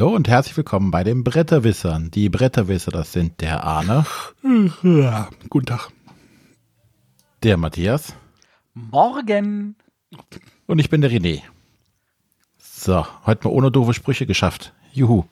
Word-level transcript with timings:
Hallo 0.00 0.14
und 0.16 0.28
herzlich 0.28 0.56
willkommen 0.56 0.90
bei 0.90 1.04
den 1.04 1.24
Bretterwissern. 1.24 2.10
Die 2.10 2.30
Bretterwisser, 2.30 2.90
das 2.90 3.12
sind 3.12 3.42
der 3.42 3.64
Arne. 3.64 4.06
Ja, 4.82 5.28
guten 5.50 5.66
Tag. 5.66 5.90
Der 7.42 7.58
Matthias. 7.58 8.14
Morgen. 8.72 9.76
Und 10.66 10.78
ich 10.78 10.88
bin 10.88 11.02
der 11.02 11.10
René. 11.10 11.42
So, 12.56 13.04
heute 13.26 13.46
mal 13.46 13.52
ohne 13.52 13.70
doofe 13.70 13.92
Sprüche 13.92 14.24
geschafft. 14.24 14.72
Juhu. 14.90 15.24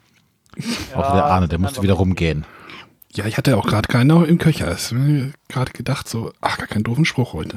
Ja, 0.55 0.97
Auch 0.99 1.13
der 1.15 1.25
Arne, 1.25 1.49
der 1.49 1.59
musste 1.59 1.81
wieder 1.81 1.95
rumgehen. 1.95 2.45
Ja, 3.15 3.25
ich 3.25 3.39
hatte 3.39 3.57
auch 3.57 3.67
gerade 3.67 3.89
keinen 3.89 4.23
im 4.27 4.37
Köcher. 4.37 4.71
Ich 4.75 4.93
mir 4.93 5.33
gerade 5.49 5.73
gedacht, 5.73 6.11
so, 6.11 6.31
ach, 6.43 6.59
gar 6.59 6.67
keinen 6.67 6.85
doofen 6.85 7.07
Spruch 7.07 7.33
heute. 7.33 7.57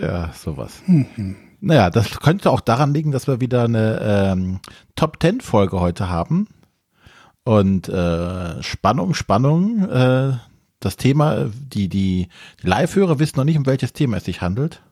Ja, 0.00 0.32
sowas. 0.32 0.80
Mhm. 0.86 1.36
Naja, 1.60 1.90
das 1.90 2.20
könnte 2.20 2.50
auch 2.50 2.60
daran 2.60 2.94
liegen, 2.94 3.10
dass 3.10 3.26
wir 3.26 3.40
wieder 3.40 3.64
eine 3.64 4.00
ähm, 4.00 4.60
Top 4.94 5.18
Ten 5.18 5.40
Folge 5.40 5.80
heute 5.80 6.08
haben. 6.08 6.48
Und 7.44 7.88
äh, 7.88 8.62
Spannung, 8.62 9.14
Spannung. 9.14 9.88
Äh, 9.88 10.34
das 10.80 10.96
Thema, 10.96 11.50
die, 11.54 11.88
die, 11.88 12.28
die 12.62 12.68
Live-Hörer 12.68 13.18
wissen 13.18 13.36
noch 13.36 13.44
nicht, 13.44 13.58
um 13.58 13.66
welches 13.66 13.92
Thema 13.92 14.18
es 14.18 14.24
sich 14.24 14.40
handelt. 14.40 14.82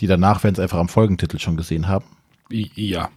Die 0.00 0.06
danach 0.06 0.44
werden 0.44 0.54
es 0.54 0.60
einfach 0.60 0.78
am 0.78 0.88
Folgentitel 0.88 1.38
schon 1.38 1.56
gesehen 1.56 1.88
haben. 1.88 2.06
Ja. 2.50 3.10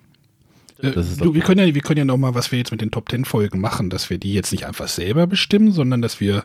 Äh, 0.79 0.91
du, 0.91 1.33
wir 1.33 1.41
können 1.41 1.67
ja, 1.67 1.73
wir 1.73 1.81
können 1.81 1.99
ja 1.99 2.05
noch 2.05 2.17
mal, 2.17 2.35
was 2.35 2.51
wir 2.51 2.59
jetzt 2.59 2.71
mit 2.71 2.81
den 2.81 2.91
Top 2.91 3.09
Ten 3.09 3.25
Folgen 3.25 3.61
machen, 3.61 3.89
dass 3.89 4.09
wir 4.09 4.17
die 4.17 4.33
jetzt 4.33 4.51
nicht 4.51 4.65
einfach 4.65 4.87
selber 4.87 5.27
bestimmen, 5.27 5.71
sondern 5.71 6.01
dass 6.01 6.19
wir, 6.19 6.43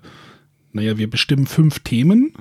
naja, 0.72 0.98
wir 0.98 1.08
bestimmen 1.08 1.46
fünf 1.46 1.80
Themen 1.80 2.34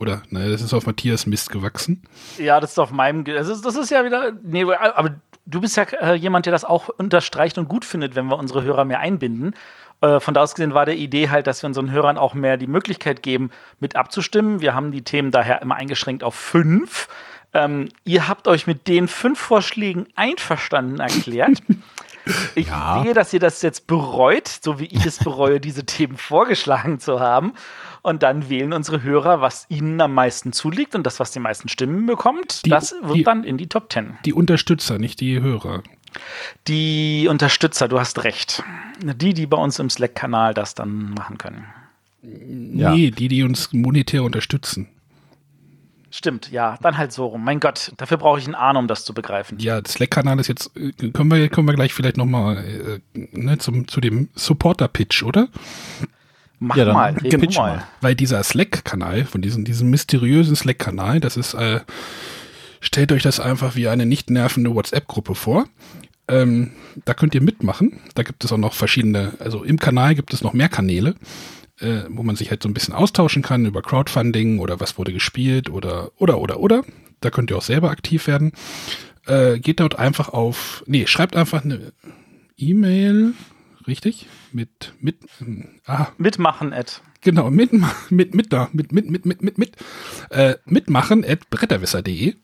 oder? 0.00 0.22
Naja, 0.30 0.48
das 0.48 0.62
ist 0.62 0.72
auf 0.74 0.86
Matthias 0.86 1.26
Mist 1.26 1.50
gewachsen. 1.50 2.02
Ja, 2.38 2.58
das 2.58 2.72
ist 2.72 2.78
auf 2.78 2.90
meinem. 2.90 3.24
Das 3.24 3.48
ist, 3.48 3.64
das 3.64 3.76
ist 3.76 3.90
ja 3.90 4.04
wieder. 4.04 4.32
Nee, 4.42 4.64
aber 4.64 5.16
du 5.46 5.60
bist 5.60 5.76
ja 5.76 5.84
äh, 5.84 6.14
jemand, 6.14 6.46
der 6.46 6.52
das 6.52 6.64
auch 6.64 6.88
unterstreicht 6.88 7.58
und 7.58 7.68
gut 7.68 7.84
findet, 7.84 8.14
wenn 8.14 8.26
wir 8.26 8.38
unsere 8.38 8.62
Hörer 8.62 8.84
mehr 8.84 9.00
einbinden. 9.00 9.54
Äh, 10.00 10.20
von 10.20 10.34
da 10.34 10.42
aus 10.42 10.54
gesehen 10.54 10.74
war 10.74 10.86
der 10.86 10.96
Idee 10.96 11.28
halt, 11.28 11.46
dass 11.46 11.62
wir 11.62 11.68
unseren 11.68 11.90
Hörern 11.90 12.18
auch 12.18 12.34
mehr 12.34 12.56
die 12.56 12.66
Möglichkeit 12.66 13.22
geben, 13.22 13.50
mit 13.78 13.96
abzustimmen. 13.96 14.60
Wir 14.60 14.74
haben 14.74 14.92
die 14.92 15.02
Themen 15.02 15.30
daher 15.30 15.60
immer 15.62 15.76
eingeschränkt 15.76 16.24
auf 16.24 16.34
fünf. 16.34 17.08
Ähm, 17.52 17.88
ihr 18.04 18.28
habt 18.28 18.48
euch 18.48 18.66
mit 18.66 18.88
den 18.88 19.08
fünf 19.08 19.38
Vorschlägen 19.38 20.06
einverstanden 20.16 21.00
erklärt. 21.00 21.62
Ich 22.54 22.68
ja. 22.68 23.02
sehe, 23.02 23.14
dass 23.14 23.32
ihr 23.32 23.40
das 23.40 23.62
jetzt 23.62 23.86
bereut, 23.86 24.46
so 24.46 24.78
wie 24.78 24.84
ich 24.84 25.06
es 25.06 25.18
bereue, 25.18 25.58
diese 25.58 25.86
Themen 25.86 26.18
vorgeschlagen 26.18 27.00
zu 27.00 27.18
haben. 27.18 27.54
Und 28.02 28.22
dann 28.22 28.48
wählen 28.48 28.72
unsere 28.72 29.02
Hörer, 29.02 29.40
was 29.40 29.66
ihnen 29.68 30.00
am 30.00 30.14
meisten 30.14 30.52
zuliegt 30.52 30.94
und 30.94 31.04
das, 31.04 31.20
was 31.20 31.32
die 31.32 31.40
meisten 31.40 31.68
Stimmen 31.68 32.06
bekommt, 32.06 32.64
die, 32.64 32.70
das 32.70 32.94
wird 33.02 33.16
die, 33.16 33.22
dann 33.24 33.44
in 33.44 33.58
die 33.58 33.68
Top 33.68 33.90
Ten. 33.90 34.18
Die 34.24 34.32
Unterstützer, 34.32 34.98
nicht 34.98 35.20
die 35.20 35.40
Hörer. 35.40 35.82
Die 36.66 37.26
Unterstützer, 37.28 37.88
du 37.88 38.00
hast 38.00 38.24
recht. 38.24 38.62
Die, 39.02 39.34
die 39.34 39.46
bei 39.46 39.56
uns 39.56 39.78
im 39.78 39.90
Slack-Kanal 39.90 40.54
das 40.54 40.74
dann 40.74 41.10
machen 41.10 41.38
können. 41.38 41.66
Ja. 42.22 42.92
Nee, 42.92 43.10
die, 43.10 43.28
die 43.28 43.42
uns 43.42 43.72
monetär 43.72 44.22
unterstützen. 44.22 44.88
Stimmt, 46.12 46.50
ja, 46.50 46.76
dann 46.82 46.98
halt 46.98 47.12
so 47.12 47.26
rum. 47.26 47.44
Mein 47.44 47.60
Gott, 47.60 47.92
dafür 47.96 48.16
brauche 48.16 48.40
ich 48.40 48.44
einen 48.44 48.56
Ahn, 48.56 48.76
um 48.76 48.88
das 48.88 49.04
zu 49.04 49.14
begreifen. 49.14 49.58
Ja, 49.60 49.80
Slack-Kanal 49.86 50.40
ist 50.40 50.48
jetzt, 50.48 50.76
äh, 50.76 50.90
können 51.10 51.30
wir, 51.30 51.48
können 51.48 51.68
wir 51.68 51.74
gleich 51.74 51.94
vielleicht 51.94 52.16
nochmal 52.16 53.00
äh, 53.14 53.18
ne, 53.32 53.58
zum, 53.58 53.86
zu 53.86 54.00
dem 54.00 54.28
Supporter-Pitch, 54.34 55.22
oder? 55.22 55.48
Mach 56.62 56.76
ja, 56.76 56.92
mal, 56.92 57.14
pitch 57.14 57.56
mal. 57.56 57.82
Weil 58.02 58.14
dieser 58.14 58.42
Slack-Kanal, 58.42 59.24
von 59.24 59.40
diesem, 59.40 59.64
diesem 59.64 59.88
mysteriösen 59.88 60.54
Slack-Kanal, 60.54 61.18
das 61.18 61.38
ist, 61.38 61.54
äh, 61.54 61.80
stellt 62.80 63.12
euch 63.12 63.22
das 63.22 63.40
einfach 63.40 63.76
wie 63.76 63.88
eine 63.88 64.04
nicht 64.04 64.28
nervende 64.28 64.74
WhatsApp-Gruppe 64.74 65.34
vor. 65.34 65.66
Ähm, 66.28 66.72
da 67.06 67.14
könnt 67.14 67.34
ihr 67.34 67.40
mitmachen. 67.40 67.98
Da 68.14 68.22
gibt 68.22 68.44
es 68.44 68.52
auch 68.52 68.58
noch 68.58 68.74
verschiedene, 68.74 69.32
also 69.38 69.64
im 69.64 69.78
Kanal 69.78 70.14
gibt 70.14 70.34
es 70.34 70.42
noch 70.42 70.52
mehr 70.52 70.68
Kanäle, 70.68 71.14
äh, 71.80 72.02
wo 72.10 72.22
man 72.22 72.36
sich 72.36 72.50
halt 72.50 72.62
so 72.62 72.68
ein 72.68 72.74
bisschen 72.74 72.92
austauschen 72.92 73.40
kann 73.40 73.64
über 73.64 73.80
Crowdfunding 73.80 74.58
oder 74.58 74.80
was 74.80 74.98
wurde 74.98 75.14
gespielt 75.14 75.70
oder, 75.70 76.10
oder, 76.18 76.38
oder, 76.38 76.60
oder. 76.60 76.84
Da 77.22 77.30
könnt 77.30 77.50
ihr 77.50 77.56
auch 77.56 77.62
selber 77.62 77.90
aktiv 77.90 78.26
werden. 78.26 78.52
Äh, 79.26 79.60
geht 79.60 79.80
dort 79.80 79.98
einfach 79.98 80.28
auf, 80.28 80.84
nee, 80.86 81.06
schreibt 81.06 81.36
einfach 81.36 81.64
eine 81.64 81.92
E-Mail 82.58 83.32
richtig? 83.86 84.26
Mit, 84.52 84.94
mit, 85.00 85.16
ah. 85.86 86.08
Mitmachen, 86.18 86.72
Ed. 86.72 87.02
Genau, 87.20 87.50
mit, 87.50 87.70
mit, 88.10 88.34
mit, 88.34 88.52
da, 88.52 88.68
mit, 88.72 88.92
mit, 88.92 89.10
mit, 89.10 89.26
mit, 89.26 89.42
mit, 89.42 89.58
mit, 89.58 89.76
äh, 90.30 90.54
mitmachen 90.64 91.24
at 91.24 91.50
bretterwisser.de. 91.50 92.34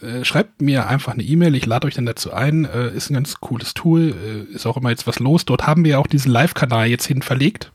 Äh, 0.00 0.24
schreibt 0.24 0.60
mir 0.60 0.88
einfach 0.88 1.14
eine 1.14 1.22
E-Mail, 1.22 1.54
ich 1.54 1.64
lade 1.64 1.86
euch 1.86 1.94
dann 1.94 2.06
dazu 2.06 2.32
ein. 2.32 2.66
Äh, 2.66 2.94
ist 2.94 3.10
ein 3.10 3.14
ganz 3.14 3.36
cooles 3.40 3.72
Tool, 3.74 4.14
äh, 4.14 4.54
ist 4.54 4.66
auch 4.66 4.76
immer 4.76 4.90
jetzt 4.90 5.06
was 5.06 5.18
los. 5.18 5.46
Dort 5.46 5.66
haben 5.66 5.84
wir 5.84 5.92
ja 5.92 5.98
auch 5.98 6.06
diesen 6.06 6.30
Live-Kanal 6.30 6.88
jetzt 6.88 7.06
hin 7.06 7.22
verlegt, 7.22 7.72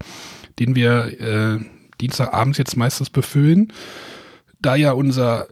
den 0.60 0.76
wir 0.76 1.20
äh, 1.20 1.60
Dienstagabends 2.00 2.60
jetzt 2.60 2.78
meistens 2.78 3.10
befüllen. 3.10 3.74
Da 4.62 4.76
ja 4.76 4.92
unser 4.92 5.48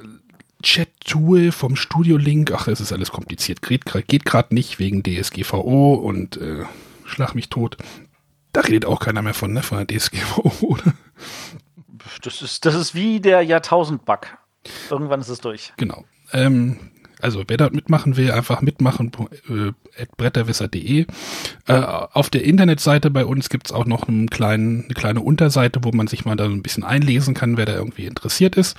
Chat-Tool 0.62 1.52
vom 1.52 1.76
Studio-Link, 1.76 2.52
ach, 2.52 2.68
es 2.68 2.82
ist 2.82 2.92
alles 2.92 3.12
kompliziert, 3.12 3.62
geht, 3.62 3.86
geht 4.08 4.26
gerade 4.26 4.54
nicht 4.54 4.78
wegen 4.78 5.04
DSGVO 5.04 5.94
und 5.96 6.38
äh, 6.38 6.66
schlag 7.06 7.34
mich 7.34 7.50
tot. 7.50 7.78
Da 8.52 8.62
redet 8.62 8.86
auch 8.86 9.00
keiner 9.00 9.22
mehr 9.22 9.34
von, 9.34 9.54
ne? 9.54 9.64
Von 9.64 9.86
der 9.86 9.98
DSGVO, 9.98 10.52
oder? 10.66 10.94
Das 12.22 12.42
ist, 12.42 12.66
das 12.66 12.76
ist 12.76 12.96
wie 12.96 13.20
der 13.20 13.42
Jahrtausend-Bug. 13.42 14.28
Irgendwann 14.90 15.22
ist 15.22 15.30
es 15.30 15.40
durch. 15.40 15.74
Genau. 15.78 16.04
Ähm, 16.34 16.78
also 17.22 17.44
wer 17.48 17.58
da 17.58 17.70
mitmachen 17.70 18.18
will, 18.18 18.32
einfach 18.32 18.62
mitmachen 18.62 19.12
äh, 19.50 20.06
bretterwisser.de. 20.18 21.06
Äh, 21.68 21.74
auf 21.74 22.30
der 22.30 22.44
Internetseite 22.44 23.10
bei 23.10 23.26
uns 23.26 23.50
gibt 23.50 23.68
es 23.68 23.74
auch 23.74 23.86
noch 23.86 24.08
einen 24.08 24.30
kleinen, 24.30 24.86
eine 24.86 24.94
kleine 24.94 25.22
Unterseite, 25.22 25.84
wo 25.84 25.92
man 25.92 26.08
sich 26.08 26.26
mal 26.26 26.36
da 26.36 26.46
ein 26.46 26.64
bisschen 26.64 26.84
einlesen 26.84 27.34
kann, 27.34 27.58
wer 27.58 27.66
da 27.66 27.74
irgendwie 27.74 28.06
interessiert 28.06 28.56
ist. 28.56 28.78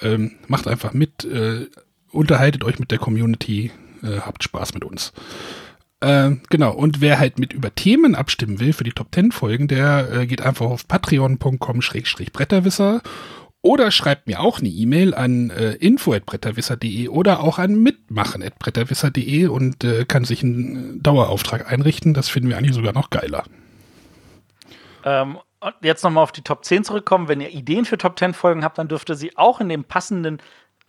Ähm, 0.00 0.32
macht 0.48 0.68
einfach 0.68 0.92
mit, 0.92 1.24
äh, 1.24 1.66
unterhaltet 2.10 2.64
euch 2.64 2.78
mit 2.78 2.90
der 2.90 2.98
Community, 2.98 3.70
äh, 4.02 4.20
habt 4.20 4.44
Spaß 4.44 4.74
mit 4.74 4.84
uns. 4.84 5.12
Äh, 6.02 6.36
genau, 6.50 6.72
und 6.72 7.00
wer 7.00 7.20
halt 7.20 7.38
mit 7.38 7.52
über 7.52 7.72
Themen 7.72 8.16
abstimmen 8.16 8.58
will 8.58 8.72
für 8.72 8.82
die 8.82 8.90
Top 8.90 9.14
10 9.14 9.30
Folgen, 9.30 9.68
der 9.68 10.10
äh, 10.10 10.26
geht 10.26 10.42
einfach 10.42 10.66
auf 10.66 10.88
patreon.com-bretterwisser 10.88 13.02
oder 13.60 13.92
schreibt 13.92 14.26
mir 14.26 14.40
auch 14.40 14.58
eine 14.58 14.68
E-Mail 14.68 15.14
an 15.14 15.50
äh, 15.50 15.74
info.bretterwisser.de 15.74 17.06
oder 17.06 17.38
auch 17.38 17.60
an 17.60 17.80
mitmachen.bretterwisser.de 17.80 19.46
und 19.46 19.84
äh, 19.84 20.04
kann 20.04 20.24
sich 20.24 20.42
einen 20.42 21.00
Dauerauftrag 21.00 21.70
einrichten. 21.70 22.14
Das 22.14 22.28
finden 22.28 22.48
wir 22.48 22.58
eigentlich 22.58 22.74
sogar 22.74 22.94
noch 22.94 23.10
geiler. 23.10 23.44
Ähm, 25.04 25.38
und 25.60 25.74
jetzt 25.82 26.02
nochmal 26.02 26.24
auf 26.24 26.32
die 26.32 26.42
Top 26.42 26.64
10 26.64 26.82
zurückkommen. 26.82 27.28
Wenn 27.28 27.40
ihr 27.40 27.50
Ideen 27.50 27.84
für 27.84 27.96
Top 27.96 28.18
10 28.18 28.34
Folgen 28.34 28.64
habt, 28.64 28.78
dann 28.78 28.88
dürft 28.88 29.08
ihr 29.08 29.14
sie 29.14 29.36
auch 29.36 29.60
in 29.60 29.68
dem 29.68 29.84
passenden 29.84 30.38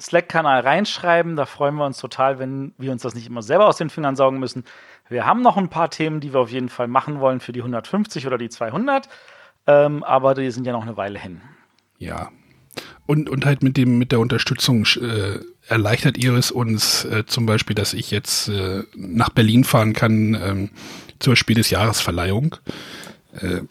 Slack-Kanal 0.01 0.61
reinschreiben. 0.61 1.35
Da 1.35 1.45
freuen 1.45 1.75
wir 1.75 1.85
uns 1.85 1.97
total, 1.97 2.39
wenn 2.39 2.73
wir 2.77 2.91
uns 2.91 3.01
das 3.01 3.15
nicht 3.15 3.27
immer 3.27 3.41
selber 3.41 3.67
aus 3.67 3.77
den 3.77 3.89
Fingern 3.89 4.15
saugen 4.15 4.39
müssen. 4.39 4.63
Wir 5.09 5.25
haben 5.25 5.41
noch 5.41 5.57
ein 5.57 5.69
paar 5.69 5.89
Themen, 5.89 6.19
die 6.19 6.33
wir 6.33 6.39
auf 6.39 6.51
jeden 6.51 6.69
Fall 6.69 6.87
machen 6.87 7.19
wollen 7.19 7.39
für 7.39 7.51
die 7.51 7.59
150 7.59 8.25
oder 8.25 8.37
die 8.37 8.49
200, 8.49 9.09
ähm, 9.67 10.03
aber 10.03 10.33
die 10.33 10.51
sind 10.51 10.65
ja 10.65 10.73
noch 10.73 10.83
eine 10.83 10.97
Weile 10.97 11.19
hin. 11.19 11.41
Ja. 11.97 12.29
Und, 13.05 13.29
und 13.29 13.45
halt 13.45 13.63
mit 13.63 13.77
dem 13.77 13.97
mit 13.97 14.11
der 14.11 14.19
Unterstützung 14.19 14.85
äh, 14.99 15.39
erleichtert 15.67 16.17
ihr 16.17 16.33
es 16.33 16.51
uns 16.51 17.05
äh, 17.05 17.25
zum 17.25 17.45
Beispiel, 17.45 17.75
dass 17.75 17.93
ich 17.93 18.11
jetzt 18.11 18.47
äh, 18.47 18.83
nach 18.95 19.29
Berlin 19.29 19.63
fahren 19.63 19.93
kann 19.93 20.35
ähm, 20.41 20.69
zur 21.19 21.35
Spiel 21.35 21.55
des 21.55 21.69
Jahresverleihung. 21.69 22.55
Äh, 23.39 23.61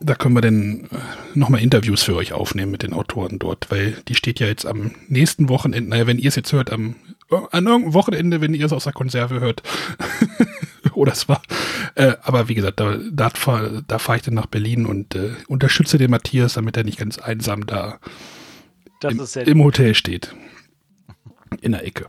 da 0.00 0.14
können 0.14 0.34
wir 0.34 0.40
dann 0.40 0.84
äh, 0.84 1.38
nochmal 1.38 1.62
Interviews 1.62 2.02
für 2.02 2.16
euch 2.16 2.32
aufnehmen 2.32 2.72
mit 2.72 2.82
den 2.82 2.92
Autoren 2.92 3.38
dort, 3.38 3.70
weil 3.70 3.96
die 4.08 4.14
steht 4.14 4.40
ja 4.40 4.46
jetzt 4.46 4.66
am 4.66 4.92
nächsten 5.08 5.48
Wochenende, 5.48 5.90
naja, 5.90 6.06
wenn 6.06 6.18
ihr 6.18 6.28
es 6.28 6.36
jetzt 6.36 6.52
hört, 6.52 6.72
am, 6.72 6.96
an 7.30 7.66
irgendeinem 7.66 7.94
Wochenende, 7.94 8.40
wenn 8.40 8.54
ihr 8.54 8.66
es 8.66 8.72
aus 8.72 8.84
der 8.84 8.92
Konserve 8.92 9.40
hört, 9.40 9.62
oder 10.94 11.12
es 11.12 11.28
war. 11.28 11.42
Äh, 11.94 12.14
aber 12.22 12.48
wie 12.48 12.54
gesagt, 12.54 12.80
da, 12.80 12.96
da, 13.10 13.30
da 13.86 13.98
fahre 13.98 14.16
ich 14.16 14.22
dann 14.22 14.34
nach 14.34 14.46
Berlin 14.46 14.86
und 14.86 15.14
äh, 15.14 15.30
unterstütze 15.46 15.98
den 15.98 16.10
Matthias, 16.10 16.54
damit 16.54 16.76
er 16.76 16.84
nicht 16.84 16.98
ganz 16.98 17.18
einsam 17.18 17.66
da 17.66 17.98
im, 19.02 19.20
im, 19.46 19.64
Hotel 19.64 19.94
steht. 19.94 20.34
In 21.60 21.72
der 21.72 21.84
Ecke. 21.84 22.06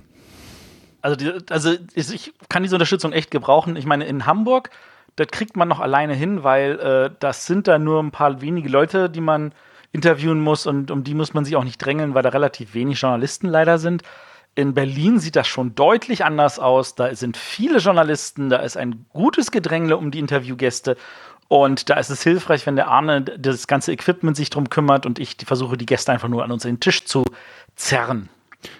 Also, 1.01 1.15
die, 1.15 1.31
also 1.49 1.75
ich 1.95 2.33
kann 2.49 2.63
diese 2.63 2.75
Unterstützung 2.75 3.13
echt 3.13 3.31
gebrauchen. 3.31 3.75
Ich 3.75 3.85
meine, 3.85 4.05
in 4.05 4.25
Hamburg, 4.25 4.69
das 5.15 5.27
kriegt 5.27 5.55
man 5.55 5.67
noch 5.67 5.79
alleine 5.79 6.13
hin, 6.13 6.43
weil 6.43 6.79
äh, 6.79 7.15
das 7.19 7.45
sind 7.45 7.67
da 7.67 7.77
nur 7.77 8.01
ein 8.01 8.11
paar 8.11 8.41
wenige 8.41 8.69
Leute, 8.69 9.09
die 9.09 9.21
man 9.21 9.53
interviewen 9.91 10.41
muss 10.41 10.65
und 10.65 10.89
um 10.91 11.03
die 11.03 11.13
muss 11.13 11.33
man 11.33 11.45
sich 11.45 11.55
auch 11.55 11.63
nicht 11.63 11.77
drängeln, 11.77 12.15
weil 12.15 12.23
da 12.23 12.29
relativ 12.29 12.73
wenig 12.73 12.99
Journalisten 12.99 13.47
leider 13.47 13.77
sind. 13.77 14.01
In 14.55 14.73
Berlin 14.73 15.19
sieht 15.19 15.35
das 15.35 15.47
schon 15.47 15.75
deutlich 15.75 16.25
anders 16.25 16.59
aus. 16.59 16.95
Da 16.95 17.13
sind 17.15 17.37
viele 17.37 17.79
Journalisten, 17.79 18.49
da 18.49 18.57
ist 18.57 18.77
ein 18.77 19.05
gutes 19.13 19.51
Gedrängle 19.51 19.97
um 19.97 20.11
die 20.11 20.19
Interviewgäste. 20.19 20.97
Und 21.47 21.89
da 21.89 21.95
ist 21.95 22.09
es 22.09 22.23
hilfreich, 22.23 22.65
wenn 22.65 22.75
der 22.75 22.87
Arne 22.87 23.21
das 23.21 23.67
ganze 23.67 23.91
Equipment 23.91 24.35
sich 24.35 24.49
drum 24.49 24.69
kümmert 24.69 25.05
und 25.05 25.19
ich 25.19 25.37
versuche, 25.45 25.77
die 25.77 25.85
Gäste 25.85 26.11
einfach 26.11 26.27
nur 26.29 26.43
an 26.43 26.51
uns 26.51 26.63
den 26.63 26.79
Tisch 26.79 27.05
zu 27.05 27.23
zerren. 27.75 28.29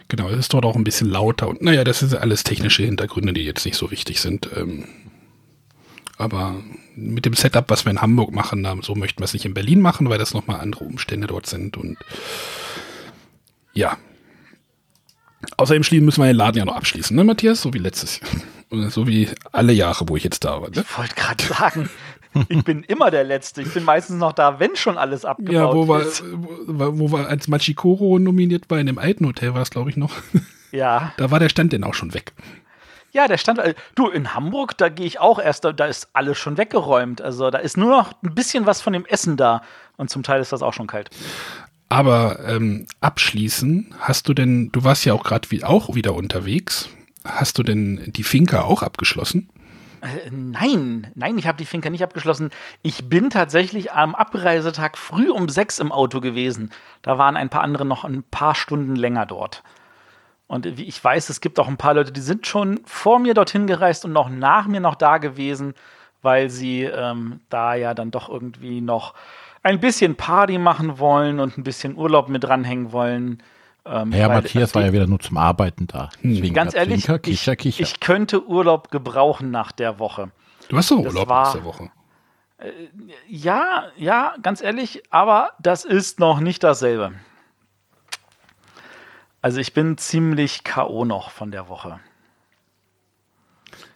Genau, 0.07 0.29
es 0.29 0.38
ist 0.38 0.53
dort 0.53 0.65
auch 0.65 0.75
ein 0.75 0.83
bisschen 0.83 1.09
lauter. 1.09 1.47
Und 1.47 1.62
naja, 1.62 1.83
das 1.83 2.00
sind 2.00 2.15
alles 2.15 2.44
technische 2.44 2.83
Hintergründe, 2.83 3.33
die 3.33 3.44
jetzt 3.44 3.65
nicht 3.65 3.77
so 3.77 3.91
wichtig 3.91 4.21
sind. 4.21 4.50
Ähm, 4.56 4.86
Aber 6.23 6.55
mit 6.95 7.25
dem 7.25 7.33
Setup, 7.33 7.69
was 7.69 7.85
wir 7.85 7.91
in 7.91 8.01
Hamburg 8.01 8.31
machen, 8.33 8.65
so 8.81 8.95
möchten 8.95 9.19
wir 9.19 9.25
es 9.25 9.33
nicht 9.33 9.45
in 9.45 9.53
Berlin 9.53 9.81
machen, 9.81 10.09
weil 10.09 10.17
das 10.17 10.33
nochmal 10.33 10.61
andere 10.61 10.85
Umstände 10.85 11.27
dort 11.27 11.47
sind. 11.47 11.75
Und 11.75 11.97
ja. 13.73 13.97
Außerdem 15.57 15.83
schließen 15.83 16.05
müssen 16.05 16.21
wir 16.21 16.27
den 16.27 16.37
Laden 16.37 16.57
ja 16.57 16.65
noch 16.65 16.77
abschließen, 16.77 17.15
ne, 17.15 17.23
Matthias? 17.25 17.61
So 17.61 17.73
wie 17.73 17.79
letztes 17.79 18.21
Jahr. 18.21 18.89
So 18.89 19.05
wie 19.07 19.27
alle 19.51 19.73
Jahre, 19.73 20.07
wo 20.07 20.15
ich 20.15 20.23
jetzt 20.23 20.45
da 20.45 20.61
war. 20.61 20.69
Ne? 20.69 20.85
Ich 20.87 20.97
wollte 20.97 21.15
gerade 21.15 21.43
sagen, 21.43 21.89
ich 22.47 22.63
bin 22.63 22.83
immer 22.83 23.11
der 23.11 23.23
Letzte. 23.23 23.61
Ich 23.61 23.73
bin 23.73 23.83
meistens 23.83 24.17
noch 24.17 24.31
da, 24.31 24.59
wenn 24.59 24.75
schon 24.75 24.97
alles 24.97 25.25
abgebaut 25.25 25.53
ja, 25.53 25.73
wo 25.73 25.95
ist. 25.97 26.23
War, 26.65 26.97
wo 26.97 27.11
war 27.11 27.27
als 27.27 27.47
Machikoro 27.47 28.17
nominiert 28.17 28.69
war, 28.69 28.79
in 28.79 28.87
dem 28.87 28.97
alten 28.97 29.27
Hotel 29.27 29.53
war 29.53 29.61
es, 29.61 29.69
glaube 29.69 29.89
ich, 29.89 29.97
noch. 29.97 30.11
Ja. 30.71 31.13
Da 31.17 31.29
war 31.29 31.39
der 31.39 31.49
Stand 31.49 31.73
denn 31.73 31.83
auch 31.83 31.93
schon 31.93 32.13
weg. 32.13 32.33
Ja, 33.13 33.27
der 33.27 33.38
Stand, 33.38 33.60
äh, 33.60 33.75
du, 33.94 34.10
in 34.10 34.33
Hamburg, 34.33 34.75
da 34.77 34.89
gehe 34.89 35.06
ich 35.06 35.19
auch 35.19 35.39
erst, 35.39 35.63
da, 35.63 35.71
da, 35.71 35.86
ist 35.86 36.10
alles 36.13 36.38
schon 36.38 36.57
weggeräumt. 36.57 37.21
Also 37.21 37.51
da 37.51 37.60
ist 37.60 37.77
nur 37.77 37.92
noch 37.92 38.13
ein 38.24 38.33
bisschen 38.33 38.65
was 38.65 38.81
von 38.81 38.92
dem 38.92 39.06
Essen 39.06 39.38
da. 39.38 39.62
Und 39.98 40.10
zum 40.10 40.24
Teil 40.24 40.42
ist 40.42 40.51
das 40.51 40.63
auch 40.63 40.74
schon 40.74 40.88
kalt. 40.88 41.12
Aber 41.89 42.39
ähm, 42.48 42.88
abschließen, 43.01 43.94
hast 44.00 44.27
du 44.27 44.33
denn, 44.33 44.71
du 44.71 44.83
warst 44.83 45.06
ja 45.06 45.13
auch 45.13 45.24
gerade 45.24 45.50
wie, 45.51 45.63
auch 45.63 45.94
wieder 45.94 46.15
unterwegs. 46.15 46.89
Hast 47.24 47.60
du 47.60 47.63
denn 47.63 48.01
die 48.07 48.24
Finca 48.24 48.63
auch 48.63 48.81
abgeschlossen? 48.81 49.48
Äh, 50.01 50.31
nein, 50.31 51.12
nein, 51.13 51.38
ich 51.38 51.45
habe 51.45 51.60
die 51.60 51.65
Finca 51.65 51.92
nicht 51.92 52.04
abgeschlossen. 52.04 52.50
Ich 52.81 53.10
bin 53.10 53.30
tatsächlich 53.30 53.92
am 53.92 54.15
Abreisetag 54.15 54.98
früh 54.98 55.30
um 55.30 55.50
sechs 55.50 55.77
im 55.77 55.92
Auto 55.92 56.19
gewesen. 56.19 56.71
Da 57.04 57.19
waren 57.19 57.38
ein 57.38 57.50
paar 57.50 57.62
andere 57.62 57.86
noch 57.86 58.06
ein 58.06 58.24
paar 58.24 58.56
Stunden 58.56 58.95
länger 58.95 59.27
dort. 59.27 59.62
Und 60.53 60.77
wie 60.77 60.83
ich 60.83 61.03
weiß, 61.03 61.29
es 61.29 61.41
gibt 61.41 61.59
auch 61.59 61.67
ein 61.67 61.77
paar 61.77 61.95
Leute, 61.95 62.11
die 62.11 62.21
sind 62.21 62.45
schon 62.45 62.81
vor 62.85 63.17
mir 63.17 63.33
dorthin 63.33 63.65
gereist 63.65 64.05
und 64.05 64.13
noch 64.13 64.29
nach 64.29 64.67
mir 64.67 64.81
noch 64.81 64.94
da 64.94 65.17
gewesen, 65.17 65.73
weil 66.21 66.51
sie 66.51 66.83
ähm, 66.83 67.39
da 67.50 67.73
ja 67.73 67.95
dann 67.95 68.11
doch 68.11 68.29
irgendwie 68.29 68.79
noch 68.79 69.15
ein 69.63 69.79
bisschen 69.79 70.15
Party 70.15 70.59
machen 70.59 71.00
wollen 71.00 71.39
und 71.39 71.57
ein 71.57 71.63
bisschen 71.63 71.97
Urlaub 71.97 72.29
mit 72.29 72.44
dranhängen 72.44 72.91
wollen. 72.91 73.41
Ähm, 73.83 74.11
ja, 74.11 74.27
Matthias 74.27 74.75
war 74.75 74.83
ja 74.83 74.94
wieder 74.94 75.07
nur 75.07 75.19
zum 75.19 75.38
Arbeiten 75.38 75.88
da. 75.88 76.09
Hm. 76.21 76.35
Deswegen 76.35 76.53
ganz 76.53 76.75
ehrlich, 76.75 77.05
Zwinker, 77.05 77.19
Kicher, 77.19 77.55
Kicher. 77.55 77.81
Ich, 77.81 77.94
ich, 77.94 78.00
könnte 78.00 78.45
Urlaub 78.45 78.91
gebrauchen 78.91 79.50
nach 79.50 79.71
der 79.71 79.97
Woche. 79.97 80.29
Du 80.69 80.77
hast 80.77 80.91
doch 80.91 81.00
Urlaub 81.00 81.29
war, 81.29 81.45
nach 81.45 81.53
der 81.53 81.63
Woche. 81.63 81.89
Äh, 82.59 82.69
ja, 83.27 83.85
ja, 83.97 84.35
ganz 84.44 84.61
ehrlich, 84.61 85.01
aber 85.09 85.53
das 85.59 85.83
ist 85.83 86.19
noch 86.19 86.39
nicht 86.39 86.63
dasselbe. 86.63 87.13
Also 89.43 89.59
ich 89.59 89.73
bin 89.73 89.97
ziemlich 89.97 90.63
K.O. 90.63 91.03
noch 91.03 91.29
von 91.29 91.51
der 91.51 91.67
Woche. 91.67 91.99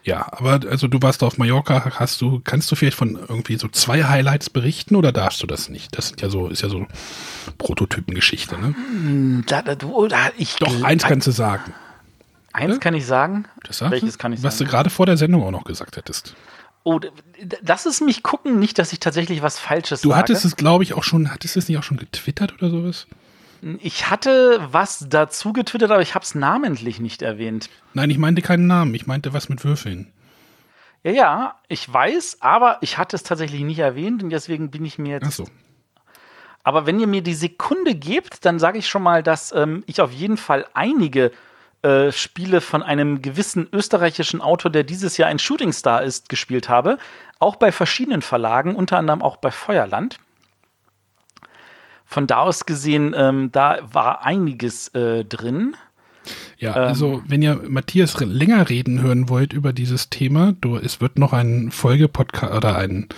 Ja, 0.04 0.28
aber 0.34 0.60
also 0.70 0.90
du 0.90 1.02
warst 1.02 1.24
auf 1.24 1.38
Mallorca, 1.38 1.94
hast 1.96 2.20
du, 2.20 2.42
kannst 2.44 2.70
du 2.70 2.76
vielleicht 2.76 2.98
von 2.98 3.16
irgendwie 3.16 3.58
so 3.58 3.70
zwei 3.70 4.04
Highlights 4.04 4.50
berichten 4.50 4.98
oder 4.98 5.14
darfst 5.14 5.42
du 5.42 5.48
das 5.48 5.70
nicht? 5.70 5.98
Das 5.98 6.12
ist 6.12 6.22
ja 6.22 6.30
so, 6.30 6.50
ist 6.50 6.64
ja 6.64 6.70
so 6.70 6.86
Prototypengeschichte, 7.60 8.60
ne? 8.60 8.76
Hm, 8.76 9.46
da, 9.48 9.62
da, 9.62 9.76
du, 9.76 10.08
da, 10.08 10.32
ich, 10.38 10.58
Doch, 10.58 10.84
eins 10.84 11.04
kannst 11.04 11.28
du 11.28 11.32
sagen. 11.32 11.74
Eins 12.52 12.74
ja? 12.74 12.80
kann 12.80 12.94
ich 12.94 13.06
sagen. 13.06 13.46
Das 13.64 13.80
Welches 13.80 14.18
kann 14.18 14.34
ich 14.34 14.40
was 14.40 14.42
sagen? 14.42 14.52
Was 14.52 14.58
du 14.58 14.66
gerade 14.66 14.90
vor 14.90 15.06
der 15.06 15.16
Sendung 15.16 15.44
auch 15.44 15.52
noch 15.52 15.64
gesagt 15.64 15.96
hättest. 15.96 16.36
Oh, 16.84 17.00
lass 17.62 17.86
es 17.86 18.02
mich 18.02 18.22
gucken, 18.22 18.60
nicht, 18.60 18.80
dass 18.80 18.92
ich 18.92 19.00
tatsächlich 19.00 19.42
was 19.42 19.60
Falsches 19.60 20.02
du 20.02 20.10
sage. 20.10 20.14
Du 20.14 20.20
hattest 20.20 20.44
es, 20.44 20.58
glaube 20.58 20.84
ich, 20.84 20.94
auch 20.94 21.04
schon, 21.04 21.32
hattest 21.32 21.56
du 21.56 21.60
es 21.60 21.70
nicht 21.70 21.78
auch 21.78 21.84
schon 21.84 21.98
getwittert 21.98 22.54
oder 22.54 22.70
sowas? 22.70 23.08
Ich 23.82 24.10
hatte 24.10 24.60
was 24.72 25.06
dazu 25.10 25.54
getwittert, 25.54 25.92
aber 25.92 26.02
ich 26.02 26.16
habe 26.16 26.24
es 26.24 26.36
namentlich 26.36 27.00
nicht 27.00 27.22
erwähnt. 27.22 27.70
Nein, 27.94 28.10
ich 28.10 28.18
meinte 28.18 28.42
keinen 28.42 28.68
Namen. 28.68 28.94
Ich 28.94 29.08
meinte 29.08 29.34
was 29.34 29.50
mit 29.50 29.64
Würfeln. 29.64 30.12
Ja, 31.04 31.12
ja, 31.12 31.56
ich 31.68 31.92
weiß, 31.92 32.38
aber 32.42 32.78
ich 32.82 32.98
hatte 32.98 33.16
es 33.16 33.24
tatsächlich 33.24 33.62
nicht 33.62 33.80
erwähnt 33.80 34.24
und 34.24 34.30
deswegen 34.30 34.72
bin 34.72 34.86
ich 34.86 34.98
mir 34.98 35.14
jetzt. 35.14 35.26
Ach 35.28 35.32
so. 35.32 35.46
Aber 36.64 36.86
wenn 36.86 37.00
ihr 37.00 37.08
mir 37.08 37.22
die 37.22 37.34
Sekunde 37.34 37.96
gebt, 37.96 38.44
dann 38.46 38.60
sage 38.60 38.78
ich 38.78 38.88
schon 38.88 39.04
mal, 39.04 39.24
dass 39.24 39.54
ähm, 39.54 39.84
ich 39.86 40.02
auf 40.02 40.12
jeden 40.12 40.38
Fall 40.38 40.66
einige 40.74 41.32
äh, 41.82 42.12
Spiele 42.12 42.60
von 42.60 42.84
einem 42.84 43.22
gewissen 43.22 43.70
österreichischen 43.72 44.42
Autor, 44.42 44.72
der 44.72 44.84
dieses 44.84 45.16
Jahr 45.18 45.30
ein 45.30 45.40
Shootingstar 45.40 46.04
ist, 46.04 46.28
gespielt 46.28 46.68
habe. 46.68 46.98
Auch 47.40 47.56
bei 47.56 47.72
verschiedenen 47.72 48.22
Verlagen, 48.22 48.76
unter 48.76 48.98
anderem 48.98 49.22
auch 49.22 49.38
bei 49.38 49.52
Feuerland 49.52 50.20
von 52.08 52.26
da 52.26 52.38
aus 52.38 52.66
gesehen, 52.66 53.14
ähm, 53.16 53.52
da 53.52 53.80
war 53.92 54.26
einiges 54.26 54.88
äh, 54.90 55.26
drin. 55.26 55.76
Ja, 56.58 56.76
ähm, 56.76 56.84
also 56.88 57.22
wenn 57.28 57.42
ihr 57.42 57.62
Matthias 57.68 58.20
länger 58.20 58.70
reden 58.70 59.02
hören 59.02 59.30
wollt 59.30 59.54
über 59.54 59.74
dieses 59.74 60.10
Thema, 60.10 60.54
du, 60.60 60.78
es 60.78 61.02
wird 61.02 61.20
noch 61.20 61.34
einen 61.34 61.70
Folgepodcast 61.70 62.54
oder 62.54 62.78
einen 62.78 63.10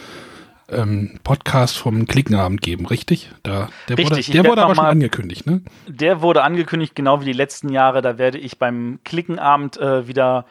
ähm, 0.69 1.19
Podcast 1.24 1.77
vom 1.77 2.07
Klickenabend 2.07 2.62
geben, 2.62 2.88
richtig? 2.88 3.31
Da, 3.44 3.69
der 3.88 3.97
richtig, 4.00 4.27
wurde, 4.27 4.41
der 4.41 4.51
wurde 4.51 4.63
aber 4.63 4.75
schon 4.75 4.86
angekündigt, 4.86 5.45
ne? 5.45 5.62
Der 5.88 6.21
wurde 6.21 6.44
angekündigt, 6.44 6.95
genau 6.95 7.21
wie 7.21 7.25
die 7.25 7.33
letzten 7.33 7.69
Jahre. 7.69 8.01
Da 8.01 8.18
werde 8.18 8.39
ich 8.39 8.57
beim 8.57 9.00
Klickenabend 9.03 9.77
äh, 9.77 10.07
wieder 10.07 10.45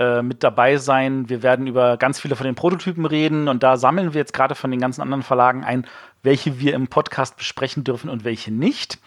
äh, 0.00 0.22
mit 0.22 0.42
dabei 0.42 0.78
sein. 0.78 1.28
Wir 1.28 1.42
werden 1.42 1.66
über 1.66 1.98
ganz 1.98 2.18
viele 2.18 2.34
von 2.34 2.46
den 2.46 2.54
Prototypen 2.54 3.04
reden 3.04 3.48
und 3.48 3.62
da 3.62 3.76
sammeln 3.76 4.14
wir 4.14 4.18
jetzt 4.18 4.32
gerade 4.32 4.54
von 4.54 4.70
den 4.70 4.80
ganzen 4.80 5.02
anderen 5.02 5.22
Verlagen 5.22 5.62
ein, 5.62 5.86
welche 6.22 6.58
wir 6.58 6.72
im 6.72 6.88
Podcast 6.88 7.36
besprechen 7.36 7.84
dürfen 7.84 8.08
und 8.08 8.24
welche 8.24 8.50
nicht. 8.50 8.98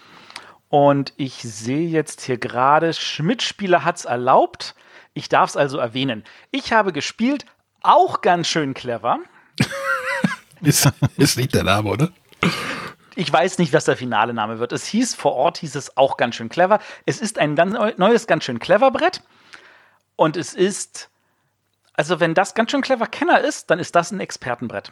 Und 0.69 1.12
ich 1.18 1.34
sehe 1.42 1.90
jetzt 1.90 2.22
hier 2.22 2.38
gerade, 2.38 2.94
Schmidt-Spieler 2.94 3.84
hat 3.84 3.98
es 3.98 4.06
erlaubt. 4.06 4.75
Ich 5.16 5.30
darf 5.30 5.50
es 5.50 5.57
also 5.57 5.80
erwähnen. 5.80 6.24
Ich 6.51 6.74
habe 6.74 6.94
gespielt, 6.94 7.48
auch 7.81 8.22
ganz 8.22 8.48
schön 8.48 8.75
clever. 8.75 9.18
ist, 10.62 10.92
ist 11.18 11.38
nicht 11.38 11.56
der 11.56 11.63
Name, 11.63 11.90
oder? 11.90 12.10
ich 13.16 13.31
weiß 13.31 13.57
nicht, 13.57 13.74
was 13.74 13.86
der 13.86 13.98
finale 13.98 14.34
Name 14.34 14.60
wird. 14.60 14.72
Es 14.72 14.86
hieß, 14.86 15.16
vor 15.16 15.34
Ort 15.34 15.57
hieß 15.57 15.75
es 15.75 15.98
auch 15.98 16.18
ganz 16.18 16.36
schön 16.36 16.50
clever. 16.50 16.80
Es 17.07 17.19
ist 17.19 17.40
ein 17.40 17.56
ganz 17.56 17.75
neues, 17.98 18.28
ganz 18.28 18.44
schön 18.44 18.60
clever 18.60 18.92
Brett. 18.92 19.22
Und 20.15 20.38
es 20.38 20.54
ist, 20.54 21.10
also 21.94 22.19
wenn 22.19 22.33
das 22.33 22.54
ganz 22.54 22.71
schön 22.71 22.81
clever 22.81 23.07
Kenner 23.07 23.42
ist, 23.42 23.69
dann 23.69 23.80
ist 23.80 23.95
das 23.95 24.12
ein 24.12 24.19
Expertenbrett. 24.19 24.92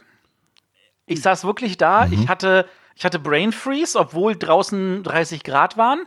Ich 1.06 1.22
saß 1.22 1.44
wirklich 1.44 1.76
da, 1.76 2.06
mhm. 2.06 2.12
ich 2.12 2.28
hatte, 2.28 2.68
ich 2.94 3.04
hatte 3.04 3.18
Brain 3.18 3.52
Freeze, 3.52 3.98
obwohl 3.98 4.36
draußen 4.36 5.02
30 5.02 5.44
Grad 5.44 5.76
waren. 5.76 6.06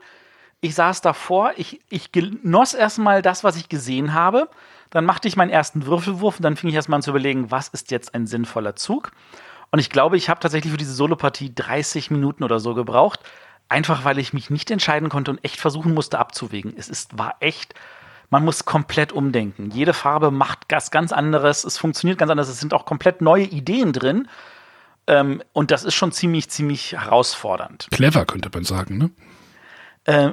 Ich 0.61 0.75
saß 0.75 1.01
davor, 1.01 1.53
ich, 1.57 1.81
ich 1.89 2.11
genoss 2.11 2.73
erstmal 2.73 3.21
das, 3.21 3.43
was 3.43 3.55
ich 3.55 3.69
gesehen 3.69 4.13
habe. 4.13 4.49
Dann 4.89 5.05
machte 5.05 5.27
ich 5.27 5.35
meinen 5.35 5.49
ersten 5.49 5.85
Würfelwurf 5.85 6.37
und 6.37 6.43
dann 6.43 6.55
fing 6.55 6.69
ich 6.69 6.75
erstmal 6.75 6.97
an 6.97 7.03
zu 7.03 7.09
überlegen, 7.09 7.51
was 7.51 7.67
ist 7.67 7.91
jetzt 7.91 8.15
ein 8.15 8.27
sinnvoller 8.27 8.75
Zug. 8.75 9.11
Und 9.71 9.79
ich 9.79 9.89
glaube, 9.89 10.15
ich 10.15 10.29
habe 10.29 10.39
tatsächlich 10.39 10.71
für 10.71 10.77
diese 10.77 10.93
Solopartie 10.93 11.53
30 11.53 12.11
Minuten 12.11 12.43
oder 12.43 12.59
so 12.59 12.73
gebraucht. 12.73 13.19
Einfach 13.67 14.05
weil 14.05 14.19
ich 14.19 14.31
mich 14.31 14.49
nicht 14.49 14.69
entscheiden 14.71 15.09
konnte 15.09 15.31
und 15.31 15.43
echt 15.43 15.59
versuchen 15.59 15.93
musste 15.93 16.19
abzuwägen. 16.19 16.73
Es 16.77 16.87
ist, 16.87 17.17
war 17.17 17.35
echt 17.39 17.73
man 18.29 18.43
muss 18.43 18.65
komplett 18.65 19.11
umdenken. 19.11 19.71
Jede 19.71 19.93
Farbe 19.93 20.31
macht 20.31 20.59
was 20.69 20.91
ganz 20.91 21.11
anderes, 21.11 21.63
es 21.63 21.77
funktioniert 21.77 22.17
ganz 22.17 22.31
anders, 22.31 22.49
es 22.49 22.59
sind 22.59 22.73
auch 22.73 22.85
komplett 22.85 23.21
neue 23.21 23.45
Ideen 23.45 23.93
drin. 23.93 24.27
Ähm, 25.07 25.43
und 25.53 25.71
das 25.71 25.83
ist 25.83 25.93
schon 25.93 26.11
ziemlich, 26.11 26.49
ziemlich 26.49 26.93
herausfordernd. 26.93 27.87
Clever, 27.91 28.25
könnte 28.25 28.49
man 28.53 28.63
sagen, 28.63 28.97
ne? 28.97 29.11
Äh, 30.05 30.31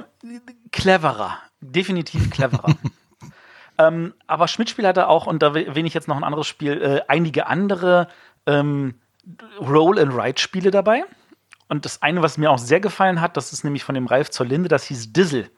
cleverer, 0.71 1.37
definitiv 1.61 2.29
cleverer. 2.31 2.75
ähm, 3.77 4.13
aber 4.27 4.47
Schmidt-Spiel 4.47 4.87
hatte 4.87 5.07
auch, 5.07 5.27
und 5.27 5.43
da 5.43 5.55
erwähne 5.55 5.87
ich 5.87 5.93
jetzt 5.93 6.07
noch 6.07 6.17
ein 6.17 6.23
anderes 6.23 6.47
Spiel, 6.47 6.81
äh, 6.81 7.01
einige 7.07 7.47
andere 7.47 8.07
ähm, 8.45 8.95
Roll-and-Ride-Spiele 9.59 10.71
dabei. 10.71 11.03
Und 11.69 11.85
das 11.85 12.01
eine, 12.01 12.21
was 12.21 12.37
mir 12.37 12.51
auch 12.51 12.57
sehr 12.57 12.79
gefallen 12.79 13.21
hat, 13.21 13.37
das 13.37 13.53
ist 13.53 13.63
nämlich 13.63 13.83
von 13.83 13.95
dem 13.95 14.05
Ralf 14.05 14.29
zur 14.29 14.45
Linde, 14.45 14.69
das 14.69 14.83
hieß 14.85 15.13
Dizzle. 15.13 15.49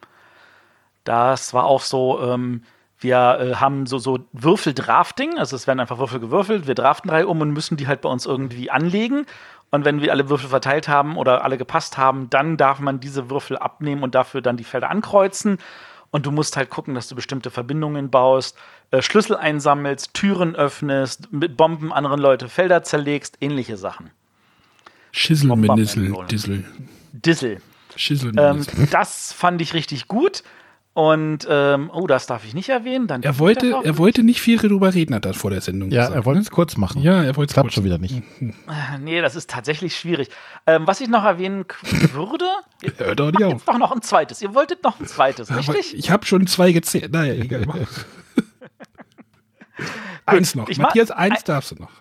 Das 1.06 1.54
war 1.54 1.64
auch 1.64 1.82
so, 1.82 2.20
ähm, 2.22 2.64
wir 3.00 3.40
äh, 3.40 3.56
haben 3.56 3.86
so, 3.86 3.98
so 3.98 4.20
Würfeldrafting, 4.34 5.38
also 5.38 5.56
es 5.56 5.68
werden 5.68 5.80
einfach 5.80 6.00
Würfel 6.00 6.20
gewürfelt, 6.20 6.68
wir 6.68 6.76
draften 6.76 7.10
drei 7.10 7.26
um 7.26 7.40
und 7.40 7.52
müssen 7.52 7.78
die 7.78 7.88
halt 7.88 8.02
bei 8.02 8.10
uns 8.10 8.26
irgendwie 8.26 8.70
anlegen. 8.70 9.26
Und 9.72 9.86
wenn 9.86 10.02
wir 10.02 10.12
alle 10.12 10.30
Würfel 10.30 10.50
verteilt 10.50 10.88
haben 10.88 11.18
oder 11.18 11.44
alle 11.44 11.58
gepasst 11.58 11.98
haben, 11.98 12.30
dann 12.30 12.58
darf 12.58 12.80
man 12.80 13.00
diese 13.00 13.30
Würfel 13.30 13.58
abnehmen 13.58 14.04
und 14.04 14.16
dafür 14.16 14.42
dann 14.42 14.58
die 14.58 14.64
Felder 14.64 14.90
ankreuzen. 14.90 15.58
Und 16.12 16.26
du 16.26 16.32
musst 16.32 16.56
halt 16.56 16.70
gucken, 16.70 16.96
dass 16.96 17.10
du 17.10 17.16
bestimmte 17.16 17.52
Verbindungen 17.52 18.10
baust, 18.10 18.58
äh, 18.92 19.02
Schlüssel 19.02 19.36
einsammelst, 19.36 20.14
Türen 20.14 20.56
öffnest, 20.56 21.34
mit 21.34 21.58
Bomben 21.58 21.92
anderen 21.92 22.22
Leute 22.22 22.48
Felder 22.48 22.84
zerlegst, 22.84 23.38
ähnliche 23.42 23.76
Sachen. 23.76 24.12
Schissel, 25.12 25.56
Menissel, 25.56 26.14
Dissel. 26.30 26.66
Dissel. 27.12 27.62
Schissel, 27.96 28.34
ähm, 28.38 28.66
das 28.92 29.34
fand 29.34 29.62
ich 29.62 29.74
richtig 29.74 30.08
gut. 30.08 30.44
Und 30.96 31.46
ähm, 31.50 31.92
oh, 31.94 32.08
das 32.08 32.25
darf 32.25 32.46
ich 32.46 32.54
nicht 32.54 32.70
erwähnen. 32.70 33.06
Dann 33.08 33.22
er 33.22 33.38
wollte, 33.38 33.75
er 33.84 33.98
wollte 33.98 34.24
nicht 34.24 34.40
viel 34.40 34.58
darüber 34.58 34.94
reden, 34.94 35.14
hat 35.14 35.25
er 35.25 35.34
vor 35.34 35.52
der 35.52 35.60
Sendung 35.60 35.92
ja, 35.92 36.04
gesagt. 36.04 36.16
Ja, 36.16 36.22
er 36.22 36.25
wollte 36.25 36.40
es 36.40 36.52
kurz 36.52 36.78
machen. 36.78 37.02
Ja, 37.02 37.22
er 37.22 37.36
wollte 37.36 37.50
es 37.50 37.54
Klappt 37.54 37.74
schon 37.74 37.84
wieder 37.84 37.98
nicht. 37.98 38.24
Äh, 38.42 38.98
nee, 39.00 39.22
das 39.22 39.36
ist 39.36 39.50
tatsächlich 39.50 39.96
schwierig. 39.98 40.30
Ähm, 40.66 40.88
was 40.88 41.02
ich 41.02 41.10
noch 41.10 41.25
erwähnen 41.25 41.66
würde, 42.14 42.46
hört 42.98 43.20
doch 43.20 43.32
nicht 43.32 43.44
auf. 43.44 43.52
Jetzt 43.52 43.68
doch 43.68 43.78
noch 43.78 43.92
ein 43.92 44.02
zweites. 44.02 44.42
Ihr 44.42 44.56
wolltet 44.56 44.84
noch 44.84 45.00
ein 45.00 45.06
zweites, 45.06 45.54
richtig? 45.54 45.98
ich 45.98 46.12
habe 46.12 46.25
schon 46.25 46.48
zwei 46.48 46.72
gezählt. 46.72 47.12
Naja, 47.12 47.34
egal. 47.44 47.66
eins 50.25 50.56
noch. 50.56 50.70
Ich 50.70 50.78
Matthias, 50.78 51.12
eins 51.12 51.40
ein, 51.40 51.44
darfst 51.46 51.72
du 51.72 51.75
noch. 51.75 51.92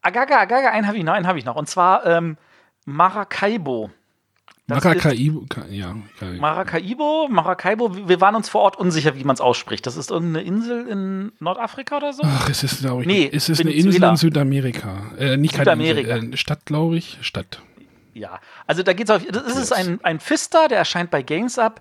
Agaga, 0.00 0.40
Agaga, 0.40 0.70
einen 0.70 0.86
habe 0.86 0.96
ich 0.96 1.04
noch, 1.04 1.12
einen 1.12 1.26
habe 1.26 1.38
ich 1.38 1.44
noch. 1.44 1.56
Und 1.56 1.68
zwar 1.68 2.06
ähm, 2.06 2.38
Maracaibo. 2.86 3.90
Maracaibo, 4.68 5.46
ja. 5.70 5.96
Maracaibo, 6.38 7.28
Maracaibo, 7.30 8.08
wir 8.08 8.20
waren 8.20 8.34
uns 8.34 8.50
vor 8.50 8.60
Ort 8.60 8.76
unsicher, 8.76 9.16
wie 9.16 9.24
man 9.24 9.32
es 9.32 9.40
ausspricht. 9.40 9.86
Das 9.86 9.96
ist 9.96 10.10
irgendeine 10.10 10.46
Insel 10.46 10.86
in 10.86 11.32
Nordafrika 11.40 11.96
oder 11.96 12.12
so? 12.12 12.22
Ach, 12.24 12.50
es 12.50 12.62
ist, 12.62 12.80
glaube 12.80 13.00
ich, 13.00 13.08
nee, 13.08 13.30
es 13.32 13.48
ist 13.48 13.62
eine 13.62 13.72
Insel 13.72 14.04
in 14.04 14.16
Südamerika. 14.16 15.12
Äh, 15.18 15.38
nicht 15.38 15.56
Südamerika. 15.56 16.16
Insel, 16.16 16.34
äh, 16.34 16.36
Stadt, 16.36 16.66
glaube 16.66 16.98
ich. 16.98 17.16
Stadt. 17.22 17.62
Ja, 18.12 18.40
also 18.66 18.82
da 18.82 18.92
geht 18.92 19.08
es 19.08 19.16
auf, 19.16 19.24
das 19.24 19.56
ist 19.56 19.72
ein, 19.72 20.00
ein 20.02 20.20
Fister, 20.20 20.68
der 20.68 20.76
erscheint 20.76 21.10
bei 21.10 21.22
Games 21.22 21.58
Up. 21.58 21.80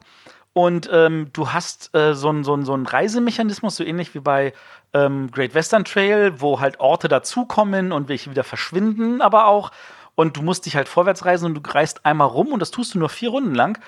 Und 0.53 0.89
ähm, 0.91 1.27
du 1.33 1.51
hast 1.51 1.93
äh, 1.93 2.15
so 2.15 2.29
einen 2.29 2.43
so 2.43 2.59
so 2.63 2.73
ein 2.73 2.85
Reisemechanismus, 2.85 3.75
so 3.75 3.83
ähnlich 3.83 4.15
wie 4.15 4.19
bei 4.19 4.53
ähm, 4.93 5.29
Great 5.29 5.53
Western 5.53 5.83
Trail, 5.83 6.39
wo 6.39 6.61
halt 6.61 6.79
Orte 6.79 7.09
dazukommen 7.09 7.91
und 7.91 8.07
welche 8.07 8.31
wieder 8.31 8.45
verschwinden, 8.45 9.21
aber 9.21 9.47
auch. 9.47 9.71
Und 10.17 10.35
du 10.35 10.41
musst 10.41 10.65
dich 10.65 10.75
halt 10.75 10.89
vorwärts 10.89 11.25
reisen 11.25 11.45
und 11.45 11.53
du 11.53 11.61
reist 11.71 12.03
einmal 12.03 12.27
rum 12.27 12.47
und 12.47 12.59
das 12.59 12.71
tust 12.71 12.95
du 12.95 12.99
nur 12.99 13.07
vier 13.07 13.29
Runden 13.29 13.53
lang. 13.53 13.79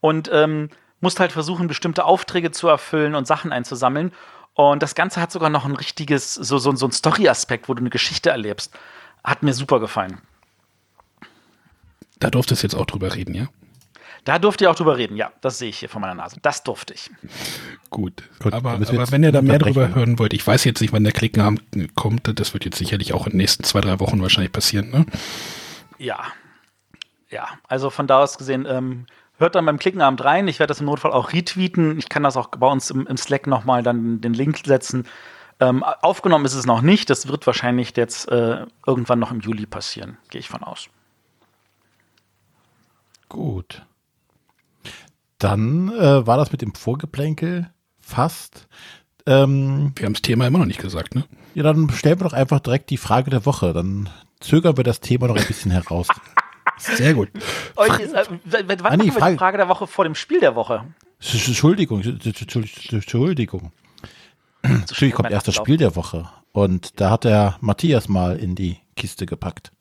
Und 0.00 0.28
ähm, 0.32 0.68
musst 1.00 1.20
halt 1.20 1.30
versuchen, 1.30 1.68
bestimmte 1.68 2.04
Aufträge 2.04 2.50
zu 2.50 2.66
erfüllen 2.66 3.14
und 3.14 3.28
Sachen 3.28 3.52
einzusammeln. 3.52 4.10
Und 4.54 4.82
das 4.82 4.96
Ganze 4.96 5.20
hat 5.20 5.30
sogar 5.30 5.48
noch 5.48 5.64
ein 5.64 5.76
richtiges, 5.76 6.34
so, 6.34 6.58
so, 6.58 6.74
so 6.74 6.88
ein 6.88 6.90
Story-Aspekt, 6.90 7.68
wo 7.68 7.74
du 7.74 7.82
eine 7.82 7.90
Geschichte 7.90 8.30
erlebst. 8.30 8.76
Hat 9.22 9.44
mir 9.44 9.54
super 9.54 9.78
gefallen. 9.78 10.20
Da 12.18 12.30
durftest 12.30 12.64
du 12.64 12.66
jetzt 12.66 12.74
auch 12.74 12.86
drüber 12.86 13.14
reden, 13.14 13.34
ja? 13.34 13.46
Da 14.24 14.40
durfte 14.40 14.64
ich 14.64 14.68
auch 14.68 14.74
drüber 14.74 14.96
reden, 14.96 15.16
ja. 15.16 15.30
Das 15.40 15.58
sehe 15.58 15.68
ich 15.68 15.78
hier 15.78 15.88
vor 15.88 16.00
meiner 16.00 16.16
Nase. 16.16 16.38
Das 16.42 16.64
durfte 16.64 16.94
ich. 16.94 17.12
Gut. 17.90 18.24
Gut 18.40 18.52
aber, 18.52 18.72
aber 18.72 19.12
wenn 19.12 19.22
ihr 19.22 19.30
da 19.30 19.40
mehr 19.40 19.60
drüber 19.60 19.94
hören 19.94 20.18
wollt, 20.18 20.32
ich 20.32 20.44
weiß 20.44 20.64
jetzt 20.64 20.80
nicht, 20.80 20.92
wann 20.92 21.04
der 21.04 21.12
Klickenabend 21.12 21.62
kommt. 21.94 22.40
Das 22.40 22.54
wird 22.54 22.64
jetzt 22.64 22.78
sicherlich 22.78 23.12
auch 23.12 23.26
in 23.26 23.34
den 23.34 23.36
nächsten 23.36 23.62
zwei, 23.62 23.80
drei 23.80 24.00
Wochen 24.00 24.20
wahrscheinlich 24.20 24.50
passieren, 24.50 24.90
ne? 24.90 25.06
Ja. 25.98 26.24
Ja, 27.28 27.48
also 27.66 27.90
von 27.90 28.06
da 28.06 28.22
aus 28.22 28.38
gesehen, 28.38 28.66
ähm, 28.68 29.06
hört 29.38 29.54
dann 29.54 29.66
beim 29.66 29.78
Klickenabend 29.78 30.24
rein. 30.24 30.48
Ich 30.48 30.58
werde 30.58 30.70
das 30.70 30.80
im 30.80 30.86
Notfall 30.86 31.12
auch 31.12 31.32
retweeten. 31.32 31.98
Ich 31.98 32.08
kann 32.08 32.22
das 32.22 32.36
auch 32.36 32.48
bei 32.48 32.66
uns 32.66 32.90
im, 32.90 33.06
im 33.06 33.16
Slack 33.16 33.46
nochmal 33.46 33.82
dann 33.82 34.20
den 34.20 34.34
Link 34.34 34.58
setzen. 34.64 35.06
Ähm, 35.58 35.82
aufgenommen 35.82 36.44
ist 36.44 36.54
es 36.54 36.66
noch 36.66 36.82
nicht. 36.82 37.10
Das 37.10 37.28
wird 37.28 37.46
wahrscheinlich 37.46 37.96
jetzt 37.96 38.30
äh, 38.30 38.66
irgendwann 38.86 39.18
noch 39.18 39.30
im 39.30 39.40
Juli 39.40 39.66
passieren, 39.66 40.18
gehe 40.30 40.38
ich 40.38 40.48
von 40.48 40.62
aus. 40.62 40.88
Gut. 43.28 43.84
Dann 45.38 45.88
äh, 45.90 46.26
war 46.26 46.36
das 46.36 46.52
mit 46.52 46.62
dem 46.62 46.74
Vorgeplänkel 46.74 47.70
fast. 48.00 48.68
Ähm, 49.26 49.92
wir 49.96 50.06
haben 50.06 50.14
das 50.14 50.22
Thema 50.22 50.46
immer 50.46 50.58
noch 50.58 50.66
nicht 50.66 50.80
gesagt, 50.80 51.14
ne? 51.14 51.24
Ja, 51.54 51.62
dann 51.62 51.90
stellen 51.90 52.20
wir 52.20 52.24
doch 52.24 52.32
einfach 52.32 52.60
direkt 52.60 52.90
die 52.90 52.96
Frage 52.96 53.30
der 53.30 53.44
Woche. 53.44 53.72
Dann 53.72 54.08
zögern 54.40 54.76
wir 54.76 54.84
das 54.84 55.00
Thema 55.00 55.28
noch 55.28 55.36
ein 55.36 55.46
bisschen 55.46 55.70
heraus. 55.70 56.08
Sehr 56.78 57.14
gut. 57.14 57.30
Euch 57.76 57.98
ist, 58.00 58.14
äh, 58.14 58.24
wann 58.44 58.80
ah, 58.84 58.96
nee, 58.96 59.10
Frage, 59.10 59.32
die 59.32 59.38
Frage 59.38 59.56
der 59.56 59.68
Woche 59.68 59.86
vor 59.86 60.04
dem 60.04 60.14
Spiel 60.14 60.40
der 60.40 60.54
Woche? 60.54 60.84
Entschuldigung, 61.20 62.02
Entschuldigung. 62.02 63.72
Natürlich 64.62 65.14
kommt 65.14 65.30
erst 65.30 65.48
das 65.48 65.54
Spiel 65.54 65.76
der 65.76 65.96
Woche. 65.96 66.28
Und 66.52 67.00
da 67.00 67.10
hat 67.10 67.24
der 67.24 67.56
Matthias 67.60 68.08
mal 68.08 68.36
in 68.36 68.54
die 68.54 68.78
Kiste 68.96 69.26
gepackt. 69.26 69.72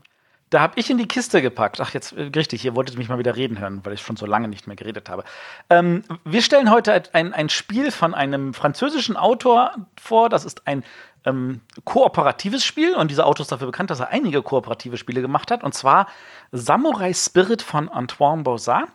Da 0.50 0.62
habe 0.62 0.80
ich 0.80 0.90
in 0.90 0.98
die 0.98 1.08
Kiste 1.08 1.42
gepackt. 1.42 1.82
Ach, 1.82 1.94
jetzt 1.94 2.14
äh, 2.14 2.30
richtig, 2.36 2.64
ihr 2.64 2.76
wolltet 2.76 2.98
mich 2.98 3.10
mal 3.10 3.18
wieder 3.18 3.36
reden 3.36 3.60
hören, 3.60 3.82
weil 3.84 3.94
ich 3.94 4.02
schon 4.02 4.16
so 4.16 4.26
lange 4.26 4.48
nicht 4.48 4.68
mehr 4.68 4.76
geredet 4.76 5.10
habe. 5.10 5.24
Ähm, 5.70 6.04
wir 6.24 6.42
stellen 6.42 6.70
heute 6.70 7.04
ein, 7.14 7.34
ein 7.34 7.50
Spiel 7.50 7.92
von 7.92 8.14
einem 8.14 8.54
französischen 8.54 9.18
Autor 9.18 9.76
vor. 10.00 10.30
Das 10.30 10.46
ist 10.46 10.68
ein 10.68 10.84
ähm, 11.26 11.62
kooperatives 11.84 12.64
Spiel 12.64 12.96
und 12.96 13.10
dieser 13.12 13.26
Autor 13.26 13.44
ist 13.44 13.52
dafür 13.52 13.68
bekannt, 13.68 13.90
dass 13.90 14.00
er 14.00 14.10
einige 14.10 14.42
kooperative 14.42 14.98
Spiele 14.98 15.22
gemacht 15.22 15.52
hat. 15.52 15.64
Und 15.64 15.74
zwar 15.74 16.08
Samurai 16.52 17.14
Spirit 17.14 17.62
von 17.62 17.90
Antoine 17.90 18.44
Bauzat. 18.44 18.88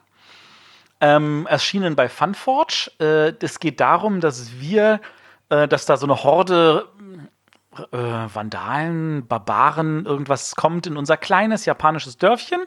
Ähm, 1.03 1.47
erschienen 1.49 1.97
bei 1.97 2.11
Funforge. 2.11 2.91
Äh, 3.01 3.33
es 3.43 3.59
geht 3.59 3.81
darum, 3.81 4.21
dass 4.21 4.61
wir, 4.61 5.01
äh, 5.49 5.67
dass 5.67 5.87
da 5.87 5.97
so 5.97 6.05
eine 6.05 6.23
Horde 6.23 6.89
äh, 7.93 7.97
Vandalen, 7.97 9.27
Barbaren, 9.27 10.05
irgendwas 10.05 10.57
kommt 10.57 10.87
in 10.87 10.99
unser 10.99 11.17
kleines 11.17 11.65
japanisches 11.65 12.19
Dörfchen 12.19 12.61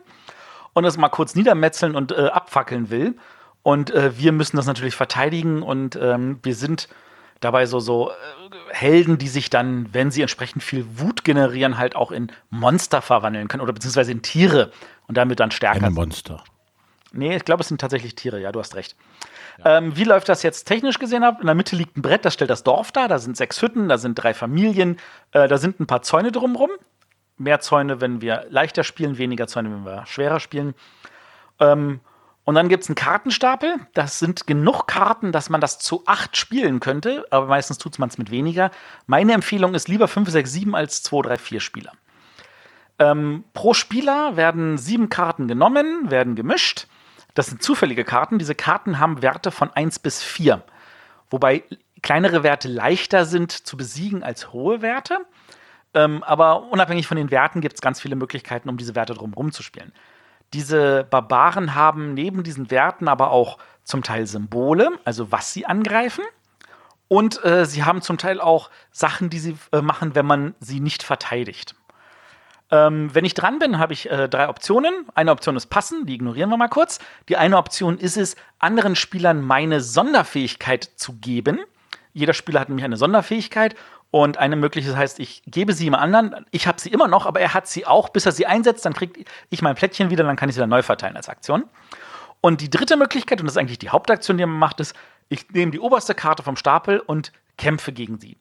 und 0.74 0.86
es 0.86 0.98
mal 0.98 1.10
kurz 1.10 1.36
niedermetzeln 1.36 1.96
und 1.96 2.12
äh, 2.12 2.28
abfackeln 2.28 2.90
will. 2.90 3.16
Und 3.62 3.92
äh, 3.92 4.18
wir 4.18 4.32
müssen 4.32 4.58
das 4.58 4.66
natürlich 4.66 4.96
verteidigen 4.96 5.62
und 5.62 5.96
ähm, 5.96 6.40
wir 6.44 6.56
sind 6.56 6.90
dabei 7.40 7.66
so, 7.66 7.80
so 7.80 8.10
äh, 8.10 8.14
Helden, 8.74 9.18
die 9.18 9.28
sich 9.28 9.50
dann, 9.50 9.94
wenn 9.94 10.10
sie 10.10 10.22
entsprechend 10.22 10.64
viel 10.64 10.86
Wut 11.00 11.24
generieren, 11.24 11.78
halt 11.78 11.96
auch 11.96 12.12
in 12.12 12.32
Monster 12.50 13.02
verwandeln 13.02 13.48
können 13.48 13.62
oder 13.62 13.74
beziehungsweise 13.74 14.12
in 14.12 14.22
Tiere 14.22 14.72
und 15.08 15.16
damit 15.16 15.40
dann 15.40 15.52
stärker. 15.52 15.86
Ein 15.86 15.94
Monster. 15.94 16.44
Nee, 17.12 17.36
ich 17.36 17.46
glaube, 17.46 17.62
es 17.62 17.68
sind 17.68 17.80
tatsächlich 17.80 18.16
Tiere, 18.16 18.42
ja, 18.42 18.52
du 18.52 18.60
hast 18.60 18.76
recht. 18.76 18.96
Ähm, 19.64 19.96
wie 19.96 20.04
läuft 20.04 20.28
das 20.30 20.42
jetzt 20.42 20.64
technisch 20.64 20.98
gesehen 20.98 21.24
ab? 21.24 21.38
In 21.40 21.46
der 21.46 21.54
Mitte 21.54 21.76
liegt 21.76 21.96
ein 21.96 22.02
Brett, 22.02 22.26
das 22.26 22.34
stellt 22.34 22.50
das 22.50 22.64
Dorf 22.64 22.92
dar. 22.92 23.08
Da 23.08 23.20
sind 23.20 23.38
sechs 23.38 23.62
Hütten, 23.62 23.88
da 23.88 24.00
sind 24.00 24.16
drei 24.16 24.34
Familien, 24.34 24.98
äh, 25.32 25.48
da 25.48 25.60
sind 25.60 25.80
ein 25.80 25.86
paar 25.86 26.02
Zäune 26.02 26.32
drumrum. 26.32 26.72
Mehr 27.38 27.60
Zäune, 27.60 28.02
wenn 28.02 28.22
wir 28.22 28.48
leichter 28.50 28.84
spielen, 28.84 29.20
weniger 29.20 29.46
Zäune, 29.46 29.70
wenn 29.70 29.86
wir 29.86 30.08
schwerer 30.08 30.40
spielen. 30.40 30.74
Ähm, 31.60 32.00
und 32.44 32.56
dann 32.56 32.70
gibt 32.70 32.84
es 32.84 32.90
einen 32.90 32.96
Kartenstapel. 32.96 33.76
Das 33.94 34.20
sind 34.20 34.48
genug 34.48 34.88
Karten, 34.88 35.32
dass 35.32 35.50
man 35.50 35.62
das 35.62 35.80
zu 35.80 36.04
acht 36.06 36.38
spielen 36.38 36.80
könnte, 36.80 37.26
aber 37.30 37.48
meistens 37.48 37.78
tut 37.78 37.98
man 38.00 38.10
es 38.10 38.18
mit 38.18 38.32
weniger. 38.32 38.72
Meine 39.08 39.34
Empfehlung 39.34 39.76
ist 39.76 39.88
lieber 39.88 40.08
5, 40.08 40.30
6, 40.30 40.52
7 40.52 40.76
als 40.76 41.04
2, 41.04 41.22
3, 41.24 41.38
4 41.38 41.60
Spieler. 41.60 41.92
Ähm, 43.00 43.44
pro 43.54 43.74
Spieler 43.74 44.36
werden 44.36 44.78
sieben 44.78 45.10
Karten 45.10 45.48
genommen, 45.48 46.12
werden 46.12 46.36
gemischt 46.36 46.88
das 47.34 47.48
sind 47.48 47.64
zufällige 47.64 48.04
Karten. 48.04 48.38
Diese 48.38 48.56
Karten 48.56 49.00
haben 49.00 49.22
Werte 49.22 49.52
von 49.52 49.72
1 49.72 50.00
bis 50.00 50.22
4. 50.22 50.64
Wobei 51.30 51.64
kleinere 52.02 52.44
Werte 52.44 52.68
leichter 52.68 53.26
sind 53.26 53.52
zu 53.52 53.78
besiegen 53.78 54.24
als 54.24 54.54
hohe 54.54 54.82
Werte. 54.82 55.18
Ähm, 55.96 56.24
aber 56.24 56.64
unabhängig 56.72 57.08
von 57.08 57.18
den 57.18 57.32
Werten 57.32 57.62
gibt 57.62 57.76
es 57.76 57.82
ganz 57.82 58.02
viele 58.02 58.16
Möglichkeiten, 58.16 58.70
um 58.70 58.78
diese 58.78 58.96
Werte 58.96 59.14
drumherum 59.14 59.52
zu 59.52 59.64
spielen. 59.64 59.94
Diese 60.54 61.06
Barbaren 61.10 61.76
haben 61.76 62.14
neben 62.14 62.44
diesen 62.44 62.70
Werten 62.70 63.08
aber 63.08 63.32
auch 63.32 63.58
zum 63.84 64.04
Teil 64.04 64.28
Symbole, 64.28 64.92
also 65.04 65.32
was 65.32 65.52
sie 65.52 65.66
angreifen. 65.66 66.24
Und 67.08 67.44
äh, 67.44 67.66
sie 67.66 67.84
haben 67.84 68.02
zum 68.02 68.18
Teil 68.18 68.40
auch 68.40 68.70
Sachen, 68.92 69.30
die 69.30 69.40
sie 69.40 69.58
äh, 69.72 69.82
machen, 69.82 70.16
wenn 70.16 70.26
man 70.26 70.56
sie 70.60 70.80
nicht 70.80 71.04
verteidigt. 71.04 71.76
Ähm, 72.72 73.14
wenn 73.14 73.26
ich 73.26 73.34
dran 73.34 73.60
bin, 73.60 73.78
habe 73.78 73.94
ich 73.94 74.10
äh, 74.10 74.28
drei 74.30 74.50
Optionen. 74.50 75.06
Eine 75.14 75.32
Option 75.32 75.56
ist 75.56 75.68
passen, 75.68 76.06
die 76.06 76.16
ignorieren 76.16 76.50
wir 76.50 76.58
mal 76.58 76.70
kurz. 76.70 77.00
Die 77.30 77.38
eine 77.38 77.58
Option 77.58 77.98
ist 77.98 78.18
es, 78.18 78.36
anderen 78.58 78.96
Spielern 78.96 79.42
meine 79.42 79.82
Sonderfähigkeit 79.82 80.84
zu 80.96 81.14
geben. 81.14 81.60
Jeder 82.14 82.34
Spieler 82.34 82.60
hat 82.60 82.70
nämlich 82.70 82.86
eine 82.86 82.98
Sonderfähigkeit 82.98 83.76
und 84.14 84.38
eine 84.38 84.56
mögliche 84.56 84.96
heißt, 84.96 85.20
ich 85.20 85.42
gebe 85.48 85.74
sie 85.74 85.86
jemand 85.86 86.04
anderen. 86.04 86.46
Ich 86.52 86.68
habe 86.68 86.80
sie 86.80 86.90
immer 86.90 87.08
noch, 87.08 87.26
aber 87.26 87.40
er 87.40 87.56
hat 87.56 87.68
sie 87.68 87.88
auch, 87.88 88.10
bis 88.10 88.28
er 88.28 88.32
sie 88.32 88.46
einsetzt. 88.46 88.86
Dann 88.86 88.94
kriege 88.94 89.26
ich 89.50 89.64
mein 89.64 89.74
Plättchen 89.74 90.12
wieder, 90.12 90.24
dann 90.24 90.36
kann 90.36 90.50
ich 90.50 90.54
sie 90.54 90.60
wieder 90.60 90.68
neu 90.68 90.84
verteilen 90.84 91.18
als 91.18 91.30
Aktion. 91.30 91.64
Und 92.40 92.62
die 92.62 92.70
dritte 92.70 92.96
Möglichkeit, 92.96 93.42
und 93.42 93.48
das 93.48 93.56
ist 93.56 93.58
eigentlich 93.58 93.80
die 93.80 93.90
Hauptaktion, 93.90 94.38
die 94.38 94.46
man 94.46 94.60
macht, 94.60 94.80
ist, 94.80 94.96
ich 95.30 95.50
nehme 95.50 95.72
die 95.72 95.80
oberste 95.80 96.14
Karte 96.14 96.44
vom 96.44 96.58
Stapel 96.58 97.00
und 97.00 97.32
kämpfe 97.58 97.92
gegen 97.92 98.20
sie. 98.20 98.38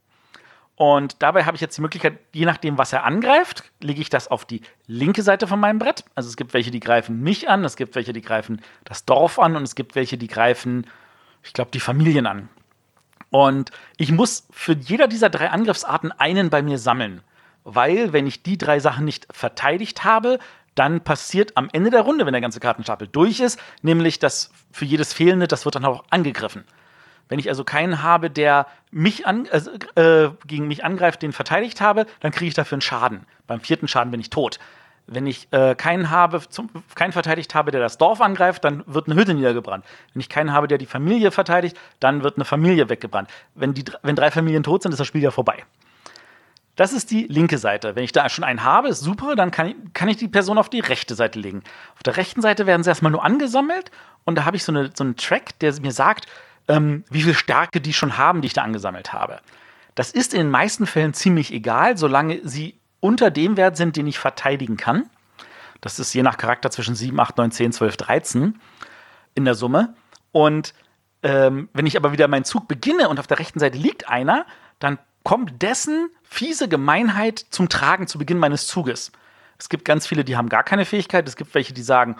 Und 0.76 1.22
dabei 1.22 1.46
habe 1.46 1.54
ich 1.54 1.62
jetzt 1.62 1.78
die 1.78 1.80
Möglichkeit, 1.80 2.18
je 2.34 2.44
nachdem, 2.44 2.76
was 2.76 2.92
er 2.92 3.04
angreift, 3.04 3.64
lege 3.80 4.02
ich 4.02 4.10
das 4.10 4.28
auf 4.28 4.44
die 4.44 4.60
linke 4.86 5.22
Seite 5.22 5.46
von 5.46 5.58
meinem 5.58 5.78
Brett. 5.78 6.04
Also 6.14 6.28
es 6.28 6.36
gibt 6.36 6.52
welche, 6.52 6.70
die 6.70 6.80
greifen 6.80 7.22
mich 7.22 7.48
an, 7.48 7.64
es 7.64 7.76
gibt 7.76 7.94
welche, 7.94 8.12
die 8.12 8.20
greifen 8.20 8.60
das 8.84 9.06
Dorf 9.06 9.38
an 9.38 9.56
und 9.56 9.62
es 9.62 9.74
gibt 9.74 9.94
welche, 9.94 10.18
die 10.18 10.28
greifen, 10.28 10.86
ich 11.42 11.54
glaube, 11.54 11.70
die 11.70 11.80
Familien 11.80 12.26
an. 12.26 12.50
Und 13.32 13.70
ich 13.96 14.12
muss 14.12 14.46
für 14.50 14.74
jeder 14.74 15.08
dieser 15.08 15.30
drei 15.30 15.48
Angriffsarten 15.48 16.12
einen 16.12 16.50
bei 16.50 16.62
mir 16.62 16.78
sammeln. 16.78 17.22
Weil, 17.64 18.12
wenn 18.12 18.26
ich 18.26 18.42
die 18.42 18.58
drei 18.58 18.78
Sachen 18.78 19.06
nicht 19.06 19.26
verteidigt 19.30 20.04
habe, 20.04 20.38
dann 20.74 21.00
passiert 21.00 21.56
am 21.56 21.70
Ende 21.72 21.90
der 21.90 22.02
Runde, 22.02 22.26
wenn 22.26 22.32
der 22.32 22.42
ganze 22.42 22.60
Kartenstapel 22.60 23.08
durch 23.08 23.40
ist, 23.40 23.58
nämlich 23.80 24.18
dass 24.18 24.50
für 24.70 24.84
jedes 24.84 25.14
Fehlende, 25.14 25.48
das 25.48 25.64
wird 25.64 25.76
dann 25.76 25.84
auch 25.86 26.04
angegriffen. 26.10 26.64
Wenn 27.28 27.38
ich 27.38 27.48
also 27.48 27.64
keinen 27.64 28.02
habe, 28.02 28.28
der 28.28 28.66
mich 28.90 29.26
an, 29.26 29.46
äh, 29.46 30.28
gegen 30.46 30.68
mich 30.68 30.84
angreift, 30.84 31.22
den 31.22 31.32
verteidigt 31.32 31.80
habe, 31.80 32.06
dann 32.20 32.32
kriege 32.32 32.48
ich 32.48 32.54
dafür 32.54 32.76
einen 32.76 32.82
Schaden. 32.82 33.26
Beim 33.46 33.60
vierten 33.60 33.88
Schaden 33.88 34.10
bin 34.10 34.20
ich 34.20 34.28
tot. 34.28 34.58
Wenn 35.06 35.26
ich 35.26 35.48
äh, 35.52 35.74
keinen 35.74 36.10
habe, 36.10 36.40
zum, 36.48 36.70
keinen 36.94 37.12
verteidigt 37.12 37.54
habe, 37.54 37.70
der 37.70 37.80
das 37.80 37.98
Dorf 37.98 38.20
angreift, 38.20 38.64
dann 38.64 38.84
wird 38.86 39.08
eine 39.08 39.16
Hütte 39.16 39.34
niedergebrannt. 39.34 39.84
Wenn 40.12 40.20
ich 40.20 40.28
keinen 40.28 40.52
habe, 40.52 40.68
der 40.68 40.78
die 40.78 40.86
Familie 40.86 41.30
verteidigt, 41.30 41.76
dann 42.00 42.22
wird 42.22 42.36
eine 42.36 42.44
Familie 42.44 42.88
weggebrannt. 42.88 43.28
Wenn, 43.54 43.74
die, 43.74 43.84
wenn 44.02 44.16
drei 44.16 44.30
Familien 44.30 44.62
tot 44.62 44.82
sind, 44.82 44.92
ist 44.92 44.98
das 44.98 45.06
Spiel 45.06 45.22
ja 45.22 45.30
vorbei. 45.30 45.64
Das 46.76 46.92
ist 46.92 47.10
die 47.10 47.26
linke 47.26 47.58
Seite. 47.58 47.96
Wenn 47.96 48.04
ich 48.04 48.12
da 48.12 48.28
schon 48.28 48.44
einen 48.44 48.64
habe, 48.64 48.88
ist 48.88 49.00
super, 49.00 49.36
dann 49.36 49.50
kann 49.50 49.66
ich, 49.66 49.76
kann 49.92 50.08
ich 50.08 50.16
die 50.16 50.28
Person 50.28 50.56
auf 50.56 50.70
die 50.70 50.80
rechte 50.80 51.14
Seite 51.14 51.38
legen. 51.38 51.62
Auf 51.94 52.02
der 52.02 52.16
rechten 52.16 52.40
Seite 52.40 52.66
werden 52.66 52.82
sie 52.82 52.90
erstmal 52.90 53.12
nur 53.12 53.24
angesammelt 53.24 53.90
und 54.24 54.36
da 54.36 54.44
habe 54.44 54.56
ich 54.56 54.64
so, 54.64 54.72
eine, 54.72 54.90
so 54.94 55.04
einen 55.04 55.16
Track, 55.16 55.58
der 55.58 55.74
mir 55.80 55.92
sagt, 55.92 56.26
ähm, 56.68 57.04
wie 57.10 57.22
viel 57.22 57.34
Stärke 57.34 57.80
die 57.80 57.92
schon 57.92 58.16
haben, 58.16 58.40
die 58.40 58.46
ich 58.46 58.54
da 58.54 58.62
angesammelt 58.62 59.12
habe. 59.12 59.40
Das 59.94 60.10
ist 60.10 60.32
in 60.32 60.40
den 60.40 60.50
meisten 60.50 60.86
Fällen 60.86 61.12
ziemlich 61.12 61.52
egal, 61.52 61.98
solange 61.98 62.40
sie 62.44 62.76
unter 63.02 63.30
dem 63.30 63.56
Wert 63.56 63.76
sind, 63.76 63.96
den 63.96 64.06
ich 64.06 64.18
verteidigen 64.18 64.76
kann. 64.76 65.10
Das 65.80 65.98
ist 65.98 66.14
je 66.14 66.22
nach 66.22 66.38
Charakter 66.38 66.70
zwischen 66.70 66.94
7, 66.94 67.18
8, 67.18 67.36
9, 67.36 67.50
10, 67.50 67.72
12, 67.72 67.96
13 67.96 68.60
in 69.34 69.44
der 69.44 69.54
Summe. 69.54 69.94
Und 70.30 70.72
ähm, 71.22 71.68
wenn 71.72 71.86
ich 71.86 71.96
aber 71.96 72.12
wieder 72.12 72.28
meinen 72.28 72.44
Zug 72.44 72.68
beginne 72.68 73.08
und 73.08 73.18
auf 73.18 73.26
der 73.26 73.40
rechten 73.40 73.58
Seite 73.58 73.76
liegt 73.76 74.08
einer, 74.08 74.46
dann 74.78 74.98
kommt 75.24 75.62
dessen 75.62 76.10
fiese 76.22 76.68
Gemeinheit 76.68 77.38
zum 77.50 77.68
Tragen 77.68 78.06
zu 78.06 78.18
Beginn 78.18 78.38
meines 78.38 78.68
Zuges. 78.68 79.10
Es 79.58 79.68
gibt 79.68 79.84
ganz 79.84 80.06
viele, 80.06 80.24
die 80.24 80.36
haben 80.36 80.48
gar 80.48 80.62
keine 80.62 80.84
Fähigkeit. 80.84 81.26
Es 81.28 81.36
gibt 81.36 81.54
welche, 81.54 81.72
die 81.72 81.82
sagen, 81.82 82.16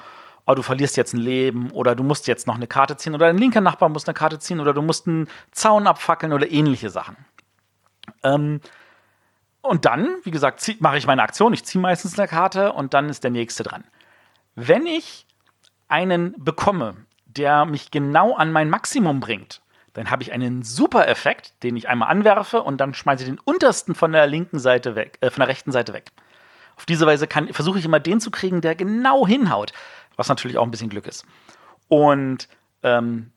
oh, 0.47 0.55
du 0.55 0.62
verlierst 0.62 0.97
jetzt 0.97 1.15
ein 1.15 1.21
Leben 1.21 1.71
oder 1.71 1.95
du 1.95 2.03
musst 2.03 2.27
jetzt 2.27 2.49
noch 2.49 2.57
eine 2.57 2.67
Karte 2.67 2.97
ziehen 2.97 3.15
oder 3.15 3.27
dein 3.27 3.39
linker 3.39 3.61
Nachbar 3.61 3.89
muss 3.89 4.07
eine 4.07 4.15
Karte 4.15 4.41
ziehen 4.41 4.59
oder 4.59 4.75
du 4.75 4.83
musst 4.83 5.07
einen 5.07 5.29
Zaun 5.53 5.87
abfackeln 5.87 6.33
oder 6.33 6.51
ähnliche 6.51 6.91
Sachen. 6.91 7.17
Ähm, 8.25 8.61
und 9.62 9.85
dann, 9.85 10.16
wie 10.25 10.31
gesagt, 10.31 10.76
mache 10.81 10.99
ich 10.99 11.07
meine 11.07 11.23
Aktion. 11.23 11.52
Ich 11.52 11.64
ziehe 11.64 11.81
meistens 11.81 12.19
eine 12.19 12.28
Karte 12.28 12.73
und 12.73 12.95
dann 12.95 13.09
ist 13.09 13.25
der 13.25 13.31
nächste 13.31 13.62
dran. 13.62 13.85
Wenn 14.54 14.87
ich 14.87 15.26
einen 15.88 16.35
bekomme, 16.37 16.97
der 17.26 17.64
mich 17.64 17.90
genau 17.90 18.35
an 18.35 18.52
mein 18.52 18.69
Maximum 18.69 19.21
bringt, 19.21 19.62
dann 19.95 20.11
habe 20.11 20.23
ich 20.23 20.33
einen 20.33 20.62
super 20.62 21.07
Effekt, 21.09 21.62
den 21.62 21.76
ich 21.76 21.88
einmal 21.88 22.11
anwerfe 22.11 22.62
und 22.62 22.81
dann 22.81 22.95
schmeiße 22.95 23.23
ich 23.23 23.28
den 23.28 23.38
untersten 23.38 23.95
von 23.95 24.12
der 24.12 24.26
linken 24.26 24.59
Seite 24.59 24.97
weg, 24.97 25.19
äh, 25.21 25.31
von 25.31 25.40
der 25.40 25.49
rechten 25.49 25.71
Seite 25.71 25.92
weg. 25.92 26.11
Auf 26.76 26.87
diese 26.87 27.07
Weise 27.07 27.28
versuche 27.52 27.78
ich 27.78 27.85
immer 27.85 28.00
den 28.00 28.21
zu 28.21 28.31
kriegen, 28.31 28.62
der 28.62 28.75
genau 28.75 29.26
hinhaut, 29.26 29.73
was 30.16 30.28
natürlich 30.28 30.59
auch 30.59 30.64
ein 30.64 30.71
bisschen 30.71 30.88
Glück 30.88 31.07
ist. 31.07 31.25
Und 31.88 32.49
ähm, 32.83 33.31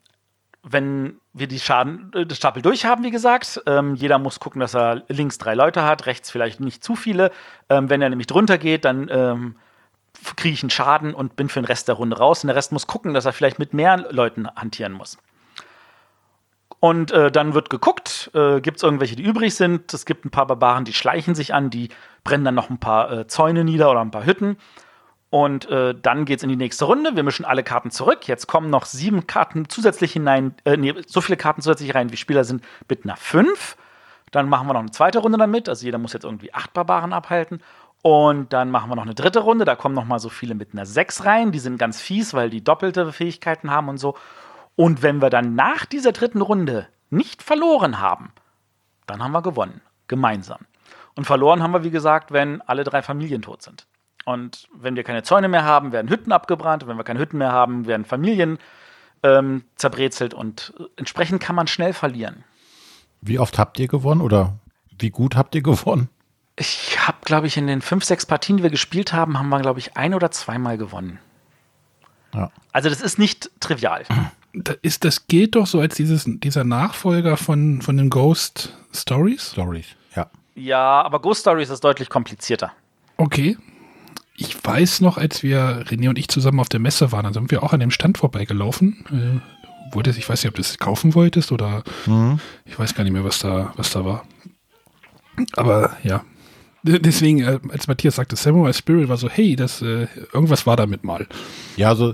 wenn 0.67 1.19
wir 1.33 1.47
die 1.47 1.59
Schaden, 1.59 2.11
äh, 2.13 2.25
das 2.25 2.37
Stapel 2.37 2.61
durch 2.61 2.85
haben, 2.85 3.03
wie 3.03 3.11
gesagt, 3.11 3.61
ähm, 3.67 3.95
jeder 3.95 4.17
muss 4.17 4.39
gucken, 4.39 4.59
dass 4.59 4.75
er 4.75 5.03
links 5.07 5.37
drei 5.37 5.53
Leute 5.53 5.83
hat, 5.83 6.07
rechts 6.07 6.31
vielleicht 6.31 6.59
nicht 6.59 6.83
zu 6.83 6.95
viele. 6.95 7.31
Ähm, 7.69 7.89
wenn 7.89 8.01
er 8.01 8.09
nämlich 8.09 8.27
drunter 8.27 8.57
geht, 8.57 8.83
dann 8.83 9.07
ähm, 9.11 9.55
kriege 10.35 10.53
ich 10.53 10.63
einen 10.63 10.71
Schaden 10.71 11.13
und 11.13 11.35
bin 11.35 11.49
für 11.49 11.61
den 11.61 11.65
Rest 11.65 11.87
der 11.87 11.95
Runde 11.95 12.17
raus. 12.17 12.43
Und 12.43 12.47
der 12.47 12.55
Rest 12.55 12.71
muss 12.71 12.87
gucken, 12.87 13.13
dass 13.13 13.25
er 13.25 13.33
vielleicht 13.33 13.59
mit 13.59 13.73
mehr 13.73 13.97
Leuten 14.11 14.47
hantieren 14.55 14.93
muss. 14.93 15.17
Und 16.79 17.11
äh, 17.11 17.31
dann 17.31 17.53
wird 17.53 17.69
geguckt, 17.69 18.31
äh, 18.33 18.59
gibt 18.59 18.77
es 18.77 18.83
irgendwelche, 18.83 19.15
die 19.15 19.23
übrig 19.23 19.55
sind. 19.55 19.93
Es 19.93 20.05
gibt 20.05 20.25
ein 20.25 20.31
paar 20.31 20.47
Barbaren, 20.47 20.85
die 20.85 20.93
schleichen 20.93 21.35
sich 21.35 21.53
an, 21.53 21.69
die 21.69 21.89
brennen 22.23 22.43
dann 22.43 22.55
noch 22.55 22.69
ein 22.69 22.79
paar 22.79 23.11
äh, 23.11 23.27
Zäune 23.27 23.63
nieder 23.63 23.89
oder 23.91 24.01
ein 24.01 24.11
paar 24.11 24.25
Hütten. 24.25 24.57
Und 25.29 25.69
äh, 25.69 25.93
dann 25.93 26.25
geht 26.25 26.39
es 26.39 26.43
in 26.43 26.49
die 26.49 26.55
nächste 26.55 26.85
Runde. 26.85 27.15
Wir 27.15 27.23
mischen 27.23 27.45
alle 27.45 27.63
Karten 27.63 27.91
zurück. 27.91 28.27
Jetzt 28.27 28.47
kommen 28.47 28.69
noch 28.69 28.85
sieben 28.85 29.27
Karten 29.27 29.67
zusätzlich 29.67 30.13
hinein, 30.13 30.55
äh, 30.63 30.77
nee, 30.77 30.93
so 31.07 31.19
viele 31.19 31.35
Karten 31.35 31.61
zusätzlich 31.61 31.93
rein, 31.93 32.11
wie 32.11 32.17
Spieler 32.17 32.43
sind, 32.43 32.63
mit 32.87 33.03
einer 33.03 33.17
fünf. 33.17 33.75
Dann 34.31 34.49
machen 34.49 34.67
wir 34.67 34.73
noch 34.73 34.81
eine 34.81 34.91
zweite 34.91 35.19
Runde 35.19 35.37
damit. 35.37 35.67
Also 35.67 35.85
jeder 35.85 35.97
muss 35.97 36.13
jetzt 36.13 36.23
irgendwie 36.23 36.53
acht 36.53 36.73
Barbaren 36.73 37.13
abhalten. 37.13 37.61
Und 38.01 38.53
dann 38.53 38.69
machen 38.69 38.89
wir 38.91 38.95
noch 38.95 39.03
eine 39.03 39.15
dritte 39.15 39.39
Runde. 39.39 39.65
Da 39.65 39.75
kommen 39.75 39.95
noch 39.95 40.05
mal 40.05 40.19
so 40.19 40.29
viele 40.29 40.55
mit 40.55 40.73
einer 40.73 40.85
6 40.85 41.25
rein. 41.25 41.51
Die 41.51 41.59
sind 41.59 41.77
ganz 41.77 41.99
fies, 41.99 42.33
weil 42.33 42.49
die 42.49 42.63
doppelte 42.63 43.11
Fähigkeiten 43.11 43.71
haben 43.71 43.89
und 43.89 43.97
so. 43.97 44.15
Und 44.75 45.01
wenn 45.01 45.21
wir 45.21 45.29
dann 45.29 45.55
nach 45.55 45.85
dieser 45.85 46.11
dritten 46.11 46.41
Runde 46.41 46.87
nicht 47.09 47.41
verloren 47.41 47.99
haben, 47.99 48.31
dann 49.07 49.23
haben 49.23 49.31
wir 49.31 49.41
gewonnen. 49.41 49.81
Gemeinsam. 50.07 50.59
Und 51.15 51.25
verloren 51.25 51.63
haben 51.63 51.71
wir, 51.71 51.83
wie 51.83 51.91
gesagt, 51.91 52.31
wenn 52.31 52.61
alle 52.61 52.83
drei 52.83 53.01
Familien 53.01 53.41
tot 53.41 53.63
sind. 53.63 53.87
Und 54.25 54.67
wenn 54.73 54.95
wir 54.95 55.03
keine 55.03 55.23
Zäune 55.23 55.47
mehr 55.47 55.63
haben, 55.63 55.91
werden 55.91 56.09
Hütten 56.09 56.31
abgebrannt. 56.31 56.83
Und 56.83 56.89
wenn 56.89 56.97
wir 56.97 57.03
keine 57.03 57.19
Hütten 57.19 57.37
mehr 57.37 57.51
haben, 57.51 57.85
werden 57.85 58.05
Familien 58.05 58.57
ähm, 59.23 59.63
zerbrezelt. 59.75 60.33
Und 60.33 60.73
entsprechend 60.97 61.41
kann 61.41 61.55
man 61.55 61.67
schnell 61.67 61.93
verlieren. 61.93 62.43
Wie 63.21 63.39
oft 63.39 63.57
habt 63.57 63.79
ihr 63.79 63.87
gewonnen 63.87 64.21
oder 64.21 64.57
wie 64.99 65.11
gut 65.11 65.35
habt 65.35 65.55
ihr 65.55 65.61
gewonnen? 65.61 66.09
Ich 66.57 66.97
habe, 67.05 67.17
glaube 67.23 67.47
ich, 67.47 67.57
in 67.57 67.67
den 67.67 67.81
fünf, 67.81 68.03
sechs 68.03 68.25
Partien, 68.25 68.57
die 68.57 68.63
wir 68.63 68.69
gespielt 68.69 69.13
haben, 69.13 69.37
haben 69.37 69.49
wir, 69.49 69.59
glaube 69.59 69.79
ich, 69.79 69.95
ein 69.97 70.13
oder 70.13 70.31
zweimal 70.31 70.77
gewonnen. 70.77 71.19
Ja. 72.33 72.51
Also 72.71 72.89
das 72.89 73.01
ist 73.01 73.19
nicht 73.19 73.49
trivial. 73.59 74.03
Da 74.53 74.73
ist, 74.81 75.03
das 75.03 75.27
gilt 75.27 75.55
doch 75.55 75.67
so 75.67 75.81
als 75.81 75.95
dieses, 75.95 76.23
dieser 76.25 76.63
Nachfolger 76.63 77.35
von, 77.35 77.81
von 77.81 77.97
den 77.97 78.09
Ghost 78.09 78.77
Stories? 78.93 79.51
Stories, 79.51 79.87
ja. 80.15 80.29
Ja, 80.55 81.01
aber 81.01 81.19
Ghost 81.19 81.41
Stories 81.41 81.69
ist 81.69 81.83
deutlich 81.83 82.09
komplizierter. 82.09 82.71
Okay. 83.17 83.57
Ich 84.37 84.63
weiß 84.63 85.01
noch, 85.01 85.17
als 85.17 85.43
wir, 85.43 85.83
René 85.85 86.09
und 86.09 86.19
ich 86.19 86.27
zusammen 86.27 86.59
auf 86.59 86.69
der 86.69 86.79
Messe 86.79 87.11
waren, 87.11 87.23
da 87.23 87.33
sind 87.33 87.51
wir 87.51 87.63
auch 87.63 87.73
an 87.73 87.79
dem 87.79 87.91
Stand 87.91 88.17
vorbeigelaufen. 88.17 89.05
Äh, 89.11 89.93
wolltest, 89.95 90.17
ich 90.17 90.27
weiß 90.27 90.43
nicht, 90.43 90.49
ob 90.49 90.55
du 90.55 90.61
es 90.61 90.77
kaufen 90.77 91.15
wolltest 91.15 91.51
oder 91.51 91.83
mhm. 92.05 92.39
ich 92.65 92.77
weiß 92.77 92.95
gar 92.95 93.03
nicht 93.03 93.13
mehr, 93.13 93.23
was 93.23 93.39
da, 93.39 93.73
was 93.77 93.91
da 93.91 94.03
war. 94.03 94.25
Aber 95.55 95.95
ja, 96.03 96.23
Deswegen, 96.87 97.41
äh, 97.41 97.59
als 97.69 97.87
Matthias 97.87 98.15
sagte, 98.15 98.35
Samurai 98.35 98.71
Spirit 98.71 99.09
war 99.09 99.17
so, 99.17 99.27
hey, 99.27 99.55
das, 99.55 99.81
äh, 99.81 100.07
irgendwas 100.31 100.67
war 100.67 100.75
damit 100.75 101.03
mal. 101.03 101.25
Ja, 101.77 101.89
also 101.89 102.13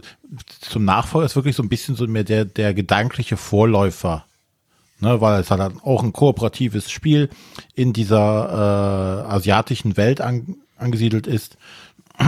zum 0.62 0.86
Nachfolger 0.86 1.26
ist 1.26 1.36
wirklich 1.36 1.58
so 1.58 1.64
ein 1.64 1.68
bisschen 1.68 1.96
so 1.96 2.08
mehr 2.08 2.24
der, 2.24 2.46
der 2.46 2.74
gedankliche 2.74 3.36
Vorläufer. 3.36 4.26
Ne, 5.02 5.20
weil 5.20 5.42
es 5.42 5.50
halt 5.50 5.74
auch 5.84 6.04
ein 6.04 6.14
kooperatives 6.14 6.92
Spiel 6.92 7.30
in 7.74 7.92
dieser 7.92 9.26
äh, 9.28 9.32
asiatischen 9.34 9.98
Welt 9.98 10.22
an, 10.22 10.58
angesiedelt 10.78 11.26
ist. 11.26 11.58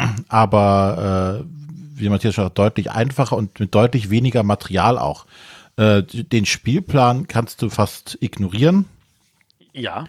Aber 0.28 1.44
äh, 1.44 2.00
wie 2.00 2.10
Matthias 2.10 2.36
schon 2.36 2.46
sagt, 2.46 2.58
deutlich 2.58 2.92
einfacher 2.92 3.38
und 3.38 3.60
mit 3.60 3.74
deutlich 3.74 4.10
weniger 4.10 4.44
Material 4.44 4.98
auch. 4.98 5.26
Äh, 5.76 6.04
den 6.04 6.46
Spielplan 6.46 7.28
kannst 7.28 7.62
du 7.62 7.70
fast 7.70 8.18
ignorieren. 8.22 8.86
Ja 9.74 10.06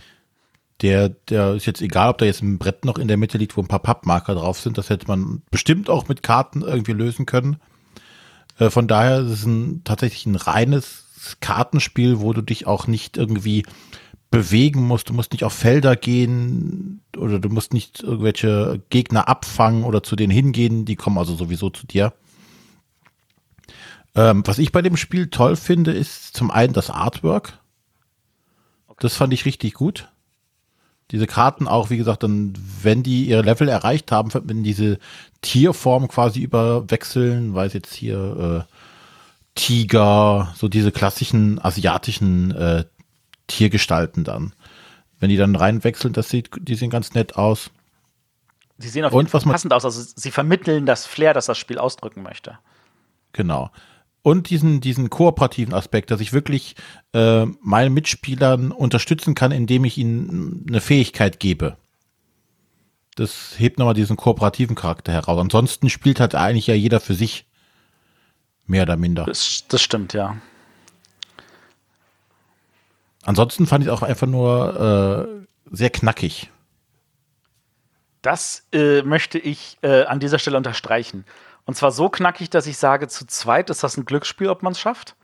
der, 0.83 1.09
der 1.09 1.55
ist 1.55 1.67
jetzt 1.67 1.83
egal, 1.83 2.11
ob 2.11 2.19
da 2.19 2.27
jetzt 2.27 2.43
ein 2.43 2.59
Brett 2.59 2.85
noch 2.85 2.99
in 2.99 3.09
der 3.09 3.17
Mitte 3.17 3.39
liegt, 3.39 3.57
wo 3.57 3.63
ein 3.63 3.69
paar 3.69 3.79
Pappmarker 3.79 4.35
drauf 4.35 4.61
sind. 4.61 4.77
Das 4.77 4.91
hätte 4.91 5.07
man 5.07 5.43
bestimmt 5.51 5.89
auch 5.89 6.09
mit 6.09 6.23
Karten 6.23 6.63
irgendwie 6.63 6.93
lösen 6.93 7.27
können. 7.27 7.57
Äh, 8.59 8.71
von 8.71 8.89
daher 8.89 9.21
ist 9.21 9.31
es 9.31 9.47
ein, 9.47 9.83
tatsächlich 9.85 10.27
ein 10.27 10.37
reines 10.37 11.37
Kartenspiel, 11.41 12.21
wo 12.21 12.33
du 12.33 12.43
dich 12.43 12.67
auch 12.67 12.87
nicht 12.87 13.17
irgendwie 13.17 13.65
bewegen 14.35 14.87
musst. 14.87 15.09
Du 15.09 15.15
musst 15.15 15.33
nicht 15.33 15.45
auf 15.45 15.53
Felder 15.53 15.97
gehen 15.97 17.03
oder 17.17 17.39
du 17.39 17.49
musst 17.49 17.73
nicht 17.73 18.03
irgendwelche 18.03 18.83
Gegner 18.91 19.29
abfangen 19.29 19.85
oder 19.85 20.03
zu 20.03 20.17
denen 20.17 20.33
hingehen. 20.33 20.85
Die 20.85 20.97
kommen 20.97 21.19
also 21.19 21.35
sowieso 21.35 21.71
zu 21.71 21.87
dir. 21.87 22.13
Ähm, 24.15 24.43
was 24.47 24.59
ich 24.59 24.73
bei 24.73 24.83
dem 24.83 24.97
Spiel 24.97 25.29
toll 25.29 25.57
finde, 25.57 25.93
ist 25.93 26.37
zum 26.37 26.51
einen 26.51 26.73
das 26.73 26.91
Artwork. 26.91 27.59
Das 28.99 29.17
fand 29.17 29.33
ich 29.33 29.45
richtig 29.45 29.75
gut 29.75 30.09
diese 31.11 31.27
Karten 31.27 31.69
auch, 31.69 31.91
wie 31.91 31.97
gesagt, 31.97 32.23
dann, 32.23 32.55
wenn 32.83 33.03
die 33.03 33.27
ihre 33.27 33.43
Level 33.43 33.69
erreicht 33.69 34.11
haben, 34.11 34.31
wenn 34.33 34.65
diese 34.65 34.99
Tierform 35.43 36.09
quasi 36.09 36.41
überwechseln, 36.41 37.55
weiß 37.55 37.73
jetzt 37.75 37.95
hier 37.95 38.65
äh, 38.67 38.73
Tiger, 39.55 40.53
so 40.57 40.69
diese 40.69 40.91
klassischen 40.91 41.65
asiatischen 41.65 42.51
äh, 42.53 42.85
Tiergestalten 43.47 44.25
dann. 44.25 44.55
Wenn 45.21 45.31
die 45.31 45.37
dann 45.37 45.57
reinwechseln, 45.57 46.13
das 46.13 46.29
sieht, 46.29 46.51
die 46.59 46.75
sehen 46.75 46.91
ganz 46.91 47.15
nett 47.15 47.37
aus. 47.37 47.71
Sie 48.79 48.89
sehen 48.89 49.05
auf 49.05 49.13
jeden 49.13 49.29
Fall 49.29 49.41
passend 49.43 49.73
aus, 49.73 49.85
also 49.85 50.03
sie 50.17 50.31
vermitteln 50.31 50.85
das 50.85 51.07
Flair, 51.07 51.33
das 51.33 51.47
das 51.47 51.59
Spiel 51.59 51.79
ausdrücken 51.79 52.23
möchte. 52.23 52.59
Genau 53.33 53.71
und 54.25 54.49
diesen, 54.49 54.81
diesen 54.81 55.11
kooperativen 55.11 55.75
Aspekt, 55.75 56.11
dass 56.11 56.21
ich 56.21 56.33
wirklich 56.33 56.77
äh, 57.13 57.45
meinen 57.61 57.93
Mitspielern 57.93 58.73
unterstützen 58.73 59.35
kann, 59.35 59.53
indem 59.53 59.85
ich 59.85 59.99
ihnen 59.99 60.65
eine 60.67 60.81
Fähigkeit 60.81 61.39
gebe. 61.39 61.77
Das 63.17 63.55
hebt 63.59 63.79
nochmal 63.79 63.93
diesen 63.93 64.17
kooperativen 64.17 64.77
Charakter 64.77 65.13
heraus. 65.13 65.39
Ansonsten 65.39 65.91
spielt 65.91 66.21
halt 66.21 66.35
eigentlich 66.35 66.67
ja 66.67 66.75
jeder 66.75 67.01
für 67.01 67.13
sich. 67.15 67.47
Mehr 68.67 68.85
oder 68.85 68.97
minder. 68.97 69.25
Das, 69.27 69.65
das 69.69 69.83
stimmt, 69.83 70.15
ja. 70.15 70.39
Ansonsten 73.25 73.67
fand 73.67 73.85
ich 73.85 73.89
es 73.89 73.95
auch 73.95 74.03
einfach 74.03 74.27
nur 74.27 75.29
äh, 75.71 75.75
sehr 75.75 75.91
knackig. 75.91 76.51
Das 78.23 78.67
äh, 78.73 79.03
möchte 79.03 79.39
ich 79.39 79.79
äh, 79.83 80.05
an 80.05 80.21
dieser 80.21 80.39
Stelle 80.39 80.57
unterstreichen. 80.57 81.25
Und 81.67 81.75
zwar 81.75 81.93
so 81.93 82.09
knackig, 82.09 82.51
dass 82.51 82.67
ich 82.67 82.77
sage, 82.77 83.09
zu 83.09 83.27
zweit 83.27 83.71
ist 83.71 83.83
das 83.83 83.97
ein 83.97 84.05
Glücksspiel, 84.05 84.49
ob 84.49 84.63
man 84.63 84.73
es 84.73 84.81
schafft. 84.81 85.17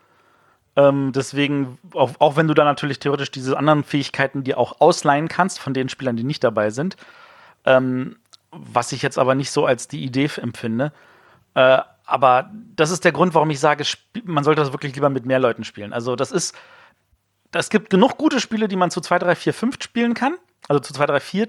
Ähm, 0.76 1.12
deswegen, 1.12 1.78
auch, 1.94 2.12
auch, 2.18 2.36
wenn 2.36 2.48
du 2.48 2.54
da 2.54 2.64
natürlich 2.64 2.98
theoretisch 2.98 3.30
diese 3.30 3.58
anderen 3.58 3.84
Fähigkeiten 3.84 4.44
dir 4.44 4.58
auch 4.58 4.80
ausleihen 4.80 5.28
kannst 5.28 5.58
von 5.58 5.74
den 5.74 5.88
Spielern, 5.88 6.16
die 6.16 6.24
nicht 6.24 6.44
dabei 6.44 6.70
sind, 6.70 6.96
ähm, 7.64 8.16
was 8.50 8.92
ich 8.92 9.02
jetzt 9.02 9.18
aber 9.18 9.34
nicht 9.34 9.50
so 9.50 9.66
als 9.66 9.88
die 9.88 10.02
Idee 10.04 10.30
empfinde. 10.36 10.92
Äh, 11.54 11.78
aber 12.04 12.50
das 12.76 12.90
ist 12.90 13.04
der 13.04 13.12
Grund, 13.12 13.34
warum 13.34 13.50
ich 13.50 13.60
sage, 13.60 13.84
man 14.24 14.44
sollte 14.44 14.60
das 14.60 14.72
wirklich 14.72 14.94
lieber 14.94 15.10
mit 15.10 15.26
mehr 15.26 15.38
Leuten 15.38 15.64
spielen. 15.64 15.92
Also 15.92 16.16
das 16.16 16.32
ist, 16.32 16.56
es 17.52 17.70
gibt 17.70 17.90
genug 17.90 18.16
gute 18.16 18.40
Spiele, 18.40 18.68
die 18.68 18.76
man 18.76 18.90
zu 18.90 19.00
2, 19.00 19.18
3, 19.18 19.34
4, 19.34 19.54
5 19.54 19.76
spielen 19.82 20.14
kann. 20.14 20.36
Also 20.68 20.80
zu 20.80 20.92
2, 20.92 21.06
3, 21.06 21.20
4 21.20 21.46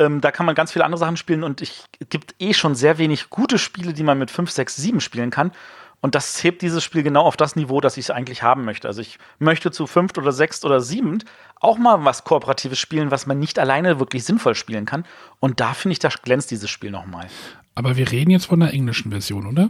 ähm, 0.00 0.22
da 0.22 0.32
kann 0.32 0.46
man 0.46 0.54
ganz 0.54 0.72
viele 0.72 0.84
andere 0.86 0.98
Sachen 0.98 1.18
spielen 1.18 1.44
und 1.44 1.60
es 1.60 1.84
gibt 2.08 2.34
eh 2.38 2.54
schon 2.54 2.74
sehr 2.74 2.96
wenig 2.96 3.28
gute 3.28 3.58
Spiele, 3.58 3.92
die 3.92 4.02
man 4.02 4.18
mit 4.18 4.30
5, 4.30 4.50
6, 4.50 4.76
7 4.76 5.00
spielen 5.00 5.30
kann. 5.30 5.52
Und 6.00 6.14
das 6.14 6.42
hebt 6.42 6.62
dieses 6.62 6.82
Spiel 6.82 7.02
genau 7.02 7.24
auf 7.24 7.36
das 7.36 7.56
Niveau, 7.56 7.82
das 7.82 7.98
ich 7.98 8.06
es 8.06 8.10
eigentlich 8.10 8.42
haben 8.42 8.64
möchte. 8.64 8.88
Also 8.88 9.02
ich 9.02 9.18
möchte 9.38 9.70
zu 9.70 9.86
fünft 9.86 10.16
oder 10.16 10.32
sechst 10.32 10.64
oder 10.64 10.80
siebend 10.80 11.26
auch 11.60 11.76
mal 11.76 12.06
was 12.06 12.24
Kooperatives 12.24 12.78
spielen, 12.78 13.10
was 13.10 13.26
man 13.26 13.38
nicht 13.38 13.58
alleine 13.58 14.00
wirklich 14.00 14.24
sinnvoll 14.24 14.54
spielen 14.54 14.86
kann. 14.86 15.04
Und 15.40 15.60
da 15.60 15.74
finde 15.74 15.92
ich, 15.92 15.98
da 15.98 16.08
glänzt 16.08 16.50
dieses 16.50 16.70
Spiel 16.70 16.90
nochmal. 16.90 17.26
Aber 17.74 17.98
wir 17.98 18.10
reden 18.10 18.30
jetzt 18.30 18.46
von 18.46 18.60
der 18.60 18.72
englischen 18.72 19.10
Version, 19.10 19.46
oder? 19.46 19.68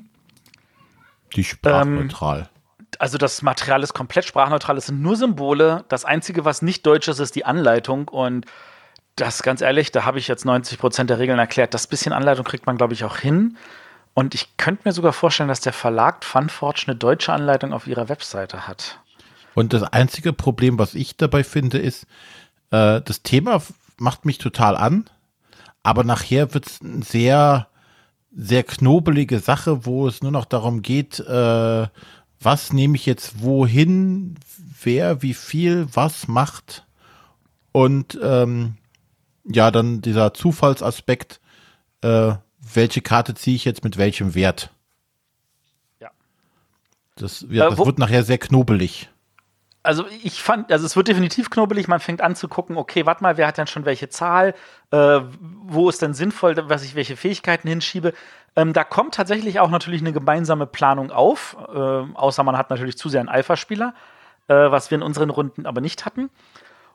Die 1.34 1.42
sprachneutral. 1.42 2.42
Ähm, 2.42 2.59
also 3.00 3.16
das 3.16 3.40
Material 3.40 3.82
ist 3.82 3.94
komplett 3.94 4.26
sprachneutral, 4.26 4.76
es 4.76 4.86
sind 4.86 5.00
nur 5.00 5.16
Symbole. 5.16 5.84
Das 5.88 6.04
Einzige, 6.04 6.44
was 6.44 6.60
nicht 6.60 6.84
deutsch 6.84 7.08
ist, 7.08 7.18
ist 7.18 7.34
die 7.34 7.46
Anleitung. 7.46 8.08
Und 8.08 8.44
das, 9.16 9.42
ganz 9.42 9.62
ehrlich, 9.62 9.90
da 9.90 10.04
habe 10.04 10.18
ich 10.18 10.28
jetzt 10.28 10.44
90 10.44 10.78
Prozent 10.78 11.08
der 11.08 11.18
Regeln 11.18 11.38
erklärt. 11.38 11.72
Das 11.72 11.86
bisschen 11.86 12.12
Anleitung 12.12 12.44
kriegt 12.44 12.66
man, 12.66 12.76
glaube 12.76 12.92
ich, 12.92 13.04
auch 13.04 13.16
hin. 13.16 13.56
Und 14.12 14.34
ich 14.34 14.58
könnte 14.58 14.82
mir 14.84 14.92
sogar 14.92 15.14
vorstellen, 15.14 15.48
dass 15.48 15.62
der 15.62 15.72
Verlag 15.72 16.26
Funforge 16.26 16.82
eine 16.88 16.96
deutsche 16.96 17.32
Anleitung 17.32 17.72
auf 17.72 17.86
ihrer 17.86 18.10
Webseite 18.10 18.68
hat. 18.68 18.98
Und 19.54 19.72
das 19.72 19.82
einzige 19.82 20.34
Problem, 20.34 20.78
was 20.78 20.94
ich 20.94 21.16
dabei 21.16 21.42
finde, 21.42 21.78
ist, 21.78 22.04
äh, 22.70 23.00
das 23.00 23.22
Thema 23.22 23.62
macht 23.96 24.26
mich 24.26 24.36
total 24.36 24.76
an, 24.76 25.08
aber 25.82 26.04
nachher 26.04 26.52
wird 26.52 26.66
es 26.66 26.80
eine 26.82 27.02
sehr, 27.02 27.68
sehr 28.30 28.62
knobelige 28.62 29.38
Sache, 29.38 29.86
wo 29.86 30.06
es 30.06 30.22
nur 30.22 30.32
noch 30.32 30.44
darum 30.44 30.82
geht, 30.82 31.18
äh, 31.20 31.86
was 32.40 32.72
nehme 32.72 32.96
ich 32.96 33.06
jetzt 33.06 33.42
wohin, 33.42 34.36
wer, 34.82 35.22
wie 35.22 35.34
viel, 35.34 35.86
was 35.92 36.26
macht. 36.26 36.86
Und 37.72 38.18
ähm, 38.22 38.76
ja, 39.44 39.70
dann 39.70 40.00
dieser 40.00 40.34
Zufallsaspekt, 40.34 41.40
äh, 42.00 42.32
welche 42.60 43.02
Karte 43.02 43.34
ziehe 43.34 43.56
ich 43.56 43.64
jetzt 43.64 43.84
mit 43.84 43.96
welchem 43.96 44.34
Wert? 44.34 44.70
Ja. 46.00 46.10
Das, 47.16 47.44
ja, 47.50 47.66
äh, 47.66 47.70
das 47.70 47.78
wird 47.78 47.98
nachher 47.98 48.24
sehr 48.24 48.38
knobelig. 48.38 49.10
Also 49.82 50.04
ich 50.22 50.42
fand, 50.42 50.70
also 50.70 50.84
es 50.84 50.94
wird 50.94 51.08
definitiv 51.08 51.48
knobelig, 51.48 51.88
man 51.88 52.00
fängt 52.00 52.20
an 52.20 52.36
zu 52.36 52.48
gucken, 52.48 52.76
okay, 52.76 53.06
warte 53.06 53.22
mal, 53.22 53.38
wer 53.38 53.46
hat 53.46 53.56
denn 53.56 53.66
schon 53.66 53.86
welche 53.86 54.10
Zahl, 54.10 54.54
äh, 54.90 55.20
wo 55.40 55.88
ist 55.88 56.02
denn 56.02 56.12
sinnvoll, 56.12 56.54
was 56.68 56.84
ich 56.84 56.94
welche 56.94 57.16
Fähigkeiten 57.16 57.66
hinschiebe. 57.66 58.12
Ähm, 58.56 58.74
da 58.74 58.84
kommt 58.84 59.14
tatsächlich 59.14 59.58
auch 59.58 59.70
natürlich 59.70 60.02
eine 60.02 60.12
gemeinsame 60.12 60.66
Planung 60.66 61.10
auf, 61.10 61.56
äh, 61.72 61.78
außer 61.78 62.42
man 62.42 62.58
hat 62.58 62.68
natürlich 62.68 62.98
zu 62.98 63.08
sehr 63.08 63.20
einen 63.20 63.30
Alpha-Spieler, 63.30 63.94
äh, 64.48 64.54
was 64.54 64.90
wir 64.90 64.96
in 64.96 65.02
unseren 65.02 65.30
Runden 65.30 65.64
aber 65.64 65.80
nicht 65.80 66.04
hatten. 66.04 66.28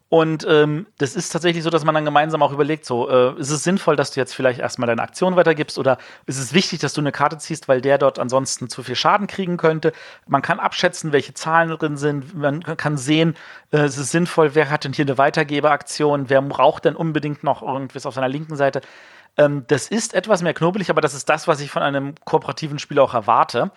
Und 0.09 0.45
ähm, 0.47 0.85
das 0.99 1.15
ist 1.15 1.29
tatsächlich 1.29 1.63
so, 1.63 1.71
dass 1.71 1.83
man 1.83 1.95
dann 1.95 2.05
gemeinsam 2.05 2.43
auch 2.43 2.51
überlegt, 2.51 2.85
so, 2.85 3.09
äh, 3.09 3.39
ist 3.39 3.49
es 3.49 3.63
sinnvoll, 3.63 3.95
dass 3.95 4.11
du 4.11 4.19
jetzt 4.19 4.35
vielleicht 4.35 4.59
erstmal 4.59 4.87
deine 4.87 5.01
Aktion 5.01 5.35
weitergibst 5.35 5.79
oder 5.79 5.97
ist 6.27 6.37
es 6.37 6.53
wichtig, 6.53 6.79
dass 6.79 6.93
du 6.93 7.01
eine 7.01 7.11
Karte 7.11 7.39
ziehst, 7.39 7.67
weil 7.67 7.81
der 7.81 7.97
dort 7.97 8.19
ansonsten 8.19 8.69
zu 8.69 8.83
viel 8.83 8.95
Schaden 8.95 9.25
kriegen 9.25 9.57
könnte. 9.57 9.93
Man 10.27 10.43
kann 10.43 10.59
abschätzen, 10.59 11.11
welche 11.11 11.33
Zahlen 11.33 11.69
drin 11.69 11.97
sind. 11.97 12.35
Man 12.35 12.61
kann 12.61 12.97
sehen, 12.97 13.35
äh, 13.71 13.85
ist 13.85 13.97
es 13.97 14.11
sinnvoll, 14.11 14.53
wer 14.53 14.69
hat 14.69 14.83
denn 14.83 14.93
hier 14.93 15.05
eine 15.05 15.17
Weitergeberaktion, 15.17 16.29
wer 16.29 16.41
braucht 16.43 16.85
denn 16.85 16.95
unbedingt 16.95 17.43
noch 17.43 17.63
irgendwas 17.63 18.05
auf 18.05 18.13
seiner 18.13 18.29
linken 18.29 18.55
Seite. 18.55 18.81
Ähm, 19.37 19.65
das 19.67 19.87
ist 19.87 20.13
etwas 20.13 20.43
mehr 20.43 20.53
knobelig, 20.53 20.91
aber 20.91 21.01
das 21.01 21.15
ist 21.15 21.29
das, 21.29 21.47
was 21.47 21.59
ich 21.61 21.71
von 21.71 21.81
einem 21.81 22.13
kooperativen 22.25 22.77
Spiel 22.77 22.99
auch 22.99 23.15
erwarte. 23.15 23.71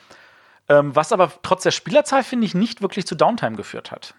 Ähm, 0.69 0.95
was 0.95 1.11
aber 1.13 1.33
trotz 1.43 1.63
der 1.63 1.71
Spielerzahl, 1.71 2.23
finde 2.23 2.45
ich, 2.45 2.55
nicht 2.55 2.83
wirklich 2.83 3.07
zu 3.07 3.15
Downtime 3.15 3.57
geführt 3.57 3.91
hat. 3.91 4.15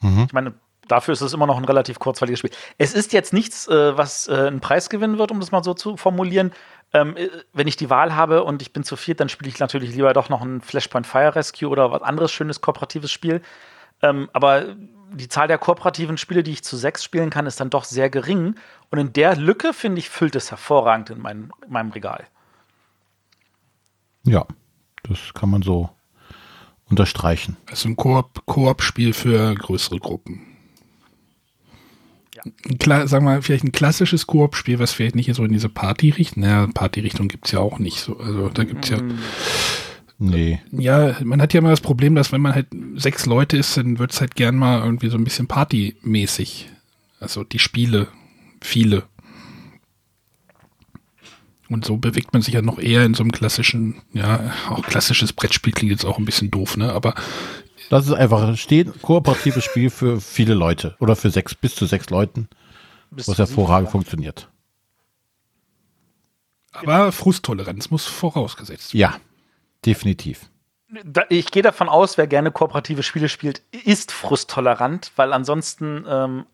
Mhm. 0.00 0.24
Ich 0.26 0.32
meine, 0.32 0.54
dafür 0.88 1.12
ist 1.12 1.20
es 1.20 1.32
immer 1.32 1.46
noch 1.46 1.58
ein 1.58 1.64
relativ 1.64 1.98
kurzweiliges 1.98 2.38
Spiel. 2.40 2.50
Es 2.78 2.94
ist 2.94 3.12
jetzt 3.12 3.32
nichts, 3.32 3.68
äh, 3.68 3.96
was 3.96 4.28
äh, 4.28 4.46
einen 4.46 4.60
Preis 4.60 4.90
gewinnen 4.90 5.18
wird, 5.18 5.30
um 5.30 5.40
das 5.40 5.52
mal 5.52 5.62
so 5.62 5.74
zu 5.74 5.96
formulieren. 5.96 6.52
Ähm, 6.92 7.16
äh, 7.16 7.28
wenn 7.52 7.66
ich 7.68 7.76
die 7.76 7.90
Wahl 7.90 8.14
habe 8.14 8.44
und 8.44 8.62
ich 8.62 8.72
bin 8.72 8.82
zu 8.82 8.96
viert, 8.96 9.20
dann 9.20 9.28
spiele 9.28 9.50
ich 9.50 9.58
natürlich 9.58 9.94
lieber 9.94 10.12
doch 10.12 10.28
noch 10.28 10.42
ein 10.42 10.60
Flashpoint 10.60 11.06
Fire 11.06 11.34
Rescue 11.34 11.68
oder 11.68 11.92
was 11.92 12.02
anderes 12.02 12.32
schönes 12.32 12.60
kooperatives 12.60 13.12
Spiel. 13.12 13.42
Ähm, 14.02 14.30
aber 14.32 14.74
die 15.12 15.28
Zahl 15.28 15.48
der 15.48 15.58
kooperativen 15.58 16.18
Spiele, 16.18 16.42
die 16.42 16.52
ich 16.52 16.64
zu 16.64 16.76
sechs 16.76 17.02
spielen 17.02 17.30
kann, 17.30 17.46
ist 17.46 17.60
dann 17.60 17.70
doch 17.70 17.84
sehr 17.84 18.10
gering. 18.10 18.54
Und 18.90 18.98
in 18.98 19.12
der 19.12 19.36
Lücke, 19.36 19.72
finde 19.72 19.98
ich, 19.98 20.08
füllt 20.08 20.36
es 20.36 20.50
hervorragend 20.50 21.10
in, 21.10 21.20
mein, 21.20 21.50
in 21.64 21.72
meinem 21.72 21.90
Regal. 21.90 22.26
Ja, 24.24 24.46
das 25.04 25.32
kann 25.34 25.50
man 25.50 25.62
so 25.62 25.90
unterstreichen. 26.90 27.56
Also 27.66 27.88
ein 27.88 27.96
Koop-Spiel 27.96 29.12
für 29.12 29.54
größere 29.54 29.98
Gruppen. 29.98 30.42
Ja. 32.34 33.06
sagen 33.06 33.26
wir 33.26 33.32
mal, 33.32 33.42
vielleicht 33.42 33.64
ein 33.64 33.72
klassisches 33.72 34.26
Koop-Spiel, 34.26 34.78
was 34.78 34.92
vielleicht 34.92 35.16
nicht 35.16 35.34
so 35.34 35.44
in 35.44 35.52
diese 35.52 35.68
Party-Richtung, 35.68 36.42
naja, 36.42 36.68
Party-Richtung 36.72 37.28
gibt 37.28 37.46
es 37.46 37.52
ja 37.52 37.58
auch 37.58 37.78
nicht 37.78 37.98
so. 37.98 38.18
Also 38.18 38.48
da 38.48 38.64
gibt 38.64 38.84
es 38.84 38.90
ja. 38.90 39.02
Mm. 39.02 39.18
Nee. 40.20 40.60
Ja, 40.72 41.16
man 41.22 41.40
hat 41.40 41.54
ja 41.54 41.58
immer 41.58 41.70
das 41.70 41.80
Problem, 41.80 42.16
dass 42.16 42.32
wenn 42.32 42.40
man 42.40 42.54
halt 42.54 42.66
sechs 42.96 43.24
Leute 43.26 43.56
ist, 43.56 43.76
dann 43.76 44.00
wird 44.00 44.12
es 44.12 44.20
halt 44.20 44.34
gern 44.34 44.56
mal 44.56 44.82
irgendwie 44.82 45.10
so 45.10 45.16
ein 45.16 45.22
bisschen 45.22 45.46
partymäßig. 45.46 46.68
Also 47.20 47.44
die 47.44 47.60
Spiele, 47.60 48.08
viele. 48.60 49.04
Und 51.70 51.84
so 51.84 51.98
bewegt 51.98 52.32
man 52.32 52.40
sich 52.40 52.54
ja 52.54 52.62
noch 52.62 52.78
eher 52.78 53.04
in 53.04 53.14
so 53.14 53.22
einem 53.22 53.32
klassischen, 53.32 54.00
ja, 54.12 54.52
auch 54.70 54.82
klassisches 54.82 55.32
Brettspiel 55.32 55.72
klingt 55.72 55.92
jetzt 55.92 56.04
auch 56.04 56.18
ein 56.18 56.24
bisschen 56.24 56.50
doof, 56.50 56.76
ne? 56.76 56.92
Aber 56.92 57.14
das 57.90 58.06
ist 58.06 58.12
einfach 58.12 58.42
ein 58.42 58.56
stehen, 58.56 58.92
kooperatives 59.02 59.64
Spiel 59.64 59.90
für 59.90 60.20
viele 60.20 60.54
Leute 60.54 60.96
oder 60.98 61.16
für 61.16 61.30
sechs, 61.30 61.54
bis 61.54 61.74
zu 61.74 61.86
sechs 61.86 62.10
Leuten, 62.10 62.48
bis 63.10 63.28
was 63.28 63.38
hervorragend 63.38 63.90
funktioniert. 63.90 64.48
Aber 66.72 67.12
Frusttoleranz 67.12 67.90
muss 67.90 68.06
vorausgesetzt 68.06 68.94
werden. 68.94 69.00
Ja, 69.00 69.20
definitiv. 69.84 70.50
Ich 71.28 71.50
gehe 71.50 71.62
davon 71.62 71.88
aus, 71.88 72.16
wer 72.16 72.26
gerne 72.26 72.50
kooperative 72.50 73.02
Spiele 73.02 73.28
spielt, 73.28 73.62
ist 73.84 74.10
frusttolerant, 74.10 75.12
weil 75.16 75.34
ansonsten, 75.34 76.06
ähm, 76.08 76.46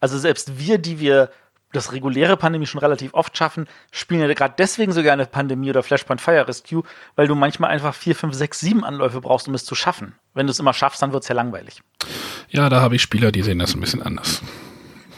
also 0.00 0.18
selbst 0.18 0.58
wir, 0.58 0.78
die 0.78 0.98
wir 0.98 1.30
das 1.72 1.92
reguläre 1.92 2.36
Pandemie 2.36 2.66
schon 2.66 2.80
relativ 2.80 3.12
oft 3.14 3.36
schaffen, 3.36 3.66
spielen 3.90 4.20
ja 4.20 4.32
gerade 4.32 4.54
deswegen 4.56 4.92
so 4.92 5.02
gerne 5.02 5.26
Pandemie 5.26 5.70
oder 5.70 5.82
Flashpoint 5.82 6.20
Fire 6.20 6.46
Rescue, 6.46 6.82
weil 7.16 7.26
du 7.26 7.34
manchmal 7.34 7.70
einfach 7.70 7.94
vier, 7.94 8.14
fünf, 8.14 8.34
sechs, 8.34 8.60
sieben 8.60 8.84
Anläufe 8.84 9.20
brauchst, 9.20 9.48
um 9.48 9.54
es 9.54 9.64
zu 9.64 9.74
schaffen. 9.74 10.14
Wenn 10.34 10.46
du 10.46 10.52
es 10.52 10.58
immer 10.58 10.72
schaffst, 10.72 11.02
dann 11.02 11.12
wird 11.12 11.24
es 11.24 11.28
ja 11.28 11.34
langweilig. 11.34 11.82
Ja, 12.48 12.68
da 12.68 12.80
habe 12.80 12.96
ich 12.96 13.02
Spieler, 13.02 13.32
die 13.32 13.42
sehen 13.42 13.58
das 13.58 13.74
ein 13.74 13.80
bisschen 13.80 14.02
anders. 14.02 14.42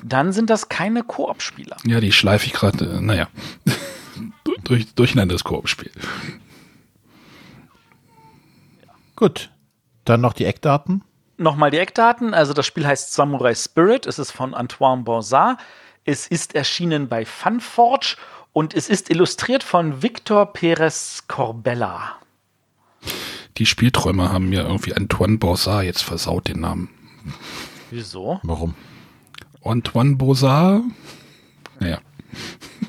Dann 0.03 0.33
sind 0.33 0.49
das 0.51 0.69
keine 0.69 1.03
Koop-Spieler. 1.03 1.77
Ja, 1.85 2.01
die 2.01 2.13
schleife 2.13 2.47
ich 2.47 2.53
gerade, 2.53 2.85
äh, 2.85 3.01
naja, 3.01 3.29
durch, 4.65 4.95
durcheinander 4.95 5.35
das 5.35 5.45
Koop-Spiel. 5.45 5.91
Gut, 9.17 9.51
dann 10.05 10.21
noch 10.21 10.33
die 10.33 10.45
Eckdaten. 10.45 11.03
Nochmal 11.37 11.71
die 11.71 11.79
Eckdaten. 11.79 12.35
Also 12.35 12.53
das 12.53 12.67
Spiel 12.67 12.87
heißt 12.87 13.13
Samurai 13.13 13.55
Spirit. 13.55 14.07
Es 14.07 14.19
ist 14.19 14.33
von 14.33 14.55
Antoine 14.55 15.03
Bonsard. 15.03 15.59
Es 16.09 16.27
ist 16.27 16.55
erschienen 16.55 17.07
bei 17.07 17.27
Funforge 17.27 18.17
und 18.55 18.73
es 18.73 18.89
ist 18.89 19.11
illustriert 19.11 19.63
von 19.63 20.03
Victor 20.03 20.55
Perez 20.55 21.25
Corbella. 21.29 22.17
Die 23.59 23.67
Spielträumer 23.67 24.33
haben 24.33 24.49
mir 24.49 24.63
irgendwie 24.63 24.95
Antoine 24.95 25.37
Borsard 25.37 25.85
jetzt 25.85 26.03
versaut, 26.03 26.49
den 26.49 26.61
Namen. 26.61 26.89
Wieso? 27.91 28.41
Warum? 28.43 28.75
Antoine 29.63 30.17
Borsard? 30.17 30.83
Naja. 31.79 32.01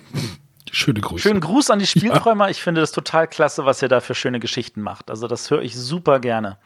Schöne 0.72 1.02
Grüße. 1.02 1.24
Schönen 1.24 1.42
Gruß 1.42 1.72
an 1.72 1.80
die 1.80 1.88
Spielträumer. 1.88 2.46
Ja. 2.46 2.52
Ich 2.52 2.62
finde 2.62 2.80
das 2.80 2.94
total 2.94 3.28
klasse, 3.28 3.66
was 3.66 3.82
ihr 3.82 3.90
da 3.90 4.00
für 4.00 4.16
schöne 4.16 4.40
Geschichten 4.40 4.80
macht. 4.80 5.10
Also, 5.10 5.28
das 5.28 5.52
höre 5.52 5.62
ich 5.62 5.76
super 5.76 6.22
gerne. 6.22 6.58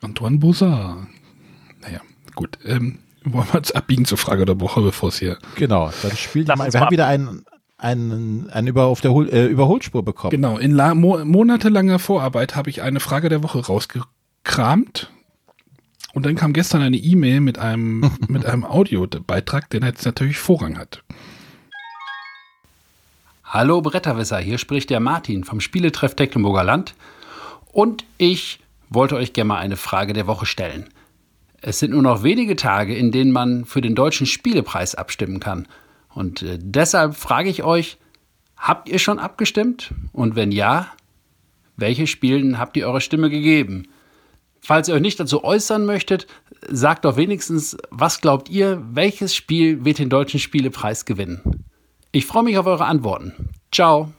Antoine 0.00 0.38
Borsard. 0.38 1.08
Naja, 1.80 2.00
gut. 2.36 2.56
Ähm, 2.64 3.01
wollen 3.24 3.46
wir 3.52 3.58
uns 3.58 3.72
abbiegen 3.72 4.04
zur 4.04 4.18
Frage 4.18 4.44
der 4.44 4.60
Woche, 4.60 4.80
bevor 4.80 5.08
es 5.10 5.18
hier. 5.18 5.38
Genau, 5.56 5.90
dann 6.02 6.16
spielt. 6.16 6.48
Wir 6.48 6.56
haben 6.56 6.90
wieder 6.90 7.06
einen, 7.06 7.44
einen, 7.78 8.50
einen 8.50 8.66
über, 8.66 8.84
auf 8.84 9.00
der 9.00 9.12
Hol 9.12 9.28
äh, 9.28 9.46
Überholspur 9.46 10.04
bekommen. 10.04 10.30
Genau, 10.30 10.58
in 10.58 10.74
mo 10.74 11.24
monatelanger 11.24 11.98
Vorarbeit 11.98 12.56
habe 12.56 12.70
ich 12.70 12.82
eine 12.82 13.00
Frage 13.00 13.28
der 13.28 13.42
Woche 13.42 13.64
rausgekramt. 13.66 15.10
Und 16.14 16.26
dann 16.26 16.34
kam 16.34 16.52
gestern 16.52 16.82
eine 16.82 16.96
E-Mail 16.96 17.40
mit 17.40 17.58
einem, 17.58 18.10
mit 18.28 18.44
einem 18.44 18.64
Audiobeitrag, 18.64 19.70
der 19.70 19.80
jetzt 19.80 20.04
natürlich 20.04 20.38
Vorrang 20.38 20.78
hat. 20.78 21.02
Hallo 23.44 23.82
Bretterwisser, 23.82 24.38
hier 24.38 24.58
spricht 24.58 24.88
der 24.90 25.00
Martin 25.00 25.44
vom 25.44 25.60
Spieletreff 25.60 26.14
Tecklenburger 26.14 26.64
Land. 26.64 26.94
Und 27.70 28.04
ich 28.18 28.60
wollte 28.88 29.16
euch 29.16 29.32
gerne 29.32 29.48
mal 29.48 29.58
eine 29.58 29.76
Frage 29.76 30.12
der 30.12 30.26
Woche 30.26 30.46
stellen. 30.46 30.88
Es 31.62 31.78
sind 31.78 31.92
nur 31.92 32.02
noch 32.02 32.24
wenige 32.24 32.56
Tage, 32.56 32.94
in 32.94 33.12
denen 33.12 33.30
man 33.30 33.64
für 33.64 33.80
den 33.80 33.94
Deutschen 33.94 34.26
Spielepreis 34.26 34.96
abstimmen 34.96 35.38
kann. 35.38 35.68
Und 36.08 36.42
äh, 36.42 36.58
deshalb 36.60 37.14
frage 37.14 37.48
ich 37.48 37.62
euch, 37.62 37.98
habt 38.56 38.88
ihr 38.88 38.98
schon 38.98 39.20
abgestimmt? 39.20 39.94
Und 40.12 40.34
wenn 40.34 40.50
ja, 40.50 40.88
welche 41.76 42.08
Spielen 42.08 42.58
habt 42.58 42.76
ihr 42.76 42.86
eure 42.86 43.00
Stimme 43.00 43.30
gegeben? 43.30 43.88
Falls 44.60 44.88
ihr 44.88 44.94
euch 44.94 45.00
nicht 45.00 45.20
dazu 45.20 45.44
äußern 45.44 45.86
möchtet, 45.86 46.26
sagt 46.68 47.04
doch 47.04 47.16
wenigstens, 47.16 47.76
was 47.90 48.20
glaubt 48.20 48.50
ihr, 48.50 48.82
welches 48.90 49.34
Spiel 49.34 49.84
wird 49.84 49.98
den 49.98 50.10
Deutschen 50.10 50.40
Spielepreis 50.40 51.04
gewinnen? 51.04 51.64
Ich 52.10 52.26
freue 52.26 52.44
mich 52.44 52.58
auf 52.58 52.66
eure 52.66 52.84
Antworten. 52.84 53.50
Ciao. 53.72 54.12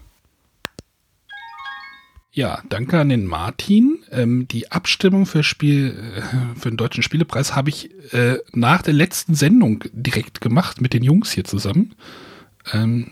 Ja, 2.35 2.63
danke 2.67 2.99
an 2.99 3.09
den 3.09 3.25
Martin. 3.27 3.99
Ähm, 4.11 4.47
die 4.47 4.71
Abstimmung 4.71 5.27
für 5.27 5.43
Spiel 5.43 5.95
äh, 6.17 6.59
für 6.59 6.69
den 6.69 6.77
deutschen 6.77 7.03
Spielepreis 7.03 7.55
habe 7.55 7.69
ich 7.69 7.91
äh, 8.11 8.39
nach 8.53 8.81
der 8.81 8.95
letzten 8.95 9.35
Sendung 9.35 9.83
direkt 9.93 10.41
gemacht 10.41 10.81
mit 10.81 10.93
den 10.93 11.03
Jungs 11.03 11.31
hier 11.31 11.43
zusammen. 11.43 11.93
Ähm, 12.71 13.11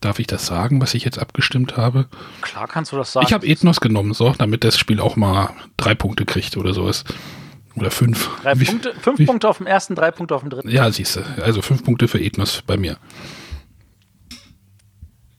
darf 0.00 0.18
ich 0.18 0.26
das 0.26 0.44
sagen, 0.44 0.82
was 0.82 0.92
ich 0.92 1.04
jetzt 1.06 1.18
abgestimmt 1.18 1.78
habe? 1.78 2.06
Klar 2.42 2.68
kannst 2.68 2.92
du 2.92 2.96
das 2.96 3.14
sagen. 3.14 3.26
Ich 3.26 3.32
habe 3.32 3.46
Ethnos 3.46 3.80
genommen, 3.80 4.12
so, 4.12 4.34
damit 4.36 4.62
das 4.62 4.78
Spiel 4.78 5.00
auch 5.00 5.16
mal 5.16 5.48
drei 5.78 5.94
Punkte 5.94 6.26
kriegt 6.26 6.58
oder 6.58 6.74
sowas. 6.74 7.04
Oder 7.76 7.90
fünf. 7.90 8.28
Drei 8.42 8.60
Wie- 8.60 8.66
Punkte, 8.66 8.94
fünf 9.00 9.18
wie- 9.20 9.24
Punkte 9.26 9.48
auf 9.48 9.56
dem 9.56 9.66
ersten, 9.66 9.94
drei 9.94 10.10
Punkte 10.10 10.34
auf 10.34 10.42
dem 10.42 10.50
dritten. 10.50 10.68
Ja, 10.68 10.92
siehst 10.92 11.16
du. 11.16 11.22
Also 11.42 11.62
fünf 11.62 11.82
Punkte 11.82 12.08
für 12.08 12.20
Ethnos 12.20 12.62
bei 12.66 12.76
mir. 12.76 12.98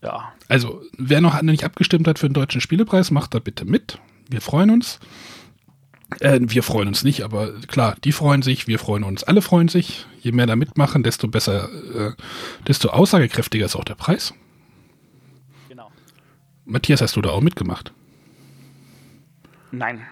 Ja. 0.01 0.33
Also, 0.47 0.81
wer 0.97 1.21
noch 1.21 1.41
nicht 1.41 1.63
abgestimmt 1.63 2.07
hat 2.07 2.19
für 2.19 2.27
den 2.27 2.33
deutschen 2.33 2.61
Spielepreis, 2.61 3.11
macht 3.11 3.33
da 3.33 3.39
bitte 3.39 3.65
mit. 3.65 3.99
Wir 4.29 4.41
freuen 4.41 4.69
uns. 4.69 4.99
Äh, 6.19 6.39
wir 6.41 6.63
freuen 6.63 6.87
uns 6.87 7.03
nicht, 7.03 7.23
aber 7.23 7.53
klar, 7.67 7.95
die 8.03 8.11
freuen 8.11 8.41
sich, 8.41 8.67
wir 8.67 8.77
freuen 8.79 9.03
uns, 9.03 9.23
alle 9.23 9.41
freuen 9.41 9.67
sich. 9.67 10.05
Je 10.21 10.31
mehr 10.31 10.45
da 10.45 10.55
mitmachen, 10.55 11.03
desto 11.03 11.27
besser, 11.27 11.69
äh, 11.95 12.11
desto 12.67 12.89
aussagekräftiger 12.89 13.65
ist 13.65 13.75
auch 13.75 13.83
der 13.83 13.95
Preis. 13.95 14.33
Genau. 15.67 15.91
Matthias, 16.65 17.01
hast 17.01 17.15
du 17.15 17.21
da 17.21 17.31
auch 17.31 17.41
mitgemacht? 17.41 17.91
Nein. 19.71 20.05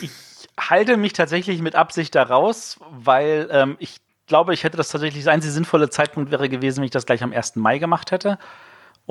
ich 0.00 0.10
halte 0.58 0.96
mich 0.96 1.12
tatsächlich 1.12 1.60
mit 1.60 1.74
Absicht 1.74 2.14
da 2.14 2.22
raus, 2.22 2.80
weil 2.90 3.48
ähm, 3.50 3.76
ich 3.78 3.96
glaube, 4.26 4.54
ich 4.54 4.64
hätte 4.64 4.76
das 4.76 4.88
tatsächlich, 4.88 5.24
der 5.24 5.32
einzige 5.32 5.52
sinnvolle 5.52 5.90
Zeitpunkt 5.90 6.30
wäre 6.30 6.48
gewesen, 6.48 6.78
wenn 6.78 6.84
ich 6.84 6.90
das 6.90 7.06
gleich 7.06 7.22
am 7.22 7.32
1. 7.32 7.56
Mai 7.56 7.78
gemacht 7.78 8.10
hätte. 8.10 8.38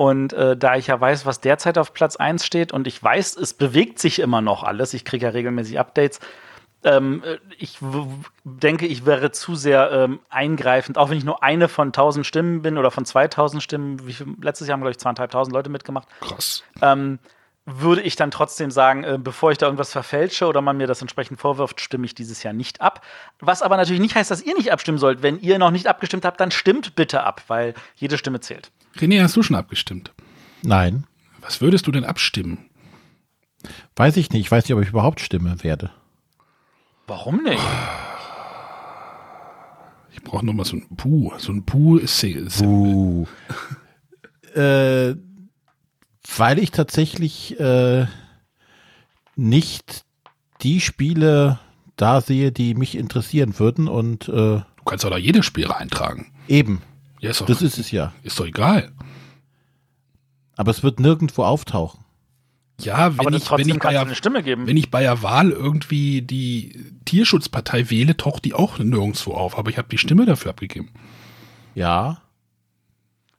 Und 0.02 0.32
äh, 0.32 0.56
da 0.56 0.74
ich 0.74 0.88
ja 0.88 1.00
weiß, 1.00 1.26
was 1.26 1.40
derzeit 1.40 1.78
auf 1.78 1.94
Platz 1.94 2.16
1 2.16 2.44
steht 2.44 2.72
und 2.72 2.88
ich 2.88 3.00
weiß, 3.00 3.36
es 3.36 3.54
bewegt 3.54 4.00
sich 4.00 4.18
immer 4.18 4.40
noch 4.40 4.64
alles, 4.64 4.94
ich 4.94 5.04
kriege 5.04 5.26
ja 5.26 5.30
regelmäßig 5.30 5.78
Updates, 5.78 6.18
ähm, 6.82 7.22
äh, 7.24 7.38
ich 7.56 7.78
denke, 8.42 8.88
ich 8.88 9.06
wäre 9.06 9.30
zu 9.30 9.54
sehr 9.54 9.92
ähm, 9.92 10.18
eingreifend, 10.28 10.98
auch 10.98 11.08
wenn 11.08 11.18
ich 11.18 11.24
nur 11.24 11.44
eine 11.44 11.68
von 11.68 11.90
1000 11.90 12.26
Stimmen 12.26 12.62
bin 12.62 12.78
oder 12.78 12.90
von 12.90 13.04
2000 13.04 13.62
Stimmen, 13.62 14.04
wie 14.04 14.12
viel, 14.12 14.26
letztes 14.42 14.66
Jahr 14.66 14.72
haben, 14.72 14.80
glaube 14.80 14.90
ich, 14.90 14.98
2500 14.98 15.52
Leute 15.52 15.70
mitgemacht, 15.70 16.08
Krass. 16.20 16.64
ähm, 16.82 17.20
würde 17.64 18.02
ich 18.02 18.16
dann 18.16 18.30
trotzdem 18.32 18.70
sagen, 18.70 19.04
äh, 19.04 19.18
bevor 19.20 19.52
ich 19.52 19.58
da 19.58 19.66
irgendwas 19.66 19.92
verfälsche 19.92 20.46
oder 20.46 20.60
man 20.60 20.76
mir 20.76 20.86
das 20.88 21.00
entsprechend 21.00 21.38
vorwirft, 21.40 21.80
stimme 21.80 22.04
ich 22.06 22.14
dieses 22.14 22.42
Jahr 22.42 22.52
nicht 22.52 22.80
ab. 22.80 23.04
Was 23.38 23.62
aber 23.62 23.76
natürlich 23.76 24.02
nicht 24.02 24.16
heißt, 24.16 24.30
dass 24.30 24.42
ihr 24.42 24.54
nicht 24.56 24.72
abstimmen 24.72 24.98
sollt. 24.98 25.22
Wenn 25.22 25.38
ihr 25.38 25.58
noch 25.58 25.70
nicht 25.70 25.86
abgestimmt 25.86 26.24
habt, 26.24 26.40
dann 26.40 26.50
stimmt 26.50 26.96
bitte 26.96 27.22
ab, 27.22 27.42
weil 27.46 27.74
jede 27.94 28.18
Stimme 28.18 28.40
zählt. 28.40 28.72
René, 28.96 29.22
hast 29.22 29.36
du 29.36 29.42
schon 29.42 29.56
abgestimmt? 29.56 30.12
Nein, 30.62 31.04
Was 31.40 31.60
würdest 31.60 31.86
du 31.86 31.92
denn 31.92 32.04
abstimmen? 32.04 32.68
weiß 33.96 34.16
ich 34.16 34.30
nicht. 34.30 34.42
Ich 34.42 34.50
weiß 34.50 34.64
nicht, 34.64 34.74
ob 34.74 34.82
ich 34.82 34.88
überhaupt 34.88 35.20
stimmen 35.20 35.62
werde. 35.62 35.90
Warum 37.06 37.42
nicht? 37.42 37.62
Ich 40.12 40.22
brauche 40.22 40.44
nochmal 40.44 40.66
so 40.66 40.76
ein 40.76 40.96
Puh. 40.96 41.32
So 41.38 41.52
ein 41.52 41.64
Puh 41.64 41.98
ist, 41.98 42.22
ist 42.22 42.60
Uh. 42.62 43.26
äh, 44.54 45.14
weil 46.36 46.58
ich 46.58 46.70
tatsächlich 46.70 47.58
äh, 47.60 48.06
nicht 49.36 50.04
die 50.62 50.80
Spiele 50.80 51.58
da 51.96 52.20
sehe, 52.20 52.52
die 52.52 52.74
mich 52.74 52.96
interessieren 52.96 53.58
würden 53.58 53.88
und 53.88 54.28
äh, 54.28 54.32
Du 54.32 54.84
kannst 54.84 55.04
doch 55.04 55.10
da 55.10 55.16
jedes 55.18 55.46
Spiel 55.46 55.66
reintragen. 55.66 56.32
eben, 56.48 56.82
Ja, 57.20 57.30
ist 57.30 57.40
doch, 57.40 57.46
das 57.46 57.62
ist 57.62 57.78
es 57.78 57.90
ja. 57.90 58.12
ist 58.22 58.38
doch 58.40 58.46
egal. 58.46 58.92
Aber 60.56 60.70
es 60.70 60.82
wird 60.82 61.00
nirgendwo 61.00 61.44
auftauchen. 61.44 62.00
Ja, 62.80 63.12
wenn 63.16 63.26
aber 63.26 63.36
ich, 63.36 63.50
wenn 63.50 63.68
ich 63.68 64.44
geben. 64.44 64.66
wenn 64.66 64.76
ich 64.76 64.90
bei 64.90 65.02
der 65.02 65.22
Wahl 65.22 65.50
irgendwie 65.50 66.20
die 66.22 66.92
Tierschutzpartei 67.04 67.90
wähle, 67.90 68.16
taucht 68.16 68.44
die 68.44 68.54
auch 68.54 68.78
nirgendwo 68.78 69.34
auf. 69.34 69.56
Aber 69.56 69.70
ich 69.70 69.78
habe 69.78 69.88
die 69.88 69.98
Stimme 69.98 70.26
dafür 70.26 70.50
abgegeben. 70.50 70.90
Ja. 71.74 72.08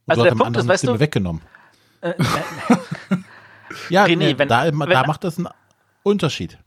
Und 0.06 0.12
Also 0.12 0.23
du 0.23 0.29
der 0.29 0.36
Punkt 0.36 0.58
ist, 0.58 0.67
weißt 0.67 0.84
Stimme 0.84 0.97
du- 0.97 0.99
weggenommen. 1.01 1.41
Äh, 2.03 2.13
Ja, 3.89 4.05
René, 4.05 4.15
nee, 4.17 4.37
wenn- 4.37 4.47
da, 4.47 4.69
da 4.69 4.77
wenn- 4.87 5.07
macht 5.07 5.23
das 5.23 5.37
einen 5.37 5.47
Unterschied. 6.03 6.57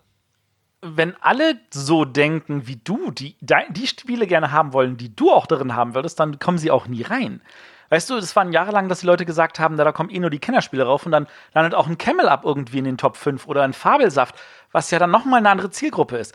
wenn 0.82 1.14
alle 1.20 1.56
so 1.72 2.04
denken 2.04 2.66
wie 2.66 2.76
du, 2.76 3.10
die 3.10 3.36
die 3.70 3.86
Spiele 3.86 4.26
gerne 4.26 4.50
haben 4.52 4.72
wollen, 4.72 4.96
die 4.96 5.14
du 5.14 5.30
auch 5.32 5.46
darin 5.46 5.74
haben 5.76 5.94
würdest, 5.94 6.18
dann 6.20 6.38
kommen 6.38 6.58
sie 6.58 6.70
auch 6.70 6.86
nie 6.88 7.02
rein. 7.02 7.40
Weißt 7.88 8.10
du, 8.10 8.16
das 8.16 8.34
waren 8.34 8.52
jahrelang, 8.52 8.88
dass 8.88 9.00
die 9.00 9.06
Leute 9.06 9.24
gesagt 9.24 9.60
haben, 9.60 9.76
da, 9.76 9.84
da 9.84 9.92
kommen 9.92 10.10
eh 10.10 10.18
nur 10.18 10.30
die 10.30 10.40
Kennerspiele 10.40 10.84
rauf 10.84 11.06
und 11.06 11.12
dann 11.12 11.28
landet 11.54 11.74
auch 11.74 11.86
ein 11.86 11.98
Camel 11.98 12.28
Up 12.28 12.44
irgendwie 12.44 12.78
in 12.78 12.84
den 12.84 12.98
Top 12.98 13.16
5 13.16 13.46
oder 13.46 13.62
ein 13.62 13.72
Fabelsaft, 13.72 14.34
was 14.72 14.90
ja 14.90 14.98
dann 14.98 15.10
nochmal 15.12 15.38
eine 15.38 15.50
andere 15.50 15.70
Zielgruppe 15.70 16.16
ist. 16.16 16.34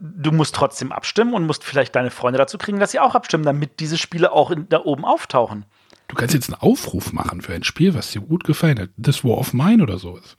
Du 0.00 0.30
musst 0.30 0.54
trotzdem 0.54 0.92
abstimmen 0.92 1.34
und 1.34 1.44
musst 1.46 1.64
vielleicht 1.64 1.96
deine 1.96 2.10
Freunde 2.10 2.38
dazu 2.38 2.56
kriegen, 2.58 2.78
dass 2.78 2.92
sie 2.92 3.00
auch 3.00 3.14
abstimmen, 3.16 3.44
damit 3.44 3.80
diese 3.80 3.98
Spiele 3.98 4.30
auch 4.30 4.52
in, 4.52 4.68
da 4.68 4.80
oben 4.84 5.04
auftauchen. 5.04 5.64
Du 6.12 6.18
kannst 6.18 6.34
jetzt 6.34 6.50
einen 6.50 6.60
Aufruf 6.60 7.14
machen 7.14 7.40
für 7.40 7.54
ein 7.54 7.64
Spiel, 7.64 7.94
was 7.94 8.10
dir 8.10 8.20
gut 8.20 8.44
gefallen 8.44 8.78
hat. 8.78 8.90
This 9.02 9.24
War 9.24 9.38
of 9.38 9.54
Mine 9.54 9.82
oder 9.82 9.98
sowas. 9.98 10.36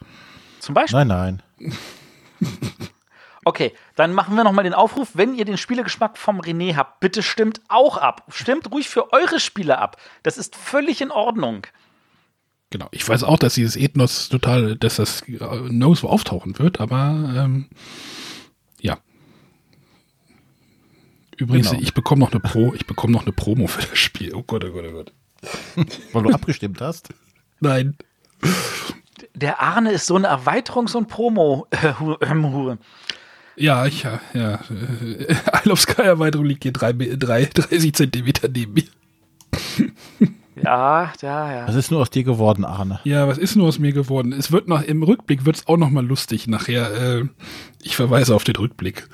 Zum 0.60 0.76
Beispiel. 0.76 1.04
Nein, 1.04 1.42
nein. 1.60 1.74
Okay, 3.46 3.74
dann 3.98 4.14
machen 4.14 4.38
wir 4.38 4.46
nochmal 4.46 4.64
den 4.64 4.74
Aufruf. 4.74 5.10
Wenn 5.16 5.36
ihr 5.36 5.44
den 5.44 5.58
Spielegeschmack 5.58 6.18
vom 6.18 6.40
René 6.40 6.78
habt, 6.78 7.02
bitte 7.02 7.22
stimmt 7.22 7.60
auch 7.68 7.98
ab. 7.98 8.24
Stimmt 8.30 8.72
ruhig 8.72 8.88
für 8.88 9.12
eure 9.12 9.38
Spiele 9.42 9.80
ab. 9.80 9.98
Das 10.22 10.38
ist 10.38 10.56
völlig 10.56 11.02
in 11.02 11.12
Ordnung. 11.12 11.68
Genau. 12.70 12.88
Ich 12.92 13.06
weiß 13.06 13.24
auch, 13.24 13.38
dass 13.38 13.56
dieses 13.56 13.76
Ethnos 13.76 14.30
total, 14.30 14.78
dass 14.78 14.96
das 14.96 15.24
äh, 15.28 15.34
nirgendwo 15.68 16.08
auftauchen 16.08 16.58
wird, 16.58 16.80
aber 16.80 17.34
ähm, 17.36 17.68
ja. 18.80 18.98
Übrigens, 21.36 21.72
Genau. 21.72 21.82
ich 21.82 21.94
bekomme 21.94 22.22
noch 22.22 22.32
eine 22.32 22.40
Pro, 22.40 22.74
ich 22.74 22.86
bekomme 22.88 23.12
noch 23.12 23.24
eine 23.24 23.34
Promo 23.34 23.68
für 23.68 23.86
das 23.86 24.00
Spiel. 24.00 24.34
Oh 24.36 24.44
Gott, 24.44 24.64
oh 24.64 24.72
Gott, 24.72 24.86
oh 24.88 24.92
Gott. 24.94 25.12
Weil 26.14 26.24
du 26.24 26.30
abgestimmt 26.30 26.82
hast. 26.82 27.10
Nein. 27.60 27.96
Der 29.36 29.62
Arne 29.62 29.92
ist 29.92 30.06
so 30.06 30.16
eine 30.16 30.30
Erweiterungs- 30.30 30.96
und 30.96 31.08
Promo-Hure. 31.08 32.78
Ja, 33.56 33.86
ich, 33.86 34.04
ja, 34.04 34.20
ja. 34.34 34.54
äh, 35.00 35.36
Isle 35.64 35.74
of 35.74 35.82
Sky 35.82 36.02
Erweiterung 36.02 36.46
liegt 36.46 36.64
hier 36.64 36.74
drei, 36.74 36.94
drei, 36.94 37.46
30 37.46 37.94
Zentimeter 37.94 38.48
neben 38.48 38.74
mir. 38.74 38.84
Ja, 40.64 41.12
ja, 41.22 41.54
ja. 41.54 41.68
Was 41.68 41.76
ist 41.76 41.92
nur 41.92 42.02
aus 42.02 42.10
dir 42.10 42.24
geworden, 42.24 42.64
Arne? 42.64 43.00
Ja, 43.04 43.28
was 43.28 43.38
ist 43.38 43.56
nur 43.56 43.68
aus 43.68 43.80
mir 43.80 43.92
geworden? 43.92 44.34
Es 44.34 44.52
wird 44.52 44.68
noch, 44.68 44.82
im 44.84 45.04
Rückblick 45.04 45.46
wird 45.46 45.58
es 45.58 45.68
auch 45.68 45.78
noch 45.78 45.90
mal 45.90 46.06
lustig 46.06 46.48
nachher. 46.48 47.20
Äh, 47.20 47.26
ich 47.82 47.96
verweise 47.96 48.36
auf 48.36 48.44
den 48.44 48.56
Rückblick. 48.56 49.08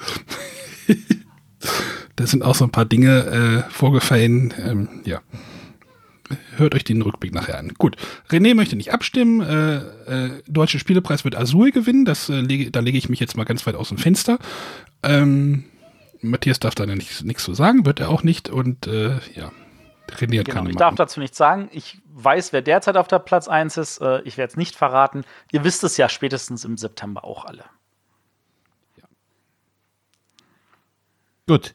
da 2.15 2.28
sind 2.28 2.44
auch 2.44 2.56
so 2.56 2.65
ein 2.65 2.72
paar 2.72 2.86
Dinge 2.86 3.65
äh, 3.68 3.72
vorgefallen. 3.72 4.54
Ähm, 4.60 4.89
ja. 5.06 5.22
Hört 6.58 6.76
euch 6.76 6.84
den 6.84 7.02
Rückblick 7.02 7.34
nachher 7.34 7.58
an. 7.58 7.74
Gut. 7.78 7.96
René 8.30 8.54
möchte 8.54 8.76
nicht 8.76 8.94
abstimmen. 8.94 9.42
Äh, 9.42 9.78
äh, 9.78 10.44
Deutsche 10.48 10.80
Spielepreis 10.80 11.24
wird 11.24 11.36
Azul 11.36 11.72
gewinnen. 11.72 12.06
Das, 12.06 12.30
äh, 12.30 12.42
lege, 12.42 12.72
da 12.72 12.80
lege 12.82 12.98
ich 12.98 13.10
mich 13.10 13.20
jetzt 13.20 13.36
mal 13.36 13.46
ganz 13.46 13.65
weit 13.65 13.76
aus 13.76 13.89
dem 13.89 13.98
Fenster. 13.98 14.39
Ähm, 15.04 15.65
Matthias 16.22 16.60
darf 16.60 16.76
da 16.76 16.86
nichts 16.86 17.24
nichts 17.24 17.44
zu 17.44 17.54
sagen, 17.54 17.86
wird 17.86 18.00
er 18.00 18.10
auch 18.10 18.24
nicht. 18.24 18.50
Und 18.50 18.88
äh, 18.88 19.20
ja, 19.36 19.52
René 20.10 20.39
hat 20.39 20.46
Genau, 20.46 20.58
keine 20.58 20.70
ich 20.70 20.76
darf 20.76 20.96
dazu 20.96 21.20
nichts 21.20 21.38
sagen. 21.38 21.70
Ich 21.72 22.00
weiß, 22.13 22.54
wer 22.54 22.62
derzeit 22.62 22.98
auf 22.98 23.08
der 23.08 23.20
Platz 23.20 23.48
1 23.48 23.78
ist. 23.78 24.02
Äh, 24.02 24.22
Ich 24.24 24.38
werde 24.38 24.52
es 24.52 24.58
nicht 24.58 24.76
verraten. 24.76 25.24
Ihr 25.52 25.63
wisst 25.63 25.84
es 25.84 25.98
ja 25.98 26.10
spätestens 26.10 26.65
im 26.65 26.78
September 26.78 27.24
auch 27.24 27.46
alle. 27.46 27.63
Gut. 31.48 31.74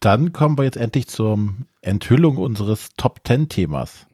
Dann 0.00 0.32
kommen 0.32 0.56
wir 0.56 0.64
jetzt 0.64 0.76
endlich 0.76 1.08
zur 1.08 1.38
Enthüllung 1.82 2.36
unseres 2.36 2.90
Top 2.96 3.20
10 3.26 3.48
Themas. 3.48 4.06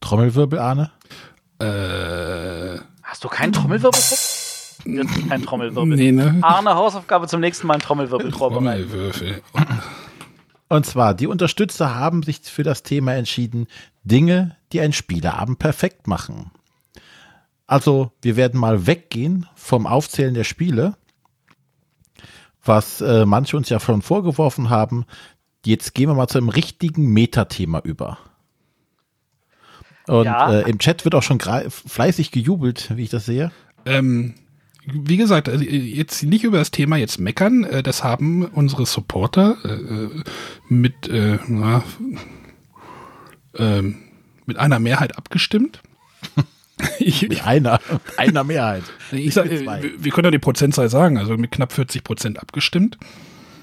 Trommelwirbel, 0.00 0.58
Arne? 0.58 0.90
Äh, 1.60 2.78
Hast 3.02 3.22
du 3.22 3.28
keinen 3.28 3.52
Trommelwirbel? 3.52 4.00
Jetzt 4.00 5.28
kein 5.28 5.42
Trommelwirbel. 5.42 5.96
nee, 5.96 6.12
ne? 6.12 6.38
Arne, 6.42 6.74
Hausaufgabe 6.74 7.28
zum 7.28 7.40
nächsten 7.40 7.66
Mal 7.66 7.74
ein 7.74 7.80
Trommelwirbel 7.80 8.32
vorbereiten. 8.32 8.88
Trommelwürfel. 8.90 9.42
Und 10.68 10.84
zwar, 10.86 11.14
die 11.14 11.26
Unterstützer 11.26 11.94
haben 11.94 12.22
sich 12.22 12.40
für 12.40 12.64
das 12.64 12.82
Thema 12.82 13.14
entschieden, 13.14 13.68
Dinge, 14.02 14.56
die 14.72 14.80
ein 14.80 14.92
Spieleabend 14.92 15.58
perfekt 15.58 16.06
machen. 16.08 16.50
Also, 17.66 18.10
wir 18.20 18.36
werden 18.36 18.58
mal 18.60 18.86
weggehen 18.86 19.46
vom 19.54 19.86
Aufzählen 19.86 20.34
der 20.34 20.44
Spiele, 20.44 20.96
was 22.64 23.00
äh, 23.00 23.26
manche 23.26 23.56
uns 23.56 23.68
ja 23.68 23.80
schon 23.80 24.02
vorgeworfen 24.02 24.70
haben. 24.70 25.04
Jetzt 25.64 25.94
gehen 25.94 26.08
wir 26.08 26.14
mal 26.14 26.28
zu 26.28 26.38
einem 26.38 26.48
richtigen 26.50 27.12
Metathema 27.12 27.80
über. 27.80 28.18
Und 30.06 30.24
Ja. 30.26 30.52
äh, 30.52 30.70
im 30.70 30.78
Chat 30.78 31.04
wird 31.04 31.14
auch 31.14 31.22
schon 31.22 31.40
fleißig 31.40 32.30
gejubelt, 32.30 32.92
wie 32.96 33.04
ich 33.04 33.10
das 33.10 33.24
sehe. 33.24 33.50
Ähm, 33.86 34.34
wie 34.86 35.16
gesagt, 35.16 35.48
also 35.48 35.64
jetzt 35.64 36.22
nicht 36.22 36.44
über 36.44 36.58
das 36.58 36.70
Thema 36.70 36.96
jetzt 36.96 37.18
meckern, 37.18 37.64
äh, 37.64 37.82
das 37.82 38.04
haben 38.04 38.44
unsere 38.44 38.84
Supporter 38.84 39.56
äh, 39.64 40.22
mit, 40.68 41.08
äh, 41.08 41.38
na, 41.48 41.82
ähm, 43.56 43.96
mit 44.44 44.58
einer 44.58 44.78
Mehrheit 44.78 45.16
abgestimmt. 45.16 45.80
Ich, 46.98 47.22
Nicht 47.28 47.44
einer, 47.44 47.80
einer 48.16 48.44
Mehrheit. 48.44 48.84
ich 49.10 49.34
sag, 49.34 49.50
wir 49.50 50.12
können 50.12 50.26
ja 50.26 50.30
die 50.30 50.38
Prozentzahl 50.38 50.88
sagen, 50.88 51.18
also 51.18 51.36
mit 51.36 51.50
knapp 51.50 51.72
40 51.72 52.04
Prozent 52.04 52.38
abgestimmt. 52.40 52.98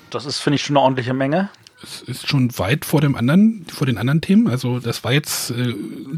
Das 0.09 0.25
ist, 0.25 0.39
finde 0.39 0.55
ich, 0.55 0.63
schon 0.63 0.75
eine 0.77 0.83
ordentliche 0.83 1.13
Menge. 1.13 1.49
Es 1.83 2.01
ist 2.03 2.27
schon 2.27 2.57
weit 2.59 2.85
vor 2.85 3.01
dem 3.01 3.15
anderen, 3.15 3.65
vor 3.67 3.87
den 3.87 3.97
anderen 3.97 4.21
Themen. 4.21 4.47
Also 4.47 4.79
das 4.79 5.03
war 5.03 5.13
jetzt 5.13 5.51
äh, 5.51 5.73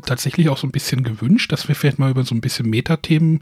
tatsächlich 0.05 0.49
auch 0.49 0.57
so 0.57 0.67
ein 0.67 0.71
bisschen 0.71 1.03
gewünscht, 1.03 1.51
dass 1.51 1.67
wir 1.67 1.75
vielleicht 1.75 1.99
mal 1.99 2.11
über 2.11 2.23
so 2.23 2.35
ein 2.35 2.41
bisschen 2.41 2.69
Metathemen, 2.69 3.41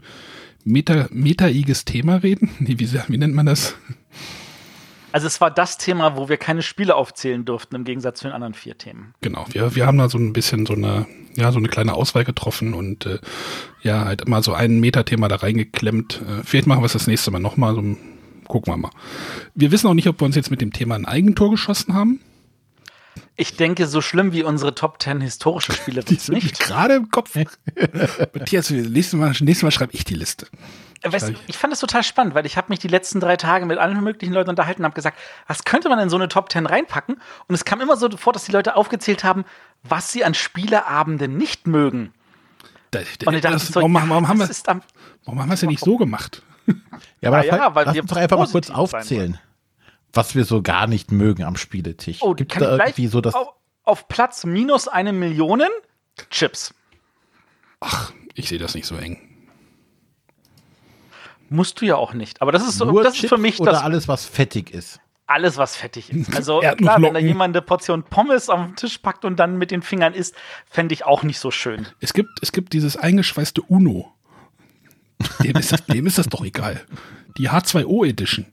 Meta, 0.64 1.08
metaiges 1.10 1.84
Thema 1.84 2.16
reden. 2.16 2.50
Nee, 2.60 2.74
wie, 2.78 2.92
wie 2.92 3.18
nennt 3.18 3.34
man 3.34 3.46
das? 3.46 3.74
Also 5.12 5.26
es 5.26 5.40
war 5.40 5.50
das 5.50 5.78
Thema, 5.78 6.16
wo 6.16 6.28
wir 6.28 6.36
keine 6.36 6.62
Spiele 6.62 6.94
aufzählen 6.94 7.44
durften, 7.44 7.76
im 7.76 7.84
Gegensatz 7.84 8.20
zu 8.20 8.26
den 8.26 8.32
anderen 8.32 8.54
vier 8.54 8.76
Themen. 8.76 9.14
Genau, 9.20 9.44
wir, 9.50 9.74
wir 9.74 9.86
haben 9.86 9.98
da 9.98 10.08
so 10.08 10.18
ein 10.18 10.32
bisschen 10.32 10.66
so 10.66 10.72
eine, 10.72 11.06
ja, 11.34 11.52
so 11.52 11.58
eine 11.58 11.68
kleine 11.68 11.94
Auswahl 11.94 12.24
getroffen 12.24 12.74
und 12.74 13.06
äh, 13.06 13.18
ja, 13.82 14.04
halt 14.04 14.22
immer 14.22 14.42
so 14.42 14.54
ein 14.54 14.80
Metathema 14.80 15.28
da 15.28 15.36
reingeklemmt. 15.36 16.22
Äh, 16.22 16.42
vielleicht 16.44 16.66
machen 16.66 16.80
wir 16.80 16.86
es 16.86 16.92
das 16.94 17.06
nächste 17.06 17.30
Mal 17.30 17.40
nochmal, 17.40 17.74
so, 17.74 17.82
gucken 18.48 18.72
wir 18.72 18.76
mal. 18.76 18.90
Wir 19.54 19.70
wissen 19.70 19.86
auch 19.86 19.94
nicht, 19.94 20.08
ob 20.08 20.20
wir 20.20 20.24
uns 20.24 20.36
jetzt 20.36 20.50
mit 20.50 20.60
dem 20.60 20.72
Thema 20.72 20.94
ein 20.94 21.06
Eigentor 21.06 21.50
geschossen 21.50 21.94
haben. 21.94 22.20
Ich 23.36 23.56
denke, 23.56 23.86
so 23.86 24.00
schlimm 24.00 24.32
wie 24.32 24.42
unsere 24.42 24.74
Top 24.74 25.00
10 25.02 25.20
historische 25.20 25.72
Spiele 25.72 26.06
wird's 26.08 26.28
nicht. 26.28 26.58
Gerade 26.60 26.94
im 26.94 27.10
Kopf. 27.10 27.34
Matthias, 28.34 28.70
nächstes 28.70 29.12
Mal, 29.18 29.28
nächstes 29.40 29.62
Mal 29.62 29.70
schreibe 29.70 29.92
ich 29.94 30.04
die 30.04 30.14
Liste. 30.14 30.46
Weißt, 31.04 31.30
du, 31.30 31.34
ich 31.48 31.56
fand 31.56 31.72
das 31.72 31.80
total 31.80 32.04
spannend, 32.04 32.34
weil 32.34 32.46
ich 32.46 32.56
habe 32.56 32.68
mich 32.68 32.78
die 32.78 32.86
letzten 32.88 33.18
drei 33.18 33.36
Tage 33.36 33.66
mit 33.66 33.78
allen 33.78 34.00
möglichen 34.04 34.32
Leuten 34.32 34.50
unterhalten 34.50 34.82
und 34.82 34.84
habe 34.84 34.94
gesagt, 34.94 35.18
was 35.48 35.64
könnte 35.64 35.88
man 35.88 35.98
in 35.98 36.08
so 36.08 36.16
eine 36.16 36.28
Top 36.28 36.52
10 36.52 36.66
reinpacken? 36.66 37.16
Und 37.48 37.54
es 37.54 37.64
kam 37.64 37.80
immer 37.80 37.96
so 37.96 38.08
vor, 38.16 38.32
dass 38.32 38.44
die 38.44 38.52
Leute 38.52 38.76
aufgezählt 38.76 39.24
haben, 39.24 39.44
was 39.82 40.12
sie 40.12 40.24
an 40.24 40.34
Spieleabenden 40.34 41.36
nicht 41.36 41.66
mögen. 41.66 42.12
Da, 42.92 43.00
Und 43.00 43.34
ich 43.34 43.40
dachte 43.40 43.54
das, 43.56 43.68
so, 43.68 43.74
warum, 43.76 43.94
ja, 43.94 44.00
haben 44.02 44.38
wir, 44.38 44.48
warum 45.24 45.40
haben 45.40 45.50
es 45.50 45.62
ja 45.62 45.68
nicht 45.68 45.80
so 45.84 45.96
gemacht? 45.96 46.42
Ja, 47.20 47.30
aber 47.30 47.44
ja, 47.44 47.54
vielleicht- 47.54 47.74
weil 47.74 47.84
lass 47.86 47.94
wir 47.94 48.02
uns 48.02 48.10
doch 48.10 48.16
einfach 48.18 48.38
mal 48.38 48.48
kurz 48.48 48.70
aufzählen, 48.70 49.38
was 50.12 50.34
wir 50.34 50.44
so 50.44 50.62
gar 50.62 50.86
nicht 50.86 51.12
mögen 51.12 51.44
am 51.44 51.56
Spieletisch. 51.56 52.18
oh, 52.20 52.34
Gibt 52.34 52.52
kann 52.52 52.62
da 52.62 52.76
irgendwie 52.76 53.06
so 53.06 53.20
das 53.20 53.34
auf, 53.34 53.48
auf 53.84 54.08
Platz 54.08 54.44
minus 54.44 54.88
eine 54.88 55.12
Million 55.12 55.62
Chips. 56.30 56.74
Ach, 57.80 58.12
ich 58.34 58.48
sehe 58.48 58.58
das 58.58 58.74
nicht 58.74 58.86
so 58.86 58.96
eng. 58.96 59.18
Musst 61.48 61.80
du 61.80 61.86
ja 61.86 61.96
auch 61.96 62.14
nicht. 62.14 62.40
Aber 62.40 62.52
das 62.52 62.66
ist 62.66 62.78
so, 62.78 62.84
nur 62.86 63.02
das 63.02 63.14
ist 63.14 63.20
Chips 63.20 63.28
für 63.30 63.38
mich 63.38 63.60
oder 63.60 63.72
das 63.72 63.82
alles, 63.82 64.08
was 64.08 64.24
fettig 64.24 64.70
ist? 64.70 65.00
alles, 65.32 65.56
was 65.56 65.76
fettig 65.76 66.10
ist. 66.10 66.34
Also 66.36 66.60
klar, 66.60 67.00
wenn 67.00 67.14
da 67.14 67.20
jemand 67.20 67.56
eine 67.56 67.62
Portion 67.62 68.02
Pommes 68.02 68.48
auf 68.48 68.60
den 68.60 68.76
Tisch 68.76 68.98
packt 68.98 69.24
und 69.24 69.36
dann 69.36 69.56
mit 69.56 69.70
den 69.70 69.82
Fingern 69.82 70.14
isst, 70.14 70.34
fände 70.66 70.92
ich 70.92 71.04
auch 71.04 71.22
nicht 71.22 71.38
so 71.38 71.50
schön. 71.50 71.86
Es 72.00 72.12
gibt, 72.12 72.42
es 72.42 72.52
gibt 72.52 72.72
dieses 72.72 72.96
eingeschweißte 72.96 73.62
Uno. 73.62 74.12
Dem 75.42 75.56
ist 75.56 75.72
das, 75.72 75.84
dem 75.86 76.06
ist 76.06 76.18
das 76.18 76.26
doch 76.26 76.44
egal. 76.44 76.84
Die 77.38 77.48
H2O 77.48 78.06
Edition. 78.06 78.46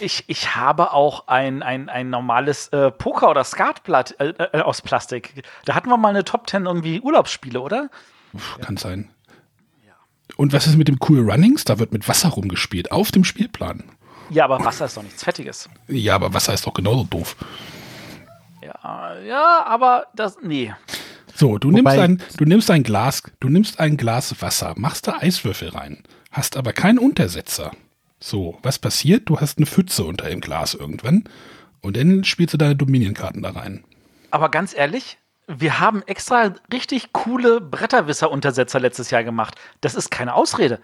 Ich, 0.00 0.24
ich 0.26 0.56
habe 0.56 0.92
auch 0.92 1.28
ein, 1.28 1.62
ein, 1.62 1.88
ein 1.88 2.10
normales 2.10 2.68
äh, 2.68 2.90
Poker- 2.90 3.30
oder 3.30 3.44
Skatblatt 3.44 4.18
äh, 4.20 4.28
äh, 4.52 4.60
aus 4.62 4.82
Plastik. 4.82 5.44
Da 5.64 5.74
hatten 5.74 5.88
wir 5.88 5.96
mal 5.96 6.08
eine 6.08 6.24
Top 6.24 6.48
10 6.48 6.64
irgendwie 6.66 7.00
Urlaubsspiele, 7.00 7.60
oder? 7.60 7.88
Uff, 8.32 8.58
Kann 8.60 8.76
sein. 8.76 9.10
Und 10.36 10.52
was 10.54 10.66
ist 10.66 10.76
mit 10.76 10.88
dem 10.88 10.98
Cool 11.06 11.30
Runnings? 11.30 11.64
Da 11.64 11.78
wird 11.78 11.92
mit 11.92 12.08
Wasser 12.08 12.30
rumgespielt, 12.30 12.90
auf 12.90 13.10
dem 13.12 13.22
Spielplan. 13.22 13.84
Ja, 14.30 14.44
aber 14.44 14.64
Wasser 14.64 14.86
ist 14.86 14.96
doch 14.96 15.02
nichts 15.02 15.22
Fettiges. 15.22 15.68
Ja, 15.88 16.14
aber 16.14 16.32
Wasser 16.32 16.54
ist 16.54 16.66
doch 16.66 16.72
genauso 16.72 17.04
doof. 17.04 17.36
Ja, 18.62 19.18
ja, 19.20 19.64
aber 19.66 20.06
das, 20.14 20.38
nee. 20.42 20.72
So, 21.34 21.58
du 21.58 21.68
Wobei- 21.72 21.96
nimmst 22.08 22.24
ein, 22.24 22.36
du 22.38 22.44
nimmst 22.44 22.70
ein 22.70 22.82
Glas, 22.82 23.22
du 23.40 23.48
nimmst 23.48 23.78
ein 23.80 23.96
Glas 23.96 24.40
Wasser, 24.40 24.72
machst 24.76 25.06
da 25.06 25.18
Eiswürfel 25.20 25.68
rein, 25.70 26.02
hast 26.30 26.56
aber 26.56 26.72
keinen 26.72 26.98
Untersetzer. 26.98 27.72
So, 28.22 28.56
was 28.62 28.78
passiert? 28.78 29.28
Du 29.28 29.40
hast 29.40 29.58
eine 29.58 29.66
Pfütze 29.66 30.04
unter 30.04 30.28
dem 30.28 30.40
Glas 30.40 30.74
irgendwann 30.74 31.24
und 31.80 31.96
dann 31.96 32.22
spielst 32.22 32.54
du 32.54 32.58
deine 32.58 32.76
Dominion-Karten 32.76 33.42
da 33.42 33.50
rein. 33.50 33.82
Aber 34.30 34.48
ganz 34.48 34.74
ehrlich, 34.74 35.18
wir 35.48 35.80
haben 35.80 36.02
extra 36.06 36.54
richtig 36.72 37.12
coole 37.12 37.60
Bretterwisser-Untersetzer 37.60 38.78
letztes 38.78 39.10
Jahr 39.10 39.24
gemacht. 39.24 39.56
Das 39.80 39.94
ist 39.96 40.10
keine 40.10 40.34
Ausrede. 40.34 40.78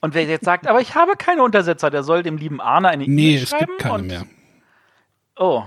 Und 0.00 0.14
wer 0.14 0.24
jetzt 0.24 0.44
sagt, 0.44 0.68
aber 0.68 0.80
ich 0.80 0.94
habe 0.94 1.16
keine 1.16 1.42
Untersetzer, 1.42 1.90
der 1.90 2.04
soll 2.04 2.22
dem 2.22 2.36
lieben 2.36 2.60
Arne 2.60 2.88
eine 2.88 3.04
Nee, 3.08 3.36
es 3.36 3.50
gibt 3.58 3.78
keine 3.80 4.02
mehr. 4.04 4.24
Oh. 5.36 5.64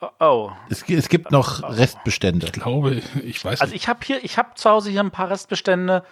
Oh, 0.00 0.08
Oh. 0.20 0.52
Es, 0.68 0.84
es 0.88 1.08
gibt 1.08 1.32
noch 1.32 1.62
Restbestände. 1.62 2.46
Ich 2.46 2.52
glaube, 2.52 3.02
ich 3.24 3.44
weiß 3.44 3.60
Also 3.62 3.72
nicht. 3.72 3.82
ich 3.82 3.88
habe 3.88 4.00
hier, 4.04 4.22
ich 4.22 4.36
habe 4.38 4.50
zu 4.54 4.68
Hause 4.70 4.90
hier 4.90 5.00
ein 5.00 5.10
paar 5.10 5.30
Restbestände. 5.30 6.04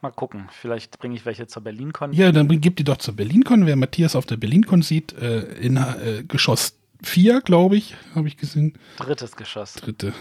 Mal 0.00 0.10
gucken, 0.12 0.48
vielleicht 0.52 0.98
bringe 1.00 1.16
ich 1.16 1.26
welche 1.26 1.46
zur 1.48 1.62
BerlinCon. 1.62 2.12
Ja, 2.12 2.30
dann 2.30 2.46
bring- 2.46 2.60
gib 2.60 2.76
die 2.76 2.84
doch 2.84 2.98
zur 2.98 3.16
BerlinCon. 3.16 3.66
Wer 3.66 3.74
Matthias 3.76 4.14
auf 4.14 4.26
der 4.26 4.36
BerlinCon 4.36 4.82
sieht, 4.82 5.12
äh, 5.18 5.40
in 5.60 5.76
äh, 5.76 6.22
Geschoss 6.26 6.74
4, 7.02 7.40
glaube 7.40 7.76
ich, 7.76 7.96
habe 8.14 8.28
ich 8.28 8.36
gesehen. 8.36 8.74
Drittes 8.98 9.34
Geschoss. 9.36 9.74
Dritte. 9.74 10.12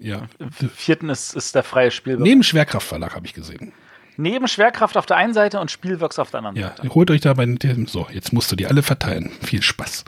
Ja. 0.00 0.28
Im 0.38 0.50
vierten 0.70 1.08
ist, 1.08 1.34
ist 1.34 1.54
der 1.54 1.62
freie 1.64 1.90
Spielbereich. 1.90 2.28
Neben 2.28 2.42
Schwerkraftverlag 2.42 3.14
habe 3.16 3.26
ich 3.26 3.32
gesehen. 3.34 3.72
Neben 4.16 4.46
Schwerkraft 4.48 4.96
auf 4.96 5.06
der 5.06 5.16
einen 5.16 5.32
Seite 5.32 5.58
und 5.60 5.70
Spielworks 5.70 6.18
auf 6.18 6.30
der 6.30 6.38
anderen 6.38 6.56
Ja, 6.56 6.76
Seite. 6.76 6.88
holt 6.94 7.10
euch 7.10 7.20
da 7.22 7.32
bei 7.34 7.46
dem. 7.46 7.86
So, 7.86 8.06
jetzt 8.12 8.32
musst 8.32 8.50
du 8.52 8.56
die 8.56 8.66
alle 8.66 8.82
verteilen. 8.82 9.30
Viel 9.42 9.62
Spaß. 9.62 10.04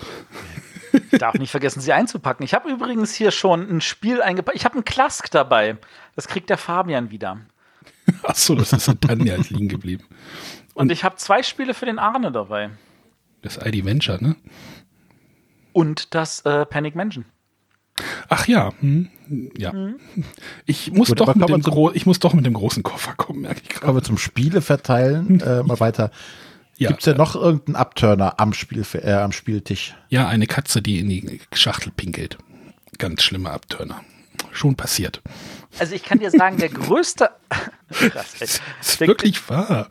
Ich 1.12 1.18
darf 1.20 1.34
nicht 1.34 1.50
vergessen, 1.52 1.80
sie 1.80 1.92
einzupacken. 1.92 2.44
Ich 2.44 2.52
habe 2.52 2.68
übrigens 2.70 3.14
hier 3.14 3.30
schon 3.30 3.68
ein 3.70 3.80
Spiel 3.80 4.20
eingepackt. 4.20 4.56
Ich 4.56 4.64
habe 4.64 4.74
einen 4.74 4.84
Klask 4.84 5.30
dabei. 5.30 5.76
Das 6.16 6.26
kriegt 6.28 6.50
der 6.50 6.58
Fabian 6.58 7.10
wieder. 7.10 7.38
Achso, 8.22 8.54
das 8.54 8.72
ist 8.72 8.88
an 8.88 9.00
Tanja 9.00 9.36
jetzt 9.36 9.50
liegen 9.50 9.68
geblieben. 9.68 10.04
Und 10.74 10.92
ich 10.92 11.04
habe 11.04 11.16
zwei 11.16 11.42
Spiele 11.42 11.74
für 11.74 11.86
den 11.86 11.98
Arne 11.98 12.32
dabei. 12.32 12.70
Das 13.42 13.58
ID 13.64 13.84
Venture, 13.84 14.22
ne? 14.22 14.36
Und 15.72 16.14
das 16.14 16.40
äh, 16.40 16.66
Panic 16.66 16.94
Mansion. 16.94 17.24
Ach 18.28 18.46
ja, 18.46 18.72
hm, 18.80 19.10
ja. 19.56 19.72
Ich 20.64 20.92
muss 20.92 21.08
Gut, 21.08 21.20
doch 21.20 21.28
aber 21.28 21.38
mit 21.38 21.48
dem 21.48 21.62
gro 21.62 21.90
ich 21.92 22.06
muss 22.06 22.18
doch 22.18 22.32
mit 22.32 22.46
dem 22.46 22.54
großen 22.54 22.82
Koffer 22.82 23.14
kommen, 23.14 23.42
merke 23.42 23.60
ich 23.62 23.68
gerade. 23.68 23.94
Wir 23.94 24.02
zum 24.02 24.18
Spiele 24.18 24.62
verteilen, 24.62 25.40
äh, 25.40 25.62
mal 25.62 25.80
weiter. 25.80 26.10
Ja, 26.78 26.88
Gibt 26.88 27.00
es 27.00 27.06
ja 27.06 27.14
noch 27.14 27.34
irgendeinen 27.34 27.76
Abturner 27.76 28.40
am, 28.40 28.54
Spiel, 28.54 28.84
äh, 28.94 29.12
am 29.12 29.32
Spieltisch? 29.32 29.94
ja, 30.08 30.26
eine 30.28 30.46
Katze, 30.46 30.80
die 30.80 30.98
in 30.98 31.10
die 31.10 31.40
Schachtel 31.52 31.92
pinkelt. 31.94 32.38
Ganz 32.96 33.22
schlimmer 33.22 33.50
Abturner. 33.50 34.02
Schon 34.50 34.76
passiert. 34.76 35.20
Also 35.78 35.94
ich 35.94 36.02
kann 36.02 36.18
dir 36.18 36.30
sagen, 36.30 36.58
der 36.58 36.68
größte. 36.68 37.30
Krass, 37.90 38.34
ey. 38.40 38.48
Ist 38.80 39.00
Der- 39.00 39.08
wirklich 39.08 39.48
wahr. 39.48 39.88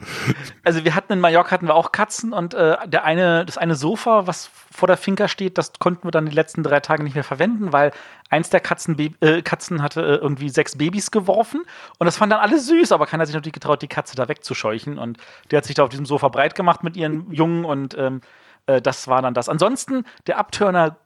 Also 0.63 0.83
wir 0.83 0.95
hatten 0.95 1.13
in 1.13 1.19
Mallorca 1.19 1.51
hatten 1.51 1.67
wir 1.67 1.75
auch 1.75 1.91
Katzen 1.91 2.33
und 2.33 2.53
äh, 2.53 2.77
der 2.87 3.03
eine, 3.05 3.45
das 3.45 3.57
eine 3.57 3.75
Sofa, 3.75 4.27
was 4.27 4.49
vor 4.71 4.87
der 4.87 4.97
Finca 4.97 5.27
steht, 5.27 5.57
das 5.57 5.73
konnten 5.79 6.05
wir 6.07 6.11
dann 6.11 6.25
die 6.27 6.35
letzten 6.35 6.63
drei 6.63 6.79
Tage 6.79 7.03
nicht 7.03 7.15
mehr 7.15 7.23
verwenden, 7.23 7.73
weil 7.73 7.91
eins 8.29 8.49
der 8.49 8.59
Katzen, 8.59 8.97
äh, 9.21 9.41
Katzen 9.41 9.81
hatte 9.81 10.01
äh, 10.01 10.15
irgendwie 10.15 10.49
sechs 10.49 10.77
Babys 10.77 11.11
geworfen 11.11 11.63
und 11.97 12.05
das 12.05 12.17
fanden 12.17 12.31
dann 12.31 12.41
alle 12.41 12.59
süß, 12.59 12.91
aber 12.91 13.05
keiner 13.05 13.21
hat 13.21 13.27
sich 13.27 13.35
natürlich 13.35 13.53
getraut, 13.53 13.81
die 13.81 13.87
Katze 13.87 14.15
da 14.15 14.27
wegzuscheuchen 14.29 14.97
und 14.97 15.17
die 15.51 15.57
hat 15.57 15.65
sich 15.65 15.75
da 15.75 15.83
auf 15.83 15.89
diesem 15.89 16.05
Sofa 16.05 16.27
breit 16.29 16.55
gemacht 16.55 16.83
mit 16.83 16.95
ihren 16.95 17.31
Jungen 17.31 17.65
und 17.65 17.97
ähm, 17.97 18.21
äh, 18.67 18.81
das 18.81 19.07
war 19.07 19.21
dann 19.21 19.33
das. 19.33 19.49
Ansonsten, 19.49 20.05
der 20.27 20.37
Abturner 20.37 20.97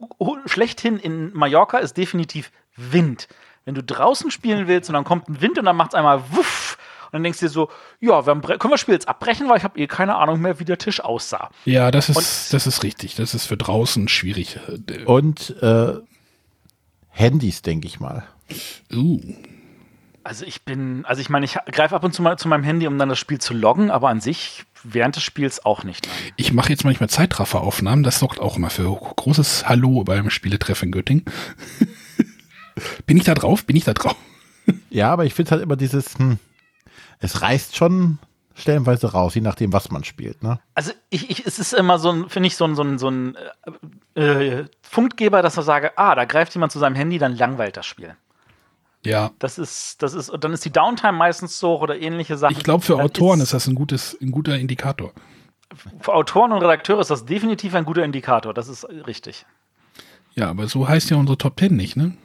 schlechthin 0.46 0.98
in 0.98 1.32
Mallorca 1.34 1.78
ist 1.80 1.98
definitiv 1.98 2.52
Wind. 2.76 3.28
Wenn 3.66 3.76
du 3.76 3.84
draußen 3.84 4.32
spielen 4.32 4.68
willst 4.68 4.90
und 4.90 4.94
dann 4.94 5.04
kommt 5.04 5.30
ein 5.30 5.42
Wind 5.42 5.58
und 5.58 5.66
dann 5.66 5.76
macht 5.76 5.94
es 5.94 5.96
einmal 5.96 6.22
wuff 6.32 6.78
und 7.14 7.18
dann 7.18 7.24
denkst 7.24 7.40
du 7.40 7.46
dir 7.46 7.52
so, 7.52 7.70
ja, 8.00 8.26
wir 8.26 8.32
haben, 8.32 8.42
können 8.42 8.60
wir 8.60 8.70
das 8.72 8.80
Spiel 8.80 8.96
jetzt 8.96 9.08
abbrechen, 9.08 9.48
weil 9.48 9.58
ich 9.58 9.64
habe 9.64 9.78
eh 9.80 9.86
keine 9.86 10.16
Ahnung 10.16 10.42
mehr, 10.42 10.60
wie 10.60 10.66
der 10.66 10.80
Tisch 10.80 11.00
aussah. 11.00 11.52
Ja, 11.64 11.92
das 11.92 12.10
ist, 12.10 12.52
das 12.52 12.66
ist 12.66 12.82
richtig. 12.82 13.14
Das 13.16 13.36
ist 13.36 13.46
für 13.46 13.56
draußen 13.56 14.08
schwierig. 14.08 14.60
Und 15.06 15.56
äh, 15.62 15.94
Handys, 17.10 17.62
denke 17.62 17.88
ich 17.88 18.00
mal. 18.00 18.24
Uh. 18.92 19.22
Also 20.24 20.44
ich 20.46 20.64
bin, 20.64 21.06
also 21.06 21.22
ich 21.22 21.30
meine, 21.30 21.46
ich 21.46 21.58
greife 21.72 21.96
ab 21.96 22.04
und 22.04 22.14
zu 22.14 22.24
mal 22.24 22.38
zu 22.40 22.48
meinem 22.48 22.64
Handy, 22.64 22.88
um 22.88 22.98
dann 22.98 23.10
das 23.10 23.20
Spiel 23.20 23.40
zu 23.40 23.54
loggen, 23.54 23.92
aber 23.92 24.10
an 24.10 24.20
sich 24.20 24.64
während 24.84 25.16
des 25.16 25.24
Spiels 25.24 25.64
auch 25.66 25.84
nicht. 25.84 26.08
Nein. 26.08 26.34
Ich 26.38 26.52
mache 26.52 26.70
jetzt 26.70 26.84
manchmal 26.84 27.10
Zeitrafferaufnahmen. 27.10 28.04
Das 28.04 28.20
sorgt 28.20 28.40
auch 28.40 28.58
immer 28.58 28.72
für 28.72 28.86
großes 28.86 29.70
Hallo 29.70 30.04
beim 30.04 30.32
Spieletreff 30.32 30.82
in 30.82 30.92
Göttingen. 30.92 31.26
Bin 33.06 33.18
ich 33.18 33.24
da 33.24 33.34
drauf? 33.34 33.66
Bin 33.66 33.76
ich 33.76 33.84
da 33.84 33.94
drauf? 33.94 34.16
Ja, 34.90 35.12
aber 35.12 35.26
ich 35.26 35.34
finde 35.34 35.52
halt 35.52 35.62
immer 35.62 35.76
dieses, 35.76 36.18
hm, 36.18 36.40
es 37.20 37.42
reißt 37.42 37.76
schon 37.76 38.20
stellenweise 38.56 39.12
raus, 39.12 39.36
je 39.36 39.42
nachdem, 39.42 39.74
was 39.74 39.90
man 39.90 40.04
spielt. 40.04 40.44
Ne? 40.44 40.60
Also 40.76 40.92
ich, 41.10 41.30
ich, 41.30 41.46
es 41.46 41.60
ist 41.60 41.74
immer 41.74 41.98
so 42.00 42.12
ein, 42.12 42.30
finde 42.30 42.48
ich, 42.48 42.56
so 42.56 42.66
ein, 42.66 42.76
so 42.76 42.84
ein, 42.84 43.00
so 43.00 43.10
ein 43.10 43.36
äh, 44.16 44.22
äh, 44.22 44.66
Punktgeber, 44.92 45.42
dass 45.42 45.58
er 45.58 45.64
sage, 45.64 45.98
ah, 45.98 46.16
da 46.16 46.26
greift 46.26 46.54
jemand 46.54 46.72
zu 46.72 46.80
seinem 46.80 46.96
Handy, 46.96 47.18
dann 47.18 47.36
langweilt 47.36 47.78
das 47.78 47.86
Spiel. 47.86 48.16
Ja. 49.06 49.32
Das 49.40 49.58
ist, 49.58 50.02
das 50.02 50.14
ist, 50.14 50.30
und 50.30 50.44
dann 50.44 50.54
ist 50.54 50.64
die 50.64 50.72
Downtime 50.72 51.14
meistens 51.14 51.60
so 51.60 51.80
oder 51.80 52.00
ähnliche 52.00 52.38
Sachen. 52.38 52.56
Ich 52.56 52.64
glaube, 52.64 52.86
für 52.86 52.98
Dann 52.98 53.06
Autoren 53.06 53.42
ist 53.42 53.54
das 53.54 53.68
ein, 53.68 53.76
gutes, 53.76 54.18
ein 54.22 54.32
guter 54.32 54.58
Indikator. 54.58 55.12
Für 56.00 56.14
Autoren 56.14 56.52
und 56.52 56.62
Redakteure 56.62 57.02
ist 57.02 57.10
das 57.10 57.26
definitiv 57.26 57.74
ein 57.74 57.86
guter 57.86 58.04
Indikator, 58.04 58.54
das 58.54 58.68
ist 58.68 58.86
richtig. 59.08 59.46
Ja, 60.36 60.50
aber 60.50 60.68
so 60.68 60.88
heißt 60.88 61.10
ja 61.10 61.18
unsere 61.18 61.38
Top 61.38 61.58
Ten 61.58 61.76
nicht, 61.76 61.98
ne? 61.98 62.16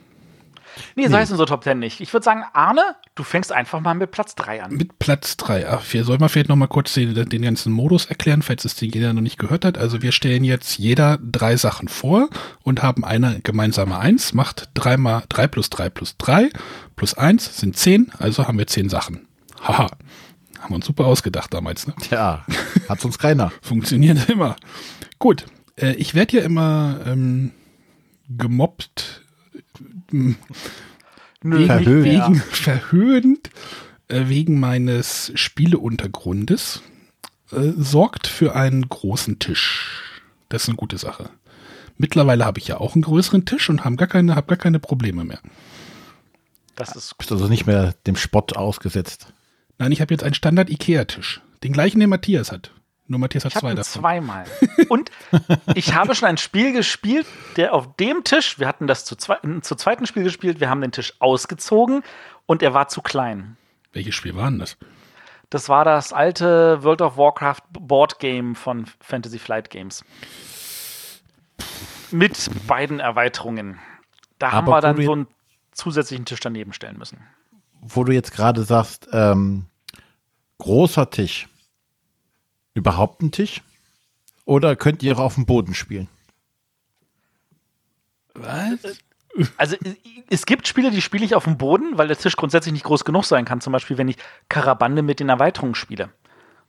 Nee, 0.97 1.09
so 1.09 1.17
heißt 1.17 1.31
unsere 1.31 1.49
Top 1.49 1.65
10 1.65 1.79
nicht. 1.79 2.01
Ich 2.01 2.13
würde 2.13 2.25
sagen, 2.25 2.45
Arne, 2.53 2.83
du 3.15 3.23
fängst 3.23 3.53
einfach 3.53 3.81
mal 3.81 3.95
mit 3.95 4.11
Platz 4.11 4.35
3 4.35 4.63
an. 4.63 4.73
Mit 4.73 4.99
Platz 4.99 5.37
3. 5.37 5.69
Ach, 5.69 5.83
wir 5.91 6.05
sollen 6.05 6.21
mal 6.21 6.29
vielleicht 6.29 6.49
noch 6.49 6.57
mal 6.57 6.67
kurz 6.67 6.95
den, 6.95 7.15
den 7.15 7.43
ganzen 7.43 7.73
Modus 7.73 8.07
erklären, 8.07 8.43
falls 8.43 8.65
es 8.65 8.77
den 8.77 8.91
jeder 8.91 9.13
noch 9.13 9.23
nicht 9.23 9.39
gehört 9.39 9.65
hat. 9.65 9.79
Also 9.79 10.03
wir 10.03 10.13
stellen 10.13 10.45
jetzt 10.45 10.79
jeder 10.79 11.19
drei 11.19 11.57
Sachen 11.57 11.89
vor 11.89 12.29
und 12.63 12.83
haben 12.83 13.05
eine 13.05 13.41
gemeinsame 13.41 13.99
1, 13.99 14.35
macht 14.35 14.71
3 14.75 14.97
mal 14.97 15.23
3 15.29 15.49
plus 15.49 15.71
3 15.71 15.91
plus 15.91 16.17
3 16.19 16.51
plus 16.97 17.15
1 17.15 17.59
sind 17.59 17.77
10, 17.77 18.13
also 18.19 18.47
haben 18.49 18.59
wir 18.59 18.67
10 18.67 18.89
Sachen. 18.89 19.29
Haha. 19.63 19.89
Haben 20.59 20.71
wir 20.71 20.77
uns 20.77 20.87
super 20.87 21.07
ausgedacht 21.07 21.55
damals, 21.55 21.87
ne? 21.87 21.95
Tja, 22.01 22.45
hat 22.89 23.01
sonst 23.01 23.19
keiner. 23.19 23.53
Funktioniert 23.63 24.29
immer. 24.29 24.57
Gut. 25.19 25.47
Äh, 25.77 25.93
ich 25.93 26.15
werde 26.15 26.39
ja 26.39 26.43
immer 26.43 27.01
ähm, 27.07 27.53
gemobbt. 28.29 29.23
Nö, 30.11 30.35
wegen, 31.43 31.67
Verhöhnt. 31.67 32.05
wegen 32.05 32.35
verhöhnt 32.37 33.51
äh, 34.09 34.29
wegen 34.29 34.59
meines 34.59 35.33
Spieleuntergrundes 35.35 36.83
äh, 37.53 37.73
sorgt 37.77 38.27
für 38.27 38.55
einen 38.57 38.89
großen 38.89 39.39
Tisch. 39.39 40.21
Das 40.49 40.63
ist 40.63 40.69
eine 40.69 40.77
gute 40.77 40.99
Sache. 40.99 41.31
Mittlerweile 41.97 42.45
habe 42.45 42.59
ich 42.59 42.69
ja 42.69 42.79
auch 42.79 42.95
einen 42.95 43.03
größeren 43.03 43.45
Tisch 43.45 43.69
und 43.71 43.85
habe 43.85 43.97
gar 43.97 44.09
keine, 44.09 44.35
hab 44.35 44.49
gar 44.49 44.57
keine 44.57 44.79
Probleme 44.79 45.25
mehr. 45.25 45.41
Das 46.77 46.95
ist 46.95 47.19
Bist 47.19 47.33
also 47.33 47.49
nicht 47.49 47.67
mehr 47.67 47.95
dem 48.07 48.17
Spott 48.17 48.57
ausgesetzt. 48.57 49.33
Nein, 49.79 49.93
ich 49.93 50.01
habe 50.01 50.15
jetzt 50.15 50.23
einen 50.23 50.35
Standard 50.35 50.71
Ikea-Tisch. 50.71 51.41
Den 51.65 51.73
gleichen, 51.73 51.99
den 51.99 52.09
Matthias 52.09 52.53
hat. 52.53 52.71
Nur 53.09 53.19
Matthias 53.19 53.47
hat 53.47 53.55
Ich 53.55 53.59
zwei 53.59 53.75
davon. 53.75 54.03
zweimal. 54.03 54.45
Und 54.89 55.11
ich 55.75 55.95
habe 55.95 56.15
schon 56.15 56.29
ein 56.29 56.37
Spiel 56.37 56.73
gespielt, 56.73 57.27
der 57.57 57.73
auf 57.73 57.97
dem 57.97 58.23
Tisch, 58.23 58.59
wir 58.59 58.69
hatten 58.69 58.87
das 58.87 59.07
zu, 59.07 59.17
zwei, 59.17 59.39
zu 59.63 59.75
zweiten 59.75 60.07
Spiel 60.07 60.25
gespielt, 60.25 60.61
wir 60.61 60.69
haben 60.69 60.83
den 60.83 60.93
Tisch 60.93 61.15
ausgezogen 61.19 62.03
und 62.45 62.63
er 62.63 62.75
war 62.75 62.89
zu 62.89 63.01
klein. 63.01 63.57
Welches 63.93 64.15
Spiel 64.15 64.37
war 64.37 64.51
denn 64.51 64.59
das? 64.59 64.77
Das 65.49 65.71
war 65.71 65.87
das 65.87 66.13
alte 66.13 66.83
World 66.83 67.01
of 67.01 67.17
Warcraft 67.17 67.63
Board 67.73 68.19
Game 68.19 68.55
von 68.55 68.85
Fantasy 69.01 69.39
Flight 69.39 69.71
Games. 69.71 70.05
Mit 72.11 72.51
beiden 72.67 73.01
Erweiterungen. 73.01 73.79
Da 74.39 74.53
haben 74.53 74.69
Aber 74.69 74.77
wir 74.77 74.81
dann 74.83 75.03
so 75.03 75.13
einen 75.13 75.27
zusätzlichen 75.73 76.27
Tisch 76.27 76.41
daneben 76.41 76.75
stellen 76.75 76.99
müssen. 76.99 77.21
Wo 77.81 78.05
du 78.05 78.13
jetzt 78.13 78.33
gerade 78.33 78.63
sagst, 78.65 79.09
ähm, 79.13 79.65
großer 80.59 81.09
Tisch. 81.09 81.49
Überhaupt 82.79 83.23
ein 83.23 83.33
Tisch? 83.33 83.61
Oder 84.45 84.77
könnt 84.77 85.03
ihr 85.03 85.17
auch 85.17 85.23
auf 85.23 85.35
dem 85.35 85.47
Boden 85.47 85.75
spielen? 85.75 86.07
Was? 88.35 89.01
Also 89.57 89.77
es 90.31 90.47
gibt 90.47 90.69
Spiele, 90.69 90.93
die 90.93 91.03
spiele 91.03 91.25
ich 91.25 91.35
auf 91.35 91.43
dem 91.43 91.59
Boden, 91.59 91.99
weil 91.99 92.07
der 92.07 92.17
Tisch 92.17 92.37
grundsätzlich 92.37 92.73
nicht 92.73 92.85
groß 92.85 93.05
genug 93.05 93.25
sein 93.25 93.45
kann. 93.45 93.61
Zum 93.61 93.73
Beispiel, 93.73 93.99
wenn 93.99 94.07
ich 94.07 94.17
Karabande 94.49 95.03
mit 95.03 95.19
den 95.19 95.29
Erweiterungen 95.29 95.75
spiele. 95.75 96.11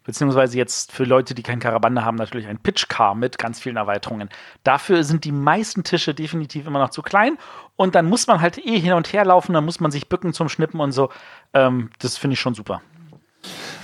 Beziehungsweise 0.04 0.58
jetzt 0.58 0.92
für 0.92 1.04
Leute, 1.04 1.36
die 1.36 1.44
kein 1.44 1.60
Karabande 1.60 2.04
haben, 2.04 2.18
natürlich 2.18 2.48
ein 2.48 2.58
Pitch-Car 2.58 3.14
mit 3.14 3.38
ganz 3.38 3.60
vielen 3.60 3.78
Erweiterungen. 3.78 4.30
Dafür 4.64 5.04
sind 5.04 5.26
die 5.26 5.32
meisten 5.32 5.84
Tische 5.84 6.16
definitiv 6.16 6.66
immer 6.66 6.80
noch 6.80 6.90
zu 6.90 7.04
klein. 7.04 7.38
Und 7.76 7.94
dann 7.94 8.08
muss 8.08 8.26
man 8.26 8.42
halt 8.42 8.58
eh 8.58 8.80
hin 8.80 8.94
und 8.94 9.14
her 9.14 9.26
laufen, 9.26 9.54
dann 9.54 9.66
muss 9.66 9.80
man 9.80 9.92
sich 9.92 10.10
bücken 10.10 10.34
zum 10.34 10.50
Schnippen 10.50 10.80
und 10.80 10.92
so. 10.92 11.12
Ähm, 11.54 11.92
das 12.00 12.18
finde 12.18 12.34
ich 12.34 12.40
schon 12.40 12.56
super. 12.56 12.82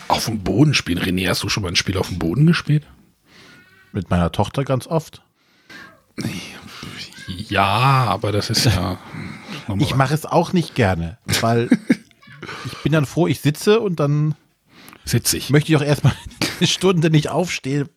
Auf 0.08 0.26
dem 0.26 0.44
Boden 0.44 0.74
spielen. 0.74 1.00
René, 1.00 1.28
hast 1.30 1.44
du 1.44 1.50
schon 1.50 1.64
mal 1.64 1.70
ein 1.70 1.76
Spiel 1.76 1.98
auf 1.98 2.10
dem 2.10 2.20
Boden 2.20 2.46
gespielt? 2.46 2.86
Mit 3.92 4.10
meiner 4.10 4.32
Tochter 4.32 4.64
ganz 4.64 4.88
oft. 4.88 5.24
Ja, 7.28 8.06
aber 8.08 8.32
das 8.32 8.50
ist 8.50 8.66
ja. 8.66 9.00
Ich 9.80 9.96
mache 9.96 10.14
es 10.14 10.28
auch 10.28 10.54
nicht 10.54 10.76
gerne, 10.76 11.18
weil 11.42 11.70
ich 12.66 12.78
bin 12.84 12.92
dann 12.92 13.08
froh, 13.08 13.26
ich 13.26 13.40
sitze 13.42 13.80
und 13.80 14.00
dann 14.00 14.36
Sitze 15.06 15.38
ich. 15.38 15.50
möchte 15.50 15.72
ich 15.72 15.78
auch 15.78 15.82
erstmal 15.82 16.14
eine 16.60 16.68
Stunde 16.68 17.10
nicht 17.10 17.30
aufstehen, 17.30 17.90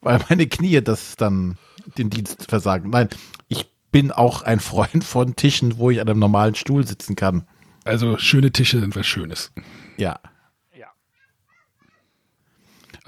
weil 0.00 0.20
meine 0.28 0.46
Knie 0.46 0.80
das 0.82 1.16
dann 1.16 1.58
den 1.98 2.10
Dienst 2.10 2.46
versagen. 2.48 2.90
Nein, 2.90 3.08
ich 3.48 3.66
bin 3.90 4.12
auch 4.12 4.42
ein 4.42 4.60
Freund 4.60 5.02
von 5.02 5.34
Tischen, 5.34 5.78
wo 5.78 5.90
ich 5.90 6.00
an 6.00 6.08
einem 6.08 6.20
normalen 6.20 6.54
Stuhl 6.54 6.86
sitzen 6.86 7.16
kann. 7.16 7.44
Also 7.84 8.16
schöne 8.18 8.52
Tische 8.52 8.78
sind 8.78 8.94
was 8.94 9.06
Schönes. 9.06 9.52
Ja. 9.96 10.20
Ja. 10.20 10.20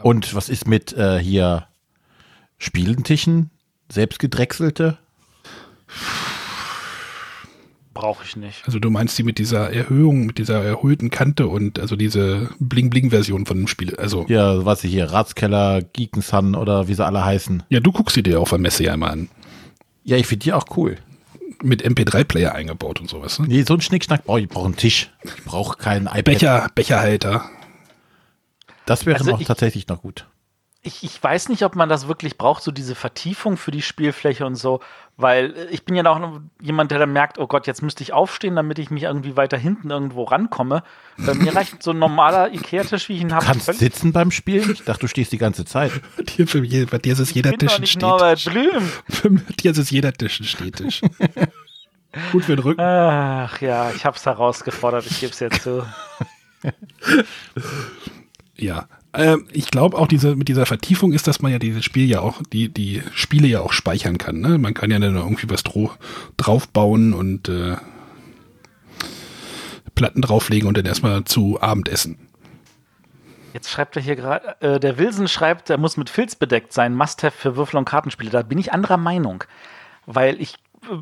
Und 0.03 0.35
was 0.35 0.49
ist 0.49 0.67
mit 0.67 0.93
äh, 0.93 1.19
hier 1.19 1.67
Spielentischen? 2.59 3.51
Selbst 3.89 4.19
gedrechselte? 4.19 4.99
Brauche 7.95 8.25
ich 8.25 8.37
nicht. 8.37 8.63
Also 8.65 8.79
du 8.79 8.89
meinst 8.89 9.19
die 9.19 9.23
mit 9.23 9.39
dieser 9.39 9.71
Erhöhung, 9.71 10.25
mit 10.25 10.39
dieser 10.39 10.63
erhöhten 10.63 11.11
Kante 11.11 11.47
und 11.47 11.79
also 11.79 11.95
diese 11.95 12.49
Bling-Bling-Version 12.59 13.45
von 13.45 13.59
dem 13.59 13.69
Spiel. 13.69 13.97
Also 13.97 14.25
ja. 14.29 14.55
Ja, 14.55 14.65
was 14.65 14.83
ich 14.85 14.93
hier, 14.93 15.13
Ratskeller, 15.13 15.83
Geeken 15.83 16.23
Sun 16.23 16.55
oder 16.55 16.89
wie 16.89 16.95
sie 16.95 17.05
alle 17.05 17.25
heißen. 17.25 17.65
du 17.69 17.93
guckst 17.93 18.15
sie 18.15 18.23
dir 18.23 18.41
auf 18.41 18.49
der 18.49 18.59
Messe 18.59 18.85
ja 18.85 18.95
immer 18.95 19.11
an. 19.11 19.29
Ja, 20.05 20.17
ich 20.17 20.27
finde 20.27 20.45
die 20.45 20.53
auch 20.53 20.65
cool. 20.77 20.97
Mit 21.63 21.85
MP3-Player 21.85 22.55
eingebaut 22.55 23.01
und 23.01 23.11
sowas. 23.11 23.39
Ne? 23.39 23.47
Nee, 23.47 23.63
so 23.63 23.75
ein 23.75 23.81
Schnickschnack 23.81 24.25
brauche 24.25 24.41
ich. 24.41 24.47
Ich 24.47 24.51
brauche 24.51 24.67
einen 24.67 24.77
Tisch. 24.77 25.11
Ich 25.23 25.45
brauche 25.45 25.77
keinen 25.77 26.07
iPad. 26.07 26.25
Becher, 26.25 26.71
Becherhalter. 26.75 27.45
Das 28.87 29.07
wäre 29.07 29.19
Also 29.19 29.31
noch 29.33 29.41
ich- 29.41 29.47
tatsächlich 29.47 29.87
noch 29.89 30.03
gut. 30.03 30.27
ich, 30.83 31.05
ich 31.05 31.23
weiß 31.23 31.49
nicht, 31.49 31.63
ob 31.65 31.77
man 31.77 31.89
das 31.89 32.09
wirklich 32.09 32.37
braucht, 32.39 32.63
so 32.65 32.73
diese 32.73 32.95
Vertiefung 32.97 33.57
für 33.57 33.71
die 33.71 33.83
Spielfläche 33.83 34.45
und 34.45 34.57
so, 34.57 34.81
weil 35.17 35.55
äh, 35.57 35.67
ich 35.71 35.85
bin 35.85 35.95
ja 35.95 36.05
auch 36.11 36.19
noch 36.19 36.41
jemand, 36.61 36.91
der 36.91 36.99
dann 36.99 37.13
merkt, 37.13 37.39
oh 37.39 37.47
Gott, 37.47 37.69
jetzt 37.69 37.83
müsste 37.83 38.03
ich 38.03 38.13
aufstehen, 38.13 38.57
damit 38.57 38.81
ich 38.81 38.91
mich 38.91 39.05
irgendwie 39.05 39.37
weiter 39.37 39.57
hinten 39.57 39.91
irgendwo 39.91 40.25
rankomme. 40.25 40.83
Äh, 41.19 41.35
mir 41.35 41.55
reicht 41.55 41.81
so 41.83 41.93
ein 41.93 41.99
normaler 42.01 42.53
Ikea-Tisch, 42.53 43.09
wie 43.09 43.15
ich 43.15 43.21
ihn 43.21 43.33
habe. 43.33 43.45
Kannst 43.47 43.67
völlig. 43.67 43.79
sitzen 43.81 44.13
beim 44.13 44.33
Spielen? 44.33 44.73
Ich 44.73 44.83
dachte, 44.83 45.03
du 45.03 45.07
stehst 45.09 45.31
die 45.31 45.39
ganze 45.39 45.65
Zeit. 45.65 45.93
Hier 46.29 46.49
für 46.49 46.65
je- 46.65 46.87
bei 46.87 46.99
dir 46.99 47.13
ist 47.13 47.21
es 47.21 47.33
jeder 47.33 47.53
Ich 47.53 47.59
bin 47.59 47.69
Tisch 47.69 47.77
ein 47.77 47.83
nicht 47.83 48.01
Norbert 48.01 48.45
Blüm. 48.45 48.71
Stehtisch. 48.71 49.03
Für 49.21 49.31
Matthias 49.31 49.79
ist 49.79 49.91
jeder 49.93 50.13
Tisch 50.13 50.41
ein 50.41 50.45
Stehtisch. 50.47 51.03
Gut 52.33 52.45
für 52.45 52.57
den 52.57 52.63
Rücken. 52.65 52.81
Ach 52.81 53.61
ja, 53.61 53.91
ich 53.93 54.05
habe 54.05 54.17
es 54.17 54.27
herausgefordert, 54.27 55.07
ich 55.07 55.21
gebe 55.21 55.33
es 55.33 55.39
jetzt 55.41 55.63
zu. 55.63 55.87
Ja. 58.63 58.87
Ähm, 59.13 59.47
ich 59.53 59.71
glaube 59.71 59.99
auch 59.99 60.07
diese, 60.07 60.37
mit 60.37 60.49
dieser 60.49 60.67
Vertiefung 60.67 61.13
ist, 61.13 61.27
dass 61.27 61.43
man 61.43 61.53
ja 61.53 61.59
dieses 61.59 61.85
Spiel 61.85 62.09
ja 62.09 62.21
auch, 62.21 62.41
die, 62.53 62.69
die 62.69 63.03
Spiele 63.15 63.49
ja 63.49 63.61
auch 63.61 63.73
speichern 63.73 64.19
kann. 64.19 64.41
Ne? 64.41 64.57
Man 64.59 64.73
kann 64.73 64.91
ja 64.91 64.99
dann 64.99 65.17
irgendwie 65.17 65.51
was 65.51 65.65
draufbauen 66.37 67.13
und 67.13 67.49
äh, 67.49 67.77
Platten 69.95 70.23
drauflegen 70.23 70.69
und 70.69 70.77
dann 70.77 70.87
erstmal 70.87 71.25
zu 71.25 71.61
Abend 71.61 71.89
essen. 71.89 72.29
Jetzt 73.53 73.71
schreibt 73.71 73.97
er 73.97 74.03
hier 74.03 74.17
gerade, 74.17 74.57
äh, 74.61 74.81
der 74.81 74.97
Wilson 74.97 75.29
schreibt, 75.29 75.69
er 75.69 75.77
muss 75.77 75.99
mit 75.99 76.09
Filz 76.09 76.37
bedeckt 76.37 76.73
sein, 76.73 76.95
Must-have 76.95 77.37
für 77.37 77.57
Würfel- 77.57 77.77
und 77.77 77.85
Kartenspiele. 77.85 78.31
Da 78.31 78.43
bin 78.43 78.59
ich 78.59 78.73
anderer 78.73 78.97
Meinung. 78.97 79.45
Weil 80.07 80.41
ich, 80.41 80.55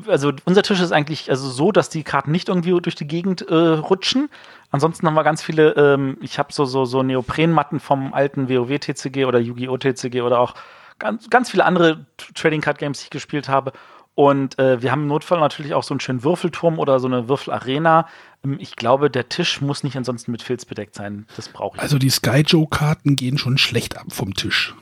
also 0.07 0.31
unser 0.45 0.63
Tisch 0.63 0.79
ist 0.79 0.91
eigentlich 0.91 1.29
also 1.29 1.49
so, 1.49 1.71
dass 1.71 1.89
die 1.89 2.03
Karten 2.03 2.31
nicht 2.31 2.49
irgendwie 2.49 2.79
durch 2.81 2.95
die 2.95 3.07
Gegend 3.07 3.41
äh, 3.41 3.53
rutschen. 3.55 4.29
Ansonsten 4.69 5.07
haben 5.07 5.15
wir 5.15 5.23
ganz 5.23 5.41
viele, 5.41 5.71
ähm, 5.71 6.17
ich 6.21 6.39
habe 6.39 6.53
so, 6.53 6.65
so, 6.65 6.85
so 6.85 7.03
Neoprenmatten 7.03 7.79
vom 7.79 8.13
alten 8.13 8.47
WoW-TCG 8.49 9.25
oder 9.25 9.39
Yu-Gi-Oh! 9.39 9.77
TCG 9.77 10.21
oder 10.21 10.39
auch 10.39 10.53
ganz, 10.99 11.29
ganz 11.29 11.49
viele 11.49 11.65
andere 11.65 12.05
Trading 12.35 12.61
Card 12.61 12.77
Games, 12.77 12.99
die 12.99 13.05
ich 13.05 13.09
gespielt 13.09 13.49
habe. 13.49 13.73
Und 14.13 14.59
äh, 14.59 14.81
wir 14.81 14.91
haben 14.91 15.03
im 15.03 15.07
Notfall 15.07 15.39
natürlich 15.39 15.73
auch 15.73 15.83
so 15.83 15.93
einen 15.93 15.99
schönen 16.01 16.23
Würfelturm 16.23 16.79
oder 16.79 16.99
so 16.99 17.07
eine 17.07 17.27
Würfelarena. 17.27 18.07
Ähm, 18.43 18.57
Ich 18.59 18.75
glaube, 18.75 19.09
der 19.09 19.29
Tisch 19.29 19.61
muss 19.61 19.83
nicht 19.83 19.95
ansonsten 19.97 20.31
mit 20.31 20.41
Filz 20.41 20.65
bedeckt 20.65 20.95
sein. 20.95 21.25
Das 21.35 21.49
brauche 21.49 21.77
ich 21.77 21.81
Also 21.81 21.97
die 21.97 22.09
Sky 22.09 22.41
Joe-Karten 22.45 23.15
gehen 23.15 23.37
schon 23.37 23.57
schlecht 23.57 23.97
ab 23.97 24.07
vom 24.09 24.33
Tisch. 24.33 24.75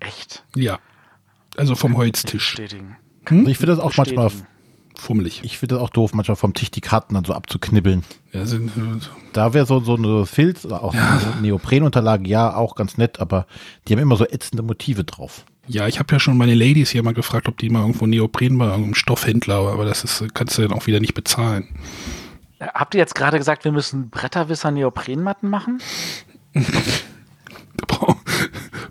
echt. 0.00 0.44
Ja. 0.54 0.78
Also 1.56 1.76
vom 1.76 1.96
Holztisch. 1.96 2.56
Bestätigen. 2.56 2.96
Also 3.26 3.46
ich 3.46 3.58
finde 3.58 3.74
das 3.76 3.84
auch 3.84 3.96
manchmal, 3.96 4.26
Bestätigen. 4.26 4.48
Fummelig. 4.96 5.40
ich 5.44 5.58
finde 5.58 5.74
das 5.76 5.82
auch 5.82 5.90
doof, 5.90 6.14
manchmal 6.14 6.36
vom 6.36 6.54
Tisch 6.54 6.70
die 6.70 6.80
Karten 6.80 7.14
dann 7.14 7.24
so 7.24 7.32
abzuknibbeln. 7.34 8.04
Ja, 8.32 8.46
sind, 8.46 8.68
äh, 8.76 9.00
Da 9.32 9.52
wäre 9.54 9.66
so, 9.66 9.80
so 9.80 9.96
eine 9.96 10.24
Filz, 10.26 10.64
oder 10.64 10.82
auch 10.84 10.92
so 10.94 10.98
eine 11.32 11.40
Neoprenunterlage, 11.42 12.28
ja, 12.28 12.54
auch 12.54 12.74
ganz 12.76 12.96
nett, 12.96 13.20
aber 13.20 13.46
die 13.88 13.94
haben 13.94 14.00
immer 14.00 14.16
so 14.16 14.24
ätzende 14.24 14.62
Motive 14.62 15.02
drauf. 15.04 15.44
ja, 15.66 15.88
ich 15.88 15.98
habe 15.98 16.12
ja 16.12 16.20
schon 16.20 16.36
meine 16.36 16.54
Ladies 16.54 16.90
hier 16.90 17.02
mal 17.02 17.14
gefragt, 17.14 17.48
ob 17.48 17.58
die 17.58 17.70
mal 17.70 17.80
irgendwo 17.80 18.06
Neopren 18.06 18.56
bei 18.58 18.66
irgendeinem 18.66 18.94
Stoffhändler, 18.94 19.56
aber 19.72 19.84
das 19.84 20.04
ist, 20.04 20.24
kannst 20.34 20.56
du 20.58 20.62
dann 20.62 20.72
auch 20.72 20.86
wieder 20.86 21.00
nicht 21.00 21.14
bezahlen. 21.14 21.68
Äh, 22.60 22.66
Habt 22.74 22.94
ihr 22.94 23.00
jetzt 23.00 23.14
gerade 23.16 23.38
gesagt, 23.38 23.64
wir 23.64 23.72
müssen 23.72 24.10
Bretterwisser 24.10 24.70
Neoprenmatten 24.70 25.50
machen? 25.50 25.80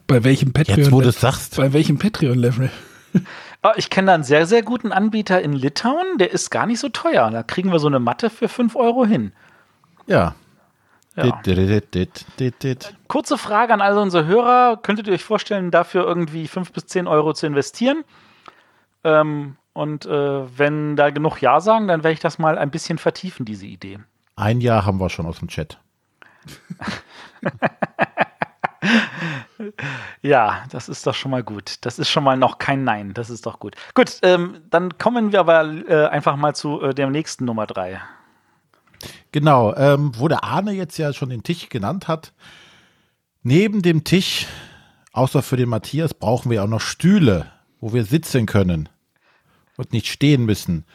Bei 0.08 0.24
welchem 0.24 0.52
Patreon? 0.54 0.80
Jetzt, 0.80 0.92
wo 0.92 1.02
du 1.02 1.12
sagst, 1.12 1.56
bei 1.56 1.72
welchem 1.74 1.98
Patreon-Level? 1.98 2.70
Ich 3.78 3.90
kenne 3.90 4.08
da 4.08 4.14
einen 4.16 4.24
sehr, 4.24 4.46
sehr 4.46 4.62
guten 4.62 4.92
Anbieter 4.92 5.42
in 5.42 5.54
Litauen, 5.54 6.18
der 6.18 6.32
ist 6.32 6.50
gar 6.50 6.66
nicht 6.66 6.80
so 6.80 6.90
teuer. 6.90 7.30
Da 7.32 7.44
kriegen 7.44 7.72
wir 7.72 7.80
so 7.80 7.88
eine 7.88 8.00
Matte 8.00 8.30
für 8.30 8.48
5 8.50 8.76
Euro 8.76 9.06
hin. 9.06 9.32
ja. 10.08 10.36
Ja. 11.16 11.24
Dit, 11.42 12.26
dit, 12.40 12.64
dit. 12.64 12.96
Kurze 13.08 13.38
Frage 13.38 13.72
an 13.72 13.82
alle 13.82 14.02
unsere 14.02 14.26
Hörer. 14.26 14.78
Könntet 14.78 15.06
ihr 15.06 15.14
euch 15.14 15.24
vorstellen, 15.24 15.70
dafür 15.70 16.06
irgendwie 16.06 16.48
5 16.48 16.72
bis 16.72 16.88
10 16.88 17.06
Euro 17.06 17.34
zu 17.34 17.46
investieren? 17.46 18.04
Ähm, 19.04 19.56
Und 19.74 20.08
äh, 20.08 20.58
wenn 20.58 20.96
da 20.96 21.12
genug 21.12 21.40
Ja 21.40 21.60
sagen, 21.62 21.88
dann 21.88 22.04
werde 22.04 22.14
ich 22.14 22.20
das 22.20 22.40
mal 22.40 22.58
ein 22.58 22.72
bisschen 22.72 22.98
vertiefen, 22.98 23.46
diese 23.46 23.68
Idee. 23.68 24.00
Ein 24.36 24.60
Jahr 24.60 24.88
haben 24.88 25.00
wir 25.00 25.10
schon 25.10 25.28
aus 25.28 25.38
dem 25.38 25.50
Chat. 25.50 25.78
Ja, 30.22 30.64
das 30.72 30.90
ist 30.90 31.06
doch 31.06 31.16
schon 31.16 31.32
mal 31.32 31.44
gut. 31.44 31.78
Das 31.82 32.00
ist 32.00 32.10
schon 32.10 32.24
mal 32.24 32.38
noch 32.38 32.58
kein 32.58 32.84
Nein. 32.84 33.14
Das 33.14 33.30
ist 33.30 33.46
doch 33.46 33.60
gut. 33.60 33.76
Gut, 33.94 34.20
ähm, 34.22 34.62
dann 34.70 34.98
kommen 34.98 35.32
wir 35.32 35.40
aber 35.40 35.64
äh, 35.88 36.08
einfach 36.08 36.36
mal 36.36 36.56
zu 36.56 36.82
äh, 36.82 36.94
der 36.94 37.10
nächsten 37.10 37.46
Nummer 37.46 37.68
drei. 37.68 38.02
Genau, 39.32 39.76
ähm, 39.76 40.12
wo 40.18 40.28
der 40.28 40.44
Arne 40.44 40.72
jetzt 40.72 40.98
ja 40.98 41.14
schon 41.14 41.30
den 41.30 41.44
Tisch 41.44 41.70
genannt 41.70 42.08
hat. 42.08 42.34
Neben 43.42 43.82
dem 43.82 44.04
Tisch, 44.04 44.48
außer 45.12 45.42
für 45.42 45.58
den 45.58 45.70
Matthias, 45.70 46.14
brauchen 46.14 46.50
wir 46.50 46.64
auch 46.64 46.68
noch 46.68 46.82
Stühle, 46.82 47.52
wo 47.82 47.94
wir 47.94 48.06
sitzen 48.06 48.46
können 48.46 48.90
und 49.76 49.92
nicht 49.92 50.08
stehen 50.08 50.46
müssen. 50.46 50.86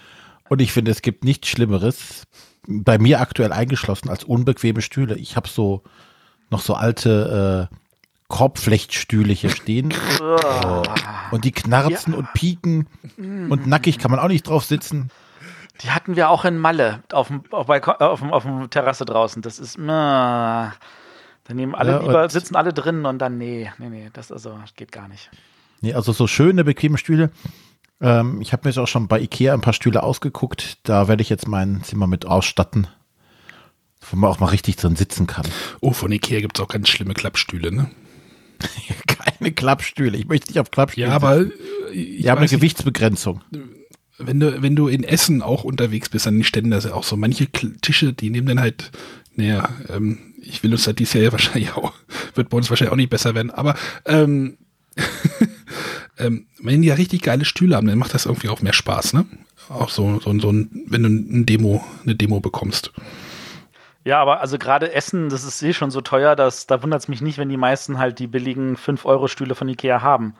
Und 0.48 0.62
ich 0.62 0.72
finde, 0.72 0.90
es 0.90 1.02
gibt 1.02 1.24
nichts 1.24 1.48
Schlimmeres, 1.48 2.26
bei 2.66 2.98
mir 2.98 3.20
aktuell 3.20 3.52
eingeschlossen, 3.52 4.08
als 4.08 4.24
unbequeme 4.24 4.82
Stühle. 4.82 5.16
Ich 5.16 5.36
habe 5.36 5.48
so 5.48 5.82
noch 6.50 6.60
so 6.60 6.74
alte 6.74 7.68
äh, 7.70 7.74
Korbflechtstühle 8.28 9.32
hier 9.32 9.50
stehen. 9.50 9.92
oh. 10.20 10.82
Und 11.30 11.44
die 11.44 11.52
knarzen 11.52 12.14
ja. 12.14 12.18
und 12.20 12.32
pieken. 12.32 12.88
Und 13.18 13.66
nackig 13.66 13.98
kann 13.98 14.10
man 14.10 14.18
auch 14.18 14.28
nicht 14.28 14.48
drauf 14.48 14.64
sitzen. 14.64 15.10
Die 15.82 15.90
hatten 15.90 16.16
wir 16.16 16.30
auch 16.30 16.46
in 16.46 16.56
Malle 16.56 17.02
auf 17.12 17.28
dem, 17.28 17.42
auf, 17.50 17.68
auf, 17.68 18.22
auf 18.22 18.42
dem 18.44 18.70
Terrasse 18.70 19.04
draußen. 19.04 19.42
Das 19.42 19.58
ist. 19.58 19.76
Äh, 19.76 20.70
daneben 21.44 21.74
alle 21.74 21.92
ja, 21.92 21.98
lieber 22.00 22.28
sitzen 22.30 22.56
alle 22.56 22.72
drinnen 22.72 23.04
und 23.04 23.18
dann, 23.18 23.36
nee, 23.36 23.70
nee, 23.78 23.90
nee, 23.90 24.10
das 24.12 24.32
also 24.32 24.58
geht 24.74 24.90
gar 24.90 25.08
nicht. 25.08 25.30
Nee, 25.82 25.92
also 25.92 26.12
so 26.12 26.26
schöne, 26.26 26.64
bequeme 26.64 26.96
Stühle. 26.96 27.30
Ähm, 28.00 28.40
ich 28.40 28.52
habe 28.52 28.62
mir 28.64 28.70
jetzt 28.70 28.78
auch 28.78 28.88
schon 28.88 29.06
bei 29.06 29.20
Ikea 29.20 29.54
ein 29.54 29.60
paar 29.60 29.72
Stühle 29.72 30.02
ausgeguckt. 30.02 30.78
Da 30.88 31.08
werde 31.08 31.22
ich 31.22 31.28
jetzt 31.28 31.46
mein 31.46 31.82
Zimmer 31.82 32.06
mit 32.06 32.26
ausstatten. 32.26 32.88
Wo 34.00 34.16
man 34.16 34.30
auch 34.30 34.40
mal 34.40 34.46
richtig 34.46 34.76
drin 34.76 34.96
sitzen 34.96 35.26
kann. 35.26 35.46
Oh, 35.80 35.92
von 35.92 36.12
Ikea 36.12 36.40
gibt 36.40 36.58
es 36.58 36.64
auch 36.64 36.68
ganz 36.68 36.88
schlimme 36.88 37.14
Klappstühle, 37.14 37.72
ne? 37.72 37.90
Keine 39.06 39.52
Klappstühle. 39.52 40.16
Ich 40.16 40.26
möchte 40.26 40.48
nicht 40.48 40.60
auf 40.60 40.70
Klappstühle. 40.70 41.08
Ja, 41.08 41.14
aber. 41.14 41.46
Die 41.92 42.28
haben 42.30 42.38
eine 42.38 42.48
Gewichtsbegrenzung. 42.48 43.42
Wenn 44.18 44.40
du, 44.40 44.62
wenn 44.62 44.74
du 44.74 44.88
in 44.88 45.04
Essen 45.04 45.42
auch 45.42 45.64
unterwegs 45.64 46.08
bist, 46.08 46.26
an 46.26 46.34
den 46.34 46.44
Ständen, 46.44 46.70
da 46.70 46.80
sind 46.80 46.92
auch 46.92 47.04
so 47.04 47.16
manche 47.16 47.46
Tische, 47.50 48.12
die 48.12 48.30
nehmen 48.30 48.48
dann 48.48 48.60
halt, 48.60 48.90
naja, 49.36 49.68
ähm, 49.88 50.34
ich 50.42 50.62
will 50.62 50.72
uns 50.72 50.86
halt 50.86 51.00
Jahr 51.00 51.32
wahrscheinlich 51.32 51.72
auch, 51.72 51.92
wird 52.34 52.48
bei 52.48 52.56
uns 52.56 52.68
wahrscheinlich 52.68 52.92
auch 52.92 52.96
nicht 52.96 53.10
besser 53.10 53.34
werden, 53.34 53.50
aber 53.50 53.76
ähm, 54.06 54.58
ähm, 56.18 56.46
wenn 56.60 56.82
die 56.82 56.88
ja 56.88 56.94
richtig 56.94 57.22
geile 57.22 57.44
Stühle 57.44 57.76
haben, 57.76 57.86
dann 57.86 57.98
macht 57.98 58.12
das 58.12 58.26
irgendwie 58.26 58.48
auch 58.48 58.60
mehr 58.60 58.72
Spaß, 58.72 59.12
ne? 59.12 59.26
Auch 59.68 59.90
so, 59.90 60.18
so, 60.18 60.36
so 60.40 60.50
ein, 60.50 60.84
wenn 60.88 61.02
du 61.02 61.08
ein 61.08 61.46
Demo, 61.46 61.84
eine 62.02 62.16
Demo 62.16 62.40
bekommst. 62.40 62.92
Ja, 64.08 64.22
aber 64.22 64.40
also 64.40 64.56
gerade 64.56 64.90
Essen, 64.94 65.28
das 65.28 65.44
ist 65.44 65.62
eh 65.62 65.74
schon 65.74 65.90
so 65.90 66.00
teuer, 66.00 66.34
dass 66.34 66.66
da 66.66 66.82
wundert 66.82 67.02
es 67.02 67.08
mich 67.08 67.20
nicht, 67.20 67.36
wenn 67.36 67.50
die 67.50 67.58
meisten 67.58 67.98
halt 67.98 68.18
die 68.18 68.26
billigen 68.26 68.74
5-Euro-Stühle 68.74 69.54
von 69.54 69.68
Ikea 69.68 70.00
haben. 70.00 70.34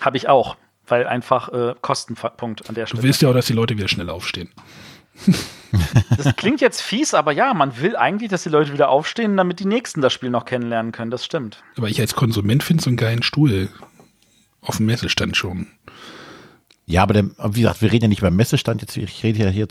Habe 0.00 0.16
ich 0.16 0.28
auch, 0.28 0.56
weil 0.88 1.06
einfach 1.06 1.50
äh, 1.50 1.76
Kostenpunkt 1.82 2.68
an 2.68 2.74
der 2.74 2.86
Stelle. 2.86 3.00
Du 3.00 3.06
willst 3.06 3.22
ja 3.22 3.28
auch, 3.28 3.32
dass 3.32 3.46
die 3.46 3.52
Leute 3.52 3.76
wieder 3.76 3.86
schnell 3.86 4.10
aufstehen. 4.10 4.50
Das 6.16 6.36
klingt 6.36 6.60
jetzt 6.60 6.82
fies, 6.82 7.14
aber 7.14 7.32
ja, 7.32 7.52
man 7.52 7.80
will 7.80 7.96
eigentlich, 7.96 8.30
dass 8.30 8.44
die 8.44 8.48
Leute 8.48 8.72
wieder 8.72 8.90
aufstehen, 8.90 9.36
damit 9.36 9.58
die 9.58 9.64
Nächsten 9.64 10.02
das 10.02 10.12
Spiel 10.12 10.30
noch 10.30 10.44
kennenlernen 10.44 10.92
können. 10.92 11.10
Das 11.10 11.24
stimmt. 11.24 11.64
Aber 11.76 11.88
ich 11.88 12.00
als 12.00 12.14
Konsument 12.14 12.62
finde 12.62 12.84
so 12.84 12.90
einen 12.90 12.96
geilen 12.96 13.24
Stuhl 13.24 13.68
auf 14.60 14.76
dem 14.76 14.86
Messestand 14.86 15.36
schon. 15.36 15.66
Ja, 16.86 17.02
aber 17.02 17.14
der, 17.14 17.24
wie 17.24 17.62
gesagt, 17.62 17.82
wir 17.82 17.90
reden 17.90 18.04
ja 18.04 18.08
nicht 18.08 18.20
beim 18.20 18.36
Messestand 18.36 18.82
jetzt. 18.82 18.96
Ich 18.96 19.24
rede 19.24 19.40
ja 19.40 19.48
hier 19.48 19.66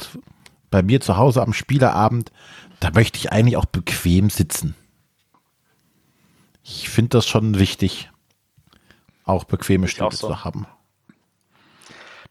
bei 0.73 0.81
mir 0.81 0.99
zu 0.99 1.17
Hause 1.17 1.43
am 1.43 1.53
Spieleabend. 1.53 2.31
Da 2.79 2.89
möchte 2.89 3.19
ich 3.19 3.31
eigentlich 3.31 3.57
auch 3.57 3.65
bequem 3.65 4.31
sitzen. 4.31 4.75
Ich 6.63 6.89
finde 6.89 7.09
das 7.09 7.27
schon 7.27 7.59
wichtig, 7.59 8.09
auch 9.23 9.43
bequeme 9.43 9.87
Stühle 9.87 10.11
so. 10.11 10.27
zu 10.27 10.43
haben. 10.43 10.65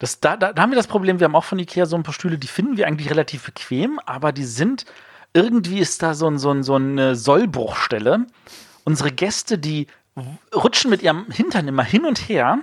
Das, 0.01 0.19
da, 0.19 0.37
da, 0.37 0.53
da 0.53 0.61
haben 0.61 0.73
wir 0.73 0.77
das 0.77 0.89
Problem, 0.89 1.21
wir 1.21 1.27
haben 1.27 1.37
auch 1.37 1.45
von 1.45 1.61
Ikea 1.61 1.87
so 1.87 1.95
ein 1.95 2.03
paar 2.03 2.13
Stühle, 2.15 2.37
die 2.37 2.49
finden 2.49 2.77
wir 2.77 2.89
eigentlich 2.89 3.11
relativ 3.11 3.45
bequem, 3.45 4.01
aber 4.07 4.33
die 4.33 4.45
sind, 4.45 4.87
irgendwie 5.33 5.79
ist 5.79 6.03
da 6.03 6.15
so, 6.15 6.27
ein, 6.27 6.39
so, 6.39 6.51
ein, 6.51 6.65
so 6.65 6.75
eine 6.75 7.15
Sollbruchstelle. 7.15 8.27
Unsere 8.83 9.13
Gäste, 9.13 9.57
die 9.57 9.87
rutschen 10.53 10.91
mit 10.91 11.03
ihrem 11.03 11.31
Hintern 11.31 11.69
immer 11.69 11.85
hin 11.85 12.05
und 12.05 12.29
her 12.29 12.59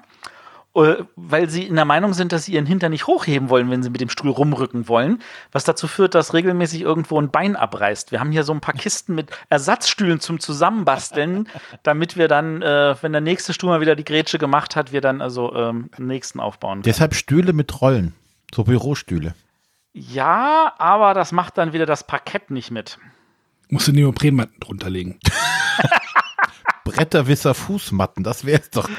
weil 0.73 1.49
sie 1.49 1.63
in 1.63 1.75
der 1.75 1.85
Meinung 1.85 2.13
sind, 2.13 2.31
dass 2.31 2.45
sie 2.45 2.53
ihren 2.53 2.65
Hintern 2.65 2.91
nicht 2.91 3.07
hochheben 3.07 3.49
wollen, 3.49 3.69
wenn 3.71 3.83
sie 3.83 3.89
mit 3.89 4.01
dem 4.01 4.09
Stuhl 4.09 4.29
rumrücken 4.29 4.87
wollen, 4.87 5.21
was 5.51 5.63
dazu 5.63 5.87
führt, 5.87 6.15
dass 6.15 6.33
regelmäßig 6.33 6.81
irgendwo 6.81 7.19
ein 7.19 7.31
Bein 7.31 7.55
abreißt. 7.55 8.11
Wir 8.11 8.19
haben 8.19 8.31
hier 8.31 8.43
so 8.43 8.53
ein 8.53 8.61
paar 8.61 8.75
Kisten 8.75 9.15
mit 9.15 9.31
Ersatzstühlen 9.49 10.19
zum 10.19 10.39
Zusammenbasteln, 10.39 11.49
damit 11.83 12.17
wir 12.17 12.27
dann, 12.27 12.61
äh, 12.61 12.95
wenn 13.01 13.11
der 13.11 13.21
nächste 13.21 13.53
Stuhl 13.53 13.69
mal 13.69 13.81
wieder 13.81 13.95
die 13.95 14.05
Grätsche 14.05 14.37
gemacht 14.37 14.75
hat, 14.75 14.91
wir 14.91 15.01
dann 15.01 15.21
also 15.21 15.53
ähm, 15.55 15.89
den 15.97 16.07
nächsten 16.07 16.39
aufbauen 16.39 16.77
können. 16.77 16.83
Deshalb 16.83 17.15
Stühle 17.15 17.53
mit 17.53 17.81
Rollen, 17.81 18.13
so 18.53 18.63
Bürostühle. 18.63 19.33
Ja, 19.91 20.73
aber 20.77 21.13
das 21.13 21.31
macht 21.31 21.57
dann 21.57 21.73
wieder 21.73 21.87
das 21.87 22.05
Parkett 22.05 22.51
nicht 22.51 22.69
mit. 22.69 22.99
Musst 23.69 23.87
du 23.87 23.91
Neoprenmatten 23.91 24.59
drunter 24.59 24.89
legen. 24.89 25.19
Bretterwisser 26.91 27.53
Fußmatten, 27.53 28.23
das 28.23 28.45
wäre 28.45 28.61
es 28.61 28.69
doch. 28.69 28.89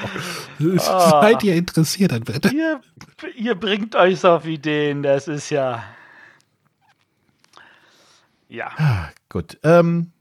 Oh. 0.59 0.77
Seid 0.77 1.43
ihr 1.43 1.55
interessiert 1.55 2.13
an 2.13 2.23
Bretter? 2.23 2.51
Ihr, 2.51 2.81
ihr 3.35 3.55
bringt 3.55 3.95
euch 3.95 4.23
auf 4.25 4.45
Ideen, 4.45 5.03
das 5.03 5.27
ist 5.27 5.49
ja. 5.49 5.83
Ja. 8.47 8.71
Ah, 8.77 9.09
gut. 9.29 9.57
Ähm, 9.63 10.11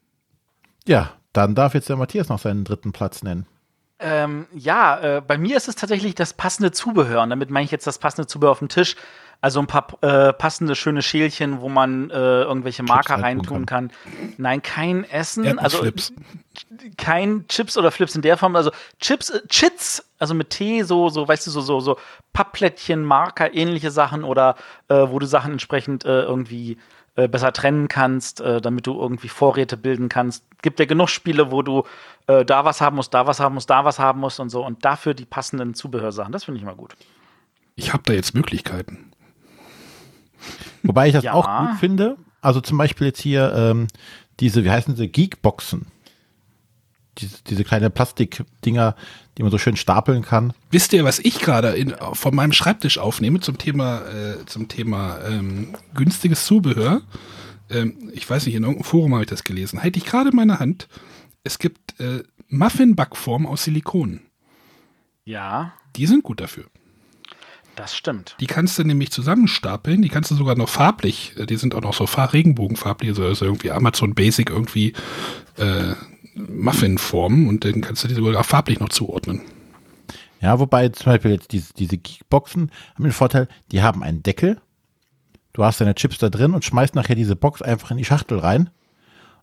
ja, 0.86 1.12
dann 1.32 1.54
darf 1.54 1.74
jetzt 1.74 1.88
der 1.88 1.96
Matthias 1.96 2.28
noch 2.28 2.38
seinen 2.38 2.64
dritten 2.64 2.92
Platz 2.92 3.22
nennen. 3.22 3.46
Ähm, 3.98 4.46
ja, 4.54 4.98
äh, 4.98 5.20
bei 5.20 5.36
mir 5.36 5.56
ist 5.56 5.68
es 5.68 5.74
tatsächlich 5.74 6.14
das 6.14 6.32
passende 6.32 6.72
Zubehör. 6.72 7.22
Und 7.22 7.30
damit 7.30 7.50
meine 7.50 7.64
ich 7.64 7.70
jetzt 7.70 7.86
das 7.86 7.98
passende 7.98 8.26
Zubehör 8.26 8.52
auf 8.52 8.60
dem 8.60 8.68
Tisch. 8.68 8.96
Also 9.43 9.61
ein 9.61 9.66
paar 9.66 9.86
äh, 10.03 10.34
passende 10.34 10.74
schöne 10.74 11.01
Schälchen, 11.01 11.62
wo 11.62 11.70
man 11.70 12.11
äh, 12.11 12.43
irgendwelche 12.43 12.82
Marker 12.82 13.14
Chips 13.14 13.22
reintun 13.22 13.64
kann. 13.64 13.88
kann. 13.88 14.32
Nein, 14.36 14.61
kein 14.61 15.05
Essen. 15.05 15.59
Also 15.59 15.78
Flips. 15.78 16.12
kein 16.99 17.47
Chips 17.49 17.78
oder 17.78 17.91
Flips 17.91 18.14
in 18.14 18.20
der 18.20 18.36
Form. 18.36 18.55
Also 18.55 18.70
Chips, 19.01 19.30
äh, 19.30 19.41
Chits, 19.49 20.05
also 20.18 20.34
mit 20.34 20.51
T, 20.51 20.82
so, 20.82 21.09
so, 21.09 21.26
weißt 21.26 21.47
du, 21.47 21.51
so, 21.51 21.62
so, 21.62 21.80
so 21.80 21.97
Pappplättchen, 22.34 23.03
Marker, 23.03 23.55
ähnliche 23.55 23.91
Sachen 23.91 24.24
oder 24.24 24.57
äh, 24.88 25.07
wo 25.09 25.18
du 25.18 25.26
Sachen 25.26 25.53
entsprechend 25.53 26.05
äh, 26.05 26.20
irgendwie 26.20 26.76
äh, 27.16 27.26
besser 27.26 27.55
trennen 27.55 27.88
kannst, 27.88 28.41
damit 28.41 28.86
du 28.86 29.01
irgendwie 29.01 29.28
Vorräte 29.28 29.78
bilden 29.78 30.11
kannst. 30.11 30.45
Gibt 30.61 30.80
ja 30.80 30.84
genug 30.84 31.09
Spiele, 31.09 31.51
wo 31.51 31.62
du 31.62 31.84
da 32.26 32.64
was 32.64 32.80
haben 32.80 32.95
musst, 32.95 33.12
da 33.12 33.26
was 33.26 33.41
haben 33.41 33.55
musst, 33.55 33.70
da 33.70 33.84
was 33.84 33.99
haben 33.99 34.20
musst 34.20 34.38
und 34.38 34.51
so 34.51 34.64
und 34.64 34.84
dafür 34.84 35.14
die 35.14 35.24
passenden 35.24 35.74
Zubehörsachen. 35.74 36.30
Das 36.30 36.45
finde 36.45 36.61
ich 36.61 36.64
mal 36.64 36.76
gut. 36.76 36.95
Ich 37.74 37.93
habe 37.93 38.05
da 38.07 38.12
jetzt 38.12 38.36
Möglichkeiten. 38.36 39.11
Wobei 40.82 41.09
ich 41.09 41.14
das 41.14 41.24
ja. 41.24 41.32
auch 41.32 41.47
gut 41.47 41.78
finde. 41.78 42.16
Also 42.41 42.61
zum 42.61 42.78
Beispiel 42.78 43.09
jetzt 43.09 43.20
hier 43.20 43.53
ähm, 43.55 43.88
diese, 44.41 44.64
wie 44.64 44.70
heißen 44.70 44.97
sie, 44.97 45.09
Geekboxen. 45.09 45.86
Diese, 47.18 47.43
diese 47.45 47.64
kleine 47.64 47.91
Plastikdinger, 47.91 48.97
die 49.36 49.43
man 49.43 49.51
so 49.51 49.59
schön 49.59 49.76
stapeln 49.76 50.22
kann. 50.22 50.53
Wisst 50.70 50.93
ihr, 50.93 51.05
was 51.05 51.18
ich 51.18 51.41
gerade 51.41 51.74
von 52.14 52.34
meinem 52.34 52.53
Schreibtisch 52.53 52.99
aufnehme 52.99 53.41
zum 53.41 53.59
Thema, 53.59 54.03
äh, 54.07 54.47
zum 54.47 54.68
Thema 54.68 55.18
ähm, 55.26 55.76
günstiges 55.95 56.47
Zubehör? 56.47 57.03
Ähm, 57.68 58.11
ich 58.14 58.28
weiß 58.28 58.47
nicht, 58.47 58.55
in 58.55 58.62
irgendeinem 58.62 58.84
Forum 58.84 59.12
habe 59.12 59.24
ich 59.24 59.30
das 59.30 59.45
gelesen. 59.45 59.82
Halte 59.82 59.99
ich 59.99 60.07
gerade 60.07 60.30
in 60.30 60.36
meiner 60.36 60.61
Hand. 60.61 60.88
Es 61.45 61.59
gibt 61.59 61.99
äh, 62.01 62.22
Muffin-Backformen 62.49 63.47
aus 63.47 63.64
Silikon. 63.64 64.20
Ja. 65.24 65.72
Die 65.97 66.07
sind 66.07 66.22
gut 66.22 66.41
dafür. 66.41 66.64
Das 67.80 67.96
stimmt. 67.96 68.36
Die 68.40 68.46
kannst 68.46 68.78
du 68.78 68.84
nämlich 68.84 69.10
zusammenstapeln, 69.10 70.02
die 70.02 70.10
kannst 70.10 70.30
du 70.30 70.34
sogar 70.34 70.54
noch 70.54 70.68
farblich, 70.68 71.32
äh, 71.38 71.46
die 71.46 71.56
sind 71.56 71.74
auch 71.74 71.80
noch 71.80 71.94
so 71.94 72.04
Regenbogenfarblich, 72.04 73.08
also, 73.08 73.24
also 73.24 73.46
irgendwie 73.46 73.70
Amazon 73.70 74.14
Basic 74.14 74.50
irgendwie 74.50 74.92
äh, 75.56 75.94
Muffin-Formen 76.34 77.48
und 77.48 77.64
dann 77.64 77.80
kannst 77.80 78.04
du 78.04 78.08
die 78.08 78.12
sogar 78.12 78.44
farblich 78.44 78.80
noch 78.80 78.90
zuordnen. 78.90 79.40
Ja, 80.42 80.58
wobei 80.58 80.90
zum 80.90 81.06
Beispiel 81.06 81.30
jetzt 81.30 81.52
diese, 81.52 81.72
diese 81.72 81.96
Geekboxen 81.96 82.70
haben 82.96 83.04
den 83.04 83.12
Vorteil, 83.12 83.48
die 83.72 83.80
haben 83.80 84.02
einen 84.02 84.22
Deckel. 84.22 84.60
Du 85.54 85.64
hast 85.64 85.80
deine 85.80 85.94
Chips 85.94 86.18
da 86.18 86.28
drin 86.28 86.52
und 86.52 86.66
schmeißt 86.66 86.94
nachher 86.94 87.16
diese 87.16 87.34
Box 87.34 87.62
einfach 87.62 87.90
in 87.90 87.96
die 87.96 88.04
Schachtel 88.04 88.40
rein 88.40 88.68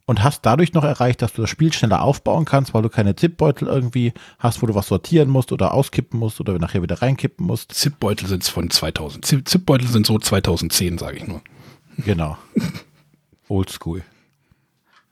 und 0.08 0.24
hast 0.24 0.46
dadurch 0.46 0.74
noch 0.74 0.86
erreicht, 0.86 1.22
dass 1.22 1.34
du 1.34 1.42
das 1.42 1.50
Spiel 1.50 1.72
schneller 1.74 2.02
aufbauen 2.02 2.46
kannst, 2.46 2.74
weil 2.74 2.82
du 2.82 2.90
keine 2.90 3.16
Zipbeutel 3.16 3.68
irgendwie 3.68 4.14
hast, 4.40 4.62
wo 4.62 4.66
du 4.66 4.74
was 4.74 4.88
sortieren 4.88 5.30
musst 5.30 5.52
oder 5.52 5.74
auskippen 5.74 6.18
musst 6.18 6.40
oder 6.40 6.58
nachher 6.58 6.82
wieder 6.82 7.02
reinkippen 7.02 7.46
musst. 7.46 7.74
Zipbeutel 7.74 8.26
sind 8.28 8.46
von 8.46 8.70
2000. 8.70 9.48
Zipbeutel 9.48 9.88
sind 9.88 10.08
so 10.08 10.18
2010, 10.18 10.98
sage 10.98 11.18
ich 11.18 11.28
nur. 11.28 11.42
Genau. 11.98 12.38
Oldschool. 13.50 14.02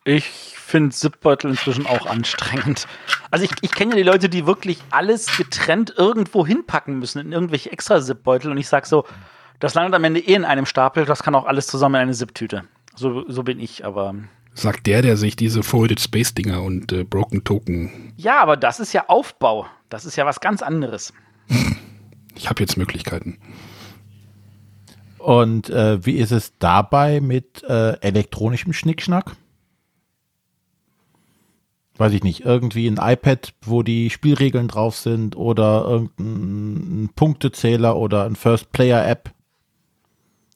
Ich 0.05 0.23
finde 0.23 0.95
Zipbeutel 0.95 1.51
inzwischen 1.51 1.85
auch 1.87 2.05
anstrengend. 2.05 2.87
Also 3.31 3.43
ich, 3.43 3.51
ich 3.61 3.71
kenne 3.71 3.91
ja 3.91 3.97
die 3.97 4.03
Leute, 4.03 4.29
die 4.29 4.45
wirklich 4.45 4.79
alles 4.91 5.35
getrennt 5.35 5.93
irgendwo 5.97 6.45
hinpacken 6.47 6.99
müssen, 6.99 7.19
in 7.19 7.33
irgendwelche 7.33 7.69
extra 7.71 7.99
Zipbeutel. 8.01 8.49
Und 8.49 8.57
ich 8.57 8.69
sage 8.69 8.87
so, 8.87 9.03
das 9.59 9.73
landet 9.73 9.95
am 9.95 10.03
Ende 10.05 10.21
eh 10.21 10.35
in 10.35 10.45
einem 10.45 10.65
Stapel, 10.65 11.03
das 11.03 11.21
kann 11.21 11.35
auch 11.35 11.45
alles 11.45 11.67
zusammen 11.67 11.95
in 11.95 12.01
eine 12.01 12.13
Zip-Tüte. 12.13 12.63
So, 12.95 13.29
so 13.29 13.43
bin 13.43 13.59
ich, 13.59 13.83
aber. 13.83 14.15
Sagt 14.55 14.87
der, 14.87 15.01
der 15.01 15.17
sich 15.17 15.35
diese 15.35 15.63
Folded 15.63 15.99
Space 15.99 16.33
Dinger 16.33 16.63
und 16.63 16.91
äh, 16.93 17.03
Broken 17.03 17.43
Token. 17.43 18.13
Ja, 18.15 18.41
aber 18.41 18.55
das 18.57 18.79
ist 18.79 18.93
ja 18.93 19.09
Aufbau. 19.09 19.67
Das 19.89 20.05
ist 20.05 20.15
ja 20.15 20.25
was 20.25 20.39
ganz 20.39 20.61
anderes. 20.63 21.13
Ich 22.37 22.49
habe 22.49 22.61
jetzt 22.61 22.75
Möglichkeiten. 22.75 23.37
Und 25.17 25.69
äh, 25.69 26.05
wie 26.05 26.17
ist 26.17 26.31
es 26.31 26.51
dabei 26.59 27.21
mit 27.21 27.63
äh, 27.63 27.93
elektronischem 28.01 28.73
Schnickschnack? 28.73 29.37
Weiß 31.97 32.11
ich 32.11 32.23
nicht, 32.23 32.41
irgendwie 32.41 32.87
ein 32.87 32.99
iPad, 33.01 33.53
wo 33.61 33.83
die 33.83 34.09
Spielregeln 34.09 34.67
drauf 34.67 34.97
sind 34.97 35.37
oder 35.37 35.85
irgendein 35.85 37.09
Punktezähler 37.15 37.95
oder 37.95 38.25
ein 38.25 38.35
First-Player-App. 38.35 39.31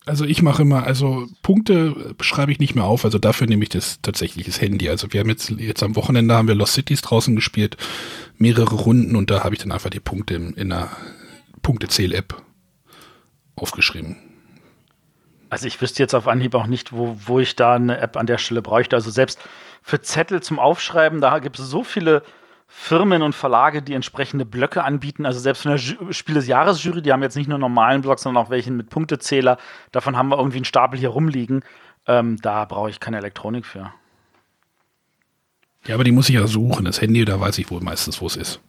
Also 0.06 0.26
ich 0.26 0.42
mache 0.42 0.64
immer, 0.64 0.84
also 0.84 1.28
Punkte 1.44 2.16
schreibe 2.22 2.52
ich 2.52 2.60
nicht 2.60 2.74
mehr 2.74 2.86
auf, 2.86 3.06
also 3.06 3.20
dafür 3.20 3.48
nehme 3.48 3.64
ich 3.64 3.70
das 3.70 4.02
tatsächlich 4.02 4.60
Handy. 4.60 4.90
Also 4.90 5.12
wir 5.12 5.20
haben 5.20 5.30
jetzt, 5.30 5.50
jetzt 5.50 5.84
am 5.84 5.96
Wochenende 5.96 6.34
haben 6.34 6.48
wir 6.48 6.56
Lost 6.56 6.74
Cities 6.74 7.02
draußen 7.02 7.36
gespielt, 7.36 7.78
mehrere 8.38 8.76
Runden 8.76 9.16
und 9.16 9.30
da 9.30 9.44
habe 9.44 9.54
ich 9.54 9.62
dann 9.62 9.72
einfach 9.72 9.90
die 9.90 10.00
Punkte 10.00 10.36
in, 10.36 10.54
in 10.54 10.72
einer 10.72 10.90
Punktezähl-App 11.62 12.42
aufgeschrieben. 13.56 14.16
Also 15.50 15.68
ich 15.68 15.82
wüsste 15.82 16.02
jetzt 16.02 16.14
auf 16.14 16.28
Anhieb 16.28 16.56
auch 16.56 16.68
nicht, 16.68 16.94
wo, 16.94 17.18
wo 17.26 17.40
ich 17.40 17.56
da 17.56 17.76
eine 17.76 18.00
App 18.00 18.18
an 18.18 18.28
der 18.28 18.38
Stelle 18.38 18.62
bräuchte. 18.62 18.96
Also 18.96 19.10
selbst 19.10 19.40
für 19.82 20.02
Zettel 20.02 20.42
zum 20.42 20.60
Aufschreiben, 20.60 21.22
da 21.22 21.40
gibt 21.40 21.60
es 21.60 21.70
so 21.70 21.84
viele 21.84 22.24
Firmen 22.72 23.24
und 23.24 23.34
Verlage, 23.34 23.82
die 23.82 23.96
entsprechende 23.96 24.46
Blöcke 24.46 24.84
anbieten. 24.84 25.26
Also 25.26 25.40
selbst 25.40 25.64
von 25.64 25.72
der 25.72 25.80
Ju 25.80 26.12
Spiel 26.14 26.36
des 26.36 26.46
Jahres 26.46 26.84
Jury, 26.84 27.02
die 27.02 27.12
haben 27.12 27.24
jetzt 27.24 27.36
nicht 27.36 27.50
nur 27.50 27.58
normalen 27.58 28.02
Blocks, 28.02 28.22
sondern 28.22 28.46
auch 28.46 28.52
welchen 28.52 28.78
mit 28.78 28.90
Punktezähler. 28.90 29.58
Davon 29.92 30.16
haben 30.16 30.30
wir 30.30 30.38
irgendwie 30.38 30.60
einen 30.60 30.66
Stapel 30.66 31.00
hier 31.00 31.10
rumliegen. 31.10 31.64
Ähm, 32.06 32.38
da 32.42 32.66
brauche 32.66 32.92
ich 32.92 33.00
keine 33.00 33.18
Elektronik 33.18 33.66
für. 33.66 33.92
Ja, 35.88 35.96
aber 35.96 36.04
die 36.04 36.12
muss 36.12 36.30
ich 36.30 36.36
ja 36.36 36.46
suchen. 36.46 36.86
Das 36.86 37.02
Handy, 37.02 37.26
da 37.26 37.40
weiß 37.40 37.58
ich 37.58 37.72
wohl 37.72 37.82
meistens, 37.82 38.22
wo 38.22 38.28
es 38.28 38.36
ist. 38.36 38.62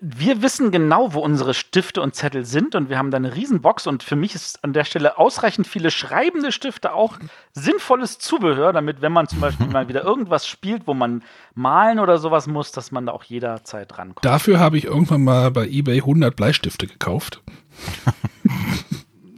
Wir 0.00 0.42
wissen 0.42 0.72
genau, 0.72 1.14
wo 1.14 1.20
unsere 1.20 1.54
Stifte 1.54 2.02
und 2.02 2.12
Zettel 2.16 2.44
sind 2.44 2.74
und 2.74 2.90
wir 2.90 2.98
haben 2.98 3.12
da 3.12 3.18
eine 3.18 3.36
Riesenbox 3.36 3.86
und 3.86 4.02
für 4.02 4.16
mich 4.16 4.34
ist 4.34 4.64
an 4.64 4.72
der 4.72 4.82
Stelle 4.82 5.16
ausreichend 5.16 5.68
viele 5.68 5.92
schreibende 5.92 6.50
Stifte 6.50 6.92
auch 6.92 7.18
sinnvolles 7.52 8.18
Zubehör, 8.18 8.72
damit 8.72 9.00
wenn 9.00 9.12
man 9.12 9.28
zum 9.28 9.38
Beispiel 9.38 9.66
mal 9.72 9.88
wieder 9.88 10.02
irgendwas 10.02 10.48
spielt, 10.48 10.88
wo 10.88 10.94
man 10.94 11.22
malen 11.54 12.00
oder 12.00 12.18
sowas 12.18 12.48
muss, 12.48 12.72
dass 12.72 12.90
man 12.90 13.06
da 13.06 13.12
auch 13.12 13.22
jederzeit 13.22 13.96
rankommt. 13.96 14.24
Dafür 14.24 14.58
habe 14.58 14.76
ich 14.76 14.86
irgendwann 14.86 15.22
mal 15.22 15.52
bei 15.52 15.68
eBay 15.68 15.98
100 15.98 16.34
Bleistifte 16.34 16.88
gekauft. 16.88 17.40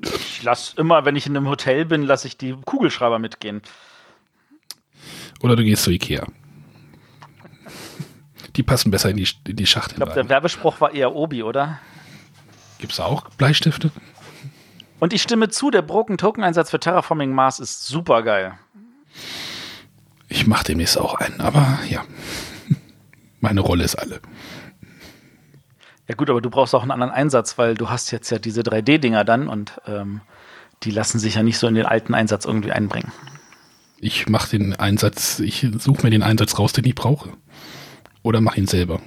ich 0.02 0.42
lasse 0.42 0.80
immer, 0.80 1.04
wenn 1.04 1.14
ich 1.14 1.26
in 1.26 1.36
einem 1.36 1.48
Hotel 1.50 1.84
bin, 1.84 2.04
lasse 2.04 2.26
ich 2.26 2.38
die 2.38 2.56
Kugelschreiber 2.64 3.18
mitgehen. 3.18 3.60
Oder 5.42 5.56
du 5.56 5.62
gehst 5.62 5.82
zu 5.82 5.90
Ikea. 5.90 6.26
Die 8.58 8.64
passen 8.64 8.90
besser 8.90 9.08
in 9.08 9.16
die, 9.16 9.28
in 9.46 9.56
die 9.56 9.66
Schachtel. 9.66 9.92
Ich 9.92 9.96
glaube, 9.96 10.14
der 10.14 10.28
Werbespruch 10.28 10.80
war 10.80 10.92
eher 10.92 11.14
Obi, 11.14 11.44
oder? 11.44 11.78
Gibt 12.78 12.92
es 12.92 13.00
auch 13.00 13.30
Bleistifte? 13.30 13.92
Und 14.98 15.12
ich 15.12 15.22
stimme 15.22 15.48
zu, 15.48 15.70
der 15.70 15.82
Broken 15.82 16.18
Token 16.18 16.42
Einsatz 16.42 16.70
für 16.70 16.80
Terraforming 16.80 17.32
Mars 17.32 17.60
ist 17.60 17.86
super 17.86 18.24
geil. 18.24 18.58
Ich 20.28 20.48
mache 20.48 20.64
demnächst 20.64 20.98
auch 20.98 21.14
einen, 21.14 21.40
aber 21.40 21.78
ja. 21.88 22.04
Meine 23.40 23.60
Rolle 23.60 23.84
ist 23.84 23.94
alle. 23.94 24.20
Ja 26.08 26.16
gut, 26.16 26.28
aber 26.28 26.40
du 26.40 26.50
brauchst 26.50 26.74
auch 26.74 26.82
einen 26.82 26.90
anderen 26.90 27.12
Einsatz, 27.12 27.58
weil 27.58 27.74
du 27.74 27.90
hast 27.90 28.10
jetzt 28.10 28.30
ja 28.30 28.40
diese 28.40 28.62
3D-Dinger 28.62 29.24
dann 29.24 29.46
und 29.46 29.80
ähm, 29.86 30.20
die 30.82 30.90
lassen 30.90 31.20
sich 31.20 31.36
ja 31.36 31.44
nicht 31.44 31.58
so 31.58 31.68
in 31.68 31.76
den 31.76 31.86
alten 31.86 32.14
Einsatz 32.14 32.44
irgendwie 32.44 32.72
einbringen. 32.72 33.12
Ich 34.00 34.28
mache 34.28 34.50
den 34.50 34.74
Einsatz, 34.74 35.38
ich 35.38 35.66
suche 35.78 36.02
mir 36.02 36.10
den 36.10 36.22
Einsatz 36.24 36.58
raus, 36.58 36.72
den 36.72 36.84
ich 36.84 36.94
brauche. 36.96 37.30
Oder 38.22 38.40
mach 38.40 38.56
ihn 38.56 38.66
selber. 38.66 39.00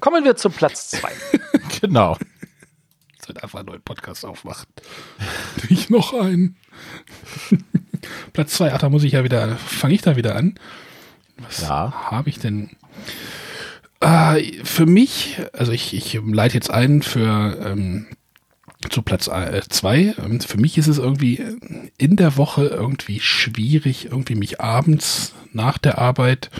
Kommen 0.00 0.24
wir 0.24 0.36
zu 0.36 0.50
Platz 0.50 0.90
2. 0.90 1.10
genau. 1.80 2.16
Sollte 3.24 3.42
einfach 3.42 3.60
einen 3.60 3.68
neuen 3.68 3.82
Podcast 3.82 4.24
aufmachen. 4.24 4.66
ich 5.68 5.90
noch 5.90 6.14
einen. 6.14 6.56
Platz 8.32 8.54
2, 8.54 8.72
ach, 8.72 8.78
da 8.78 8.88
muss 8.88 9.04
ich 9.04 9.12
ja 9.12 9.24
wieder, 9.24 9.56
fange 9.56 9.94
ich 9.94 10.02
da 10.02 10.16
wieder 10.16 10.36
an. 10.36 10.54
Was 11.38 11.62
ja. 11.62 11.92
habe 12.10 12.28
ich 12.30 12.38
denn? 12.38 12.70
Äh, 14.00 14.64
für 14.64 14.86
mich, 14.86 15.40
also 15.52 15.72
ich, 15.72 15.94
ich 15.94 16.20
leite 16.24 16.54
jetzt 16.54 16.70
ein 16.70 17.02
für 17.02 17.58
ähm, 17.64 18.06
zu 18.90 19.02
Platz 19.02 19.24
2. 19.24 20.00
Äh, 20.00 20.40
für 20.40 20.58
mich 20.58 20.78
ist 20.78 20.86
es 20.86 20.98
irgendwie 20.98 21.42
in 21.96 22.16
der 22.16 22.36
Woche 22.36 22.66
irgendwie 22.66 23.20
schwierig, 23.20 24.06
irgendwie 24.06 24.36
mich 24.36 24.60
abends 24.60 25.34
nach 25.52 25.78
der 25.78 25.98
Arbeit 25.98 26.50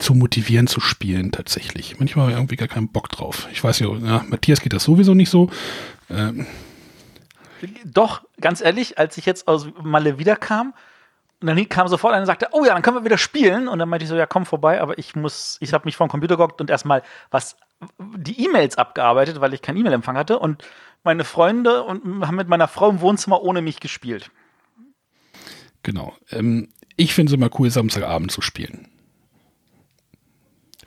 zu 0.00 0.14
motivieren 0.14 0.66
zu 0.66 0.80
spielen 0.80 1.30
tatsächlich. 1.30 1.98
Manchmal 1.98 2.24
habe 2.24 2.32
ich 2.32 2.38
irgendwie 2.38 2.56
gar 2.56 2.68
keinen 2.68 2.88
Bock 2.88 3.08
drauf. 3.08 3.48
Ich 3.52 3.62
weiß 3.62 3.78
ja, 3.80 3.88
Matthias 4.28 4.60
geht 4.60 4.72
das 4.72 4.84
sowieso 4.84 5.14
nicht 5.14 5.30
so. 5.30 5.50
Ähm. 6.08 6.46
Doch, 7.84 8.22
ganz 8.40 8.60
ehrlich, 8.60 8.98
als 8.98 9.18
ich 9.18 9.26
jetzt 9.26 9.46
aus 9.46 9.68
Malle 9.82 10.18
wiederkam, 10.18 10.72
und 11.40 11.46
dann 11.46 11.68
kam 11.70 11.88
sofort 11.88 12.12
einer 12.12 12.22
und 12.22 12.26
sagte, 12.26 12.48
oh 12.52 12.64
ja, 12.64 12.74
dann 12.74 12.82
können 12.82 12.98
wir 12.98 13.04
wieder 13.04 13.16
spielen. 13.16 13.66
Und 13.66 13.78
dann 13.78 13.88
meinte 13.88 14.04
ich 14.04 14.10
so, 14.10 14.16
ja, 14.16 14.26
komm 14.26 14.44
vorbei, 14.44 14.80
aber 14.80 14.98
ich 14.98 15.16
muss, 15.16 15.56
ich 15.60 15.72
habe 15.72 15.86
mich 15.86 15.96
vor 15.96 16.06
den 16.06 16.10
Computer 16.10 16.36
gehockt 16.36 16.60
und 16.60 16.68
erstmal 16.68 17.02
was 17.30 17.56
die 17.98 18.44
E-Mails 18.44 18.76
abgearbeitet, 18.76 19.40
weil 19.40 19.54
ich 19.54 19.62
keinen 19.62 19.78
E-Mail-Empfang 19.78 20.18
hatte. 20.18 20.38
Und 20.38 20.62
meine 21.02 21.24
Freunde 21.24 21.82
und 21.82 22.26
haben 22.26 22.36
mit 22.36 22.48
meiner 22.48 22.68
Frau 22.68 22.90
im 22.90 23.00
Wohnzimmer 23.00 23.42
ohne 23.42 23.62
mich 23.62 23.80
gespielt. 23.80 24.30
Genau. 25.82 26.14
Ähm, 26.30 26.68
ich 26.96 27.14
finde 27.14 27.30
es 27.30 27.34
immer 27.34 27.48
cool, 27.58 27.70
Samstagabend 27.70 28.30
zu 28.30 28.42
spielen. 28.42 28.86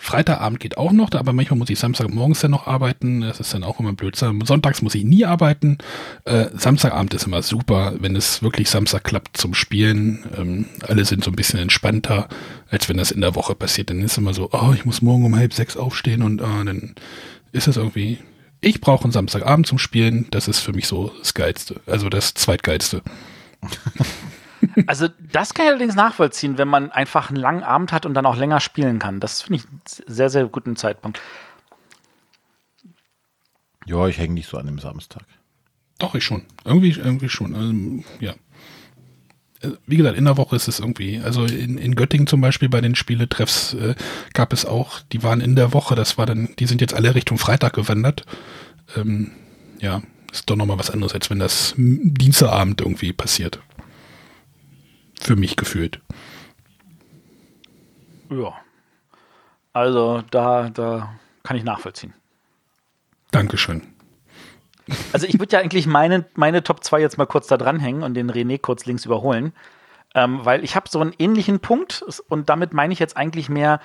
Freitagabend 0.03 0.59
geht 0.59 0.77
auch 0.77 0.91
noch, 0.91 1.13
aber 1.13 1.31
manchmal 1.31 1.57
muss 1.57 1.69
ich 1.69 1.79
Samstagmorgens 1.79 2.41
dann 2.41 2.51
noch 2.51 2.67
arbeiten. 2.67 3.21
Das 3.21 3.39
ist 3.39 3.53
dann 3.53 3.63
auch 3.63 3.79
immer 3.79 3.93
blöd. 3.93 4.17
Sonntags 4.17 4.81
muss 4.81 4.95
ich 4.95 5.05
nie 5.05 5.23
arbeiten. 5.23 5.77
Äh, 6.25 6.47
Samstagabend 6.53 7.13
ist 7.13 7.25
immer 7.25 7.41
super, 7.41 7.93
wenn 7.99 8.17
es 8.17 8.43
wirklich 8.43 8.69
Samstag 8.69 9.05
klappt 9.05 9.37
zum 9.37 9.53
Spielen. 9.53 10.25
Ähm, 10.37 10.65
alle 10.85 11.05
sind 11.05 11.23
so 11.23 11.31
ein 11.31 11.37
bisschen 11.37 11.61
entspannter, 11.61 12.27
als 12.69 12.89
wenn 12.89 12.97
das 12.97 13.11
in 13.11 13.21
der 13.21 13.35
Woche 13.35 13.55
passiert. 13.55 13.91
Dann 13.91 14.01
ist 14.01 14.17
immer 14.17 14.33
so, 14.33 14.49
oh, 14.51 14.73
ich 14.75 14.83
muss 14.83 15.01
morgen 15.01 15.23
um 15.23 15.37
halb 15.37 15.53
sechs 15.53 15.77
aufstehen 15.77 16.21
und 16.21 16.41
oh, 16.41 16.63
dann 16.65 16.95
ist 17.53 17.69
es 17.69 17.77
irgendwie. 17.77 18.17
Ich 18.59 18.81
brauche 18.81 19.05
einen 19.05 19.13
Samstagabend 19.13 19.67
zum 19.67 19.77
Spielen. 19.77 20.27
Das 20.31 20.49
ist 20.49 20.59
für 20.59 20.73
mich 20.73 20.85
so 20.85 21.13
das 21.17 21.33
Geilste. 21.33 21.79
Also 21.85 22.09
das 22.09 22.33
Zweitgeilste. 22.33 23.03
Also 24.87 25.07
das 25.31 25.53
kann 25.53 25.65
ich 25.65 25.71
allerdings 25.71 25.95
nachvollziehen, 25.95 26.57
wenn 26.57 26.67
man 26.67 26.91
einfach 26.91 27.29
einen 27.29 27.37
langen 27.37 27.63
Abend 27.63 27.91
hat 27.91 28.05
und 28.05 28.13
dann 28.13 28.25
auch 28.25 28.35
länger 28.35 28.59
spielen 28.59 28.99
kann. 28.99 29.19
Das 29.19 29.41
finde 29.41 29.59
ich 29.59 29.65
einen 29.65 29.81
sehr, 30.07 30.29
sehr 30.29 30.45
guten 30.45 30.75
Zeitpunkt. 30.75 31.21
Ja, 33.85 34.07
ich 34.07 34.17
hänge 34.17 34.33
nicht 34.33 34.49
so 34.49 34.57
an 34.57 34.65
dem 34.65 34.79
Samstag. 34.79 35.23
Doch, 35.99 36.15
ich 36.15 36.23
schon. 36.23 36.43
Irgendwie, 36.63 36.91
irgendwie 36.91 37.29
schon. 37.29 37.55
Also, 37.55 38.09
ja. 38.19 38.33
Äh, 39.61 39.77
wie 39.85 39.97
gesagt, 39.97 40.17
in 40.17 40.25
der 40.25 40.37
Woche 40.37 40.55
ist 40.55 40.67
es 40.67 40.79
irgendwie, 40.79 41.19
also 41.19 41.45
in, 41.45 41.77
in 41.77 41.95
Göttingen 41.95 42.27
zum 42.27 42.41
Beispiel 42.41 42.69
bei 42.69 42.81
den 42.81 42.95
Spieletreffs 42.95 43.73
äh, 43.73 43.95
gab 44.33 44.53
es 44.53 44.65
auch, 44.65 44.99
die 45.11 45.23
waren 45.23 45.41
in 45.41 45.55
der 45.55 45.73
Woche, 45.73 45.95
das 45.95 46.17
war 46.17 46.25
dann, 46.25 46.49
die 46.59 46.65
sind 46.65 46.81
jetzt 46.81 46.93
alle 46.93 47.15
Richtung 47.15 47.37
Freitag 47.37 47.73
gewandert. 47.73 48.25
Ähm, 48.95 49.31
ja, 49.79 50.01
ist 50.31 50.49
doch 50.49 50.55
nochmal 50.55 50.79
was 50.79 50.89
anderes, 50.89 51.13
als 51.13 51.29
wenn 51.29 51.39
das 51.39 51.73
Dienstagabend 51.77 52.81
irgendwie 52.81 53.13
passiert 53.13 53.59
für 55.19 55.35
mich 55.35 55.55
gefühlt. 55.55 56.01
Ja. 58.29 58.53
Also 59.73 60.23
da, 60.31 60.69
da 60.69 61.13
kann 61.43 61.57
ich 61.57 61.63
nachvollziehen. 61.63 62.13
Dankeschön. 63.31 63.81
Also 65.13 65.27
ich 65.27 65.39
würde 65.39 65.53
ja 65.53 65.59
eigentlich 65.59 65.87
meine, 65.87 66.25
meine 66.35 66.63
Top 66.63 66.83
2 66.83 66.99
jetzt 66.99 67.17
mal 67.17 67.25
kurz 67.25 67.47
da 67.47 67.57
dranhängen 67.57 68.03
und 68.03 68.13
den 68.13 68.29
René 68.29 68.59
kurz 68.59 68.85
links 68.85 69.05
überholen. 69.05 69.53
Ähm, 70.13 70.45
weil 70.45 70.63
ich 70.63 70.75
habe 70.75 70.89
so 70.89 70.99
einen 70.99 71.13
ähnlichen 71.17 71.59
Punkt 71.59 72.03
und 72.29 72.49
damit 72.49 72.73
meine 72.73 72.93
ich 72.93 72.99
jetzt 72.99 73.17
eigentlich 73.17 73.49
mehr 73.49 73.79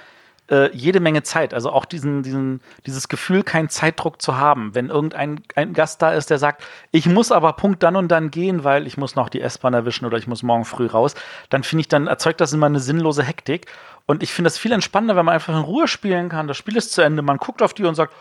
äh, 0.50 0.74
jede 0.74 1.00
Menge 1.00 1.22
Zeit. 1.22 1.54
Also 1.54 1.70
auch 1.70 1.84
diesen, 1.84 2.22
diesen, 2.22 2.60
dieses 2.86 3.08
Gefühl, 3.08 3.42
keinen 3.42 3.68
Zeitdruck 3.68 4.20
zu 4.20 4.36
haben. 4.36 4.74
Wenn 4.74 4.88
irgendein 4.88 5.42
ein 5.54 5.72
Gast 5.72 6.02
da 6.02 6.12
ist, 6.12 6.30
der 6.30 6.38
sagt, 6.38 6.64
ich 6.90 7.06
muss 7.06 7.32
aber 7.32 7.52
Punkt 7.52 7.82
dann 7.82 7.96
und 7.96 8.08
dann 8.08 8.30
gehen, 8.30 8.64
weil 8.64 8.86
ich 8.86 8.96
muss 8.96 9.14
noch 9.14 9.28
die 9.28 9.40
S-Bahn 9.40 9.74
erwischen 9.74 10.06
oder 10.06 10.18
ich 10.18 10.26
muss 10.26 10.42
morgen 10.42 10.64
früh 10.64 10.86
raus, 10.86 11.14
dann 11.50 11.62
finde 11.62 11.80
ich, 11.82 11.88
dann 11.88 12.06
erzeugt 12.06 12.40
das 12.40 12.52
immer 12.52 12.66
eine 12.66 12.80
sinnlose 12.80 13.22
Hektik. 13.22 13.66
Und 14.06 14.22
ich 14.22 14.32
finde 14.32 14.46
das 14.46 14.58
viel 14.58 14.72
entspannender, 14.72 15.16
wenn 15.16 15.26
man 15.26 15.34
einfach 15.34 15.54
in 15.54 15.60
Ruhe 15.60 15.86
spielen 15.86 16.30
kann. 16.30 16.48
Das 16.48 16.56
Spiel 16.56 16.76
ist 16.76 16.92
zu 16.92 17.02
Ende, 17.02 17.22
man 17.22 17.36
guckt 17.36 17.62
auf 17.62 17.74
die 17.74 17.84
und 17.84 17.94
sagt, 17.94 18.14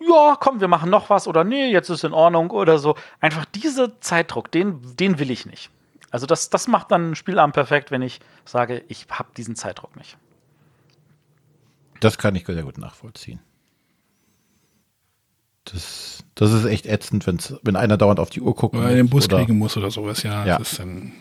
ja, 0.00 0.36
komm, 0.40 0.60
wir 0.60 0.68
machen 0.68 0.90
noch 0.90 1.10
was 1.10 1.28
oder 1.28 1.44
nee, 1.44 1.70
jetzt 1.70 1.90
ist 1.90 2.04
in 2.04 2.12
Ordnung 2.12 2.50
oder 2.50 2.78
so. 2.78 2.96
Einfach 3.20 3.44
dieser 3.44 4.00
Zeitdruck, 4.00 4.50
den, 4.50 4.80
den 4.96 5.18
will 5.18 5.30
ich 5.30 5.46
nicht. 5.46 5.70
Also 6.10 6.26
das, 6.26 6.48
das 6.48 6.68
macht 6.68 6.90
dann 6.92 7.10
ein 7.10 7.14
Spielabend 7.14 7.54
perfekt, 7.54 7.90
wenn 7.90 8.02
ich 8.02 8.20
sage, 8.44 8.84
ich 8.88 9.06
habe 9.10 9.28
diesen 9.36 9.56
Zeitdruck 9.56 9.96
nicht. 9.96 10.16
Das 12.04 12.18
kann 12.18 12.34
ich 12.36 12.44
sehr 12.44 12.62
gut 12.62 12.76
nachvollziehen. 12.76 13.40
Das, 15.64 16.22
das 16.34 16.52
ist 16.52 16.66
echt 16.66 16.84
ätzend, 16.84 17.26
wenn's, 17.26 17.54
wenn 17.62 17.76
einer 17.76 17.96
dauernd 17.96 18.20
auf 18.20 18.28
die 18.28 18.42
Uhr 18.42 18.54
guckt. 18.54 18.76
Oder 18.76 18.94
den 18.94 19.08
Bus 19.08 19.26
kriegen 19.26 19.56
muss 19.56 19.74
oder 19.78 19.90
sowas, 19.90 20.22
ja. 20.22 20.44
Ja. 20.44 20.60
Dann, 20.76 21.12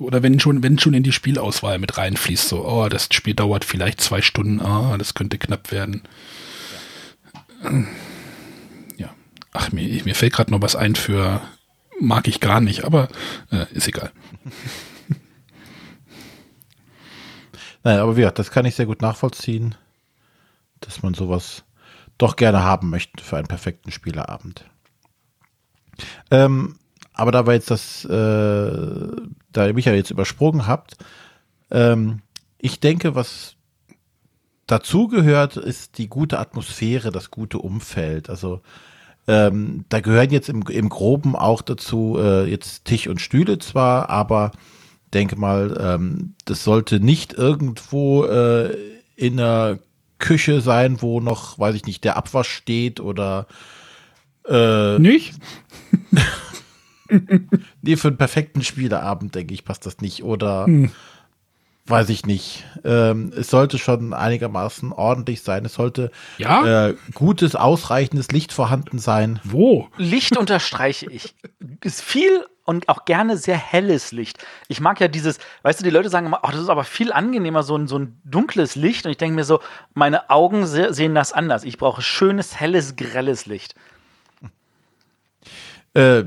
oder 0.00 0.24
wenn 0.24 0.40
schon, 0.40 0.64
wenn 0.64 0.80
schon 0.80 0.94
in 0.94 1.04
die 1.04 1.12
Spielauswahl 1.12 1.78
mit 1.78 1.98
reinfließt, 1.98 2.48
so, 2.48 2.66
oh, 2.66 2.88
das 2.88 3.06
Spiel 3.12 3.34
dauert 3.34 3.64
vielleicht 3.64 4.00
zwei 4.00 4.20
Stunden, 4.20 4.60
ah, 4.60 4.98
das 4.98 5.14
könnte 5.14 5.38
knapp 5.38 5.70
werden. 5.70 6.02
Ja. 8.96 9.10
Ach, 9.52 9.70
mir, 9.70 10.02
mir 10.02 10.16
fällt 10.16 10.32
gerade 10.32 10.50
noch 10.50 10.62
was 10.62 10.74
ein 10.74 10.96
für, 10.96 11.40
mag 12.00 12.26
ich 12.26 12.40
gar 12.40 12.60
nicht, 12.60 12.82
aber 12.82 13.06
äh, 13.52 13.66
ist 13.72 13.86
egal. 13.86 14.10
Nein, 17.84 18.00
aber 18.00 18.16
wie 18.16 18.22
gesagt, 18.22 18.40
das 18.40 18.50
kann 18.50 18.64
ich 18.64 18.74
sehr 18.74 18.86
gut 18.86 19.00
nachvollziehen, 19.00 19.76
dass 20.80 21.02
man 21.02 21.14
sowas 21.14 21.64
doch 22.18 22.36
gerne 22.36 22.62
haben 22.62 22.90
möchte 22.90 23.22
für 23.22 23.36
einen 23.36 23.46
perfekten 23.46 23.90
Spieleabend. 23.90 24.64
Ähm, 26.30 26.76
aber 27.12 27.32
da 27.32 27.52
jetzt 27.52 27.70
das, 27.70 28.04
äh, 28.04 28.08
da 29.52 29.66
ihr 29.66 29.74
mich 29.74 29.86
ja 29.86 29.92
jetzt 29.92 30.10
übersprungen 30.10 30.66
habt, 30.66 30.96
ähm, 31.70 32.22
ich 32.58 32.80
denke, 32.80 33.14
was 33.14 33.56
dazu 34.66 35.08
gehört, 35.08 35.56
ist 35.56 35.98
die 35.98 36.08
gute 36.08 36.38
Atmosphäre, 36.38 37.10
das 37.10 37.30
gute 37.30 37.58
Umfeld. 37.58 38.30
Also 38.30 38.60
ähm, 39.26 39.84
da 39.88 40.00
gehören 40.00 40.30
jetzt 40.30 40.48
im, 40.48 40.62
im 40.62 40.88
Groben 40.88 41.34
auch 41.34 41.62
dazu 41.62 42.16
äh, 42.18 42.48
jetzt 42.48 42.84
Tisch 42.84 43.08
und 43.08 43.20
Stühle 43.20 43.58
zwar, 43.58 44.10
aber 44.10 44.52
denke 45.12 45.36
mal, 45.36 45.76
ähm, 45.80 46.34
das 46.44 46.64
sollte 46.64 47.00
nicht 47.00 47.32
irgendwo 47.32 48.24
äh, 48.24 48.76
in 49.16 49.38
der 49.38 49.80
Küche 50.18 50.60
sein, 50.60 51.00
wo 51.02 51.20
noch, 51.20 51.58
weiß 51.58 51.74
ich 51.74 51.84
nicht, 51.84 52.04
der 52.04 52.16
Abwasch 52.16 52.48
steht 52.50 53.00
oder 53.00 53.46
äh, 54.48 54.98
Nicht? 54.98 55.34
nee, 57.82 57.96
für 57.96 58.08
einen 58.08 58.16
perfekten 58.18 58.62
Spieleabend, 58.62 59.34
denke 59.34 59.54
ich, 59.54 59.64
passt 59.64 59.86
das 59.86 59.98
nicht. 60.00 60.22
Oder 60.22 60.66
Hm. 60.66 60.90
weiß 61.86 62.08
ich 62.10 62.26
nicht. 62.26 62.64
Ähm, 62.84 63.32
es 63.36 63.48
sollte 63.48 63.78
schon 63.78 64.12
einigermaßen 64.12 64.92
ordentlich 64.92 65.42
sein. 65.42 65.64
Es 65.64 65.74
sollte 65.74 66.10
Ja? 66.36 66.88
äh, 66.88 66.94
gutes, 67.14 67.54
ausreichendes 67.56 68.30
Licht 68.30 68.52
vorhanden 68.52 68.98
sein. 68.98 69.40
Wo? 69.44 69.88
Licht 69.96 70.36
unterstreiche 70.36 71.10
ich. 71.10 71.34
Ist 71.82 72.02
viel 72.02 72.44
und 72.68 72.90
auch 72.90 73.06
gerne 73.06 73.38
sehr 73.38 73.56
helles 73.56 74.12
Licht. 74.12 74.44
Ich 74.68 74.78
mag 74.78 75.00
ja 75.00 75.08
dieses, 75.08 75.38
weißt 75.62 75.80
du, 75.80 75.84
die 75.84 75.90
Leute 75.90 76.10
sagen 76.10 76.26
immer, 76.26 76.40
oh, 76.42 76.50
das 76.50 76.60
ist 76.60 76.68
aber 76.68 76.84
viel 76.84 77.14
angenehmer, 77.14 77.62
so 77.62 77.74
ein, 77.74 77.88
so 77.88 77.98
ein 77.98 78.20
dunkles 78.26 78.76
Licht. 78.76 79.06
Und 79.06 79.10
ich 79.10 79.16
denke 79.16 79.36
mir 79.36 79.44
so, 79.44 79.60
meine 79.94 80.28
Augen 80.28 80.66
se 80.66 80.92
sehen 80.92 81.14
das 81.14 81.32
anders. 81.32 81.64
Ich 81.64 81.78
brauche 81.78 82.02
schönes, 82.02 82.60
helles, 82.60 82.96
grelles 82.96 83.46
Licht. 83.46 83.74
Äh, 85.94 86.24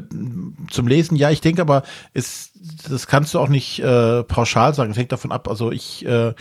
zum 0.72 0.88
Lesen, 0.88 1.16
ja, 1.16 1.30
ich 1.30 1.42
denke 1.42 1.62
aber, 1.62 1.84
ist, 2.16 2.54
das 2.90 3.06
kannst 3.06 3.36
du 3.36 3.40
auch 3.40 3.48
nicht 3.48 3.78
äh, 3.78 4.24
pauschal 4.24 4.74
sagen. 4.74 4.90
Es 4.90 4.98
hängt 4.98 5.12
davon 5.12 5.32
ab, 5.32 5.48
also 5.48 5.72
ich, 5.72 6.04
äh, 6.08 6.34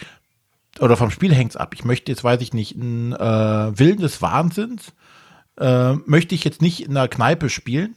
oder 0.78 0.96
vom 0.96 1.11
Spiel 1.11 1.34
hängt 1.34 1.51
es 1.51 1.57
ab. 1.59 1.74
Ich 1.74 1.84
möchte 1.84 2.11
jetzt, 2.11 2.24
weiß 2.24 2.40
ich 2.40 2.55
nicht, 2.55 2.74
ein 2.74 3.12
äh, 3.12 3.78
Willen 3.78 4.01
des 4.01 4.22
Wahnsinns, 4.22 4.94
äh, 5.59 5.92
möchte 5.92 6.34
ich 6.34 6.44
jetzt 6.44 6.62
nicht 6.62 6.86
in 6.86 6.96
einer 6.96 7.07
Kneipe 7.07 7.51
spielen. 7.51 7.96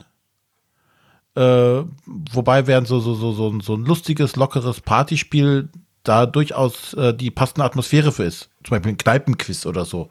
Äh, 1.36 1.84
wobei 2.32 2.68
wären 2.68 2.86
so, 2.86 3.00
so, 3.00 3.16
so, 3.16 3.34
so, 3.34 3.50
ein- 3.50 3.62
so 3.62 3.76
ein 3.76 3.86
lustiges, 3.86 4.36
lockeres 4.36 4.82
Partyspiel 4.82 5.70
da 6.04 6.26
durchaus 6.26 6.94
äh, 6.94 7.14
die 7.14 7.32
passende 7.32 7.64
Atmosphäre 7.64 8.12
für 8.12 8.24
ist. 8.26 8.50
Zum 8.64 8.72
Beispiel 8.76 8.92
ein 8.92 8.98
Kneipenquiz 8.98 9.66
oder 9.66 9.86
so. 9.86 10.10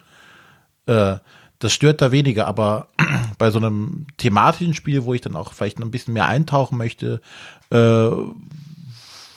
Äh, 0.87 1.17
das 1.59 1.73
stört 1.73 2.01
da 2.03 2.11
weniger, 2.11 2.47
aber 2.49 2.89
bei 3.39 3.51
so 3.51 3.59
einem 3.59 4.07
thematischen 4.17 4.75
Spiel, 4.75 5.05
wo 5.05 5.15
ich 5.15 5.21
dann 5.21 5.37
auch 5.37 5.53
vielleicht 5.53 5.79
noch 5.79 5.87
ein 5.87 5.91
bisschen 5.93 6.15
mehr 6.15 6.27
eintauchen 6.27 6.77
möchte, 6.79 7.21
äh, 7.71 8.11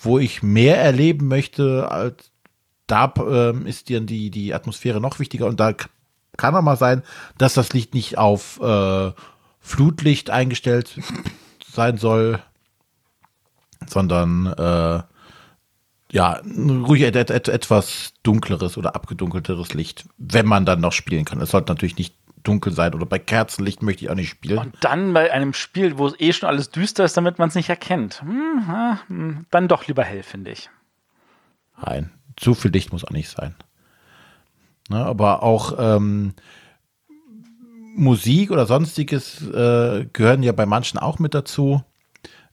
wo 0.01 0.17
ich 0.19 0.41
mehr 0.43 0.79
erleben 0.81 1.27
möchte, 1.27 1.91
als 1.91 2.31
da 2.88 3.11
ähm, 3.17 3.65
ist 3.65 3.89
dir 3.89 3.99
die, 4.01 4.29
die 4.31 4.53
Atmosphäre 4.53 5.01
noch 5.01 5.19
wichtiger 5.19 5.47
und 5.47 5.59
da 5.59 5.73
kann 6.38 6.55
auch 6.55 6.61
mal 6.61 6.77
sein, 6.77 7.03
dass 7.38 7.53
das 7.55 7.73
Licht 7.73 7.93
nicht 7.93 8.17
auf 8.17 8.59
äh, 8.61 9.11
Flutlicht 9.59 10.29
eingestellt 10.29 10.99
sein 11.76 11.97
soll, 11.97 12.41
sondern 13.88 14.47
äh, 14.47 15.03
ja, 16.11 16.41
ruhig 16.43 17.01
et, 17.01 17.15
et, 17.15 17.30
et, 17.30 17.47
etwas 17.47 18.13
dunkleres 18.23 18.78
oder 18.78 18.95
abgedunkelteres 18.95 19.73
Licht, 19.73 20.05
wenn 20.17 20.45
man 20.45 20.65
dann 20.65 20.80
noch 20.80 20.93
spielen 20.93 21.26
kann. 21.26 21.41
Es 21.41 21.51
sollte 21.51 21.71
natürlich 21.71 21.97
nicht 21.97 22.15
dunkel 22.43 22.71
sein 22.71 22.93
oder 22.93 23.05
bei 23.05 23.19
Kerzenlicht 23.19 23.82
möchte 23.82 24.05
ich 24.05 24.11
auch 24.11 24.15
nicht 24.15 24.30
spielen. 24.30 24.59
Und 24.59 24.76
dann 24.82 25.13
bei 25.13 25.32
einem 25.32 25.53
Spiel, 25.53 25.97
wo 25.97 26.07
es 26.07 26.19
eh 26.19 26.32
schon 26.32 26.47
alles 26.47 26.69
düster 26.69 27.03
ist, 27.03 27.17
damit 27.17 27.39
man 27.39 27.49
es 27.49 27.55
nicht 27.55 27.69
erkennt. 27.69 28.21
Hm, 28.21 28.65
ah, 28.69 28.99
hm, 29.07 29.45
dann 29.49 29.67
doch 29.67 29.88
lieber 29.88 30.03
hell, 30.03 30.23
finde 30.23 30.51
ich. 30.51 30.69
Nein, 31.84 32.11
zu 32.38 32.53
viel 32.53 32.71
Licht 32.71 32.93
muss 32.93 33.03
auch 33.03 33.11
nicht 33.11 33.30
sein. 33.30 33.55
Ne, 34.89 35.03
aber 35.03 35.41
auch 35.41 35.73
ähm, 35.80 36.34
Musik 37.96 38.52
oder 38.52 38.66
sonstiges 38.66 39.41
äh, 39.41 40.06
gehören 40.12 40.43
ja 40.43 40.52
bei 40.52 40.66
manchen 40.66 41.00
auch 41.00 41.20
mit 41.20 41.34
dazu 41.34 41.84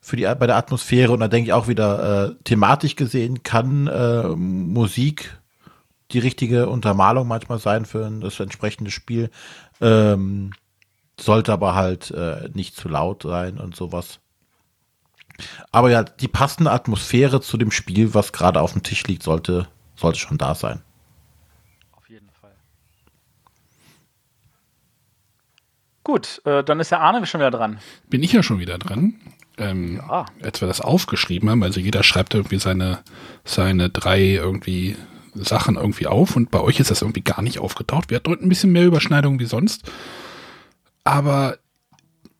für 0.01 0.16
die 0.16 0.22
bei 0.22 0.47
der 0.47 0.57
Atmosphäre 0.57 1.12
und 1.12 1.20
da 1.20 1.28
denke 1.28 1.49
ich 1.49 1.53
auch 1.53 1.68
wieder 1.68 2.30
äh, 2.30 2.34
thematisch 2.45 2.97
gesehen 2.97 3.43
kann 3.43 3.86
äh, 3.86 4.28
Musik 4.28 5.38
die 6.11 6.18
richtige 6.18 6.68
Untermalung 6.68 7.28
manchmal 7.28 7.59
sein 7.59 7.84
für 7.84 8.11
das 8.20 8.38
entsprechende 8.40 8.90
Spiel 8.90 9.30
ähm, 9.80 10.53
sollte 11.20 11.53
aber 11.53 11.74
halt 11.74 12.11
äh, 12.11 12.49
nicht 12.55 12.76
zu 12.76 12.88
laut 12.88 13.22
sein 13.22 13.59
und 13.59 13.76
sowas. 13.76 14.20
Aber 15.70 15.90
ja, 15.90 16.05
die 16.05 16.28
passende 16.28 16.70
Atmosphäre 16.70 17.40
zu 17.40 17.57
dem 17.57 17.70
Spiel, 17.70 18.14
was 18.14 18.32
gerade 18.32 18.61
auf 18.61 18.72
dem 18.72 18.82
Tisch 18.82 19.05
liegt, 19.07 19.22
sollte, 19.22 19.68
sollte 19.97 20.18
schon 20.18 20.38
da 20.38 20.55
sein. 20.55 20.82
Auf 21.93 22.09
jeden 22.09 22.30
Fall. 22.30 22.53
Gut, 26.05 26.42
äh, 26.44 26.64
dann 26.64 26.80
ist 26.80 26.90
der 26.90 27.00
Arne 27.00 27.24
schon 27.26 27.40
wieder 27.40 27.50
dran. 27.50 27.78
Bin 28.09 28.22
ich 28.22 28.32
ja 28.32 28.42
schon 28.42 28.59
wieder 28.59 28.78
dran. 28.78 29.14
Ähm, 29.59 30.00
Ja. 30.09 30.26
Als 30.42 30.61
wir 30.61 30.68
das 30.68 30.80
aufgeschrieben 30.80 31.48
haben, 31.50 31.62
also 31.62 31.78
jeder 31.78 32.03
schreibt 32.03 32.34
irgendwie 32.34 32.59
seine, 32.59 33.00
seine 33.44 33.90
drei 33.90 34.20
irgendwie 34.34 34.96
Sachen 35.34 35.76
irgendwie 35.76 36.07
auf 36.07 36.36
und 36.36 36.50
bei 36.50 36.61
euch 36.61 36.80
ist 36.80 36.90
das 36.90 37.03
irgendwie 37.03 37.22
gar 37.22 37.42
nicht 37.42 37.59
aufgetaucht. 37.59 38.11
Wir 38.11 38.16
hatten 38.16 38.30
heute 38.30 38.44
ein 38.44 38.48
bisschen 38.48 38.72
mehr 38.72 38.86
Überschneidung 38.86 39.38
wie 39.38 39.46
sonst. 39.46 39.90
Aber 41.05 41.59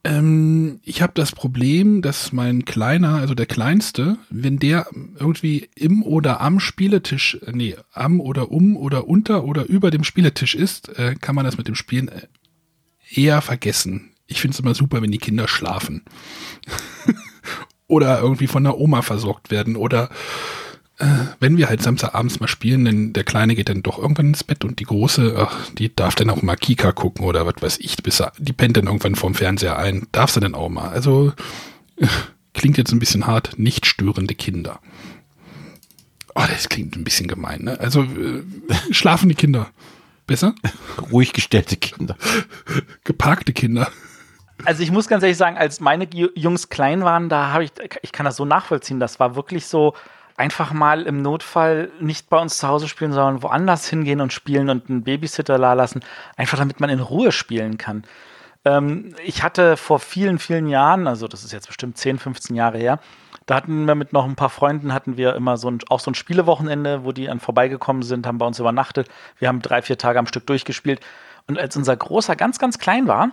ähm, 0.03 0.79
ich 0.83 1.01
habe 1.01 1.13
das 1.15 1.31
Problem, 1.31 2.01
dass 2.01 2.33
mein 2.33 2.65
Kleiner, 2.65 3.15
also 3.15 3.35
der 3.35 3.45
Kleinste, 3.45 4.17
wenn 4.29 4.59
der 4.59 4.87
irgendwie 5.17 5.69
im 5.75 6.03
oder 6.03 6.41
am 6.41 6.59
Spieletisch, 6.59 7.37
äh, 7.45 7.51
nee, 7.53 7.75
am 7.93 8.19
oder 8.19 8.51
um 8.51 8.75
oder 8.75 9.07
unter 9.07 9.45
oder 9.45 9.65
über 9.65 9.91
dem 9.91 10.03
Spieletisch 10.03 10.55
ist, 10.55 10.89
äh, 10.99 11.15
kann 11.15 11.35
man 11.35 11.45
das 11.45 11.57
mit 11.57 11.67
dem 11.67 11.75
Spielen 11.75 12.09
äh, 12.09 12.27
eher 13.17 13.41
vergessen. 13.41 14.11
Ich 14.27 14.41
finde 14.41 14.55
es 14.55 14.59
immer 14.59 14.73
super, 14.73 15.01
wenn 15.01 15.11
die 15.11 15.17
Kinder 15.17 15.47
schlafen. 15.47 16.03
oder 17.87 18.19
irgendwie 18.19 18.47
von 18.47 18.63
der 18.63 18.77
Oma 18.77 19.01
versorgt 19.01 19.51
werden. 19.51 19.75
Oder 19.75 20.09
äh, 20.97 21.05
wenn 21.39 21.57
wir 21.57 21.69
halt 21.69 21.81
Samstagabends 21.81 22.39
mal 22.39 22.47
spielen, 22.47 22.85
denn 22.85 23.13
der 23.13 23.23
Kleine 23.23 23.55
geht 23.55 23.69
dann 23.69 23.83
doch 23.83 23.99
irgendwann 23.99 24.27
ins 24.27 24.43
Bett 24.43 24.63
und 24.63 24.79
die 24.79 24.85
Große, 24.85 25.35
ach, 25.37 25.71
die 25.73 25.93
darf 25.93 26.15
dann 26.15 26.29
auch 26.29 26.41
mal 26.41 26.55
Kika 26.55 26.91
gucken 26.91 27.25
oder 27.25 27.45
was 27.45 27.61
weiß 27.61 27.77
ich, 27.79 27.97
bis 27.97 28.23
die 28.37 28.53
pennt 28.53 28.77
dann 28.77 28.85
irgendwann 28.85 29.15
vorm 29.15 29.35
Fernseher 29.35 29.77
ein. 29.77 30.07
Darf 30.11 30.31
sie 30.31 30.39
dann 30.39 30.55
auch 30.55 30.69
mal. 30.69 30.89
Also 30.89 31.33
klingt 32.53 32.77
jetzt 32.77 32.91
ein 32.91 32.99
bisschen 32.99 33.27
hart, 33.27 33.57
nicht 33.57 33.85
störende 33.85 34.35
Kinder. 34.35 34.79
Oh, 36.35 36.43
das 36.49 36.69
klingt 36.69 36.95
ein 36.95 37.03
bisschen 37.03 37.27
gemein, 37.27 37.63
ne? 37.63 37.79
Also 37.79 38.03
äh, 38.03 38.43
schlafen 38.91 39.29
die 39.29 39.35
Kinder. 39.35 39.69
Besser? 40.25 40.53
Ruhig 41.11 41.33
gestellte 41.33 41.77
Kinder. 41.77 42.15
Geparkte 43.03 43.53
Kinder. 43.53 43.89
Also 44.65 44.83
ich 44.83 44.91
muss 44.91 45.07
ganz 45.07 45.23
ehrlich 45.23 45.37
sagen, 45.37 45.57
als 45.57 45.79
meine 45.79 46.05
Ju- 46.05 46.31
Jungs 46.35 46.69
klein 46.69 47.03
waren, 47.03 47.27
da 47.29 47.51
habe 47.51 47.65
ich, 47.65 47.71
ich 48.01 48.11
kann 48.11 48.25
das 48.25 48.37
so 48.37 48.45
nachvollziehen. 48.45 48.99
Das 48.99 49.19
war 49.19 49.35
wirklich 49.35 49.65
so, 49.65 49.93
einfach 50.37 50.73
mal 50.73 51.03
im 51.03 51.21
Notfall 51.21 51.91
nicht 51.99 52.29
bei 52.29 52.39
uns 52.39 52.57
zu 52.57 52.67
Hause 52.67 52.87
spielen, 52.87 53.11
sondern 53.11 53.43
woanders 53.43 53.87
hingehen 53.87 54.21
und 54.21 54.33
spielen 54.33 54.69
und 54.69 54.89
einen 54.89 55.03
Babysitter 55.03 55.57
da 55.57 55.73
lassen, 55.73 55.99
einfach 56.37 56.57
damit 56.57 56.79
man 56.79 56.89
in 56.89 56.99
Ruhe 56.99 57.31
spielen 57.31 57.77
kann. 57.77 58.03
Ähm, 58.65 59.13
ich 59.23 59.43
hatte 59.43 59.77
vor 59.77 59.99
vielen, 59.99 60.39
vielen 60.39 60.67
Jahren, 60.67 61.07
also 61.07 61.27
das 61.27 61.43
ist 61.43 61.51
jetzt 61.51 61.67
bestimmt 61.67 61.97
10, 61.97 62.17
15 62.17 62.55
Jahre 62.55 62.77
her, 62.77 62.99
da 63.45 63.55
hatten 63.55 63.85
wir 63.85 63.95
mit 63.95 64.13
noch 64.13 64.25
ein 64.25 64.35
paar 64.35 64.49
Freunden, 64.49 64.93
hatten 64.93 65.17
wir 65.17 65.35
immer 65.35 65.57
so 65.57 65.69
ein, 65.69 65.79
auch 65.89 65.99
so 65.99 66.11
ein 66.11 66.15
Spielewochenende, 66.15 67.03
wo 67.03 67.11
die 67.11 67.25
dann 67.25 67.39
vorbeigekommen 67.39 68.03
sind, 68.03 68.25
haben 68.25 68.37
bei 68.37 68.45
uns 68.45 68.59
übernachtet. 68.59 69.09
Wir 69.39 69.47
haben 69.47 69.61
drei, 69.61 69.81
vier 69.81 69.97
Tage 69.97 70.19
am 70.19 70.27
Stück 70.27 70.47
durchgespielt. 70.47 71.01
Und 71.47 71.59
als 71.59 71.75
unser 71.75 71.95
Großer 71.95 72.35
ganz, 72.35 72.57
ganz 72.59 72.79
klein 72.79 73.07
war, 73.07 73.31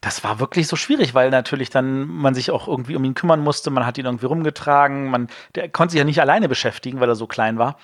das 0.00 0.24
war 0.24 0.40
wirklich 0.40 0.66
so 0.66 0.76
schwierig, 0.76 1.14
weil 1.14 1.30
natürlich 1.30 1.70
dann 1.70 2.06
man 2.06 2.34
sich 2.34 2.50
auch 2.50 2.68
irgendwie 2.68 2.96
um 2.96 3.04
ihn 3.04 3.14
kümmern 3.14 3.40
musste. 3.40 3.70
Man 3.70 3.86
hat 3.86 3.96
ihn 3.96 4.04
irgendwie 4.04 4.26
rumgetragen. 4.26 5.10
Man, 5.10 5.28
der 5.54 5.68
konnte 5.68 5.92
sich 5.92 5.98
ja 5.98 6.04
nicht 6.04 6.20
alleine 6.20 6.48
beschäftigen, 6.48 7.00
weil 7.00 7.08
er 7.08 7.14
so 7.14 7.26
klein 7.26 7.58
war. 7.58 7.76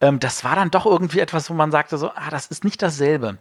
ähm, 0.00 0.20
das 0.20 0.44
war 0.44 0.54
dann 0.56 0.70
doch 0.70 0.86
irgendwie 0.86 1.20
etwas, 1.20 1.50
wo 1.50 1.54
man 1.54 1.70
sagte 1.72 1.98
so, 1.98 2.10
ah, 2.10 2.30
das 2.30 2.46
ist 2.46 2.64
nicht 2.64 2.82
dasselbe. 2.82 3.38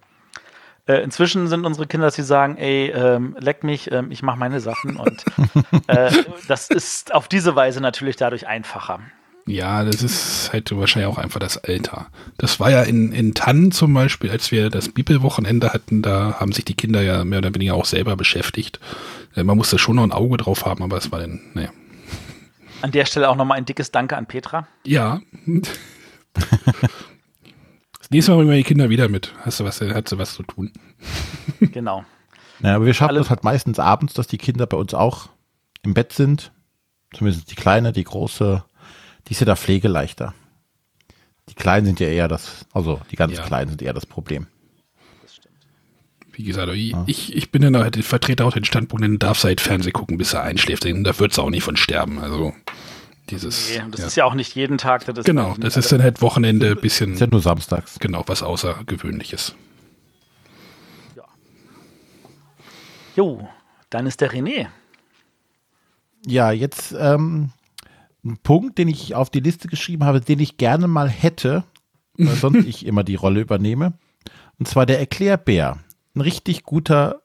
Äh, 0.88 1.04
inzwischen 1.04 1.48
sind 1.48 1.66
unsere 1.66 1.86
Kinder, 1.86 2.08
dass 2.08 2.16
sie 2.16 2.24
sagen, 2.24 2.58
ey, 2.58 2.90
ähm, 2.92 3.36
leck 3.40 3.64
mich, 3.64 3.92
ähm, 3.92 4.10
ich 4.10 4.24
mache 4.24 4.40
meine 4.40 4.62
Sachen 4.62 4.96
und 4.96 5.26
äh, 5.88 6.12
das 6.48 6.70
ist 6.70 7.14
auf 7.14 7.28
diese 7.28 7.56
Weise 7.56 7.82
natürlich 7.82 8.16
dadurch 8.16 8.48
einfacher. 8.48 9.00
Ja, 9.46 9.84
das 9.86 10.04
ist 10.04 10.52
halt 10.52 10.76
wahrscheinlich 10.78 11.10
auch 11.10 11.18
einfach 11.18 11.40
das 11.40 11.58
Alter. 11.58 12.08
Das 12.38 12.60
war 12.60 12.70
ja 12.70 12.84
in, 12.84 13.14
in 13.14 13.34
Tannen 13.34 13.72
zum 13.72 13.94
Beispiel, 13.94 14.30
als 14.30 14.52
wir 14.52 14.70
das 14.70 14.90
Bibelwochenende 14.90 15.72
hatten, 15.72 16.02
da 16.02 16.36
haben 16.40 16.52
sich 16.52 16.66
die 16.66 16.76
Kinder 16.76 17.02
ja 17.02 17.24
mehr 17.24 17.40
oder 17.40 17.56
weniger 17.56 17.76
auch 17.76 17.86
selber 17.86 18.16
beschäftigt. 18.16 18.80
Äh, 19.36 19.44
man 19.44 19.58
musste 19.58 19.78
schon 19.78 19.98
noch 19.98 20.04
ein 20.04 20.12
Auge 20.14 20.38
drauf 20.38 20.66
haben, 20.66 20.84
aber 20.84 20.98
es 20.98 21.12
war 21.12 21.20
dann, 21.20 21.42
naja. 21.54 21.70
An 22.82 22.92
der 22.92 23.06
Stelle 23.06 23.28
auch 23.30 23.36
nochmal 23.36 23.58
ein 23.58 23.66
dickes 23.66 23.92
Danke 23.92 24.16
an 24.16 24.26
Petra. 24.26 24.68
Ja. 24.86 25.20
das 28.08 28.12
nächste 28.12 28.32
Mal 28.32 28.38
bringen 28.38 28.52
wir 28.52 28.58
die 28.58 28.64
Kinder 28.64 28.90
wieder 28.90 29.10
mit. 29.10 29.34
Hast 29.42 29.60
du 29.60 29.66
was, 29.66 29.82
hat 29.82 30.08
sie 30.08 30.18
was 30.18 30.34
zu 30.34 30.44
tun. 30.44 30.72
genau. 31.60 32.06
Ja, 32.62 32.76
aber 32.76 32.86
wir 32.86 32.94
schaffen 32.94 33.18
es 33.18 33.30
halt 33.30 33.44
meistens 33.44 33.80
abends, 33.80 34.14
dass 34.14 34.28
die 34.28 34.38
Kinder 34.38 34.66
bei 34.66 34.78
uns 34.78 34.94
auch 34.94 35.30
im 35.84 35.94
Bett 35.94 36.14
sind. 36.14 36.52
Zumindest 37.14 37.52
die 37.52 37.56
Kleine, 37.56 37.92
die 37.92 38.04
Große 38.04 38.64
die 39.28 39.34
ist 39.34 39.40
ja 39.42 39.46
da 39.46 39.56
pflegeleichter. 39.56 40.34
Die 41.50 41.56
Kleinen 41.56 41.86
sind 41.86 42.00
ja 42.00 42.08
eher 42.08 42.28
das, 42.28 42.66
also 42.74 43.02
die 43.12 43.16
ganz 43.16 43.36
ja. 43.36 43.44
Kleinen 43.44 43.70
sind 43.70 43.82
eher 43.82 43.94
das 43.94 44.06
Problem. 44.06 44.48
Wie 46.32 46.44
gesagt, 46.44 46.72
ich, 46.74 46.92
ja. 46.92 47.04
ich, 47.08 47.36
ich 47.36 47.52
bin 47.52 47.64
ja 47.64 47.88
ich 47.88 48.06
vertrete 48.06 48.46
auch 48.46 48.54
den 48.54 48.64
Standpunkt, 48.64 49.04
den 49.04 49.18
darf 49.18 49.40
seit 49.40 49.60
Fernsehen 49.60 49.94
gucken, 49.94 50.18
bis 50.18 50.34
er 50.34 50.44
einschläft. 50.44 50.86
Da 50.86 51.20
wird 51.20 51.32
es 51.32 51.40
auch 51.40 51.50
nicht 51.50 51.64
von 51.64 51.78
sterben. 51.78 52.20
Also 52.20 52.54
dieses. 53.30 53.70
Nee, 53.70 53.84
das 53.92 54.02
ja. 54.02 54.08
ist 54.08 54.16
ja 54.18 54.26
auch 54.26 54.34
nicht 54.34 54.56
jeden 54.56 54.78
Tag. 54.78 55.06
Das 55.06 55.26
genau, 55.26 55.56
das 55.58 55.78
ist 55.78 55.92
dann 55.92 56.02
halt 56.02 56.22
Wochenende 56.22 56.72
ein 56.72 56.82
bisschen. 56.82 57.14
Ist 57.14 57.22
ja 57.22 57.28
nur 57.28 57.42
samstags. 57.42 58.00
Genau, 58.00 58.24
was 58.28 58.44
Außergewöhnliches. 58.44 59.56
Ja. 61.16 61.24
Jo, 63.16 63.48
dann 63.90 64.08
ist 64.08 64.22
der 64.22 64.32
René. 64.32 64.68
Ja, 66.26 66.52
jetzt 66.52 66.96
ähm, 66.98 67.52
ein 68.26 68.38
Punkt, 68.38 68.78
den 68.78 68.88
ich 68.88 69.16
auf 69.16 69.30
die 69.30 69.40
Liste 69.40 69.68
geschrieben 69.68 70.04
habe, 70.04 70.22
den 70.22 70.40
ich 70.40 70.58
gerne 70.58 70.88
mal 70.88 71.10
hätte, 71.10 71.64
weil 72.18 72.36
sonst 72.36 72.66
ich 72.66 72.86
immer 72.86 73.04
die 73.04 73.16
Rolle 73.16 73.42
übernehme. 73.42 73.94
Und 74.60 74.68
zwar 74.68 74.86
der 74.86 75.00
Erklärbär. 75.00 75.78
Ein 76.16 76.22
richtig 76.22 76.64
guter 76.64 77.22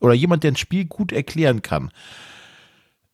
oder 0.00 0.14
jemand, 0.14 0.44
der 0.44 0.52
ein 0.52 0.56
Spiel 0.56 0.84
gut 0.84 1.12
erklären 1.12 1.62
kann. 1.62 1.90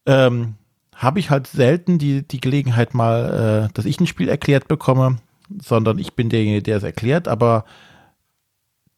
Ähm, 0.07 0.55
habe 0.99 1.21
ich 1.21 1.31
halt 1.31 1.47
selten 1.47 1.99
die, 1.99 2.27
die 2.27 2.41
Gelegenheit 2.41 2.93
mal, 2.93 3.69
äh, 3.69 3.73
dass 3.73 3.85
ich 3.85 4.01
ein 4.01 4.09
Spiel 4.09 4.29
erklärt 4.29 4.67
bekomme, 4.67 5.19
sondern 5.63 5.99
ich 5.99 6.15
bin 6.15 6.29
derjenige, 6.29 6.63
der 6.63 6.79
es 6.79 6.83
erklärt, 6.83 7.29
aber 7.29 7.65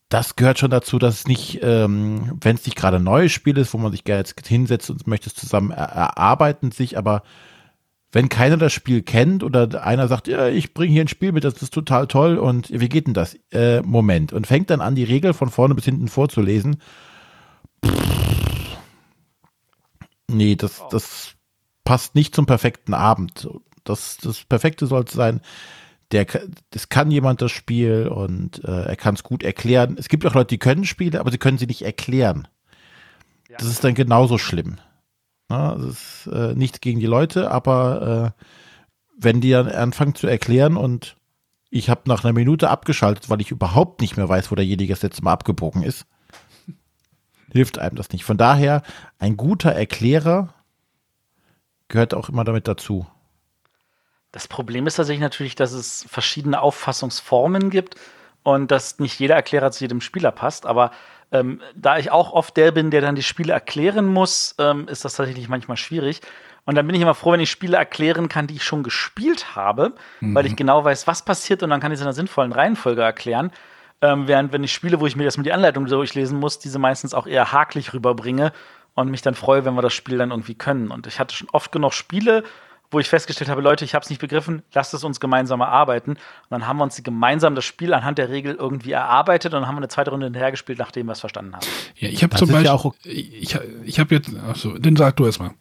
das 0.08 0.34
gehört 0.34 0.58
schon 0.58 0.70
dazu, 0.70 0.98
dass 0.98 1.14
es 1.14 1.28
nicht, 1.28 1.60
ähm, 1.62 2.38
wenn 2.40 2.56
es 2.56 2.64
nicht 2.64 2.74
gerade 2.74 2.96
ein 2.96 3.04
neues 3.04 3.32
Spiel 3.32 3.58
ist, 3.58 3.74
wo 3.74 3.78
man 3.78 3.92
sich 3.92 4.02
gerne 4.02 4.20
jetzt 4.20 4.48
hinsetzt 4.48 4.90
und 4.90 5.06
möchte 5.06 5.28
es 5.28 5.34
zusammen 5.34 5.70
erarbeiten, 5.72 6.72
sich 6.72 6.96
aber 6.96 7.22
wenn 8.12 8.30
keiner 8.30 8.56
das 8.56 8.72
Spiel 8.72 9.02
kennt 9.02 9.44
oder 9.44 9.84
einer 9.84 10.08
sagt, 10.08 10.26
ja, 10.26 10.48
ich 10.48 10.72
bringe 10.74 10.92
hier 10.92 11.04
ein 11.04 11.08
Spiel 11.08 11.32
mit, 11.32 11.44
das 11.44 11.62
ist 11.62 11.72
total 11.72 12.08
toll 12.08 12.38
und 12.38 12.70
wie 12.70 12.88
geht 12.88 13.06
denn 13.06 13.14
das? 13.14 13.38
Äh, 13.52 13.82
Moment. 13.82 14.32
Und 14.32 14.48
fängt 14.48 14.70
dann 14.70 14.80
an, 14.80 14.96
die 14.96 15.04
Regel 15.04 15.32
von 15.32 15.50
vorne 15.50 15.76
bis 15.76 15.84
hinten 15.84 16.08
vorzulesen. 16.08 16.78
Pff, 17.84 18.78
nee, 20.28 20.56
das, 20.56 20.82
das 20.90 21.36
passt 21.90 22.14
nicht 22.14 22.36
zum 22.36 22.46
perfekten 22.46 22.94
Abend. 22.94 23.48
Das, 23.82 24.16
das 24.18 24.44
Perfekte 24.44 24.86
sollte 24.86 25.12
sein, 25.12 25.40
der, 26.12 26.24
das 26.70 26.88
kann 26.88 27.10
jemand 27.10 27.42
das 27.42 27.50
Spiel 27.50 28.06
und 28.06 28.62
äh, 28.62 28.84
er 28.84 28.94
kann 28.94 29.16
es 29.16 29.24
gut 29.24 29.42
erklären. 29.42 29.96
Es 29.98 30.08
gibt 30.08 30.24
auch 30.24 30.34
Leute, 30.34 30.50
die 30.50 30.58
können 30.58 30.84
Spiele, 30.84 31.18
aber 31.18 31.32
sie 31.32 31.38
können 31.38 31.58
sie 31.58 31.66
nicht 31.66 31.82
erklären. 31.82 32.46
Ja. 33.48 33.56
Das 33.58 33.66
ist 33.66 33.82
dann 33.82 33.96
genauso 33.96 34.38
schlimm. 34.38 34.76
Na, 35.48 35.74
das 35.74 35.84
ist 35.84 36.28
äh, 36.32 36.54
nichts 36.54 36.80
gegen 36.80 37.00
die 37.00 37.06
Leute, 37.06 37.50
aber 37.50 38.34
äh, 38.38 38.44
wenn 39.18 39.40
die 39.40 39.50
dann 39.50 39.66
anfangen 39.66 40.14
zu 40.14 40.28
erklären 40.28 40.76
und 40.76 41.16
ich 41.70 41.90
habe 41.90 42.02
nach 42.04 42.22
einer 42.22 42.34
Minute 42.34 42.70
abgeschaltet, 42.70 43.30
weil 43.30 43.40
ich 43.40 43.50
überhaupt 43.50 44.00
nicht 44.00 44.16
mehr 44.16 44.28
weiß, 44.28 44.52
wo 44.52 44.54
derjenige 44.54 44.92
das 44.92 45.02
letzte 45.02 45.24
Mal 45.24 45.32
abgebogen 45.32 45.82
ist, 45.82 46.06
hilft 47.52 47.80
einem 47.80 47.96
das 47.96 48.10
nicht. 48.10 48.22
Von 48.22 48.38
daher, 48.38 48.82
ein 49.18 49.36
guter 49.36 49.72
Erklärer 49.72 50.54
gehört 51.90 52.14
auch 52.14 52.30
immer 52.30 52.44
damit 52.44 52.66
dazu. 52.66 53.06
Das 54.32 54.48
Problem 54.48 54.86
ist 54.86 54.94
tatsächlich 54.94 55.20
natürlich, 55.20 55.56
dass 55.56 55.72
es 55.72 56.06
verschiedene 56.08 56.62
Auffassungsformen 56.62 57.68
gibt 57.68 57.96
und 58.42 58.70
dass 58.70 58.98
nicht 58.98 59.18
jeder 59.18 59.34
Erklärer 59.34 59.70
zu 59.70 59.84
jedem 59.84 60.00
Spieler 60.00 60.30
passt, 60.30 60.64
aber 60.64 60.92
ähm, 61.32 61.60
da 61.74 61.98
ich 61.98 62.10
auch 62.10 62.32
oft 62.32 62.56
der 62.56 62.72
bin, 62.72 62.90
der 62.90 63.00
dann 63.00 63.14
die 63.14 63.22
Spiele 63.22 63.52
erklären 63.52 64.06
muss, 64.06 64.54
ähm, 64.58 64.88
ist 64.88 65.04
das 65.04 65.14
tatsächlich 65.14 65.48
manchmal 65.48 65.76
schwierig. 65.76 66.22
Und 66.64 66.74
dann 66.74 66.86
bin 66.86 66.94
ich 66.94 67.02
immer 67.02 67.14
froh, 67.14 67.32
wenn 67.32 67.40
ich 67.40 67.50
Spiele 67.50 67.76
erklären 67.76 68.28
kann, 68.28 68.46
die 68.46 68.54
ich 68.56 68.64
schon 68.64 68.82
gespielt 68.82 69.56
habe, 69.56 69.92
mhm. 70.20 70.34
weil 70.34 70.46
ich 70.46 70.56
genau 70.56 70.84
weiß, 70.84 71.06
was 71.06 71.24
passiert 71.24 71.62
und 71.62 71.70
dann 71.70 71.80
kann 71.80 71.92
ich 71.92 71.96
es 71.96 72.00
in 72.00 72.06
einer 72.06 72.14
sinnvollen 72.14 72.52
Reihenfolge 72.52 73.02
erklären. 73.02 73.52
Ähm, 74.02 74.28
während 74.28 74.52
wenn 74.52 74.64
ich 74.64 74.72
Spiele, 74.72 75.00
wo 75.00 75.06
ich 75.06 75.16
mir 75.16 75.24
erstmal 75.24 75.44
die 75.44 75.52
Anleitung 75.52 75.86
durchlesen 75.86 76.38
muss, 76.38 76.58
diese 76.58 76.78
meistens 76.78 77.14
auch 77.14 77.26
eher 77.26 77.52
haklich 77.52 77.92
rüberbringe 77.92 78.52
und 79.00 79.10
mich 79.10 79.22
dann 79.22 79.34
freue, 79.34 79.64
wenn 79.64 79.74
wir 79.74 79.82
das 79.82 79.92
Spiel 79.92 80.18
dann 80.18 80.30
irgendwie 80.30 80.54
können. 80.54 80.90
Und 80.90 81.06
ich 81.06 81.18
hatte 81.18 81.34
schon 81.34 81.48
oft 81.50 81.72
genug 81.72 81.92
Spiele, 81.92 82.44
wo 82.90 82.98
ich 82.98 83.08
festgestellt 83.08 83.48
habe, 83.48 83.60
Leute, 83.60 83.84
ich 83.84 83.94
habe 83.94 84.02
es 84.02 84.10
nicht 84.10 84.20
begriffen, 84.20 84.62
lasst 84.74 84.94
es 84.94 85.04
uns 85.04 85.20
gemeinsam 85.20 85.60
erarbeiten. 85.60 86.12
Und 86.12 86.18
dann 86.50 86.66
haben 86.66 86.78
wir 86.78 86.84
uns 86.84 87.00
gemeinsam 87.02 87.54
das 87.54 87.64
Spiel 87.64 87.94
anhand 87.94 88.18
der 88.18 88.30
Regel 88.30 88.54
irgendwie 88.54 88.92
erarbeitet 88.92 89.54
und 89.54 89.60
dann 89.60 89.68
haben 89.68 89.76
wir 89.76 89.80
eine 89.80 89.88
zweite 89.88 90.10
Runde 90.10 90.26
hinterhergespielt, 90.26 90.78
nachdem 90.78 91.06
wir 91.06 91.12
es 91.12 91.20
verstanden 91.20 91.54
haben. 91.54 91.66
Ja, 91.96 92.08
ich 92.08 92.22
habe 92.22 92.34
zum 92.36 92.48
Beispiel 92.48 92.66
ja 92.66 92.72
auch 92.72 92.84
okay. 92.84 93.10
ich, 93.10 93.56
ich 93.84 94.00
habe 94.00 94.14
jetzt, 94.14 94.30
achso, 94.48 94.76
den 94.76 94.96
sag 94.96 95.16
du 95.16 95.26
erstmal. 95.26 95.52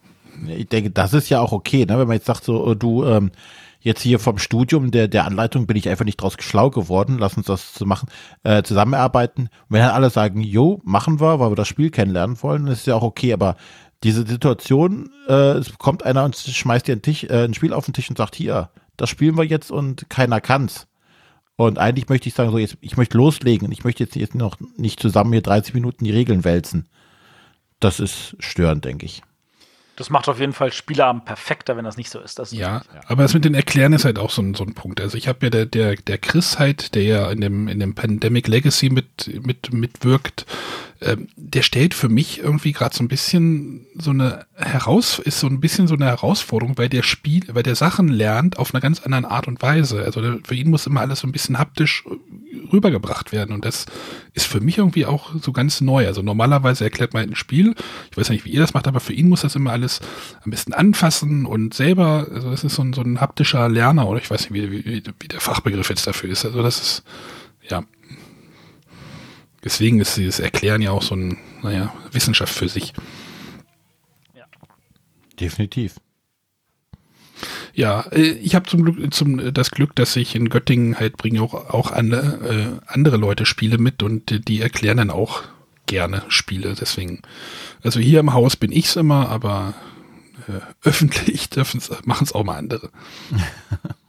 Ich 0.47 0.67
denke, 0.67 0.89
das 0.89 1.13
ist 1.13 1.29
ja 1.29 1.39
auch 1.39 1.51
okay, 1.51 1.85
ne? 1.85 1.99
wenn 1.99 2.07
man 2.07 2.15
jetzt 2.15 2.25
sagt, 2.25 2.45
so, 2.45 2.73
du, 2.73 3.05
ähm, 3.05 3.31
jetzt 3.80 4.01
hier 4.01 4.19
vom 4.19 4.38
Studium 4.38 4.91
der, 4.91 5.07
der 5.07 5.25
Anleitung 5.25 5.67
bin 5.67 5.77
ich 5.77 5.89
einfach 5.89 6.05
nicht 6.05 6.21
draus 6.21 6.36
schlau 6.39 6.69
geworden, 6.69 7.17
lass 7.17 7.38
uns 7.38 7.45
das 7.45 7.73
zu 7.73 7.86
machen, 7.86 8.09
äh, 8.43 8.63
zusammenarbeiten. 8.63 9.43
Und 9.43 9.49
wenn 9.69 9.82
dann 9.82 9.91
alle 9.91 10.09
sagen, 10.09 10.41
jo, 10.41 10.82
machen 10.84 11.19
wir, 11.19 11.39
weil 11.39 11.51
wir 11.51 11.55
das 11.55 11.67
Spiel 11.67 11.89
kennenlernen 11.89 12.41
wollen, 12.41 12.67
ist 12.67 12.88
ja 12.88 12.95
auch 12.95 13.03
okay, 13.03 13.34
aber 13.34 13.55
diese 14.03 14.25
Situation, 14.25 15.09
äh, 15.27 15.53
es 15.53 15.77
kommt 15.77 16.03
einer 16.03 16.23
und 16.23 16.36
schmeißt 16.36 16.88
dir 16.88 16.95
ein, 16.95 17.01
Tisch, 17.01 17.23
äh, 17.25 17.45
ein 17.45 17.53
Spiel 17.53 17.73
auf 17.73 17.86
den 17.86 17.93
Tisch 17.93 18.09
und 18.09 18.17
sagt, 18.17 18.36
hier, 18.36 18.69
das 18.97 19.09
spielen 19.09 19.38
wir 19.38 19.43
jetzt 19.43 19.71
und 19.71 20.09
keiner 20.09 20.41
kann's. 20.41 20.88
Und 21.55 21.77
eigentlich 21.77 22.07
möchte 22.07 22.30
ich 22.30 22.36
sagen, 22.36 22.51
so 22.51 22.57
jetzt, 22.57 22.77
ich 22.80 22.95
möchte 22.95 23.17
loslegen. 23.17 23.69
Ich 23.71 23.84
möchte 23.84 24.03
jetzt, 24.03 24.15
jetzt 24.15 24.36
noch 24.36 24.57
nicht 24.77 25.01
zusammen 25.01 25.34
hier 25.34 25.41
30 25.41 25.73
Minuten 25.73 26.05
die 26.05 26.11
Regeln 26.11 26.45
wälzen. 26.45 26.88
Das 27.82 27.99
ist 27.99 28.38
störend, 28.39 28.86
denke 28.86 29.05
ich. 29.05 29.23
Das 29.99 30.09
macht 30.09 30.29
auf 30.29 30.39
jeden 30.39 30.53
Fall 30.53 30.71
Spieleabend 30.71 31.25
perfekter, 31.25 31.75
wenn 31.75 31.83
das 31.83 31.97
nicht 31.97 32.09
so 32.09 32.21
ist. 32.21 32.39
ist 32.39 32.53
ja, 32.53 32.77
ja, 32.77 32.83
aber 33.07 33.23
das 33.23 33.33
mit 33.33 33.43
den 33.43 33.53
Erklären 33.53 33.91
ist 33.91 34.05
halt 34.05 34.17
auch 34.17 34.29
so 34.29 34.41
ein, 34.41 34.53
so 34.53 34.63
ein 34.63 34.73
Punkt. 34.73 35.01
Also 35.01 35.17
ich 35.17 35.27
habe 35.27 35.39
ja 35.47 35.49
der, 35.49 35.65
der, 35.65 35.97
der 35.97 36.17
Chris 36.17 36.57
halt, 36.57 36.95
der 36.95 37.03
ja 37.03 37.29
in 37.29 37.41
dem, 37.41 37.67
in 37.67 37.81
dem 37.81 37.95
Pandemic 37.95 38.47
Legacy 38.47 38.89
mit, 38.89 39.29
mit, 39.45 39.73
mitwirkt, 39.73 40.45
ähm, 41.01 41.27
der 41.35 41.63
stellt 41.63 41.93
für 41.93 42.07
mich 42.07 42.39
irgendwie 42.39 42.71
gerade 42.71 42.95
so 42.95 43.03
ein 43.03 43.09
bisschen 43.09 43.87
so 43.93 44.11
eine 44.11 44.45
heraus, 44.55 45.19
ist 45.19 45.41
so 45.41 45.47
ein 45.47 45.59
bisschen 45.59 45.89
so 45.89 45.95
eine 45.95 46.05
Herausforderung, 46.05 46.77
weil 46.77 46.87
der 46.87 47.03
Spiel, 47.03 47.43
weil 47.49 47.63
der 47.63 47.75
Sachen 47.75 48.07
lernt 48.07 48.57
auf 48.57 48.73
einer 48.73 48.79
ganz 48.79 49.01
anderen 49.01 49.25
Art 49.25 49.49
und 49.49 49.61
Weise. 49.61 50.05
Also 50.05 50.21
für 50.45 50.55
ihn 50.55 50.69
muss 50.69 50.87
immer 50.87 51.01
alles 51.01 51.19
so 51.19 51.27
ein 51.27 51.33
bisschen 51.33 51.59
haptisch 51.59 52.05
rübergebracht 52.72 53.32
werden. 53.32 53.53
Und 53.53 53.65
das 53.65 53.86
ist 54.34 54.45
für 54.45 54.59
mich 54.59 54.78
irgendwie 54.78 55.05
auch 55.05 55.32
so 55.41 55.51
ganz 55.51 55.82
neu. 55.82 56.07
Also 56.07 56.22
normalerweise 56.22 56.84
erklärt 56.84 57.13
man 57.13 57.24
ein 57.24 57.36
Spiel, 57.36 57.76
ich 58.11 58.17
weiß 58.17 58.30
nicht, 58.30 58.45
wie 58.45 58.51
ihr 58.51 58.59
das 58.59 58.74
macht, 58.74 58.88
aber 58.88 58.99
für 58.99 59.13
ihn 59.13 59.30
muss 59.30 59.41
das 59.41 59.55
immer 59.55 59.72
alles 59.72 59.99
am 60.43 60.51
besten 60.51 60.74
anfassen 60.74 61.45
und 61.45 61.74
selber, 61.74 62.28
also 62.32 62.51
das 62.51 62.63
ist 62.63 62.76
so 62.76 62.82
ein, 62.82 62.93
so 62.93 63.01
ein 63.01 63.22
haptischer 63.22 63.70
Lerner 63.70 64.07
oder 64.07 64.20
ich 64.20 64.30
weiß 64.30 64.49
nicht, 64.49 64.53
wie, 64.53 64.86
wie, 64.86 65.03
wie 65.20 65.28
der 65.28 65.41
Fachbegriff 65.41 65.89
jetzt 65.89 66.07
dafür 66.07 66.30
ist. 66.30 66.45
Also 66.45 66.61
das 66.61 66.80
ist, 66.82 67.03
ja. 67.70 67.84
Deswegen 69.63 69.99
ist 69.99 70.15
dieses 70.15 70.39
Erklären 70.39 70.82
ja 70.82 70.91
auch 70.91 71.03
so 71.03 71.15
ein, 71.15 71.38
naja, 71.63 71.93
Wissenschaft 72.11 72.53
für 72.53 72.70
sich. 72.70 72.93
Ja. 74.34 74.45
Definitiv. 75.39 75.95
Ja, 77.80 78.01
äh, 78.11 78.32
ich 78.32 78.55
habe 78.55 78.65
zum 78.65 78.84
Glück 78.84 79.13
zum, 79.13 79.53
das 79.53 79.71
Glück, 79.71 79.95
dass 79.95 80.13
ich 80.17 80.36
in 80.36 80.49
Göttingen 80.49 80.99
halt 80.99 81.15
bringe 81.15 81.41
auch, 81.41 81.53
auch 81.53 81.93
andere, 81.93 82.82
äh, 82.86 82.93
andere 82.93 83.15
Leute 83.15 83.45
Spiele 83.45 83.77
mit 83.77 84.03
und 84.03 84.30
die, 84.30 84.41
die 84.41 84.59
erklären 84.59 84.97
dann 84.97 85.09
auch 85.09 85.43
gerne 85.86 86.23
Spiele. 86.27 86.75
Deswegen, 86.77 87.21
also 87.82 88.01
hier 88.01 88.19
im 88.19 88.34
Haus 88.34 88.57
bin 88.57 88.73
ich's 88.73 88.97
immer, 88.97 89.30
aber 89.30 89.75
äh, 90.49 90.59
öffentlich 90.86 91.47
machen 92.03 92.25
es 92.25 92.34
auch 92.34 92.43
mal 92.43 92.57
andere. 92.57 92.89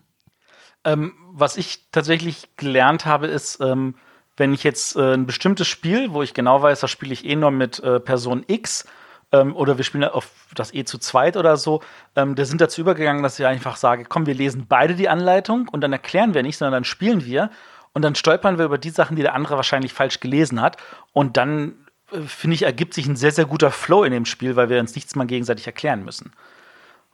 ähm, 0.85 1.13
was 1.31 1.57
ich 1.57 1.79
tatsächlich 1.93 2.49
gelernt 2.57 3.07
habe, 3.07 3.29
ist, 3.29 3.61
ähm, 3.61 3.95
wenn 4.37 4.53
ich 4.53 4.65
jetzt 4.65 4.97
äh, 4.97 5.15
ein 5.15 5.27
bestimmtes 5.27 5.69
Spiel, 5.69 6.11
wo 6.11 6.25
ich 6.25 6.35
genau 6.35 6.61
weiß, 6.61 6.81
das 6.81 6.91
spiele 6.91 7.13
ich 7.13 7.25
eh 7.25 7.37
nur 7.37 7.53
mit 7.53 7.79
äh, 7.79 8.01
Person 8.01 8.43
X, 8.49 8.85
ähm, 9.33 9.55
oder 9.55 9.77
wir 9.77 9.85
spielen 9.85 10.05
auf 10.05 10.31
das 10.55 10.75
E 10.75 10.85
zu 10.85 10.99
zweit 10.99 11.37
oder 11.37 11.57
so, 11.57 11.83
ähm, 12.17 12.35
der 12.35 12.47
sind 12.47 12.61
dazu 12.61 12.81
übergegangen, 12.81 13.23
dass 13.23 13.39
ich 13.39 13.47
einfach 13.47 13.77
sage, 13.77 14.05
komm, 14.05 14.27
wir 14.27 14.35
lesen 14.35 14.67
beide 14.69 14.95
die 14.95 15.09
Anleitung 15.09 15.69
und 15.69 15.81
dann 15.81 15.93
erklären 15.93 16.35
wir 16.35 16.43
nicht, 16.43 16.59
sondern 16.59 16.73
dann 16.73 16.85
spielen 16.85 17.25
wir 17.25 17.51
und 17.93 18.03
dann 18.03 18.15
stolpern 18.15 18.59
wir 18.59 18.65
über 18.65 18.79
die 18.79 18.91
Sachen, 18.91 19.17
die 19.17 19.23
der 19.23 19.35
andere 19.35 19.57
wahrscheinlich 19.57 19.93
falsch 19.93 20.21
gelesen 20.21 20.61
hat 20.61 20.77
und 21.13 21.37
dann 21.37 21.75
äh, 22.13 22.23
finde 22.23 22.55
ich, 22.55 22.63
ergibt 22.63 22.95
sich 22.95 23.07
ein 23.07 23.17
sehr, 23.17 23.33
sehr 23.33 23.47
guter 23.47 23.71
Flow 23.71 24.05
in 24.05 24.13
dem 24.13 24.27
Spiel, 24.27 24.57
weil 24.57 24.69
wir 24.69 24.81
uns 24.81 24.95
nichts 24.95 25.15
mal 25.15 25.27
gegenseitig 25.27 25.67
erklären 25.67 26.05
müssen. 26.05 26.33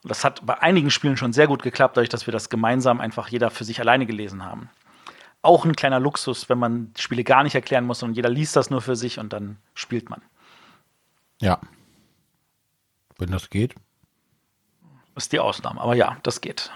Und 0.03 0.11
das 0.11 0.25
hat 0.25 0.45
bei 0.47 0.61
einigen 0.63 0.91
Spielen 0.91 1.17
schon 1.17 1.33
sehr 1.33 1.47
gut 1.47 1.63
geklappt, 1.63 1.97
dadurch, 1.97 2.09
dass 2.09 2.27
wir 2.27 2.33
das 2.33 2.49
gemeinsam 2.49 3.01
einfach 3.01 3.29
jeder 3.29 3.51
für 3.51 3.65
sich 3.65 3.81
alleine 3.81 4.07
gelesen 4.07 4.45
haben. 4.45 4.71
Auch 5.43 5.65
ein 5.65 5.77
kleiner 5.77 6.01
Luxus, 6.01 6.49
wenn 6.49 6.59
man 6.59 6.93
Spiele 6.97 7.25
gar 7.25 7.43
nicht 7.43 7.55
erklären 7.55 7.85
muss 7.85 8.03
und 8.03 8.15
jeder 8.15 8.29
liest 8.29 8.57
das 8.57 8.71
nur 8.71 8.81
für 8.81 8.97
sich 8.97 9.19
und 9.19 9.33
dann 9.33 9.59
spielt 9.75 10.09
man. 10.11 10.23
Ja. 11.41 11.61
Wenn 13.19 13.31
das 13.31 13.51
geht. 13.51 13.75
Ist 15.15 15.33
die 15.33 15.41
Ausnahme, 15.41 15.81
aber 15.81 15.95
ja, 15.95 16.19
das 16.23 16.41
geht. 16.41 16.71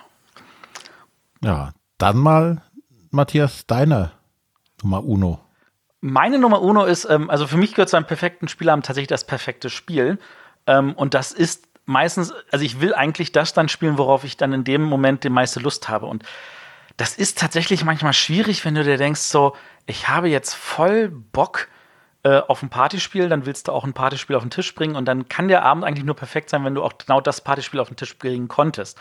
Ja, 1.43 1.73
dann 1.99 2.17
mal, 2.17 2.63
Matthias, 3.11 3.67
deine 3.67 4.13
Nummer 4.83 5.05
Uno. 5.05 5.41
Meine 6.01 6.39
Nummer 6.39 6.63
Uno 6.63 6.85
ist, 6.85 7.05
ähm, 7.05 7.29
also 7.29 7.47
für 7.47 7.59
mich 7.59 7.75
gehört 7.75 7.91
zu 7.91 7.97
einem 7.97 8.07
perfekten 8.07 8.49
Spielabend 8.49 8.87
tatsächlich 8.87 9.09
das 9.09 9.27
perfekte 9.27 9.69
Spiel. 9.69 10.19
Ähm, 10.67 10.95
und 10.95 11.13
das 11.13 11.33
ist 11.33 11.69
meistens, 11.85 12.33
also 12.51 12.65
ich 12.65 12.81
will 12.81 12.95
eigentlich 12.95 13.33
das 13.33 13.53
dann 13.53 13.69
spielen, 13.69 13.99
worauf 13.99 14.25
ich 14.25 14.37
dann 14.39 14.53
in 14.53 14.65
dem 14.65 14.83
Moment 14.83 15.25
die 15.25 15.31
meiste 15.31 15.61
Lust 15.61 15.89
habe. 15.91 16.07
Und 16.07 16.25
das 16.97 17.17
ist 17.17 17.39
tatsächlich 17.39 17.85
manchmal 17.85 18.13
schwierig, 18.13 18.65
wenn 18.65 18.75
du 18.75 18.85
dir 18.85 18.97
denkst, 18.97 19.21
so, 19.21 19.57
ich 19.87 20.09
habe 20.09 20.29
jetzt 20.29 20.55
voll 20.55 21.09
Bock 21.09 21.69
auf 22.29 22.63
ein 22.63 22.69
Partyspiel, 22.69 23.29
dann 23.29 23.47
willst 23.47 23.69
du 23.69 23.73
auch 23.73 23.85
ein 23.85 23.95
Partyspiel 23.95 24.37
auf 24.37 24.43
den 24.43 24.51
Tisch 24.51 24.75
bringen 24.75 24.95
und 24.95 25.07
dann 25.07 25.29
kann 25.29 25.49
der 25.49 25.63
Abend 25.65 25.85
eigentlich 25.85 26.05
nur 26.05 26.17
perfekt 26.17 26.51
sein, 26.51 26.65
wenn 26.65 26.75
du 26.75 26.83
auch 26.83 26.93
genau 26.99 27.21
das 27.21 27.41
Partyspiel 27.41 27.81
auf 27.81 27.89
den 27.89 27.97
Tisch 27.97 28.19
bringen 28.19 28.47
konntest. 28.47 28.99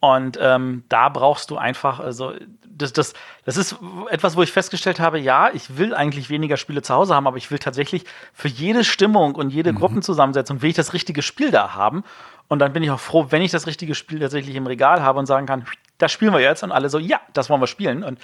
Und 0.00 0.38
ähm, 0.40 0.84
da 0.88 1.08
brauchst 1.08 1.50
du 1.50 1.56
einfach, 1.56 1.98
also 1.98 2.32
das, 2.68 2.92
das, 2.92 3.14
das 3.44 3.56
ist 3.56 3.76
etwas, 4.10 4.36
wo 4.36 4.42
ich 4.42 4.52
festgestellt 4.52 5.00
habe, 5.00 5.18
ja, 5.18 5.50
ich 5.52 5.76
will 5.76 5.94
eigentlich 5.94 6.30
weniger 6.30 6.56
Spiele 6.56 6.82
zu 6.82 6.94
Hause 6.94 7.14
haben, 7.14 7.26
aber 7.26 7.36
ich 7.36 7.50
will 7.50 7.58
tatsächlich 7.58 8.04
für 8.32 8.48
jede 8.48 8.84
Stimmung 8.84 9.34
und 9.34 9.50
jede 9.50 9.72
mhm. 9.72 9.78
Gruppenzusammensetzung 9.78 10.62
will 10.62 10.70
ich 10.70 10.76
das 10.76 10.92
richtige 10.92 11.22
Spiel 11.22 11.50
da 11.50 11.74
haben. 11.74 12.04
Und 12.46 12.60
dann 12.60 12.72
bin 12.72 12.82
ich 12.82 12.90
auch 12.90 13.00
froh, 13.00 13.26
wenn 13.30 13.42
ich 13.42 13.50
das 13.50 13.66
richtige 13.66 13.94
Spiel 13.94 14.20
tatsächlich 14.20 14.54
im 14.54 14.66
Regal 14.66 15.02
habe 15.02 15.18
und 15.18 15.26
sagen 15.26 15.46
kann, 15.46 15.64
das 15.98 16.12
spielen 16.12 16.32
wir 16.32 16.40
jetzt. 16.40 16.62
Und 16.62 16.70
alle 16.70 16.88
so, 16.88 16.98
ja, 16.98 17.20
das 17.32 17.50
wollen 17.50 17.60
wir 17.60 17.66
spielen. 17.66 18.04
Und 18.04 18.20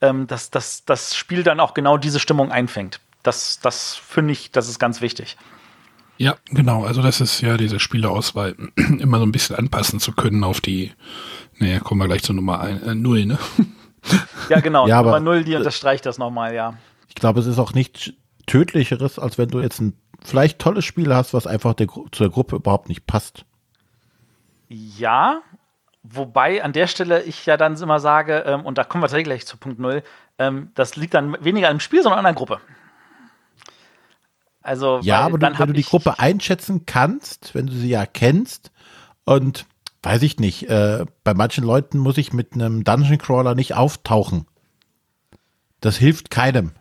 ähm, 0.00 0.26
dass 0.28 0.50
das, 0.50 0.84
das 0.84 1.16
Spiel 1.16 1.42
dann 1.42 1.58
auch 1.58 1.74
genau 1.74 1.96
diese 1.96 2.20
Stimmung 2.20 2.52
einfängt. 2.52 3.00
Das, 3.26 3.58
das 3.60 3.96
finde 3.96 4.32
ich, 4.32 4.52
das 4.52 4.68
ist 4.68 4.78
ganz 4.78 5.00
wichtig. 5.00 5.36
Ja, 6.18 6.36
genau. 6.46 6.84
Also 6.84 7.02
das 7.02 7.20
ist 7.20 7.40
ja 7.40 7.56
diese 7.56 7.80
Spieleauswahl, 7.80 8.56
immer 8.76 9.18
so 9.18 9.24
ein 9.24 9.32
bisschen 9.32 9.56
anpassen 9.56 10.00
zu 10.00 10.12
können 10.12 10.44
auf 10.44 10.60
die, 10.60 10.92
naja, 11.58 11.80
kommen 11.80 12.00
wir 12.00 12.06
gleich 12.06 12.22
zur 12.22 12.34
Nummer 12.34 12.60
ein, 12.60 12.82
äh, 12.82 12.94
0, 12.94 13.26
ne? 13.26 13.38
Ja, 14.48 14.60
genau. 14.60 14.86
ja, 14.86 15.02
Nummer 15.02 15.18
0, 15.18 15.42
die 15.42 15.56
unterstreicht 15.56 16.06
das 16.06 16.16
nochmal, 16.16 16.54
ja. 16.54 16.74
Ich 17.08 17.16
glaube, 17.16 17.40
es 17.40 17.46
ist 17.46 17.58
auch 17.58 17.74
nichts 17.74 18.12
tödlicheres, 18.46 19.18
als 19.18 19.36
wenn 19.36 19.48
du 19.48 19.60
jetzt 19.60 19.80
ein 19.80 19.94
vielleicht 20.22 20.60
tolles 20.60 20.84
Spiel 20.84 21.12
hast, 21.12 21.34
was 21.34 21.48
einfach 21.48 21.74
der, 21.74 21.88
zu 21.88 22.22
der 22.22 22.28
Gruppe 22.28 22.54
überhaupt 22.54 22.88
nicht 22.88 23.08
passt. 23.08 23.44
Ja, 24.68 25.40
wobei 26.04 26.62
an 26.62 26.72
der 26.72 26.86
Stelle 26.86 27.24
ich 27.24 27.46
ja 27.46 27.56
dann 27.56 27.76
immer 27.76 27.98
sage, 27.98 28.44
ähm, 28.46 28.64
und 28.64 28.78
da 28.78 28.84
kommen 28.84 29.02
wir 29.02 29.06
tatsächlich 29.06 29.26
gleich 29.26 29.46
zu 29.46 29.56
Punkt 29.56 29.80
0, 29.80 30.04
ähm, 30.38 30.70
das 30.76 30.94
liegt 30.94 31.14
dann 31.14 31.36
weniger 31.40 31.68
am 31.68 31.80
Spiel, 31.80 32.02
sondern 32.02 32.20
an 32.20 32.24
der 32.26 32.34
Gruppe. 32.34 32.60
Also, 34.66 34.98
ja, 35.02 35.20
aber 35.20 35.38
du, 35.38 35.46
wenn 35.46 35.68
du 35.68 35.72
die 35.72 35.84
Gruppe 35.84 36.18
einschätzen 36.18 36.86
kannst, 36.86 37.54
wenn 37.54 37.68
du 37.68 37.72
sie 37.72 37.88
ja 37.88 38.04
kennst 38.04 38.72
und 39.24 39.64
weiß 40.02 40.22
ich 40.22 40.40
nicht, 40.40 40.68
äh, 40.68 41.06
bei 41.22 41.34
manchen 41.34 41.62
Leuten 41.62 41.98
muss 41.98 42.18
ich 42.18 42.32
mit 42.32 42.54
einem 42.54 42.82
Dungeon 42.82 43.18
Crawler 43.18 43.54
nicht 43.54 43.74
auftauchen. 43.74 44.46
Das 45.80 45.96
hilft 45.96 46.32
keinem. 46.32 46.72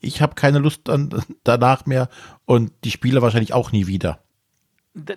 Ich 0.00 0.20
habe 0.20 0.34
keine 0.34 0.58
Lust 0.58 0.88
an, 0.88 1.22
danach 1.44 1.86
mehr 1.86 2.08
und 2.46 2.72
die 2.82 2.90
Spieler 2.90 3.22
wahrscheinlich 3.22 3.52
auch 3.52 3.70
nie 3.70 3.86
wieder. 3.86 4.18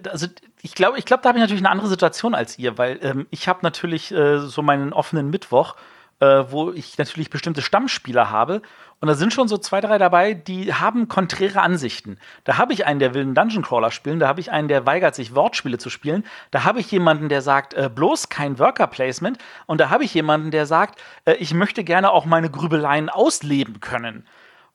Also 0.07 0.27
ich 0.61 0.75
glaube, 0.75 0.99
ich 0.99 1.05
glaube, 1.05 1.23
da 1.23 1.29
habe 1.29 1.39
ich 1.39 1.43
natürlich 1.43 1.63
eine 1.63 1.71
andere 1.71 1.89
Situation 1.89 2.35
als 2.35 2.59
ihr, 2.59 2.77
weil 2.77 2.99
ähm, 3.01 3.25
ich 3.31 3.47
habe 3.47 3.61
natürlich 3.63 4.11
äh, 4.11 4.37
so 4.37 4.61
meinen 4.61 4.93
offenen 4.93 5.31
Mittwoch, 5.31 5.75
äh, 6.19 6.43
wo 6.49 6.71
ich 6.71 6.97
natürlich 6.97 7.29
bestimmte 7.29 7.61
Stammspieler 7.61 8.29
habe 8.29 8.61
und 9.03 9.07
da 9.07 9.15
sind 9.15 9.33
schon 9.33 9.49
so 9.49 9.57
zwei, 9.57 9.81
drei 9.81 9.97
dabei, 9.97 10.33
die 10.33 10.73
haben 10.73 11.09
konträre 11.09 11.59
Ansichten. 11.59 12.17
Da 12.45 12.57
habe 12.57 12.71
ich 12.71 12.85
einen, 12.85 13.01
der 13.01 13.13
will 13.13 13.23
einen 13.23 13.35
Dungeon 13.35 13.61
Crawler 13.61 13.91
spielen, 13.91 14.17
da 14.17 14.29
habe 14.29 14.39
ich 14.39 14.49
einen, 14.49 14.69
der 14.69 14.85
weigert 14.85 15.13
sich, 15.13 15.35
Wortspiele 15.35 15.77
zu 15.77 15.89
spielen, 15.89 16.23
da 16.51 16.63
habe 16.63 16.79
ich 16.79 16.89
jemanden, 16.89 17.27
der 17.27 17.41
sagt, 17.41 17.73
äh, 17.73 17.89
bloß 17.93 18.29
kein 18.29 18.59
Worker 18.59 18.87
Placement, 18.87 19.39
und 19.65 19.81
da 19.81 19.89
habe 19.89 20.05
ich 20.05 20.13
jemanden, 20.13 20.51
der 20.51 20.65
sagt, 20.65 21.01
äh, 21.25 21.33
ich 21.33 21.53
möchte 21.53 21.83
gerne 21.83 22.11
auch 22.11 22.23
meine 22.23 22.49
Grübeleien 22.49 23.09
ausleben 23.09 23.81
können. 23.81 24.25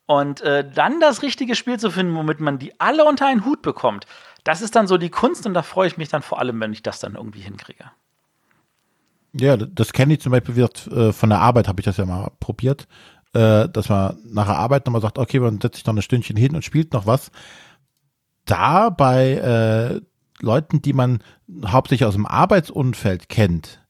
Und 0.04 0.42
äh, 0.42 0.70
dann 0.70 1.00
das 1.00 1.22
richtige 1.22 1.54
Spiel 1.54 1.78
zu 1.78 1.90
finden, 1.90 2.14
womit 2.14 2.40
man 2.40 2.58
die 2.58 2.78
alle 2.78 3.06
unter 3.06 3.26
einen 3.26 3.46
Hut 3.46 3.62
bekommt, 3.62 4.04
das 4.44 4.60
ist 4.60 4.76
dann 4.76 4.86
so 4.86 4.98
die 4.98 5.08
Kunst 5.08 5.46
und 5.46 5.54
da 5.54 5.62
freue 5.62 5.88
ich 5.88 5.96
mich 5.96 6.10
dann 6.10 6.20
vor 6.20 6.38
allem, 6.38 6.60
wenn 6.60 6.74
ich 6.74 6.82
das 6.82 7.00
dann 7.00 7.14
irgendwie 7.14 7.40
hinkriege. 7.40 7.90
Ja, 9.40 9.56
das 9.56 9.92
kenne 9.92 10.14
ich 10.14 10.20
zum 10.20 10.32
Beispiel 10.32 10.56
wird, 10.56 10.86
äh, 10.88 11.12
von 11.12 11.30
der 11.30 11.40
Arbeit, 11.40 11.68
habe 11.68 11.80
ich 11.80 11.84
das 11.84 11.96
ja 11.96 12.06
mal 12.06 12.32
probiert 12.40 12.88
äh, 13.34 13.68
dass 13.68 13.88
man 13.88 14.16
nach 14.24 14.46
der 14.46 14.58
Arbeit 14.58 14.86
nochmal 14.86 15.02
sagt, 15.02 15.18
okay, 15.18 15.40
man 15.40 15.60
setzt 15.60 15.76
sich 15.76 15.86
noch 15.86 15.94
ein 15.94 16.02
Stündchen 16.02 16.36
hin 16.36 16.54
und 16.54 16.64
spielt 16.64 16.92
noch 16.92 17.06
was. 17.06 17.30
Da 18.44 18.90
bei 18.90 19.32
äh, 19.34 20.00
Leuten, 20.40 20.80
die 20.80 20.92
man 20.92 21.22
hauptsächlich 21.66 22.06
aus 22.06 22.14
dem 22.14 22.26
Arbeitsumfeld 22.26 23.28
kennt, 23.28 23.84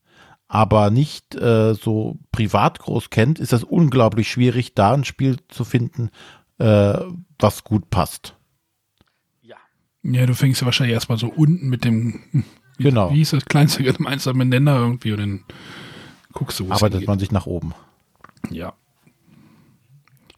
aber 0.48 0.90
nicht 0.90 1.34
äh, 1.36 1.74
so 1.74 2.18
privat 2.32 2.78
groß 2.80 3.10
kennt, 3.10 3.38
ist 3.38 3.52
das 3.52 3.64
unglaublich 3.64 4.28
schwierig, 4.28 4.74
da 4.74 4.94
ein 4.94 5.04
Spiel 5.04 5.36
zu 5.48 5.64
finden, 5.64 6.10
äh, 6.58 6.98
was 7.38 7.64
gut 7.64 7.90
passt. 7.90 8.34
Ja. 9.42 9.56
Ja, 10.02 10.26
du 10.26 10.34
fängst 10.34 10.60
ja 10.60 10.64
wahrscheinlich 10.64 10.94
erstmal 10.94 11.18
so 11.18 11.28
unten 11.28 11.68
mit 11.68 11.84
dem, 11.84 12.44
wie, 12.78 12.84
genau. 12.84 13.10
wie 13.12 13.16
hieß 13.16 13.30
das 13.30 13.44
kleinste 13.44 13.82
gemeinsame 13.92 14.44
Nenner 14.44 14.76
irgendwie 14.76 15.12
und 15.12 15.18
dann 15.18 15.44
guckst 16.32 16.60
du, 16.60 16.68
wo 16.68 16.72
Arbeitet 16.72 17.06
man 17.06 17.18
sich 17.18 17.30
nach 17.32 17.46
oben. 17.46 17.74
Ja. 18.50 18.72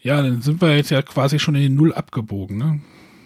Ja, 0.02 0.22
dann 0.22 0.40
sind 0.40 0.60
wir 0.62 0.76
jetzt 0.76 0.90
ja 0.90 1.02
quasi 1.02 1.38
schon 1.38 1.54
in 1.54 1.60
die 1.60 1.68
Null 1.68 1.92
abgebogen, 1.92 2.56
ne? 2.56 2.80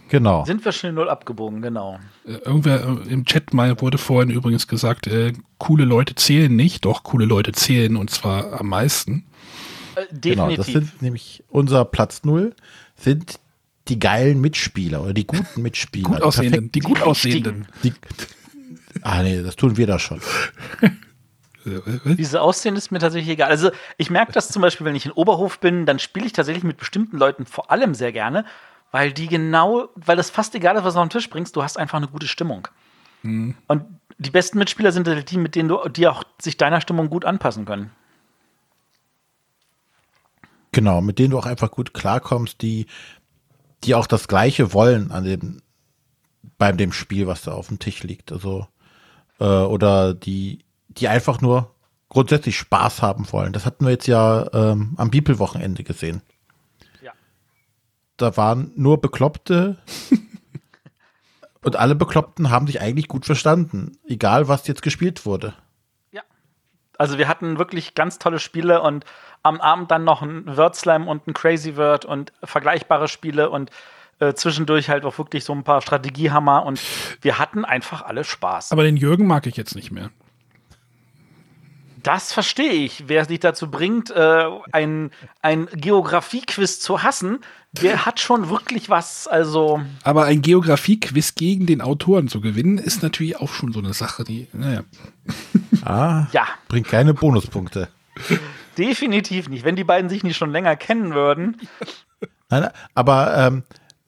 Genau. 0.08 0.44
Sind 0.44 0.64
wir 0.64 0.72
schon 0.72 0.90
in 0.90 0.96
Null 0.96 1.08
abgebogen, 1.08 1.62
genau. 1.62 1.98
Äh, 2.26 2.32
irgendwer 2.44 2.84
äh, 2.84 3.12
im 3.12 3.24
Chat 3.24 3.54
mal 3.54 3.80
wurde 3.80 3.98
vorhin 3.98 4.30
übrigens 4.30 4.68
gesagt, 4.68 5.06
äh, 5.06 5.32
coole 5.58 5.84
Leute 5.84 6.14
zählen 6.14 6.54
nicht, 6.54 6.84
doch 6.84 7.04
coole 7.04 7.24
Leute 7.24 7.52
zählen 7.52 7.96
und 7.96 8.10
zwar 8.10 8.60
am 8.60 8.68
meisten. 8.68 9.24
Äh, 9.94 10.02
definitiv. 10.10 10.34
Genau, 10.34 10.56
das 10.56 10.66
sind 10.66 11.02
nämlich 11.02 11.44
unser 11.48 11.84
Platz 11.84 12.24
Null, 12.24 12.54
sind 12.96 13.38
die 13.88 13.98
geilen 13.98 14.40
Mitspieler 14.40 15.02
oder 15.02 15.14
die 15.14 15.26
guten 15.26 15.62
Mitspieler. 15.62 16.10
Gut 16.10 16.22
aussehenden, 16.22 16.72
die, 16.72 16.80
die 16.80 16.86
gut 16.86 17.02
aussehenden. 17.02 17.66
Die, 17.82 17.92
ah 19.04 19.22
nee, 19.22 19.42
das 19.42 19.54
tun 19.54 19.76
wir 19.76 19.86
da 19.86 19.98
schon. 19.98 20.20
Wie 21.64 22.24
sie 22.24 22.40
aussehen, 22.40 22.76
ist 22.76 22.90
mir 22.90 22.98
tatsächlich 22.98 23.32
egal. 23.32 23.48
Also 23.48 23.70
ich 23.96 24.10
merke 24.10 24.32
das 24.32 24.48
zum 24.48 24.60
Beispiel, 24.60 24.84
wenn 24.84 24.96
ich 24.96 25.06
in 25.06 25.12
Oberhof 25.12 25.60
bin, 25.60 25.86
dann 25.86 25.98
spiele 25.98 26.26
ich 26.26 26.32
tatsächlich 26.32 26.64
mit 26.64 26.76
bestimmten 26.76 27.16
Leuten 27.16 27.46
vor 27.46 27.70
allem 27.70 27.94
sehr 27.94 28.12
gerne, 28.12 28.44
weil 28.90 29.12
die 29.12 29.28
genau, 29.28 29.88
weil 29.94 30.16
das 30.16 30.28
fast 30.30 30.54
egal 30.54 30.76
ist, 30.76 30.84
was 30.84 30.94
du 30.94 31.00
auf 31.00 31.06
den 31.06 31.10
Tisch 31.10 31.30
bringst, 31.30 31.56
du 31.56 31.62
hast 31.62 31.78
einfach 31.78 31.96
eine 31.96 32.08
gute 32.08 32.26
Stimmung. 32.26 32.68
Mhm. 33.22 33.54
Und 33.66 33.84
die 34.18 34.30
besten 34.30 34.58
Mitspieler 34.58 34.92
sind 34.92 35.08
halt 35.08 35.30
die, 35.30 35.38
mit 35.38 35.54
denen 35.54 35.68
du, 35.68 35.88
die 35.88 36.06
auch 36.06 36.24
sich 36.40 36.56
deiner 36.56 36.80
Stimmung 36.80 37.08
gut 37.08 37.24
anpassen 37.24 37.64
können. 37.64 37.90
Genau, 40.72 41.00
mit 41.00 41.18
denen 41.18 41.30
du 41.30 41.38
auch 41.38 41.46
einfach 41.46 41.70
gut 41.70 41.94
klarkommst, 41.94 42.60
die, 42.60 42.86
die 43.84 43.94
auch 43.94 44.06
das 44.06 44.28
Gleiche 44.28 44.72
wollen 44.72 45.12
an 45.12 45.24
dem, 45.24 45.62
bei 46.58 46.72
dem 46.72 46.92
Spiel, 46.92 47.26
was 47.26 47.42
da 47.42 47.52
auf 47.52 47.68
dem 47.68 47.78
Tisch 47.78 48.02
liegt. 48.02 48.32
Also, 48.32 48.66
äh, 49.38 49.44
oder 49.44 50.14
die 50.14 50.64
die 50.88 51.08
einfach 51.08 51.40
nur 51.40 51.74
grundsätzlich 52.08 52.56
Spaß 52.56 53.02
haben 53.02 53.30
wollen. 53.32 53.52
Das 53.52 53.66
hatten 53.66 53.84
wir 53.84 53.92
jetzt 53.92 54.06
ja 54.06 54.46
ähm, 54.52 54.94
am 54.96 55.10
Bibelwochenende 55.10 55.82
gesehen. 55.82 56.22
Ja. 57.02 57.12
Da 58.16 58.36
waren 58.36 58.70
nur 58.76 59.00
Bekloppte 59.00 59.78
und 61.62 61.76
alle 61.76 61.94
Bekloppten 61.94 62.50
haben 62.50 62.66
sich 62.66 62.80
eigentlich 62.80 63.08
gut 63.08 63.26
verstanden, 63.26 63.98
egal 64.06 64.48
was 64.48 64.66
jetzt 64.68 64.82
gespielt 64.82 65.26
wurde. 65.26 65.54
Ja. 66.12 66.22
Also 66.98 67.18
wir 67.18 67.26
hatten 67.26 67.58
wirklich 67.58 67.94
ganz 67.94 68.18
tolle 68.18 68.38
Spiele 68.38 68.80
und 68.80 69.04
am 69.42 69.60
Abend 69.60 69.90
dann 69.90 70.04
noch 70.04 70.22
ein 70.22 70.56
Word 70.56 70.76
Slam 70.76 71.08
und 71.08 71.26
ein 71.26 71.34
Crazy 71.34 71.76
Word 71.76 72.04
und 72.04 72.32
vergleichbare 72.44 73.08
Spiele 73.08 73.50
und 73.50 73.70
äh, 74.18 74.34
zwischendurch 74.34 74.88
halt 74.88 75.04
auch 75.04 75.18
wirklich 75.18 75.44
so 75.44 75.52
ein 75.52 75.64
paar 75.64 75.80
Strategiehammer 75.82 76.64
und 76.64 76.80
wir 77.22 77.38
hatten 77.38 77.64
einfach 77.64 78.02
alle 78.02 78.24
Spaß. 78.24 78.72
Aber 78.72 78.82
den 78.84 78.96
Jürgen 78.96 79.26
mag 79.26 79.46
ich 79.46 79.56
jetzt 79.56 79.74
nicht 79.74 79.90
mehr. 79.90 80.10
Das 82.02 82.34
verstehe 82.34 82.72
ich. 82.72 83.04
Wer 83.08 83.24
sich 83.24 83.40
dazu 83.40 83.70
bringt, 83.70 84.10
äh, 84.10 84.44
ein, 84.72 85.10
ein 85.40 85.66
Geografie-Quiz 85.72 86.78
zu 86.80 87.02
hassen, 87.02 87.38
der 87.72 88.04
hat 88.04 88.20
schon 88.20 88.50
wirklich 88.50 88.90
was. 88.90 89.26
Also. 89.26 89.80
Aber 90.02 90.24
ein 90.26 90.42
Geografie-Quiz 90.42 91.34
gegen 91.34 91.64
den 91.64 91.80
Autoren 91.80 92.28
zu 92.28 92.42
gewinnen, 92.42 92.76
ist 92.76 93.02
natürlich 93.02 93.38
auch 93.40 93.52
schon 93.54 93.72
so 93.72 93.78
eine 93.78 93.94
Sache, 93.94 94.22
die, 94.24 94.48
naja. 94.52 94.82
Ah, 95.86 96.28
Ja. 96.32 96.46
bringt 96.68 96.88
keine 96.88 97.12
Bonuspunkte. 97.12 97.88
Definitiv 98.78 99.48
nicht. 99.50 99.64
Wenn 99.64 99.76
die 99.76 99.84
beiden 99.84 100.08
sich 100.08 100.22
nicht 100.24 100.36
schon 100.36 100.50
länger 100.50 100.76
kennen 100.76 101.12
würden. 101.14 101.58
Nein, 102.48 102.68
aber 102.94 103.36
ähm, 103.36 103.62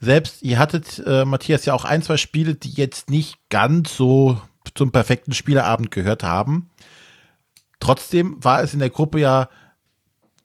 selbst 0.06 0.42
ihr 0.42 0.58
hattet, 0.58 1.02
äh, 1.04 1.24
Matthias, 1.26 1.66
ja 1.66 1.74
auch 1.74 1.84
ein, 1.84 2.02
zwei 2.02 2.16
Spiele, 2.16 2.54
die 2.54 2.70
jetzt 2.70 3.10
nicht 3.10 3.36
ganz 3.50 3.94
so 3.94 4.40
zum 4.74 4.90
perfekten 4.90 5.34
Spieleabend 5.34 5.90
gehört 5.90 6.22
haben. 6.22 6.70
Trotzdem 7.80 8.42
war 8.42 8.62
es 8.62 8.72
in 8.72 8.80
der 8.80 8.90
Gruppe 8.90 9.20
ja 9.20 9.48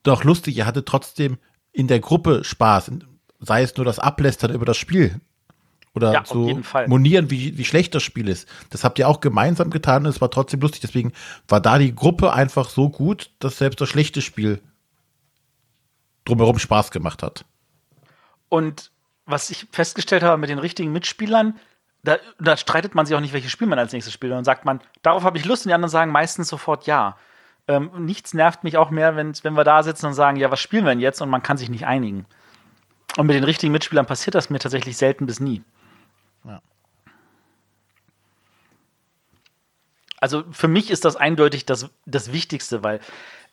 doch 0.03 0.23
lustig. 0.23 0.57
Ihr 0.57 0.65
hattet 0.65 0.87
trotzdem 0.87 1.37
in 1.71 1.87
der 1.87 1.99
Gruppe 1.99 2.43
Spaß. 2.43 2.91
Sei 3.39 3.63
es 3.63 3.75
nur 3.77 3.85
das 3.85 3.99
Ablästern 3.99 4.53
über 4.53 4.65
das 4.65 4.77
Spiel. 4.77 5.21
Oder 5.93 6.13
Ja, 6.13 6.23
zu 6.23 6.61
monieren, 6.87 7.29
wie, 7.29 7.57
wie 7.57 7.65
schlecht 7.65 7.93
das 7.93 8.03
Spiel 8.03 8.29
ist. 8.29 8.47
Das 8.69 8.83
habt 8.83 8.97
ihr 8.97 9.07
auch 9.07 9.19
gemeinsam 9.19 9.69
getan 9.69 10.05
und 10.05 10.09
es 10.09 10.21
war 10.21 10.31
trotzdem 10.31 10.61
lustig. 10.61 10.81
Deswegen 10.81 11.11
war 11.47 11.61
da 11.61 11.77
die 11.77 11.93
Gruppe 11.93 12.33
einfach 12.33 12.69
so 12.69 12.89
gut, 12.89 13.31
dass 13.39 13.57
selbst 13.57 13.81
das 13.81 13.89
schlechte 13.89 14.21
Spiel 14.21 14.61
drumherum 16.25 16.59
Spaß 16.59 16.91
gemacht 16.91 17.23
hat. 17.23 17.45
Und 18.47 18.91
was 19.31 19.49
ich 19.49 19.67
festgestellt 19.71 20.23
habe 20.23 20.37
mit 20.37 20.49
den 20.49 20.59
richtigen 20.59 20.91
Mitspielern, 20.91 21.59
da, 22.03 22.17
da 22.39 22.57
streitet 22.57 22.95
man 22.95 23.05
sich 23.05 23.15
auch 23.15 23.19
nicht, 23.19 23.33
welches 23.33 23.51
Spiel 23.51 23.67
man 23.67 23.79
als 23.79 23.93
nächstes 23.93 24.13
spielt. 24.13 24.31
Und 24.31 24.37
dann 24.37 24.45
sagt 24.45 24.65
man, 24.65 24.81
darauf 25.01 25.23
habe 25.23 25.37
ich 25.37 25.45
Lust, 25.45 25.65
und 25.65 25.69
die 25.69 25.73
anderen 25.73 25.89
sagen 25.89 26.11
meistens 26.11 26.47
sofort 26.47 26.85
ja. 26.87 27.17
Ähm, 27.67 27.91
nichts 27.99 28.33
nervt 28.33 28.63
mich 28.63 28.77
auch 28.77 28.89
mehr, 28.89 29.15
wenn, 29.15 29.33
wenn 29.43 29.53
wir 29.53 29.63
da 29.63 29.83
sitzen 29.83 30.07
und 30.07 30.13
sagen, 30.13 30.37
ja, 30.37 30.49
was 30.49 30.59
spielen 30.59 30.83
wir 30.83 30.91
denn 30.91 30.99
jetzt? 30.99 31.21
Und 31.21 31.29
man 31.29 31.43
kann 31.43 31.57
sich 31.57 31.69
nicht 31.69 31.85
einigen. 31.85 32.25
Und 33.17 33.27
mit 33.27 33.35
den 33.35 33.43
richtigen 33.43 33.71
Mitspielern 33.71 34.05
passiert 34.05 34.35
das 34.35 34.49
mir 34.49 34.59
tatsächlich 34.59 34.97
selten 34.97 35.25
bis 35.25 35.39
nie. 35.39 35.63
Ja. 36.43 36.61
Also 40.19 40.43
für 40.51 40.67
mich 40.67 40.89
ist 40.89 41.05
das 41.05 41.15
eindeutig 41.15 41.65
das, 41.65 41.89
das 42.05 42.31
Wichtigste, 42.31 42.83
weil 42.83 42.99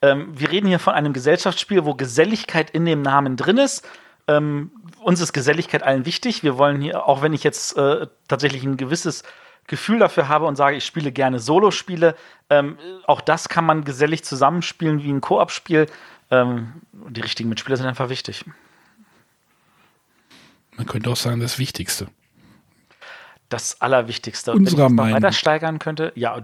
ähm, 0.01 0.29
wir 0.31 0.49
reden 0.49 0.67
hier 0.67 0.79
von 0.79 0.93
einem 0.93 1.13
Gesellschaftsspiel, 1.13 1.85
wo 1.85 1.93
Geselligkeit 1.93 2.71
in 2.71 2.85
dem 2.85 3.01
Namen 3.01 3.35
drin 3.37 3.57
ist. 3.57 3.87
Ähm, 4.29 4.71
uns 5.01 5.19
ist 5.21 5.33
Geselligkeit 5.33 5.81
allen 5.81 6.05
wichtig. 6.05 6.43
Wir 6.43 6.57
wollen 6.57 6.81
hier, 6.81 7.07
auch 7.07 7.23
wenn 7.23 7.33
ich 7.33 7.43
jetzt 7.43 7.75
äh, 7.77 8.07
tatsächlich 8.27 8.63
ein 8.63 8.77
gewisses 8.77 9.23
Gefühl 9.65 9.97
dafür 9.97 10.27
habe 10.27 10.45
und 10.45 10.55
sage, 10.55 10.77
ich 10.77 10.85
spiele 10.85 11.11
gerne 11.11 11.39
Solospiele, 11.39 12.15
ähm, 12.49 12.77
auch 13.07 13.21
das 13.21 13.49
kann 13.49 13.65
man 13.65 13.83
gesellig 13.83 14.23
zusammenspielen 14.23 15.03
wie 15.03 15.11
ein 15.11 15.21
Koop-Spiel. 15.21 15.87
Ähm, 16.29 16.73
die 16.91 17.21
richtigen 17.21 17.49
Mitspieler 17.49 17.77
sind 17.77 17.87
einfach 17.87 18.09
wichtig. 18.09 18.45
Man 20.77 20.85
könnte 20.85 21.09
auch 21.09 21.15
sagen, 21.15 21.39
das 21.39 21.57
Wichtigste. 21.57 22.07
Das 23.49 23.81
Allerwichtigste. 23.81 24.53
Unserer 24.53 24.85
wenn 24.85 24.87
ich 24.87 24.93
Meinung. 24.93 25.15
weiter 25.15 25.31
steigern 25.31 25.79
könnte, 25.79 26.11
ja, 26.15 26.39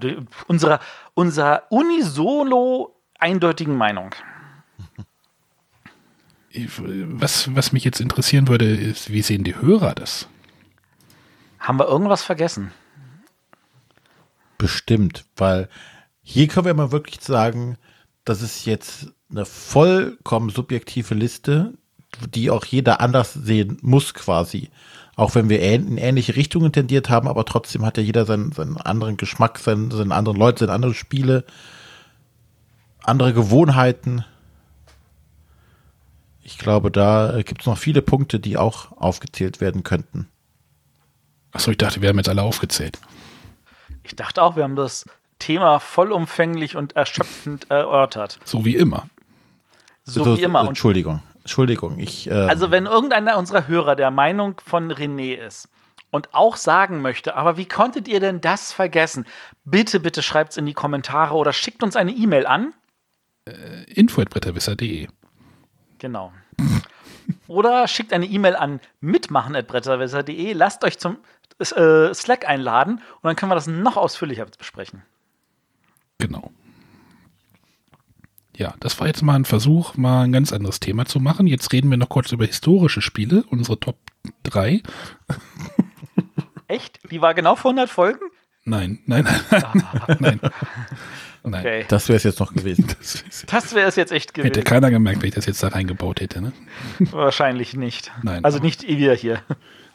unserer, 0.48 0.80
unserer 1.14 1.64
unisono 1.70 2.96
eindeutigen 3.20 3.78
Meinung. 3.78 4.10
Was, 6.78 7.54
was 7.56 7.72
mich 7.72 7.84
jetzt 7.84 8.00
interessieren 8.00 8.48
würde, 8.48 8.66
ist, 8.66 9.12
wie 9.12 9.22
sehen 9.22 9.44
die 9.44 9.56
Hörer 9.56 9.94
das? 9.94 10.28
Haben 11.60 11.80
wir 11.80 11.88
irgendwas 11.88 12.24
vergessen? 12.24 12.72
Bestimmt, 14.58 15.26
weil 15.36 15.68
hier 16.22 16.48
können 16.48 16.66
wir 16.66 16.74
mal 16.74 16.92
wirklich 16.92 17.22
sagen, 17.22 17.78
das 18.24 18.42
ist 18.42 18.66
jetzt 18.66 19.14
eine 19.30 19.46
vollkommen 19.46 20.50
subjektive 20.50 21.14
Liste, 21.14 21.74
die 22.34 22.50
auch 22.50 22.66
jeder 22.66 23.02
anders 23.02 23.34
sehen 23.34 23.78
muss 23.82 24.14
quasi. 24.14 24.70
Auch 25.16 25.36
wenn 25.36 25.50
wir 25.50 25.62
in 25.62 25.98
ähnliche 25.98 26.36
Richtungen 26.36 26.72
tendiert 26.74 27.10
haben, 27.10 27.28
aber 27.28 27.46
trotzdem 27.46 27.86
hat 27.86 27.98
ja 27.98 28.04
jeder 28.04 28.26
seinen, 28.26 28.52
seinen 28.52 28.78
anderen 28.78 29.18
Geschmack, 29.18 29.60
seinen, 29.60 29.92
seine 29.92 30.14
anderen 30.14 30.38
Leute, 30.38 30.60
seine 30.60 30.74
andere 30.74 30.94
Spiele, 30.94 31.46
andere 33.04 33.34
Gewohnheiten. 33.34 34.26
Ich 36.46 36.60
glaube, 36.60 36.92
da 36.92 37.42
gibt 37.42 37.62
es 37.62 37.68
noch 37.68 37.78
viele 37.80 38.04
Punkte, 38.04 38.40
die 38.40 38.56
auch 38.56 38.92
aufgezählt 38.98 39.62
werden 39.62 39.82
könnten. 39.82 40.28
Achso, 41.52 41.72
ich 41.72 41.78
dachte, 41.78 42.04
wir 42.04 42.10
haben 42.10 42.18
jetzt 42.18 42.30
alle 42.30 42.44
aufgezählt. 42.44 43.00
Ich 44.04 44.16
dachte 44.16 44.44
auch, 44.44 44.56
wir 44.56 44.64
haben 44.64 44.76
das 44.76 45.06
Thema 45.40 45.80
vollumfänglich 45.80 46.76
und 46.76 46.96
erschöpfend 46.96 47.72
erörtert. 47.72 48.38
So 48.46 48.64
wie 48.64 48.76
immer. 48.76 49.10
So 50.04 50.38
wie 50.38 50.44
immer. 50.44 50.62
Und 50.62 50.68
Entschuldigung, 50.68 51.24
Entschuldigung. 51.40 51.98
Ich, 51.98 52.30
äh, 52.30 52.34
also, 52.34 52.70
wenn 52.70 52.86
irgendeiner 52.86 53.40
unserer 53.40 53.68
Hörer 53.68 53.96
der 53.96 54.12
Meinung 54.12 54.62
von 54.64 54.92
René 54.92 55.34
ist 55.34 55.68
und 56.12 56.36
auch 56.36 56.58
sagen 56.58 57.02
möchte, 57.02 57.36
aber 57.36 57.58
wie 57.58 57.66
konntet 57.66 58.08
ihr 58.08 58.20
denn 58.20 58.40
das 58.40 58.72
vergessen? 58.72 59.26
Bitte, 59.64 60.00
bitte 60.00 60.22
schreibt 60.22 60.52
es 60.52 60.58
in 60.58 60.68
die 60.68 60.76
Kommentare 60.76 61.34
oder 61.34 61.54
schickt 61.54 61.82
uns 61.82 61.96
eine 61.96 62.12
E-Mail 62.12 62.46
an. 62.46 62.76
info.bretterwisser.de 63.88 65.08
Genau. 66.06 66.32
Oder 67.48 67.88
schickt 67.88 68.14
eine 68.14 68.28
E-Mail 68.28 68.56
an 68.56 68.80
mitmachen.bretterwisser.de. 69.02 70.54
Lasst 70.54 70.84
euch 70.84 71.00
zum 71.00 71.18
äh, 71.58 72.14
Slack 72.14 72.48
einladen 72.48 72.98
und 72.98 73.24
dann 73.24 73.36
können 73.36 73.50
wir 73.50 73.56
das 73.56 73.66
noch 73.66 73.98
ausführlicher 73.98 74.46
besprechen. 74.46 75.02
Genau. 76.20 76.52
Ja, 78.56 78.76
das 78.82 79.00
war 79.00 79.08
jetzt 79.08 79.24
mal 79.24 79.34
ein 79.34 79.46
Versuch, 79.46 79.98
mal 79.98 80.26
ein 80.26 80.32
ganz 80.32 80.54
anderes 80.54 80.80
Thema 80.80 81.08
zu 81.08 81.20
machen. 81.20 81.48
Jetzt 81.48 81.74
reden 81.74 81.90
wir 81.90 81.98
noch 81.98 82.10
kurz 82.10 82.32
über 82.32 82.46
historische 82.46 83.02
Spiele, 83.02 83.44
unsere 83.50 83.80
Top 83.80 83.98
3. 84.44 84.84
Echt? 86.68 87.00
Die 87.10 87.20
war 87.20 87.34
genau 87.34 87.56
vor 87.56 87.72
100 87.72 87.90
Folgen? 87.90 88.20
Nein, 88.64 89.00
nein, 89.08 89.28
nein, 89.50 89.84
nein. 90.20 90.40
Nein. 91.46 91.62
Okay. 91.62 91.86
das 91.88 92.08
wäre 92.08 92.18
es 92.18 92.24
jetzt 92.24 92.40
noch 92.40 92.54
gewesen. 92.54 92.88
Das 93.48 93.76
wäre 93.76 93.88
es 93.88 93.96
jetzt 93.96 94.12
echt 94.12 94.32
hätte 94.32 94.50
gewesen. 94.50 94.64
keiner 94.64 94.90
gemerkt, 94.90 95.22
wenn 95.22 95.30
ich 95.30 95.36
das 95.36 95.46
jetzt 95.46 95.62
da 95.62 95.70
reingebaut 95.70 96.22
hätte. 96.22 96.42
Ne? 96.42 96.54
Wahrscheinlich 97.12 97.76
nicht. 97.76 98.12
Nein. 98.24 98.44
Also 98.44 98.60
nicht 98.60 98.88
wir 98.88 99.14
hier. 99.14 99.40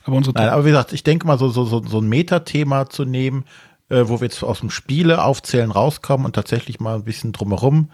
Aber 0.05 0.17
unsere 0.17 0.35
Nein, 0.35 0.49
aber 0.49 0.65
wie 0.65 0.71
gesagt, 0.71 0.93
ich 0.93 1.03
denke 1.03 1.27
mal, 1.27 1.39
so, 1.39 1.49
so, 1.49 1.65
so, 1.65 1.83
so 1.83 2.01
ein 2.01 2.09
Metathema 2.09 2.89
zu 2.89 3.05
nehmen, 3.05 3.45
äh, 3.89 4.05
wo 4.07 4.21
wir 4.21 4.27
jetzt 4.27 4.43
aus 4.43 4.61
dem 4.61 4.71
Spiele 4.71 5.23
aufzählen 5.23 5.71
rauskommen 5.71 6.25
und 6.25 6.35
tatsächlich 6.35 6.81
mal 6.81 6.95
ein 6.95 7.05
bisschen 7.05 7.33
drumherum 7.33 7.91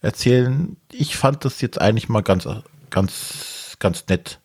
erzählen. 0.00 0.76
Ich 0.92 1.16
fand 1.16 1.44
das 1.44 1.60
jetzt 1.60 1.80
eigentlich 1.80 2.08
mal 2.08 2.22
ganz, 2.22 2.48
ganz, 2.90 3.76
ganz 3.78 4.04
nett, 4.08 4.40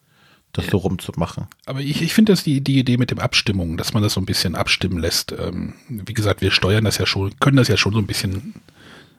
das 0.54 0.68
so 0.68 0.78
rumzumachen. 0.78 1.48
aber 1.66 1.80
ich, 1.80 2.02
ich 2.02 2.14
finde 2.14 2.34
das 2.34 2.44
die, 2.44 2.62
die 2.62 2.80
Idee 2.80 2.98
mit 2.98 3.12
dem 3.12 3.20
Abstimmung, 3.20 3.78
dass 3.78 3.94
man 3.94 4.04
das 4.04 4.14
so 4.14 4.22
ein 4.22 4.26
bisschen 4.26 4.56
abstimmen 4.56 4.98
lässt. 4.98 5.32
Ähm, 5.32 5.74
wie 5.88 6.14
gesagt, 6.14 6.42
wir 6.42 6.52
steuern 6.52 6.84
das 6.84 6.98
ja 6.98 7.06
schon, 7.06 7.32
können 7.40 7.58
das 7.58 7.68
ja 7.68 7.78
schon 7.78 7.94
so 7.94 8.00
ein 8.00 8.08
bisschen 8.08 8.56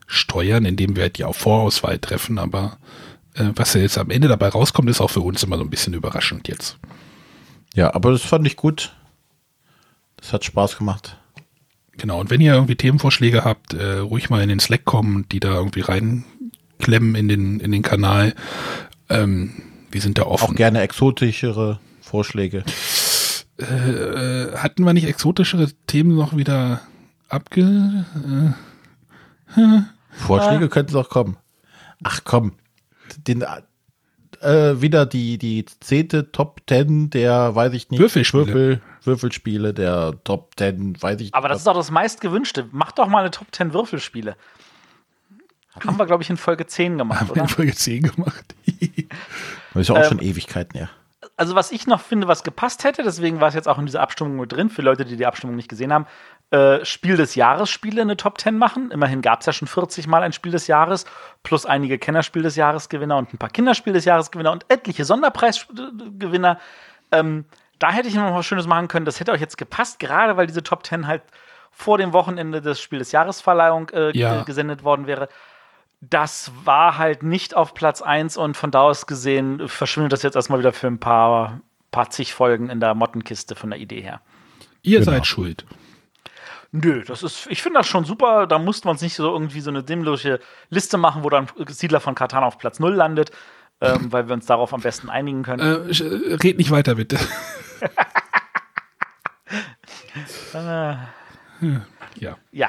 steuern, 0.07 0.65
indem 0.65 0.95
wir 0.97 1.09
die 1.09 1.25
Vorauswahl 1.31 1.99
treffen, 1.99 2.39
aber 2.39 2.79
äh, 3.35 3.45
was 3.55 3.75
ja 3.75 3.81
jetzt 3.81 3.99
am 3.99 4.11
Ende 4.11 4.29
dabei 4.29 4.49
rauskommt, 4.49 4.91
ist 4.91 5.01
auch 5.01 5.11
für 5.11 5.21
uns 5.21 5.43
immer 5.43 5.57
so 5.57 5.65
ein 5.65 5.71
bisschen 5.71 5.95
überraschend 5.95 6.49
jetzt. 6.49 6.79
Ja, 7.75 7.95
aber 7.95 8.13
das 8.13 8.23
fand 8.23 8.47
ich 8.47 8.57
gut. 8.57 8.95
Das 10.17 10.33
hat 10.33 10.45
Spaß 10.45 10.77
gemacht. 10.77 11.17
Genau, 11.97 12.21
und 12.21 12.31
wenn 12.31 12.41
ihr 12.41 12.55
irgendwie 12.55 12.77
Themenvorschläge 12.77 13.45
habt, 13.45 13.75
äh, 13.75 13.99
ruhig 13.99 14.31
mal 14.31 14.43
in 14.43 14.49
den 14.49 14.61
Slack 14.61 14.85
kommen, 14.85 15.27
die 15.31 15.41
da 15.41 15.55
irgendwie 15.55 15.81
reinklemmen 15.81 17.15
in 17.15 17.29
den, 17.29 17.61
in 17.61 17.73
den 17.73 17.83
Kanal. 17.83 18.35
Ähm, 19.09 19.63
wir 19.93 20.01
sind 20.01 20.19
da 20.19 20.23
Auch 20.23 20.43
offen. 20.43 20.57
gerne 20.57 20.81
exotischere 20.81 21.79
Vorschläge. 22.01 22.65
Äh, 23.59 24.57
hatten 24.57 24.85
wir 24.85 24.93
nicht 24.93 25.07
exotischere 25.07 25.69
Themen 25.87 26.17
noch 26.17 26.37
wieder 26.37 26.81
abge... 27.29 28.05
Vorschläge 30.11 30.69
könnten 30.69 30.97
auch 30.97 31.09
kommen. 31.09 31.37
Ach 32.03 32.21
komm, 32.25 32.53
den, 33.27 33.45
äh, 34.43 34.81
wieder 34.81 35.07
die, 35.07 35.39
die 35.39 35.65
zehnte 35.81 36.33
Top 36.33 36.67
Ten 36.67 37.11
der, 37.11 37.55
weiß 37.55 37.73
ich 37.75 37.91
nicht, 37.91 38.01
Würfelspiele. 38.01 38.47
Würfel, 38.47 38.81
Würfelspiele 39.05 39.75
der 39.75 40.15
Top 40.25 40.57
Ten, 40.57 41.01
weiß 41.01 41.21
ich 41.21 41.35
Aber 41.35 41.49
das 41.49 41.59
ist 41.59 41.67
doch 41.67 41.75
das 41.75 41.91
meistgewünschte. 41.91 42.69
Macht 42.73 42.99
doch 42.99 43.09
mal 43.09 43.21
eine 43.21 43.31
Top 43.31 43.49
10 43.53 43.73
Würfelspiele. 43.73 44.37
Haben 45.87 45.99
wir, 45.99 46.07
glaube 46.07 46.23
ich, 46.23 46.31
in 46.31 46.37
Folge 46.37 46.67
10 46.67 46.99
gemacht, 46.99 47.21
Haben 47.21 47.29
wir 47.29 47.33
oder? 47.33 47.43
in 47.43 47.49
Folge 47.49 47.75
10 47.75 48.03
gemacht. 48.03 48.55
Das 48.67 48.77
ist 49.83 49.89
ja 49.89 49.95
auch 49.95 49.99
Ähm, 50.03 50.05
schon 50.09 50.19
Ewigkeiten, 50.21 50.79
ja. 50.79 50.89
Also, 51.37 51.55
was 51.55 51.73
ich 51.73 51.87
noch 51.87 52.01
finde, 52.01 52.29
was 52.29 52.43
gepasst 52.45 52.85
hätte, 52.85 53.03
deswegen 53.03 53.41
war 53.41 53.49
es 53.49 53.55
jetzt 53.55 53.69
auch 53.69 53.79
in 53.79 53.87
dieser 53.87 54.03
Abstimmung 54.03 54.37
mit 54.37 54.53
drin, 54.53 54.69
für 54.69 54.83
Leute, 54.83 55.05
die 55.05 55.17
die 55.17 55.25
Abstimmung 55.25 55.57
nicht 55.57 55.69
gesehen 55.69 55.93
haben, 55.93 56.07
äh, 56.51 56.85
Spiel 56.85 57.17
des 57.17 57.35
Jahres 57.37 57.71
Spiele 57.71 58.03
eine 58.03 58.17
Top 58.19 58.39
10 58.39 58.59
machen. 58.59 58.91
Immerhin 58.91 59.23
gab 59.23 59.41
es 59.41 59.47
ja 59.47 59.53
schon 59.55 59.67
40 59.69 60.07
Mal 60.09 60.23
ein 60.23 60.33
Spiel 60.35 60.53
des 60.53 60.67
Jahres, 60.67 61.07
plus 61.43 61.65
einige 61.65 61.99
Kennerspiel 61.99 62.43
des 62.43 62.57
Jahresgewinner 62.57 63.17
und 63.17 63.33
ein 63.33 63.39
paar 63.39 63.49
Kinderspiel 63.51 63.93
des 63.95 64.05
Jahresgewinner 64.05 64.53
und 64.53 64.67
etliche 64.69 65.05
Sonderpreisgewinner. 65.07 66.59
Ähm, 67.13 67.45
da 67.79 67.91
hätte 67.93 68.09
ich 68.09 68.15
noch 68.15 68.35
was 68.35 68.45
Schönes 68.47 68.67
machen 68.67 68.89
können. 68.89 69.07
Das 69.07 69.19
hätte 69.21 69.33
euch 69.33 69.41
jetzt 69.41 69.57
gepasst, 69.59 69.99
gerade 69.99 70.37
weil 70.37 70.47
diese 70.47 70.63
Top 70.63 70.85
10 70.87 71.07
halt 71.07 71.23
vor 71.71 71.99
dem 71.99 72.13
Wochenende 72.13 72.61
des 72.61 72.81
Spiel 72.81 72.99
des 72.99 73.13
Jahresverleihung 73.13 73.89
äh, 73.91 74.17
Ja. 74.17 74.35
ge- 74.37 74.45
gesendet 74.45 74.85
worden 74.85 75.07
wäre. 75.07 75.29
Das 76.03 76.51
war 76.65 76.99
halt 76.99 77.23
nicht 77.23 77.55
auf 77.57 77.75
Platz 77.75 78.03
1 78.03 78.37
und 78.37 78.57
von 78.57 78.71
da 78.73 78.81
aus 78.83 79.07
gesehen 79.07 79.69
verschwindet 79.69 80.13
das 80.13 80.23
jetzt 80.23 80.35
erstmal 80.35 80.59
wieder 80.59 80.73
für 80.73 80.89
ein 80.89 80.99
paar, 80.99 81.61
paar 81.93 82.11
zig 82.11 82.35
Folgen 82.35 82.69
in 82.71 82.81
der 82.81 82.95
Mottenkiste 82.95 83.55
von 83.55 83.71
der 83.71 83.79
Idee 83.79 84.01
her. 84.01 84.21
Ihr 84.83 84.99
Genau. 84.99 85.13
seid 85.13 85.27
schuld. 85.27 85.65
Nö, 86.73 87.05
das 87.05 87.23
ist, 87.23 87.47
ich 87.51 87.63
finde 87.63 87.79
das 87.79 87.87
schon 87.87 88.05
super. 88.05 88.47
Da 88.47 88.59
mussten 88.59 88.87
wir 88.87 88.91
uns 88.91 89.01
nicht 89.03 89.15
so 89.15 89.31
irgendwie 89.33 89.61
so 89.61 89.71
eine 89.71 89.85
sinnlose 89.87 90.41
Liste 90.71 90.99
machen, 90.99 91.23
wo 91.23 91.31
dann 91.31 91.47
Siedler 91.69 92.01
von 92.01 92.15
Katan 92.15 92.43
auf 92.43 92.59
Platz 92.59 92.81
0 92.81 92.93
landet, 92.95 93.31
ähm, 93.81 94.11
weil 94.11 94.27
wir 94.27 94.33
uns 94.35 94.47
darauf 94.47 94.73
am 94.75 94.81
besten 94.81 95.09
einigen 95.11 95.43
können. 95.45 95.61
Äh, 95.61 96.35
red 96.43 96.59
nicht 96.59 96.71
weiter, 96.71 96.95
bitte. 96.97 97.19
Äh, 100.55 100.95
Ja. 102.19 102.37
ja, 102.51 102.69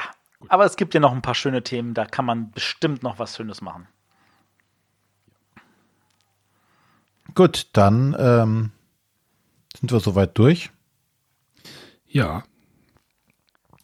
aber 0.49 0.65
es 0.65 0.75
gibt 0.75 0.93
ja 0.93 0.99
noch 0.99 1.11
ein 1.11 1.21
paar 1.21 1.35
schöne 1.35 1.63
Themen, 1.63 1.93
da 1.93 2.05
kann 2.05 2.25
man 2.25 2.51
bestimmt 2.51 3.03
noch 3.03 3.19
was 3.19 3.35
Schönes 3.35 3.61
machen. 3.61 3.87
Gut, 7.35 7.67
dann 7.73 8.15
ähm, 8.19 8.71
sind 9.79 9.91
wir 9.91 9.99
soweit 9.99 10.37
durch. 10.37 10.69
Ja. 12.07 12.43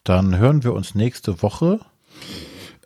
Dann 0.03 0.37
hören 0.37 0.63
wir 0.63 0.73
uns 0.73 0.93
nächste 0.93 1.41
Woche. 1.41 1.79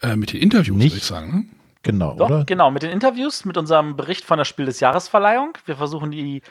Äh, 0.02 0.16
mit 0.16 0.34
den 0.34 0.42
Interviews, 0.42 0.78
Nicht. 0.78 0.92
würde 0.92 0.98
ich 1.00 1.06
sagen. 1.06 1.36
Ne? 1.36 1.46
Genau, 1.84 2.16
Doch, 2.16 2.30
oder? 2.30 2.46
genau, 2.46 2.72
mit 2.72 2.84
den 2.84 2.92
Interviews, 2.92 3.44
mit 3.44 3.58
unserem 3.58 3.98
Bericht 3.98 4.24
von 4.24 4.38
der 4.38 4.46
Spiel 4.46 4.66
des 4.66 4.80
Jahresverleihung. 4.80 5.58
Wir 5.66 5.76
versuchen 5.76 6.12
die 6.12 6.42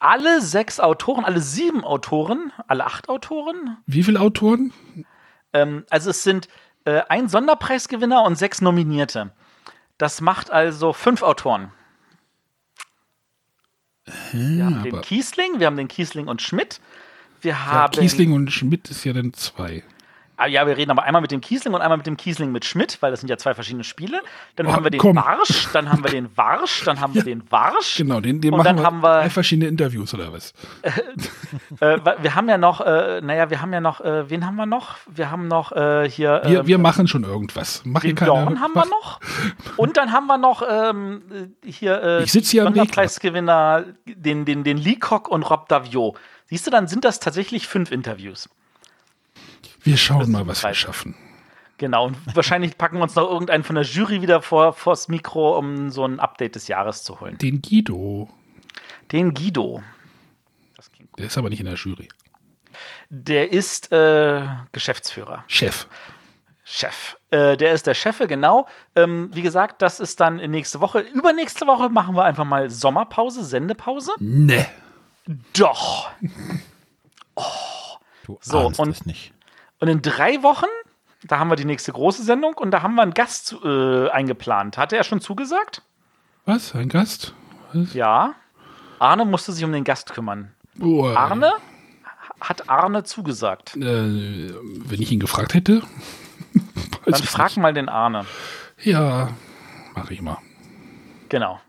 alle 0.00 0.40
sechs 0.40 0.80
Autoren, 0.80 1.24
alle 1.24 1.40
sieben 1.40 1.84
Autoren, 1.84 2.52
alle 2.66 2.84
acht 2.86 3.08
Autoren. 3.08 3.76
Wie 3.86 4.02
viele 4.02 4.20
Autoren? 4.20 4.72
Ähm, 5.52 5.84
also 5.90 6.10
es 6.10 6.24
sind 6.24 6.48
äh, 6.84 7.02
ein 7.08 7.28
Sonderpreisgewinner 7.28 8.22
und 8.22 8.36
sechs 8.36 8.60
Nominierte. 8.60 9.32
Das 9.98 10.20
macht 10.20 10.50
also 10.50 10.92
fünf 10.92 11.22
Autoren. 11.22 11.72
Wir 14.32 14.64
haben 14.64 14.82
den 14.82 15.00
Kiesling, 15.02 15.58
wir 15.58 15.66
haben 15.66 15.76
den 15.76 15.88
Kiesling 15.88 16.26
und 16.26 16.42
Schmidt. 16.42 16.80
Wir 17.42 17.52
Ja, 17.52 17.64
haben 17.66 17.92
Kiesling 17.92 18.32
und 18.32 18.50
Schmidt 18.50 18.90
ist 18.90 19.04
ja 19.04 19.12
dann 19.12 19.32
zwei. 19.34 19.82
Ah, 20.40 20.46
ja, 20.46 20.66
wir 20.66 20.76
reden 20.76 20.90
aber 20.90 21.02
einmal 21.02 21.20
mit 21.20 21.30
dem 21.30 21.40
Kiesling 21.42 21.74
und 21.74 21.82
einmal 21.82 21.98
mit 21.98 22.06
dem 22.06 22.16
Kiesling 22.16 22.50
mit 22.50 22.64
Schmidt, 22.64 22.96
weil 23.00 23.10
das 23.10 23.20
sind 23.20 23.28
ja 23.28 23.36
zwei 23.36 23.52
verschiedene 23.54 23.84
Spiele. 23.84 24.20
Dann 24.56 24.66
Oh, 24.66 24.72
haben 24.72 24.84
wir 24.84 24.90
den 24.90 24.98
komm. 25.00 25.16
Warsch, 25.16 25.68
dann 25.72 25.90
haben 25.92 26.02
wir 26.02 26.10
den 26.10 26.34
Warsch, 26.36 26.82
dann 26.84 26.98
haben 27.00 27.14
wir 27.14 27.22
den 27.22 27.42
Warsch. 27.50 27.96
Genau, 27.98 28.20
den, 28.20 28.40
den 28.40 28.52
Und 28.54 28.58
machen 28.58 28.64
dann 28.64 28.76
wir, 28.78 28.84
haben 28.84 29.00
wir- 29.02 29.20
drei 29.20 29.30
verschiedene 29.30 29.68
Interviews 29.68 30.14
oder 30.14 30.32
was? 30.32 30.52
Äh, 31.80 31.98
wir 32.22 32.34
haben 32.34 32.48
ja 32.48 32.58
noch, 32.58 32.80
äh, 32.80 33.20
naja, 33.22 33.48
wir 33.50 33.60
haben 33.62 33.72
ja 33.72 33.80
noch, 33.80 34.00
äh, 34.00 34.28
wen 34.30 34.44
haben 34.46 34.56
wir 34.56 34.66
noch? 34.66 34.96
Wir 35.08 35.30
haben 35.30 35.48
noch 35.48 35.72
äh, 35.72 36.08
hier. 36.08 36.42
Wir, 36.44 36.60
ähm, 36.60 36.66
wir 36.66 36.78
machen 36.78 37.06
schon 37.08 37.24
irgendwas. 37.24 37.82
Mach 37.84 38.02
hier 38.02 38.10
den 38.12 38.16
keine, 38.16 38.30
Dorn 38.30 38.60
haben 38.60 38.74
wir 38.74 38.86
noch. 38.86 39.20
Und 39.76 39.96
dann 39.96 40.12
haben 40.12 40.26
wir 40.26 40.38
noch 40.38 40.62
ähm, 40.68 41.22
äh, 41.64 41.70
hier 41.70 42.02
äh, 42.02 42.22
Ich 42.24 42.32
sitz 42.32 42.50
hier 42.50 42.62
am 42.66 42.74
Weg. 42.74 42.80
Sonderpreisgewinner, 42.82 43.84
den, 44.06 44.44
den, 44.44 44.64
den 44.64 44.76
Leacock 44.78 45.28
und 45.28 45.42
Rob 45.44 45.68
Davio. 45.68 46.16
Siehst 46.46 46.66
du, 46.66 46.70
dann 46.70 46.86
sind 46.88 47.04
das 47.04 47.20
tatsächlich 47.20 47.66
fünf 47.68 47.90
Interviews. 47.92 48.48
Wir 49.82 49.96
schauen 49.96 50.30
mal, 50.30 50.46
was 50.46 50.62
wir 50.62 50.74
schaffen. 50.74 51.14
Genau, 51.78 52.06
und 52.08 52.16
wahrscheinlich 52.36 52.76
packen 52.76 52.98
wir 52.98 53.02
uns 53.04 53.14
noch 53.14 53.30
irgendeinen 53.30 53.64
von 53.64 53.74
der 53.74 53.84
Jury 53.84 54.20
wieder 54.20 54.42
vor 54.42 54.74
vors 54.74 55.08
Mikro, 55.08 55.56
um 55.56 55.90
so 55.90 56.04
ein 56.04 56.20
Update 56.20 56.54
des 56.54 56.68
Jahres 56.68 57.02
zu 57.04 57.20
holen. 57.20 57.38
Den 57.38 57.62
Guido. 57.62 58.28
Den 59.12 59.32
Guido. 59.32 59.82
Der 61.18 61.26
ist 61.26 61.38
aber 61.38 61.48
nicht 61.48 61.60
in 61.60 61.66
der 61.66 61.76
Jury. 61.76 62.08
Der 63.08 63.50
ist 63.52 63.90
äh, 63.92 64.46
Geschäftsführer, 64.72 65.44
Chef. 65.48 65.86
Chef. 66.64 67.16
Äh, 67.30 67.56
der 67.56 67.72
ist 67.72 67.86
der 67.86 67.94
Chef, 67.94 68.18
genau. 68.28 68.68
Ähm, 68.94 69.30
wie 69.32 69.42
gesagt, 69.42 69.82
das 69.82 69.98
ist 70.00 70.20
dann 70.20 70.36
nächste 70.36 70.80
Woche. 70.80 71.00
Übernächste 71.00 71.66
Woche 71.66 71.88
machen 71.88 72.14
wir 72.14 72.24
einfach 72.24 72.44
mal 72.44 72.70
Sommerpause, 72.70 73.42
Sendepause. 73.44 74.12
Ne. 74.18 74.66
Doch. 75.54 76.10
Du 78.26 78.38
So, 78.42 78.70
und- 78.76 79.06
nicht. 79.06 79.32
Und 79.80 79.88
in 79.88 80.02
drei 80.02 80.42
Wochen, 80.42 80.66
da 81.24 81.38
haben 81.38 81.50
wir 81.50 81.56
die 81.56 81.64
nächste 81.64 81.92
große 81.92 82.22
Sendung 82.22 82.54
und 82.54 82.70
da 82.70 82.82
haben 82.82 82.94
wir 82.94 83.02
einen 83.02 83.14
Gast 83.14 83.56
äh, 83.64 84.08
eingeplant. 84.10 84.78
Hatte 84.78 84.96
er 84.96 85.04
schon 85.04 85.20
zugesagt? 85.20 85.82
Was? 86.44 86.74
Ein 86.74 86.88
Gast? 86.88 87.34
Was? 87.72 87.94
Ja. 87.94 88.34
Arne 88.98 89.24
musste 89.24 89.52
sich 89.52 89.64
um 89.64 89.72
den 89.72 89.84
Gast 89.84 90.12
kümmern. 90.12 90.52
Oh, 90.80 91.06
Arne? 91.06 91.52
Hat 92.40 92.68
Arne 92.68 93.04
zugesagt? 93.04 93.76
Äh, 93.76 93.80
wenn 93.80 95.02
ich 95.02 95.10
ihn 95.12 95.20
gefragt 95.20 95.54
hätte. 95.54 95.82
Dann 97.04 97.22
frag 97.22 97.56
mal 97.56 97.72
den 97.72 97.88
Arne. 97.88 98.26
Ja, 98.82 99.30
mache 99.94 100.14
ich 100.14 100.22
mal. 100.22 100.38
Genau. 101.28 101.60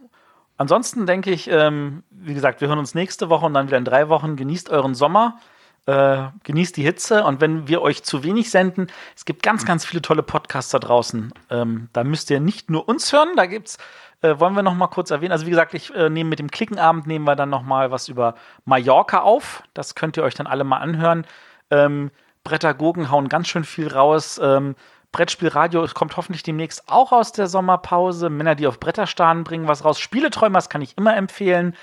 Ansonsten 0.57 1.05
denke 1.05 1.31
ich, 1.31 1.49
ähm, 1.49 2.03
wie 2.09 2.33
gesagt, 2.33 2.61
wir 2.61 2.67
hören 2.67 2.79
uns 2.79 2.93
nächste 2.93 3.29
Woche 3.29 3.45
und 3.45 3.53
dann 3.53 3.67
wieder 3.67 3.77
in 3.77 3.85
drei 3.85 4.09
Wochen. 4.09 4.35
Genießt 4.35 4.69
euren 4.69 4.93
Sommer, 4.93 5.39
äh, 5.85 6.27
genießt 6.43 6.77
die 6.77 6.83
Hitze 6.83 7.23
und 7.23 7.41
wenn 7.41 7.67
wir 7.67 7.81
euch 7.81 8.03
zu 8.03 8.23
wenig 8.23 8.51
senden, 8.51 8.87
es 9.15 9.25
gibt 9.25 9.43
ganz, 9.43 9.65
ganz 9.65 9.85
viele 9.85 10.01
tolle 10.01 10.23
Podcasts 10.23 10.71
da 10.71 10.79
draußen. 10.79 11.33
Ähm, 11.49 11.89
da 11.93 12.03
müsst 12.03 12.29
ihr 12.29 12.39
nicht 12.39 12.69
nur 12.69 12.87
uns 12.87 13.11
hören, 13.11 13.29
da 13.35 13.45
gibt's, 13.45 13.77
äh, 14.21 14.39
wollen 14.39 14.55
wir 14.55 14.63
noch 14.63 14.75
mal 14.75 14.87
kurz 14.87 15.11
erwähnen. 15.11 15.31
Also 15.31 15.45
wie 15.45 15.51
gesagt, 15.51 15.73
ich 15.73 15.93
äh, 15.95 16.09
nehme 16.09 16.29
mit 16.29 16.39
dem 16.39 16.51
Klickenabend 16.51 17.07
nehmen 17.07 17.25
wir 17.25 17.35
dann 17.35 17.49
noch 17.49 17.63
mal 17.63 17.91
was 17.91 18.09
über 18.09 18.35
Mallorca 18.65 19.21
auf. 19.21 19.63
Das 19.73 19.95
könnt 19.95 20.17
ihr 20.17 20.23
euch 20.23 20.35
dann 20.35 20.47
alle 20.47 20.63
mal 20.63 20.77
anhören. 20.77 21.25
Ähm, 21.71 22.11
Brettagogen 22.43 23.11
hauen 23.11 23.29
ganz 23.29 23.47
schön 23.47 23.63
viel 23.63 23.87
raus. 23.87 24.39
Ähm, 24.41 24.75
Brettspielradio 25.11 25.85
kommt 25.93 26.15
hoffentlich 26.15 26.43
demnächst 26.43 26.87
auch 26.87 27.11
aus 27.11 27.31
der 27.31 27.47
Sommerpause. 27.47 28.29
Männer, 28.29 28.55
die 28.55 28.67
auf 28.67 28.79
Bretter 28.79 29.07
starren, 29.07 29.43
bringen 29.43 29.67
was 29.67 29.83
raus. 29.83 29.99
Spieleträumers 29.99 30.69
kann 30.69 30.81
ich 30.81 30.97
immer 30.97 31.15
empfehlen. 31.15 31.75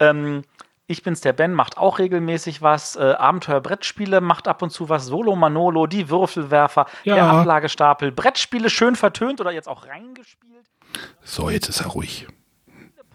Ähm, 0.00 0.42
ich 0.86 1.02
bin's, 1.02 1.20
der 1.22 1.32
Ben, 1.32 1.54
macht 1.54 1.78
auch 1.78 1.98
regelmäßig 1.98 2.60
was. 2.60 2.96
Äh, 2.96 3.12
Abenteuer-Brettspiele 3.18 4.20
macht 4.20 4.48
ab 4.48 4.60
und 4.62 4.70
zu 4.70 4.88
was. 4.88 5.06
Solo 5.06 5.34
Manolo, 5.36 5.86
die 5.86 6.10
Würfelwerfer, 6.10 6.86
Ja. 7.04 7.14
der 7.14 7.24
Ablagestapel. 7.24 8.12
Brettspiele 8.12 8.68
schön 8.68 8.94
vertönt 8.96 9.40
oder 9.40 9.50
jetzt 9.52 9.68
auch 9.68 9.86
reingespielt. 9.86 10.66
So, 11.22 11.48
jetzt 11.50 11.68
ist 11.68 11.80
er 11.80 11.86
ruhig. 11.88 12.26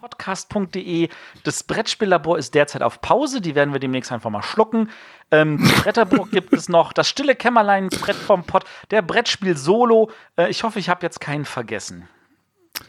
Podcast.de. 0.00 1.08
Das 1.44 1.62
Brettspiellabor 1.62 2.38
ist 2.38 2.54
derzeit 2.54 2.82
auf 2.82 3.00
Pause. 3.00 3.40
Die 3.40 3.54
werden 3.54 3.72
wir 3.72 3.80
demnächst 3.80 4.10
einfach 4.10 4.30
mal 4.30 4.42
schlucken. 4.42 4.90
Ähm, 5.30 5.58
Bretterburg 5.82 6.30
gibt 6.32 6.52
es 6.54 6.68
noch. 6.68 6.92
Das 6.92 7.06
stille 7.08 7.36
Kämmerlein, 7.36 7.88
Brett 7.88 8.16
vom 8.16 8.44
Pott. 8.44 8.64
Der 8.90 9.02
Brettspiel 9.02 9.56
Solo. 9.56 10.10
Äh, 10.36 10.48
ich 10.48 10.64
hoffe, 10.64 10.78
ich 10.78 10.88
habe 10.88 11.02
jetzt 11.04 11.20
keinen 11.20 11.44
vergessen. 11.44 12.08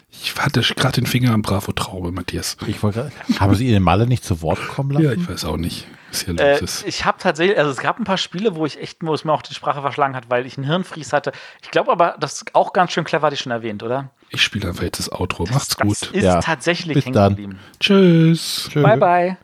Ich 0.10 0.36
hatte 0.36 0.62
gerade 0.62 0.94
den 1.02 1.06
Finger 1.06 1.34
am 1.34 1.42
Bravo 1.42 1.72
Traube, 1.72 2.12
Matthias. 2.12 2.58
Ich 2.68 2.84
wollte 2.84 3.12
haben 3.40 3.56
Sie 3.56 3.68
ihn 3.68 3.76
in 3.76 3.84
Malle 3.84 4.08
nicht 4.08 4.24
zu 4.24 4.42
Wort 4.42 4.60
kommen 4.68 4.92
lassen? 4.92 5.06
Ja, 5.06 5.12
ich 5.14 5.28
weiß 5.28 5.46
auch 5.46 5.58
nicht, 5.58 5.88
was 6.10 6.24
hier 6.26 6.38
Äh, 6.40 6.52
los 6.60 6.62
ist. 6.62 6.88
ich 6.88 7.06
habe 7.06 7.18
tatsächlich, 7.20 7.58
also 7.58 7.72
es 7.72 7.78
gab 7.78 7.98
ein 8.00 8.04
paar 8.04 8.18
Spiele, 8.18 8.56
wo 8.56 8.66
ich 8.66 8.80
echt, 8.82 8.98
wo 9.02 9.14
es 9.14 9.24
mir 9.24 9.32
auch 9.34 9.42
die 9.42 9.54
Sprache 9.54 9.82
verschlagen 9.82 10.16
hat, 10.16 10.30
weil 10.30 10.46
ich 10.46 10.58
einen 10.58 10.68
Hirnfries 10.68 11.14
hatte. 11.14 11.32
Ich 11.62 11.72
glaube 11.72 11.92
aber, 11.92 12.16
das 12.20 12.34
ist 12.34 12.56
auch 12.56 12.74
ganz 12.74 12.92
schön 12.92 13.04
clever, 13.06 13.28
hatte 13.28 13.36
ich 13.36 13.42
schon 13.42 13.52
erwähnt, 13.54 13.84
oder? 13.84 14.10
Ich 14.30 14.42
spiele 14.42 14.68
einfach 14.70 14.84
jetzt 14.84 15.00
das 15.00 15.12
Outro. 15.12 15.46
Macht's 15.46 15.76
Das 15.76 15.78
gut. 15.78 16.12
ist 16.14 16.24
Ja. 16.24 16.40
tatsächlich 16.42 16.96
Bis 16.96 17.06
hängen 17.06 17.14
dann. 17.16 17.30
geblieben. 17.36 17.60
Tschüss. 17.80 18.68
Tschö. 18.72 18.82
Bye, 18.84 18.98
bye. 18.98 19.38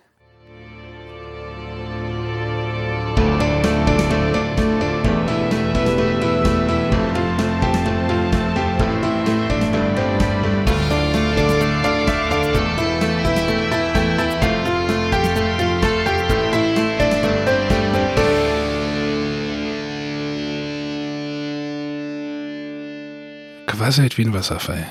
Quasselt 23.88 24.18
wie 24.18 24.24
ein 24.24 24.34
Wasserfall. 24.34 24.86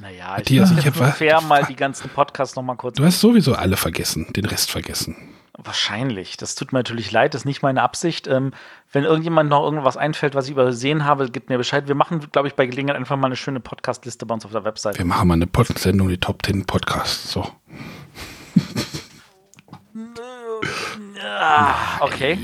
Naja, 0.00 0.30
Matthias, 0.36 0.72
ich 0.72 0.78
ich 0.78 0.82
finde 0.82 1.00
hab 1.02 1.10
es 1.10 1.18
fair, 1.18 1.40
mal 1.42 1.64
die 1.66 1.76
ganzen 1.76 2.10
Podcasts 2.10 2.56
noch 2.56 2.64
mal 2.64 2.74
kurz 2.74 2.96
Du 2.96 3.04
hast 3.04 3.20
sowieso 3.20 3.54
alle 3.54 3.76
vergessen, 3.76 4.26
den 4.32 4.44
Rest 4.44 4.72
vergessen. 4.72 5.14
Wahrscheinlich. 5.56 6.36
Das 6.36 6.56
tut 6.56 6.72
mir 6.72 6.80
natürlich 6.80 7.12
leid, 7.12 7.32
das 7.34 7.42
ist 7.42 7.44
nicht 7.44 7.62
meine 7.62 7.80
Absicht. 7.80 8.26
Ähm, 8.26 8.54
wenn 8.90 9.04
irgendjemand 9.04 9.50
noch 9.50 9.62
irgendwas 9.62 9.96
einfällt, 9.96 10.34
was 10.34 10.46
ich 10.46 10.50
übersehen 10.50 11.04
habe, 11.04 11.30
gibt 11.30 11.48
mir 11.48 11.58
Bescheid. 11.58 11.86
Wir 11.86 11.94
machen, 11.94 12.26
glaube 12.32 12.48
ich, 12.48 12.54
bei 12.54 12.66
Gelegenheit 12.66 12.96
einfach 12.96 13.16
mal 13.16 13.26
eine 13.26 13.36
schöne 13.36 13.60
Podcast-Liste 13.60 14.26
bei 14.26 14.34
uns 14.34 14.44
auf 14.44 14.50
der 14.50 14.64
Website. 14.64 14.98
Wir 14.98 15.04
machen 15.04 15.28
mal 15.28 15.34
eine 15.34 15.46
Pod 15.46 15.68
Sendung, 15.78 16.08
die 16.08 16.18
Top 16.18 16.44
10 16.44 16.64
Podcasts. 16.64 17.30
So. 17.30 17.46
Okay. 22.00 22.36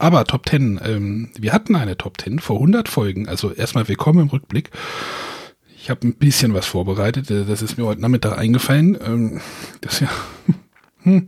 Aber 0.00 0.24
Top 0.24 0.48
10, 0.48 0.80
ähm, 0.82 1.28
wir 1.38 1.52
hatten 1.52 1.76
eine 1.76 1.98
Top 1.98 2.18
10 2.18 2.38
vor 2.38 2.56
100 2.56 2.88
Folgen. 2.88 3.28
Also 3.28 3.52
erstmal 3.52 3.86
willkommen 3.86 4.20
im 4.20 4.28
Rückblick. 4.28 4.70
Ich 5.76 5.90
habe 5.90 6.06
ein 6.08 6.14
bisschen 6.14 6.54
was 6.54 6.64
vorbereitet. 6.64 7.30
äh, 7.30 7.44
Das 7.44 7.60
ist 7.60 7.76
mir 7.76 7.84
heute 7.84 8.00
Nachmittag 8.00 8.38
eingefallen. 8.38 8.98
Ähm, 9.04 9.40
das 9.82 10.00
ist 10.00 10.08
ja, 10.08 10.08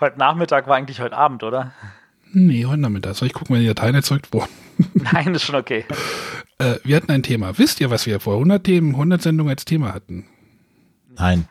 Heute 0.00 0.18
Nachmittag 0.18 0.66
war 0.66 0.76
eigentlich 0.76 0.98
heute 1.02 1.14
Abend, 1.14 1.42
oder? 1.42 1.74
nee, 2.32 2.64
heute 2.64 2.80
Nachmittag. 2.80 3.16
Soll 3.16 3.28
ich 3.28 3.34
gucken, 3.34 3.54
wenn 3.54 3.60
die 3.60 3.68
Dateien 3.68 3.94
erzeugt 3.94 4.32
wurden? 4.32 4.48
Nein, 4.94 5.34
ist 5.34 5.42
schon 5.42 5.56
okay. 5.56 5.84
Äh, 6.56 6.76
wir 6.82 6.96
hatten 6.96 7.10
ein 7.10 7.22
Thema. 7.22 7.58
Wisst 7.58 7.82
ihr, 7.82 7.90
was 7.90 8.06
wir 8.06 8.18
vor 8.18 8.34
100 8.36 8.64
Themen, 8.64 8.92
100 8.92 9.20
Sendungen 9.20 9.50
als 9.50 9.66
Thema 9.66 9.92
hatten? 9.92 10.24
Nein. 11.18 11.48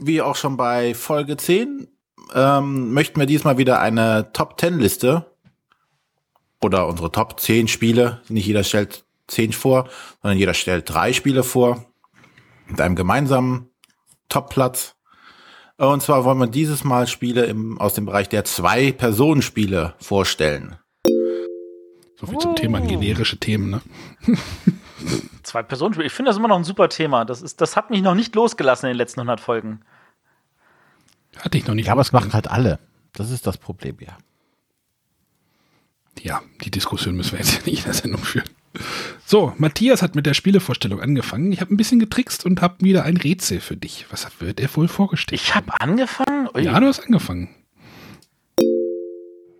Wie 0.00 0.20
auch 0.20 0.34
schon 0.34 0.56
bei 0.56 0.94
Folge 0.94 1.36
10 1.36 1.86
ähm, 2.34 2.92
möchten 2.92 3.18
wir 3.20 3.26
diesmal 3.26 3.58
wieder 3.58 3.80
eine 3.80 4.32
Top 4.32 4.60
10 4.60 4.78
Liste 4.78 5.26
oder 6.62 6.86
unsere 6.86 7.10
Top 7.10 7.40
10 7.40 7.68
Spiele. 7.68 8.20
Nicht 8.28 8.46
jeder 8.46 8.64
stellt 8.64 9.04
10 9.28 9.52
vor, 9.52 9.88
sondern 10.22 10.38
jeder 10.38 10.54
stellt 10.54 10.88
drei 10.88 11.12
Spiele 11.12 11.42
vor 11.42 11.84
mit 12.66 12.80
einem 12.80 12.96
gemeinsamen 12.96 13.70
Top-Platz. 14.28 14.96
Und 15.76 16.02
zwar 16.02 16.24
wollen 16.24 16.38
wir 16.38 16.46
dieses 16.46 16.84
Mal 16.84 17.06
Spiele 17.06 17.44
im, 17.44 17.78
aus 17.80 17.94
dem 17.94 18.06
Bereich 18.06 18.28
der 18.28 18.44
Zwei-Personen-Spiele 18.44 19.94
vorstellen. 19.98 20.76
So 22.16 22.26
viel 22.26 22.38
zum 22.38 22.54
Thema 22.54 22.80
generische 22.80 23.38
Themen, 23.38 23.70
ne? 23.70 23.82
Zwei 25.42 25.64
Personen. 25.64 26.00
Ich 26.02 26.12
finde 26.12 26.30
das 26.30 26.36
immer 26.36 26.46
noch 26.46 26.56
ein 26.56 26.64
super 26.64 26.88
Thema. 26.88 27.24
Das, 27.24 27.42
ist, 27.42 27.60
das 27.60 27.74
hat 27.74 27.90
mich 27.90 28.00
noch 28.00 28.14
nicht 28.14 28.34
losgelassen 28.34 28.86
in 28.86 28.92
den 28.92 28.98
letzten 28.98 29.20
100 29.20 29.40
Folgen. 29.40 29.80
Hatte 31.38 31.58
ich 31.58 31.66
noch 31.66 31.74
nicht. 31.74 31.86
Ja, 31.86 31.92
aber 31.92 32.02
es 32.02 32.12
machen 32.12 32.32
halt 32.32 32.48
alle. 32.48 32.78
Das 33.12 33.30
ist 33.30 33.46
das 33.46 33.58
Problem, 33.58 33.96
ja. 34.00 34.16
Ja, 36.20 36.42
die 36.64 36.70
Diskussion 36.70 37.16
müssen 37.16 37.32
wir 37.32 37.38
jetzt 37.40 37.54
ja 37.54 37.60
nicht 37.66 37.78
in 37.78 37.84
der 37.84 37.94
Sendung 37.94 38.22
führen. 38.22 38.48
So, 39.26 39.52
Matthias 39.58 40.02
hat 40.02 40.14
mit 40.14 40.24
der 40.24 40.34
Spielevorstellung 40.34 41.00
angefangen. 41.00 41.52
Ich 41.52 41.60
habe 41.60 41.74
ein 41.74 41.76
bisschen 41.76 41.98
getrickst 41.98 42.46
und 42.46 42.62
habe 42.62 42.76
wieder 42.80 43.04
ein 43.04 43.16
Rätsel 43.16 43.60
für 43.60 43.76
dich. 43.76 44.06
Was 44.10 44.26
wird 44.40 44.60
er 44.60 44.74
wohl 44.76 44.88
vorgestellt? 44.88 45.40
Ich 45.40 45.54
habe 45.54 45.78
angefangen? 45.80 46.48
Ui. 46.54 46.64
Ja, 46.64 46.78
du 46.80 46.86
hast 46.86 47.00
angefangen. 47.00 47.50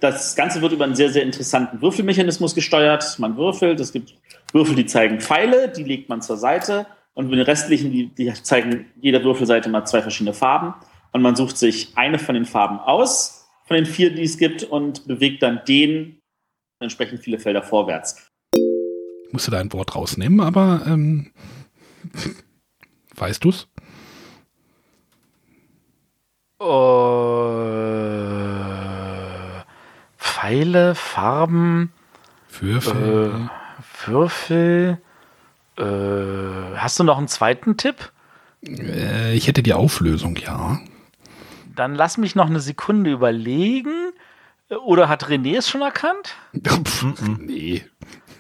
Das 0.01 0.35
Ganze 0.35 0.61
wird 0.63 0.73
über 0.73 0.85
einen 0.85 0.97
sehr, 0.97 1.11
sehr 1.11 1.23
interessanten 1.23 1.81
Würfelmechanismus 1.81 2.55
gesteuert. 2.55 3.19
Man 3.19 3.37
würfelt, 3.37 3.79
es 3.81 3.93
gibt 3.93 4.15
Würfel, 4.53 4.75
die 4.75 4.87
zeigen 4.87 5.21
Pfeile, 5.21 5.69
die 5.69 5.85
legt 5.85 6.09
man 6.09 6.23
zur 6.23 6.37
Seite. 6.37 6.87
Und 7.15 7.29
mit 7.29 7.39
den 7.39 7.45
restlichen, 7.45 7.93
die, 7.93 8.07
die 8.09 8.33
zeigen 8.43 8.87
jeder 9.01 9.23
Würfelseite 9.23 9.69
mal 9.69 9.85
zwei 9.85 10.01
verschiedene 10.01 10.35
Farben. 10.35 10.75
Und 11.13 11.23
man 11.23 11.37
sucht 11.37 11.59
sich 11.59 11.97
eine 11.97 12.19
von 12.19 12.35
den 12.35 12.47
Farben 12.47 12.79
aus, 12.79 13.47
von 13.67 13.77
den 13.77 13.87
vier, 13.87 14.15
die 14.15 14.23
es 14.23 14.39
gibt, 14.39 14.65
und 14.65 15.07
bewegt 15.07 15.43
dann 15.43 15.61
den 15.69 16.21
entsprechend 16.81 17.21
viele 17.21 17.39
Felder 17.39 17.63
vorwärts. 17.63 18.29
Ich 18.55 19.33
musste 19.33 19.51
da 19.51 19.61
ein 19.61 19.73
Wort 19.73 19.95
rausnehmen, 19.95 20.41
aber 20.41 20.83
ähm, 20.87 21.33
weißt 23.17 23.45
du's? 23.45 23.69
Äh, 26.61 26.65
Pfeile, 30.19 30.95
Farben, 30.95 31.93
Würfel. 32.49 33.49
äh, 33.49 34.07
Würfel. 34.07 34.99
Äh, 35.79 35.83
hast 36.77 36.99
du 36.99 37.05
noch 37.05 37.19
einen 37.19 37.29
zweiten 37.29 37.77
Tipp? 37.77 38.13
Äh, 38.67 39.35
ich 39.35 39.47
hätte 39.47 39.63
die 39.63 39.73
Auflösung, 39.75 40.37
ja. 40.37 40.81
Dann 41.75 41.95
lass 41.95 42.19
mich 42.19 42.35
noch 42.35 42.47
eine 42.47 42.61
Sekunde 42.61 43.11
überlegen. 43.11 44.13
Oder 44.85 45.09
hat 45.09 45.25
René 45.29 45.57
es 45.59 45.69
schon 45.69 45.83
erkannt? 45.83 46.35
Pff, 46.65 47.05
nee. 47.39 47.85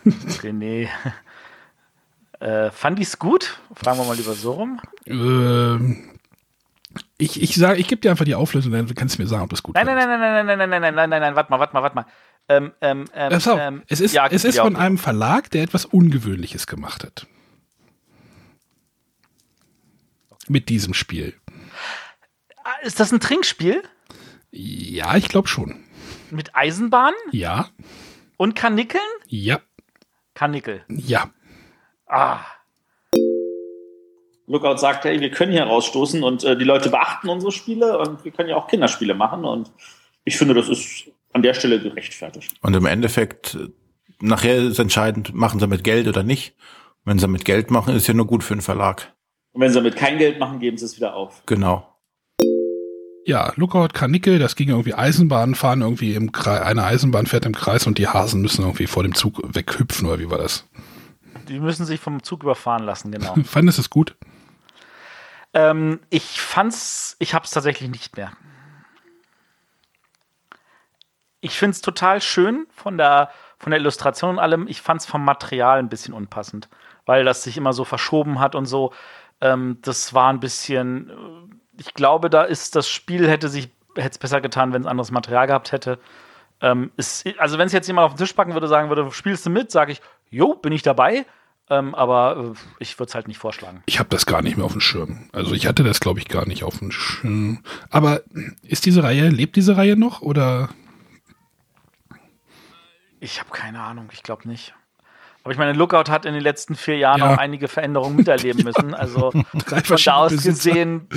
René. 0.04 0.88
Äh, 2.40 2.70
fand 2.70 2.98
ich's 2.98 3.18
gut? 3.18 3.60
Fragen 3.74 3.98
wir 3.98 4.04
mal 4.04 4.16
lieber 4.16 4.32
so 4.32 4.52
rum. 4.52 4.80
Ähm, 5.06 6.10
ich 7.16 7.40
ich 7.40 7.54
sage, 7.54 7.78
ich 7.78 7.86
gebe 7.86 8.00
dir 8.00 8.10
einfach 8.10 8.24
die 8.24 8.34
Auflösung, 8.34 8.72
dann 8.72 8.92
kannst 8.94 9.16
du 9.16 9.22
mir 9.22 9.28
sagen, 9.28 9.44
ob 9.44 9.50
das 9.50 9.62
gut 9.62 9.74
Nein, 9.74 9.86
nein, 9.86 9.96
war. 9.96 10.06
nein, 10.06 10.20
nein, 10.20 10.46
nein, 10.46 10.58
nein, 10.58 10.58
nein, 10.58 10.80
nein, 10.80 10.80
nein, 10.80 10.94
nein, 10.94 11.10
nein, 11.10 11.20
nein, 11.20 11.36
warte 11.36 11.50
mal, 11.50 11.60
warte 11.60 11.74
mal, 11.74 11.82
warte 11.82 11.94
mal. 11.94 12.06
Ähm, 12.48 12.72
ähm, 12.80 13.04
ähm, 13.14 13.32
auf, 13.32 13.46
ähm, 13.46 13.82
es 13.86 14.00
ist, 14.00 14.12
ja, 14.12 14.26
es 14.26 14.44
ist 14.44 14.58
von 14.58 14.74
einem 14.74 14.98
Verlag, 14.98 15.50
der 15.50 15.62
etwas 15.62 15.84
Ungewöhnliches 15.84 16.66
gemacht 16.66 17.04
hat. 17.04 17.26
Mit 20.48 20.68
diesem 20.68 20.94
Spiel. 20.94 21.34
Ah, 22.64 22.70
Ist 22.82 23.00
das 23.00 23.12
ein 23.12 23.20
Trinkspiel? 23.20 23.82
Ja, 24.50 25.16
ich 25.16 25.28
glaube 25.28 25.48
schon. 25.48 25.82
Mit 26.30 26.54
Eisenbahn 26.54 27.14
Ja, 27.30 27.68
und 28.36 28.54
Karnickeln? 28.54 29.02
ja, 29.26 29.60
Karnickel. 30.34 30.84
ja. 30.88 31.30
Ah. 32.06 32.40
Lookout 34.46 34.76
sagt, 34.78 35.04
hey, 35.04 35.20
wir 35.20 35.30
können 35.30 35.52
hier 35.52 35.64
rausstoßen 35.64 36.22
und 36.22 36.44
äh, 36.44 36.56
die 36.58 36.64
Leute 36.64 36.90
beachten 36.90 37.28
unsere 37.28 37.52
Spiele 37.52 37.98
und 37.98 38.24
wir 38.24 38.32
können 38.32 38.48
ja 38.50 38.56
auch 38.56 38.66
Kinderspiele 38.68 39.14
machen. 39.14 39.44
Und 39.44 39.70
ich 40.24 40.36
finde, 40.36 40.52
das 40.54 40.68
ist 40.68 41.04
an 41.32 41.42
der 41.42 41.54
Stelle 41.54 41.80
gerechtfertigt. 41.80 42.54
Und 42.60 42.74
im 42.74 42.84
Endeffekt, 42.84 43.54
äh, 43.54 43.68
nachher 44.20 44.56
ist 44.58 44.78
entscheidend, 44.78 45.32
machen 45.32 45.58
sie 45.60 45.66
mit 45.68 45.84
Geld 45.84 46.06
oder 46.08 46.22
nicht. 46.22 46.54
Wenn 47.04 47.18
sie 47.18 47.28
mit 47.28 47.44
Geld 47.44 47.70
machen, 47.70 47.94
ist 47.96 48.06
ja 48.08 48.14
nur 48.14 48.26
gut 48.26 48.44
für 48.44 48.54
den 48.54 48.60
Verlag. 48.62 49.14
Und 49.52 49.60
wenn 49.62 49.70
sie 49.70 49.76
damit 49.78 49.96
kein 49.96 50.18
Geld 50.18 50.38
machen, 50.38 50.58
geben 50.60 50.76
sie 50.76 50.84
es 50.84 50.96
wieder 50.96 51.14
auf. 51.14 51.42
Genau. 51.46 51.88
Ja, 53.24 53.52
Lookout 53.56 53.88
Karnickel, 53.92 54.38
das 54.38 54.56
ging 54.56 54.68
irgendwie 54.68 54.94
Eisenbahn 54.94 55.54
fahren, 55.54 55.82
irgendwie 55.82 56.14
im 56.14 56.32
Kreis, 56.32 56.62
eine 56.62 56.84
Eisenbahn 56.84 57.26
fährt 57.26 57.46
im 57.46 57.54
Kreis 57.54 57.86
und 57.86 57.98
die 57.98 58.08
Hasen 58.08 58.42
müssen 58.42 58.62
irgendwie 58.62 58.86
vor 58.86 59.04
dem 59.04 59.14
Zug 59.14 59.40
weghüpfen, 59.54 60.08
oder 60.08 60.18
wie 60.18 60.30
war 60.30 60.38
das? 60.38 60.66
Die 61.48 61.60
müssen 61.60 61.86
sich 61.86 62.00
vom 62.00 62.22
Zug 62.22 62.42
überfahren 62.42 62.84
lassen, 62.84 63.12
genau. 63.12 63.34
Fandest 63.44 63.78
du 63.78 63.82
es 63.82 63.90
gut? 63.90 64.16
ähm, 65.54 66.00
ich 66.10 66.40
fand's, 66.40 67.16
ich 67.18 67.34
hab's 67.34 67.50
tatsächlich 67.50 67.90
nicht 67.90 68.16
mehr. 68.16 68.32
Ich 71.40 71.58
find's 71.58 71.80
total 71.80 72.20
schön 72.20 72.66
von 72.70 72.96
der, 72.96 73.30
von 73.58 73.70
der 73.70 73.80
Illustration 73.80 74.30
und 74.30 74.38
allem. 74.38 74.66
Ich 74.68 74.80
fand's 74.80 75.06
vom 75.06 75.24
Material 75.24 75.78
ein 75.78 75.88
bisschen 75.88 76.14
unpassend, 76.14 76.68
weil 77.04 77.24
das 77.24 77.42
sich 77.42 77.56
immer 77.56 77.72
so 77.72 77.84
verschoben 77.84 78.38
hat 78.40 78.54
und 78.54 78.66
so. 78.66 78.92
Ähm, 79.40 79.78
das 79.82 80.14
war 80.14 80.32
ein 80.32 80.40
bisschen, 80.40 81.10
äh, 81.10 81.51
ich 81.78 81.94
glaube, 81.94 82.30
da 82.30 82.42
ist 82.42 82.76
das 82.76 82.88
Spiel 82.88 83.28
hätte 83.28 83.48
sich 83.48 83.70
hätte 83.96 84.10
es 84.10 84.18
besser 84.18 84.40
getan, 84.40 84.72
wenn 84.72 84.82
es 84.82 84.88
anderes 84.88 85.10
Material 85.10 85.46
gehabt 85.46 85.72
hätte. 85.72 85.98
Ähm, 86.60 86.92
ist, 86.96 87.26
also 87.38 87.58
wenn 87.58 87.66
es 87.66 87.72
jetzt 87.72 87.88
jemand 87.88 88.06
auf 88.06 88.14
den 88.14 88.18
Tisch 88.18 88.32
packen 88.32 88.54
würde, 88.54 88.68
sagen 88.68 88.88
würde, 88.88 89.10
spielst 89.10 89.44
du 89.44 89.50
mit, 89.50 89.70
sage 89.70 89.92
ich, 89.92 90.00
jo, 90.30 90.54
bin 90.54 90.72
ich 90.72 90.82
dabei. 90.82 91.26
Ähm, 91.70 91.94
aber 91.94 92.54
äh, 92.54 92.58
ich 92.80 92.98
würde 92.98 93.08
es 93.08 93.14
halt 93.14 93.28
nicht 93.28 93.38
vorschlagen. 93.38 93.82
Ich 93.86 93.98
habe 93.98 94.08
das 94.08 94.26
gar 94.26 94.42
nicht 94.42 94.56
mehr 94.56 94.66
auf 94.66 94.72
dem 94.72 94.80
Schirm. 94.80 95.28
Also 95.32 95.54
ich 95.54 95.66
hatte 95.66 95.84
das, 95.84 96.00
glaube 96.00 96.20
ich, 96.20 96.28
gar 96.28 96.46
nicht 96.46 96.64
auf 96.64 96.78
dem 96.78 96.90
Schirm. 96.90 97.62
Aber 97.90 98.22
ist 98.62 98.84
diese 98.86 99.02
Reihe, 99.02 99.28
lebt 99.28 99.56
diese 99.56 99.76
Reihe 99.76 99.96
noch 99.96 100.22
oder? 100.22 100.68
Ich 103.20 103.38
habe 103.38 103.50
keine 103.50 103.80
Ahnung, 103.80 104.08
ich 104.12 104.22
glaube 104.22 104.48
nicht. 104.48 104.74
Aber 105.44 105.52
ich 105.52 105.58
meine, 105.58 105.72
Lookout 105.72 106.10
hat 106.10 106.24
in 106.24 106.34
den 106.34 106.42
letzten 106.42 106.74
vier 106.76 106.96
Jahren 106.98 107.18
Ja. 107.20 107.34
auch 107.34 107.38
einige 107.38 107.68
Veränderungen 107.68 108.16
miterleben 108.16 108.62
müssen. 108.64 108.94
Also 108.94 109.32
Drei 109.66 109.80
von 109.82 109.96
da 110.04 110.14
aus 110.16 110.42
gesehen 110.42 111.08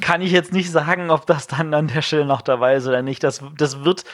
kann 0.00 0.22
ich 0.22 0.32
jetzt 0.32 0.52
nicht 0.52 0.70
sagen, 0.70 1.10
ob 1.10 1.26
das 1.26 1.46
dann 1.46 1.72
an 1.74 1.86
der 1.88 2.02
Stelle 2.02 2.24
noch 2.24 2.42
dabei 2.42 2.74
ist 2.76 2.86
oder 2.86 3.02
nicht. 3.02 3.22
Das, 3.22 3.42
das 3.56 3.84
wird 3.84 4.04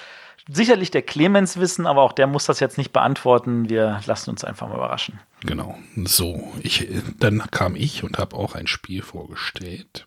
sicherlich 0.48 0.90
der 0.90 1.02
Clemens 1.02 1.58
wissen, 1.58 1.86
aber 1.86 2.02
auch 2.02 2.12
der 2.12 2.26
muss 2.26 2.44
das 2.46 2.60
jetzt 2.60 2.78
nicht 2.78 2.92
beantworten. 2.92 3.68
Wir 3.68 4.00
lassen 4.06 4.30
uns 4.30 4.44
einfach 4.44 4.68
mal 4.68 4.76
überraschen. 4.76 5.18
Genau. 5.44 5.76
So, 6.04 6.52
ich, 6.62 6.88
dann 7.18 7.42
kam 7.50 7.76
ich 7.76 8.04
und 8.04 8.18
habe 8.18 8.36
auch 8.36 8.54
ein 8.54 8.66
Spiel 8.66 9.02
vorgestellt. 9.02 10.06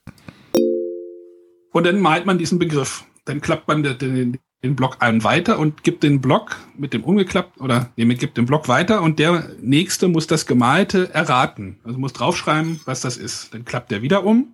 Und 1.71 1.85
dann 1.85 1.99
malt 1.99 2.26
man 2.26 2.38
diesen 2.38 2.59
Begriff. 2.59 3.03
Dann 3.26 3.41
klappt 3.41 3.67
man 3.67 3.84
den, 3.84 3.97
den, 3.97 4.39
den 4.64 4.76
Block 4.76 4.98
einen 4.99 5.23
weiter 5.23 5.57
und 5.57 5.84
gibt 5.84 6.03
den 6.03 6.19
Block 6.19 6.57
mit 6.77 6.94
dem 6.94 7.03
umgeklappt 7.03 7.61
oder 7.61 7.91
nee, 7.95 8.14
gibt 8.15 8.38
den 8.38 8.45
Block 8.45 8.68
weiter 8.68 9.02
und 9.02 9.18
der 9.18 9.49
nächste 9.61 10.10
muss 10.10 10.27
das 10.27 10.45
Gemalte 10.45 11.14
erraten. 11.14 11.80
Also 11.84 11.98
muss 11.98 12.14
draufschreiben, 12.14 12.81
was 12.86 13.02
das 13.02 13.15
ist. 13.15 13.53
Dann 13.53 13.64
klappt 13.64 13.91
der 13.91 14.02
wieder 14.02 14.26
um 14.26 14.53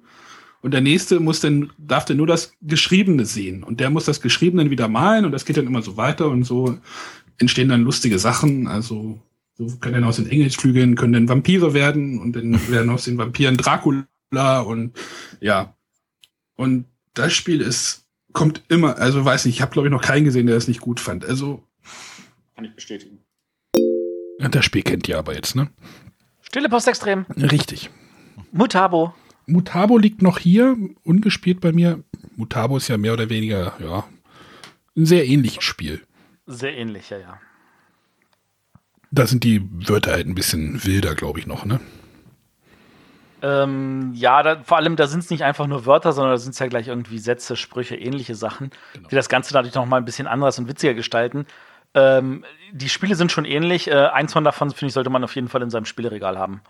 und 0.61 0.73
der 0.73 0.81
nächste 0.81 1.19
muss 1.19 1.39
dann, 1.39 1.71
darf 1.77 2.05
dann 2.05 2.17
nur 2.17 2.27
das 2.27 2.53
Geschriebene 2.61 3.25
sehen 3.25 3.63
und 3.63 3.79
der 3.79 3.89
muss 3.89 4.05
das 4.05 4.21
Geschriebene 4.21 4.69
wieder 4.69 4.87
malen 4.87 5.25
und 5.25 5.31
das 5.31 5.45
geht 5.45 5.57
dann 5.57 5.67
immer 5.67 5.81
so 5.81 5.97
weiter 5.97 6.27
und 6.29 6.43
so 6.43 6.77
entstehen 7.39 7.69
dann 7.69 7.81
lustige 7.81 8.19
Sachen. 8.19 8.67
Also 8.67 9.19
so 9.57 9.67
können 9.77 9.95
dann 9.95 10.03
aus 10.03 10.17
den 10.17 10.29
Engelsflügeln 10.29 10.95
können 10.95 11.13
dann 11.13 11.29
Vampire 11.29 11.73
werden 11.73 12.19
und 12.19 12.35
dann 12.35 12.69
werden 12.69 12.91
aus 12.91 13.05
den 13.05 13.17
Vampiren 13.17 13.57
Dracula 13.57 14.05
und 14.61 14.91
ja. 15.39 15.75
Und 16.55 16.85
das 17.13 17.33
Spiel 17.33 17.61
ist 17.61 18.04
kommt 18.35 18.61
immer, 18.67 18.99
also 18.99 19.25
weiß 19.25 19.45
nicht, 19.45 19.55
ich 19.55 19.61
habe 19.63 19.71
glaube 19.71 19.87
ich 19.87 19.91
noch 19.91 20.03
keinen 20.03 20.25
gesehen, 20.25 20.45
der 20.45 20.55
das 20.55 20.67
nicht 20.67 20.81
gut 20.81 20.99
fand. 20.99 21.25
Also 21.25 21.63
Kann 22.55 22.65
ich 22.65 22.75
bestätigen. 22.75 23.19
das 24.37 24.63
Spiel 24.63 24.83
kennt 24.83 25.07
ihr 25.09 25.17
aber 25.17 25.33
jetzt, 25.33 25.55
ne? 25.55 25.69
Stille 26.41 26.69
Post 26.69 26.87
extrem. 26.87 27.25
Richtig. 27.35 27.89
Mutabo. 28.51 29.15
Mutabo 29.47 29.97
liegt 29.97 30.21
noch 30.21 30.37
hier, 30.37 30.77
ungespielt 31.03 31.61
bei 31.61 31.71
mir. 31.71 32.03
Mutabo 32.35 32.77
ist 32.77 32.87
ja 32.87 32.97
mehr 32.97 33.13
oder 33.13 33.29
weniger, 33.29 33.73
ja, 33.79 34.05
ein 34.95 35.05
sehr 35.05 35.25
ähnliches 35.25 35.63
Spiel. 35.63 36.01
Sehr 36.45 36.75
ähnlich, 36.75 37.09
ja, 37.09 37.17
ja. 37.17 37.39
Da 39.11 39.27
sind 39.27 39.43
die 39.43 39.61
Wörter 39.87 40.11
halt 40.11 40.27
ein 40.27 40.35
bisschen 40.35 40.83
wilder, 40.83 41.15
glaube 41.15 41.39
ich, 41.39 41.47
noch, 41.47 41.65
ne? 41.65 41.79
Ähm, 43.45 44.11
ja, 44.15 44.41
da, 44.41 44.63
vor 44.63 44.77
allem, 44.77 44.95
da 44.95 45.05
sind 45.05 45.19
es 45.19 45.29
nicht 45.29 45.43
einfach 45.43 45.67
nur 45.67 45.85
Wörter, 45.85 46.13
sondern 46.13 46.33
da 46.33 46.37
sind 46.37 46.53
es 46.53 46.59
ja 46.59 46.65
gleich 46.65 46.87
irgendwie 46.87 47.19
Sätze, 47.19 47.55
Sprüche, 47.55 47.95
ähnliche 47.95 48.33
Sachen, 48.33 48.71
Genau. 48.93 49.07
die 49.09 49.15
das 49.15 49.29
Ganze 49.29 49.53
natürlich 49.53 49.75
noch 49.75 49.85
mal 49.85 49.97
ein 49.97 50.05
bisschen 50.05 50.25
anders 50.25 50.57
und 50.57 50.67
witziger 50.67 50.95
gestalten. 50.95 51.45
Ähm, 51.93 52.43
die 52.71 52.89
Spiele 52.89 53.15
sind 53.15 53.31
schon 53.31 53.45
ähnlich. 53.45 53.87
Äh, 53.87 54.07
eins 54.07 54.33
von 54.33 54.43
davon, 54.43 54.71
finde 54.71 54.87
ich, 54.87 54.93
sollte 54.93 55.11
man 55.11 55.23
auf 55.23 55.35
jeden 55.35 55.47
Fall 55.47 55.61
in 55.61 55.69
seinem 55.69 55.85
Spielregal 55.85 56.39
haben. 56.39 56.61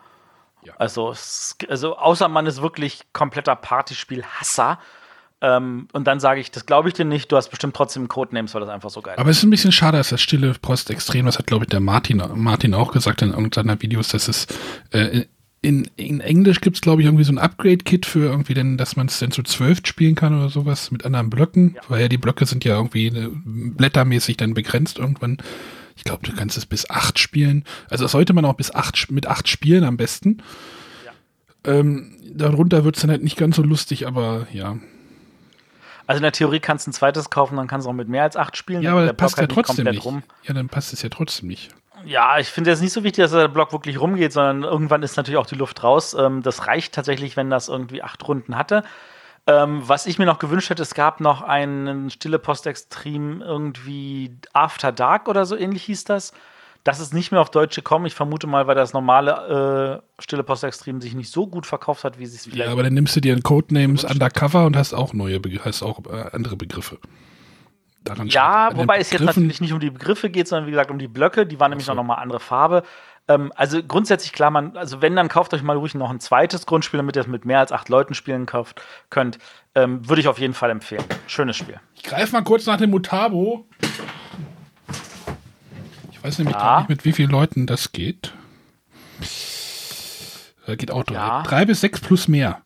Ja. 0.63 0.73
Also, 0.77 1.13
also, 1.69 1.97
außer 1.97 2.27
man 2.27 2.45
ist 2.45 2.61
wirklich 2.61 3.01
kompletter 3.13 3.55
Partyspiel-Hasser. 3.55 4.77
Ähm, 5.41 5.87
und 5.93 6.07
dann 6.07 6.19
sage 6.19 6.39
ich, 6.41 6.49
das 6.51 6.65
glaube 6.65 6.87
ich 6.89 6.93
dir 6.95 7.05
nicht, 7.05 7.31
du 7.31 7.37
hast 7.37 7.49
bestimmt 7.49 7.75
trotzdem 7.75 8.07
Codenames, 8.07 8.53
weil 8.53 8.61
das 8.61 8.69
einfach 8.69 8.89
so 8.89 9.01
geil 9.01 9.13
ist. 9.15 9.19
Aber 9.19 9.29
es 9.29 9.37
ist 9.37 9.43
ein 9.43 9.49
bisschen 9.49 9.71
schade, 9.71 9.97
dass 9.97 10.09
das 10.09 10.21
stille 10.21 10.53
Post 10.53 10.89
extrem, 10.89 11.25
das 11.25 11.37
hat, 11.37 11.47
glaube 11.47 11.65
ich, 11.65 11.69
der 11.69 11.79
Martin, 11.81 12.21
Martin 12.35 12.73
auch 12.73 12.91
gesagt 12.91 13.21
in 13.21 13.29
irgendeiner 13.31 13.79
Videos, 13.81 14.07
dass 14.09 14.27
es 14.27 14.47
äh, 14.91 15.25
in, 15.65 15.89
in 15.95 16.21
Englisch 16.21 16.61
gibt 16.61 16.77
es, 16.77 16.81
glaube 16.81 17.01
ich, 17.01 17.07
irgendwie 17.07 17.23
so 17.23 17.33
ein 17.33 17.39
Upgrade-Kit 17.39 18.05
für 18.05 18.25
irgendwie, 18.25 18.53
denn, 18.53 18.77
dass 18.77 18.95
man 18.95 19.07
es 19.07 19.17
dann 19.19 19.31
zu 19.31 19.41
zwölf 19.43 19.79
spielen 19.83 20.13
kann 20.15 20.37
oder 20.37 20.49
sowas 20.49 20.91
mit 20.91 21.05
anderen 21.05 21.29
Blöcken, 21.31 21.73
Ja. 21.75 21.81
weil 21.87 22.01
ja 22.01 22.07
die 22.07 22.19
Blöcke 22.19 22.45
sind 22.45 22.63
ja 22.63 22.75
irgendwie 22.75 23.07
äh, 23.07 23.29
blättermäßig 23.33 24.37
dann 24.37 24.53
begrenzt 24.53 24.99
irgendwann. 24.99 25.37
Ich 25.95 26.03
glaube, 26.03 26.23
du 26.23 26.33
kannst 26.35 26.57
es 26.57 26.65
bis 26.65 26.89
acht 26.89 27.17
spielen. 27.19 27.63
Also 27.89 28.03
das 28.05 28.11
sollte 28.11 28.33
man 28.33 28.45
auch 28.45 28.53
bis 28.53 28.73
acht 28.73 29.09
mit 29.11 29.27
acht 29.27 29.47
spielen 29.47 29.83
am 29.83 29.97
besten. 29.97 30.43
Ähm, 31.63 32.11
darunter 32.31 32.83
wird 32.83 32.95
es 32.95 33.01
dann 33.01 33.09
halt 33.09 33.23
nicht 33.23 33.37
ganz 33.37 33.55
so 33.55 33.63
lustig, 33.63 34.05
aber 34.05 34.47
ja. 34.53 34.77
Also 36.05 36.17
in 36.17 36.23
der 36.23 36.31
Theorie 36.31 36.59
kannst 36.59 36.85
du 36.85 36.91
ein 36.91 36.93
zweites 36.93 37.31
kaufen, 37.31 37.55
dann 37.57 37.67
kannst 37.67 37.87
du 37.87 37.89
auch 37.89 37.95
mit 37.95 38.07
mehr 38.07 38.21
als 38.23 38.35
acht 38.37 38.55
spielen. 38.55 38.83
Ja, 38.83 38.91
dann 38.91 38.99
aber 38.99 39.07
das 39.07 39.17
passt 39.17 39.37
ja 39.37 39.41
halt 39.41 39.51
trotzdem 39.51 39.77
komplett 39.77 39.95
nicht. 39.95 40.05
Rum. 40.05 40.21
Ja, 40.43 40.53
dann 40.53 40.69
passt 40.69 40.93
es 40.93 41.01
ja 41.01 41.09
trotzdem 41.09 41.47
nicht. 41.47 41.71
Ja, 42.05 42.37
ich 42.39 42.47
finde 42.47 42.71
es 42.71 42.81
nicht 42.81 42.93
so 42.93 43.03
wichtig, 43.03 43.23
dass 43.23 43.31
der 43.31 43.47
Block 43.47 43.71
wirklich 43.71 43.99
rumgeht, 43.99 44.31
sondern 44.31 44.63
irgendwann 44.63 45.03
ist 45.03 45.17
natürlich 45.17 45.37
auch 45.37 45.45
die 45.45 45.55
Luft 45.55 45.83
raus. 45.83 46.13
Ähm, 46.13 46.43
das 46.43 46.67
reicht 46.67 46.93
tatsächlich, 46.93 47.35
wenn 47.35 47.49
das 47.49 47.67
irgendwie 47.67 48.03
acht 48.03 48.25
Runden 48.27 48.57
hatte. 48.57 48.83
Ähm, 49.47 49.81
was 49.83 50.05
ich 50.05 50.17
mir 50.17 50.25
noch 50.25 50.39
gewünscht 50.39 50.69
hätte, 50.69 50.81
es 50.81 50.93
gab 50.93 51.19
noch 51.19 51.41
einen 51.41 52.09
Stille 52.09 52.39
Post 52.39 52.65
Extrem 52.67 53.41
irgendwie 53.41 54.37
After 54.53 54.91
Dark 54.91 55.27
oder 55.27 55.45
so 55.45 55.55
ähnlich 55.55 55.83
hieß 55.83 56.03
das. 56.05 56.33
Das 56.83 56.99
ist 56.99 57.13
nicht 57.15 57.31
mehr 57.31 57.41
auf 57.41 57.49
Deutsch 57.49 57.75
gekommen. 57.75 58.05
Ich 58.05 58.13
vermute 58.13 58.45
mal, 58.45 58.67
weil 58.67 58.75
das 58.75 58.93
normale 58.93 60.01
äh, 60.19 60.21
Stille 60.21 60.43
Post 60.43 60.63
Extrem 60.63 61.01
sich 61.01 61.15
nicht 61.15 61.31
so 61.31 61.47
gut 61.47 61.65
verkauft 61.65 62.03
hat, 62.03 62.19
wie 62.19 62.25
sie 62.27 62.37
es 62.37 62.43
vielleicht. 62.43 62.65
Ja, 62.65 62.71
aber 62.71 62.83
dann 62.83 62.93
nimmst 62.93 63.15
du 63.15 63.21
dir 63.21 63.33
einen 63.33 63.43
Codenames 63.43 64.03
Undercover 64.03 64.65
und 64.65 64.75
hast 64.77 64.93
auch 64.93 65.13
neue 65.13 65.39
Begr 65.39 65.65
hast 65.65 65.81
auch 65.81 65.99
äh, 66.05 66.29
andere 66.31 66.55
Begriffe. 66.55 66.99
Daran 68.05 68.27
Ja, 68.27 68.69
wobei 68.75 68.99
es 68.99 69.11
jetzt 69.11 69.23
natürlich 69.23 69.59
nicht 69.61 69.73
um 69.73 69.79
die 69.79 69.89
Begriffe 69.89 70.29
geht, 70.29 70.47
sondern 70.47 70.67
wie 70.67 70.71
gesagt 70.71 70.91
um 70.91 70.99
die 70.99 71.07
Blöcke. 71.07 71.45
Die 71.45 71.59
waren 71.59 71.71
nämlich 71.71 71.87
so. 71.87 71.93
noch 71.93 72.03
mal 72.03 72.15
andere 72.15 72.39
Farbe. 72.39 72.83
Ähm, 73.27 73.51
also 73.55 73.81
grundsätzlich 73.83 74.31
klar, 74.31 74.51
man, 74.51 74.77
also 74.77 75.01
wenn, 75.01 75.15
dann 75.15 75.27
kauft 75.27 75.53
euch 75.55 75.63
mal 75.63 75.75
ruhig 75.75 75.95
noch 75.95 76.11
ein 76.11 76.19
zweites 76.19 76.67
Grundspiel, 76.67 76.99
damit 76.99 77.15
ihr 77.15 77.23
es 77.23 77.27
mit 77.27 77.45
mehr 77.45 77.59
als 77.59 77.71
acht 77.71 77.89
Leuten 77.89 78.13
spielen 78.13 78.45
kauft, 78.45 78.79
könnt. 79.09 79.39
Ähm, 79.73 80.07
Würde 80.07 80.21
ich 80.21 80.27
auf 80.27 80.37
jeden 80.37 80.53
Fall 80.53 80.69
empfehlen. 80.69 81.03
Schönes 81.27 81.57
Spiel. 81.57 81.79
Ich 81.95 82.03
greife 82.03 82.31
mal 82.33 82.43
kurz 82.43 82.67
nach 82.67 82.77
dem 82.77 82.91
Mutabo. 82.91 83.67
Ich 86.11 86.23
weiß 86.23 86.37
nämlich 86.37 86.55
Ja. 86.55 86.61
gar 86.61 86.79
nicht, 86.81 86.89
mit 86.89 87.05
wie 87.05 87.11
vielen 87.11 87.31
Leuten 87.31 87.65
das 87.65 87.91
geht. 87.91 88.33
Da 90.67 90.75
geht 90.75 90.91
auch. 90.91 91.03
Ja. 91.09 91.41
Drei 91.43 91.65
bis 91.65 91.81
sechs 91.81 91.99
plus 91.99 92.27
mehr. 92.27 92.61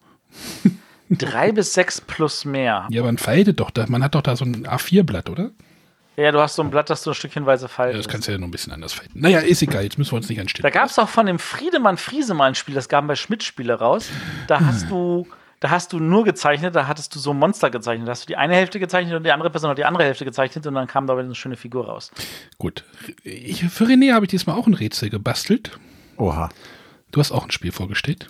Drei 1.09 1.51
bis 1.53 1.73
sechs 1.73 1.99
plus 2.01 2.45
mehr. 2.45 2.87
Ja, 2.89 3.03
man 3.03 3.17
faltet 3.17 3.59
doch 3.59 3.71
da. 3.71 3.85
Man 3.87 4.03
hat 4.03 4.15
doch 4.15 4.21
da 4.21 4.35
so 4.35 4.45
ein 4.45 4.65
A4-Blatt, 4.67 5.29
oder? 5.29 5.51
Ja, 6.17 6.31
du 6.33 6.39
hast 6.41 6.55
so 6.55 6.61
ein 6.63 6.69
Blatt, 6.69 6.89
das 6.89 7.03
du 7.03 7.11
ein 7.11 7.13
Stückchenweise 7.13 7.65
Ja, 7.65 7.69
faltest. 7.69 8.05
das 8.05 8.11
kannst 8.11 8.27
du 8.27 8.33
ja 8.33 8.37
noch 8.37 8.47
ein 8.47 8.51
bisschen 8.51 8.73
anders 8.73 8.91
falten. 8.93 9.19
Naja, 9.21 9.39
ist 9.39 9.61
egal. 9.61 9.83
Jetzt 9.83 9.97
müssen 9.97 10.11
wir 10.11 10.17
uns 10.17 10.27
nicht 10.27 10.39
anstellen. 10.41 10.63
Da 10.63 10.69
gab 10.69 10.89
es 10.89 10.99
auch 10.99 11.07
von 11.07 11.25
dem 11.25 11.39
Friedemann 11.39 11.95
Friesemann 11.97 12.55
Spiel, 12.55 12.75
das 12.75 12.89
gaben 12.89 13.07
bei 13.07 13.15
Schmidt 13.15 13.41
Spiele 13.41 13.75
raus. 13.75 14.09
Da 14.47 14.59
hast 14.59 14.89
du, 14.89 15.27
da 15.61 15.69
hast 15.69 15.93
du 15.93 15.99
nur 15.99 16.25
gezeichnet, 16.25 16.75
da 16.75 16.87
hattest 16.87 17.15
du 17.15 17.19
so 17.19 17.33
Monster 17.33 17.69
gezeichnet. 17.69 18.05
Da 18.07 18.11
hast 18.11 18.23
du 18.23 18.27
die 18.27 18.35
eine 18.35 18.53
Hälfte 18.53 18.81
gezeichnet 18.81 19.15
und 19.15 19.23
die 19.23 19.31
andere 19.31 19.49
Person 19.49 19.69
hat 19.69 19.77
die 19.77 19.85
andere 19.85 20.03
Hälfte 20.03 20.25
gezeichnet 20.25 20.67
und 20.67 20.73
dann 20.73 20.87
kam 20.87 21.07
da 21.07 21.15
eine 21.17 21.33
schöne 21.35 21.55
Figur 21.55 21.85
raus. 21.85 22.11
Gut. 22.57 22.83
Ich, 23.23 23.63
für 23.69 23.85
René 23.85 24.13
habe 24.13 24.25
ich 24.25 24.29
diesmal 24.29 24.57
auch 24.57 24.67
ein 24.67 24.73
Rätsel 24.73 25.09
gebastelt. 25.09 25.79
Oha. 26.17 26.49
Du 27.11 27.21
hast 27.21 27.31
auch 27.31 27.45
ein 27.45 27.51
Spiel 27.51 27.71
vorgestellt. 27.71 28.27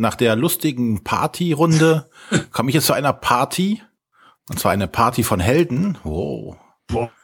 Nach 0.00 0.14
der 0.14 0.34
lustigen 0.34 1.04
Partyrunde 1.04 2.08
komme 2.52 2.70
ich 2.70 2.74
jetzt 2.74 2.86
zu 2.86 2.94
einer 2.94 3.12
Party. 3.12 3.82
Und 4.48 4.58
zwar 4.58 4.72
eine 4.72 4.88
Party 4.88 5.22
von 5.22 5.40
Helden. 5.40 5.98
Wow. 6.04 6.56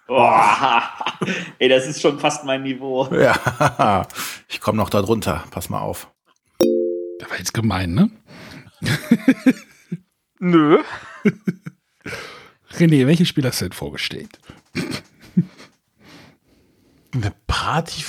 Boah. 0.06 0.82
Ey, 1.58 1.70
das 1.70 1.86
ist 1.86 2.02
schon 2.02 2.20
fast 2.20 2.44
mein 2.44 2.64
Niveau. 2.64 3.08
Ja, 3.14 4.06
ich 4.48 4.60
komme 4.60 4.76
noch 4.76 4.90
da 4.90 5.00
drunter. 5.00 5.44
Pass 5.50 5.70
mal 5.70 5.80
auf. 5.80 6.12
Der 7.18 7.30
war 7.30 7.38
jetzt 7.38 7.54
gemein, 7.54 7.94
ne? 7.94 8.10
Nö. 10.38 10.82
René, 12.72 13.06
welches 13.06 13.28
Spiel 13.28 13.46
hast 13.46 13.62
du 13.62 13.64
denn 13.64 13.72
vorgestellt? 13.72 14.38
Eine 17.16 17.32
Party. 17.46 18.02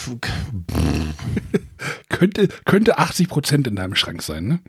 Könnte, 2.10 2.48
könnte 2.66 3.00
80% 3.00 3.68
in 3.68 3.76
deinem 3.76 3.96
Schrank 3.96 4.22
sein, 4.22 4.48
ne? 4.48 4.60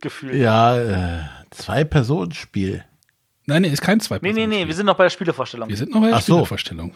Gefühlt. 0.00 0.34
Ja, 0.34 0.76
äh, 0.76 1.22
Zwei-Personen-Spiel. 1.50 2.84
Nein, 3.46 3.62
nee, 3.62 3.68
ist 3.68 3.82
kein 3.82 4.00
zwei 4.00 4.18
Nee, 4.20 4.32
nee, 4.32 4.46
nee, 4.46 4.66
wir 4.66 4.74
sind 4.74 4.86
noch 4.86 4.96
bei 4.96 5.04
der 5.04 5.10
Spielevorstellung. 5.10 5.68
Wir 5.68 5.76
sind 5.76 5.92
noch 5.92 6.00
bei 6.00 6.08
der 6.08 6.16
Ach 6.16 6.22
so. 6.22 6.34
Spielevorstellung. 6.34 6.92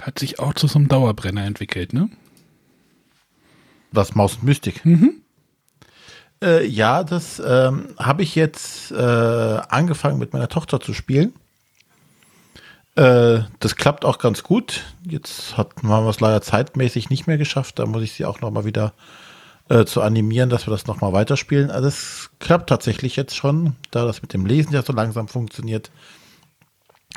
Hat 0.00 0.18
sich 0.18 0.38
auch 0.38 0.54
zu 0.54 0.66
so 0.66 0.78
einem 0.78 0.88
Dauerbrenner 0.88 1.44
entwickelt, 1.44 1.92
ne? 1.92 2.08
Was 3.92 4.14
Maus 4.14 4.36
und 4.36 4.44
Mystik. 4.44 4.84
Äh, 6.42 6.66
ja, 6.66 7.04
das 7.04 7.42
ähm, 7.44 7.94
habe 7.98 8.22
ich 8.22 8.34
jetzt 8.34 8.90
äh, 8.90 8.96
angefangen 8.96 10.18
mit 10.18 10.32
meiner 10.32 10.48
Tochter 10.48 10.80
zu 10.80 10.94
spielen. 10.94 11.34
Äh, 12.98 13.44
das 13.60 13.76
klappt 13.76 14.04
auch 14.04 14.18
ganz 14.18 14.42
gut. 14.42 14.84
Jetzt 15.08 15.56
hat, 15.56 15.70
haben 15.82 16.04
wir 16.04 16.10
es 16.10 16.20
leider 16.20 16.42
zeitmäßig 16.42 17.10
nicht 17.10 17.26
mehr 17.26 17.38
geschafft. 17.38 17.78
Da 17.78 17.86
muss 17.86 18.02
ich 18.02 18.12
sie 18.12 18.24
auch 18.24 18.40
noch 18.40 18.50
mal 18.50 18.64
wieder 18.64 18.92
äh, 19.68 19.84
zu 19.84 20.02
animieren, 20.02 20.50
dass 20.50 20.66
wir 20.66 20.72
das 20.72 20.86
noch 20.86 21.00
mal 21.00 21.12
weiterspielen. 21.12 21.70
Also 21.70 21.88
es 21.88 22.30
klappt 22.40 22.68
tatsächlich 22.68 23.16
jetzt 23.16 23.36
schon, 23.36 23.76
da 23.90 24.04
das 24.04 24.22
mit 24.22 24.32
dem 24.32 24.46
Lesen 24.46 24.72
ja 24.72 24.82
so 24.82 24.92
langsam 24.92 25.28
funktioniert. 25.28 25.90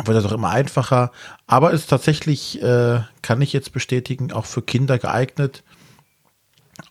Wird 0.05 0.15
das 0.15 0.25
auch 0.25 0.31
immer 0.31 0.51
einfacher. 0.51 1.11
Aber 1.47 1.71
ist 1.71 1.89
tatsächlich, 1.89 2.61
äh, 2.61 3.01
kann 3.21 3.41
ich 3.41 3.51
jetzt 3.51 3.73
bestätigen, 3.73 4.31
auch 4.31 4.45
für 4.45 4.61
Kinder 4.61 4.99
geeignet 4.99 5.63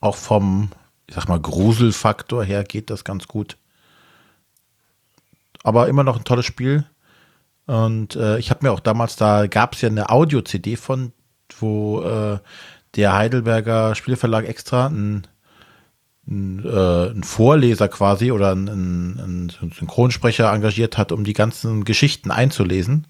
auch 0.01 0.17
vom, 0.17 0.71
ich 1.07 1.15
sag 1.15 1.29
mal, 1.29 1.41
Gruselfaktor 1.41 2.45
her 2.45 2.65
geht 2.65 2.91
das 2.91 3.05
ganz 3.05 3.27
gut. 3.27 3.57
Aber 5.63 5.89
immer 5.89 6.05
noch 6.05 6.17
ein 6.17 6.25
tolles 6.25 6.47
Spiel. 6.47 6.87
Und 7.71 8.17
äh, 8.17 8.37
ich 8.41 8.51
habe 8.51 8.67
mir 8.67 8.73
auch 8.73 8.81
damals, 8.81 9.15
da 9.15 9.47
gab 9.47 9.75
es 9.75 9.81
ja 9.81 9.89
eine 9.89 10.11
Audio-CD 10.11 10.75
von, 10.75 11.13
wo 11.61 12.03
äh, 12.03 12.41
der 12.97 13.13
Heidelberger 13.13 13.95
Spielverlag 13.95 14.45
extra 14.45 14.87
einen, 14.87 15.29
einen, 16.29 16.67
äh, 16.67 17.11
einen 17.11 17.23
Vorleser 17.23 17.87
quasi 17.87 18.33
oder 18.33 18.51
einen, 18.51 19.21
einen 19.21 19.51
Synchronsprecher 19.51 20.53
engagiert 20.53 20.99
hat, 20.99 21.13
um 21.13 21.23
die 21.23 21.33
ganzen 21.33 21.85
Geschichten 21.85 22.33
einzulesen, 22.33 23.07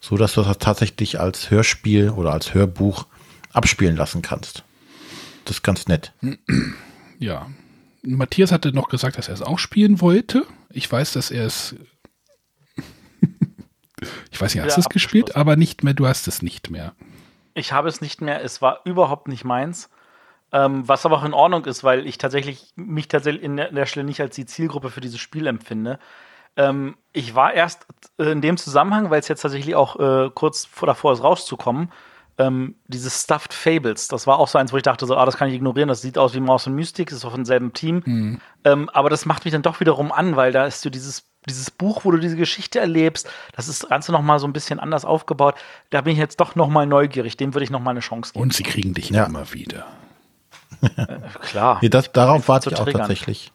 so 0.00 0.16
dass 0.16 0.34
du 0.34 0.42
das 0.42 0.58
tatsächlich 0.58 1.20
als 1.20 1.52
Hörspiel 1.52 2.10
oder 2.10 2.32
als 2.32 2.54
Hörbuch 2.54 3.06
abspielen 3.52 3.94
lassen 3.94 4.20
kannst. 4.20 4.64
Das 5.44 5.58
ist 5.58 5.62
ganz 5.62 5.86
nett. 5.86 6.12
Ja. 7.20 7.46
Matthias 8.02 8.50
hatte 8.50 8.72
noch 8.72 8.88
gesagt, 8.88 9.16
dass 9.16 9.28
er 9.28 9.34
es 9.34 9.42
auch 9.42 9.60
spielen 9.60 10.00
wollte. 10.00 10.44
Ich 10.70 10.90
weiß, 10.90 11.12
dass 11.12 11.30
er 11.30 11.46
es. 11.46 11.76
Ich 14.30 14.40
weiß 14.40 14.54
nicht, 14.54 14.64
hast 14.64 14.76
du 14.76 14.80
es 14.80 14.88
gespielt, 14.88 15.36
aber 15.36 15.56
nicht 15.56 15.84
mehr, 15.84 15.94
du 15.94 16.06
hast 16.06 16.28
es 16.28 16.42
nicht 16.42 16.70
mehr. 16.70 16.94
Ich 17.54 17.72
habe 17.72 17.88
es 17.88 18.00
nicht 18.00 18.20
mehr, 18.20 18.42
es 18.42 18.62
war 18.62 18.80
überhaupt 18.84 19.28
nicht 19.28 19.44
meins. 19.44 19.90
Ähm, 20.52 20.86
was 20.86 21.06
aber 21.06 21.16
auch 21.16 21.24
in 21.24 21.32
Ordnung 21.32 21.64
ist, 21.64 21.82
weil 21.82 22.06
ich 22.06 22.18
tatsächlich 22.18 22.72
mich 22.76 23.08
tatsächlich 23.08 23.42
in 23.42 23.56
der, 23.56 23.70
in 23.70 23.74
der 23.74 23.86
Stelle 23.86 24.04
nicht 24.04 24.20
als 24.20 24.34
die 24.34 24.44
Zielgruppe 24.44 24.90
für 24.90 25.00
dieses 25.00 25.18
Spiel 25.18 25.46
empfinde. 25.46 25.98
Ähm, 26.56 26.96
ich 27.12 27.34
war 27.34 27.54
erst 27.54 27.86
äh, 28.18 28.32
in 28.32 28.42
dem 28.42 28.58
Zusammenhang, 28.58 29.10
weil 29.10 29.20
es 29.20 29.28
jetzt 29.28 29.40
tatsächlich 29.40 29.74
auch 29.74 29.98
äh, 29.98 30.30
kurz 30.34 30.66
vor 30.66 30.86
davor 30.86 31.14
ist, 31.14 31.22
rauszukommen, 31.22 31.90
ähm, 32.36 32.74
dieses 32.86 33.22
Stuffed 33.22 33.54
Fables. 33.54 34.08
Das 34.08 34.26
war 34.26 34.38
auch 34.38 34.48
so 34.48 34.58
eins, 34.58 34.74
wo 34.74 34.76
ich 34.76 34.82
dachte, 34.82 35.06
so, 35.06 35.16
ah, 35.16 35.24
das 35.24 35.38
kann 35.38 35.48
ich 35.48 35.54
ignorieren, 35.54 35.88
das 35.88 36.02
sieht 36.02 36.18
aus 36.18 36.34
wie 36.34 36.40
Maus 36.40 36.66
und 36.66 36.74
Mystik, 36.74 37.10
ist 37.10 37.24
auch 37.24 37.30
von 37.30 37.46
selben 37.46 37.72
Team. 37.72 38.02
Ähm, 38.64 38.90
aber 38.90 39.08
das 39.08 39.24
macht 39.24 39.46
mich 39.46 39.52
dann 39.52 39.62
doch 39.62 39.80
wiederum 39.80 40.12
an, 40.12 40.36
weil 40.36 40.52
da 40.52 40.66
ist 40.66 40.82
so 40.82 40.90
dieses 40.90 41.31
dieses 41.48 41.70
Buch, 41.70 42.04
wo 42.04 42.10
du 42.10 42.18
diese 42.18 42.36
Geschichte 42.36 42.78
erlebst, 42.78 43.28
das 43.56 43.68
ist 43.68 43.82
das 43.82 43.90
Ganze 43.90 44.12
nochmal 44.12 44.38
so 44.38 44.46
ein 44.46 44.52
bisschen 44.52 44.78
anders 44.80 45.04
aufgebaut. 45.04 45.54
Da 45.90 46.00
bin 46.02 46.12
ich 46.12 46.18
jetzt 46.18 46.40
doch 46.40 46.54
nochmal 46.54 46.86
neugierig. 46.86 47.36
Dem 47.36 47.54
würde 47.54 47.64
ich 47.64 47.70
nochmal 47.70 47.92
eine 47.92 48.00
Chance 48.00 48.32
geben. 48.32 48.42
Und 48.42 48.54
sie 48.54 48.62
kriegen 48.62 48.94
dich 48.94 49.10
Ja. 49.10 49.24
immer 49.24 49.52
wieder. 49.52 49.86
Klar. 51.42 51.78
Nee, 51.82 51.88
das, 51.88 52.12
darauf 52.12 52.48
warte 52.48 52.70
ich 52.70 52.76
auch 52.76 52.84
triggern. 52.84 53.00
tatsächlich. 53.02 53.52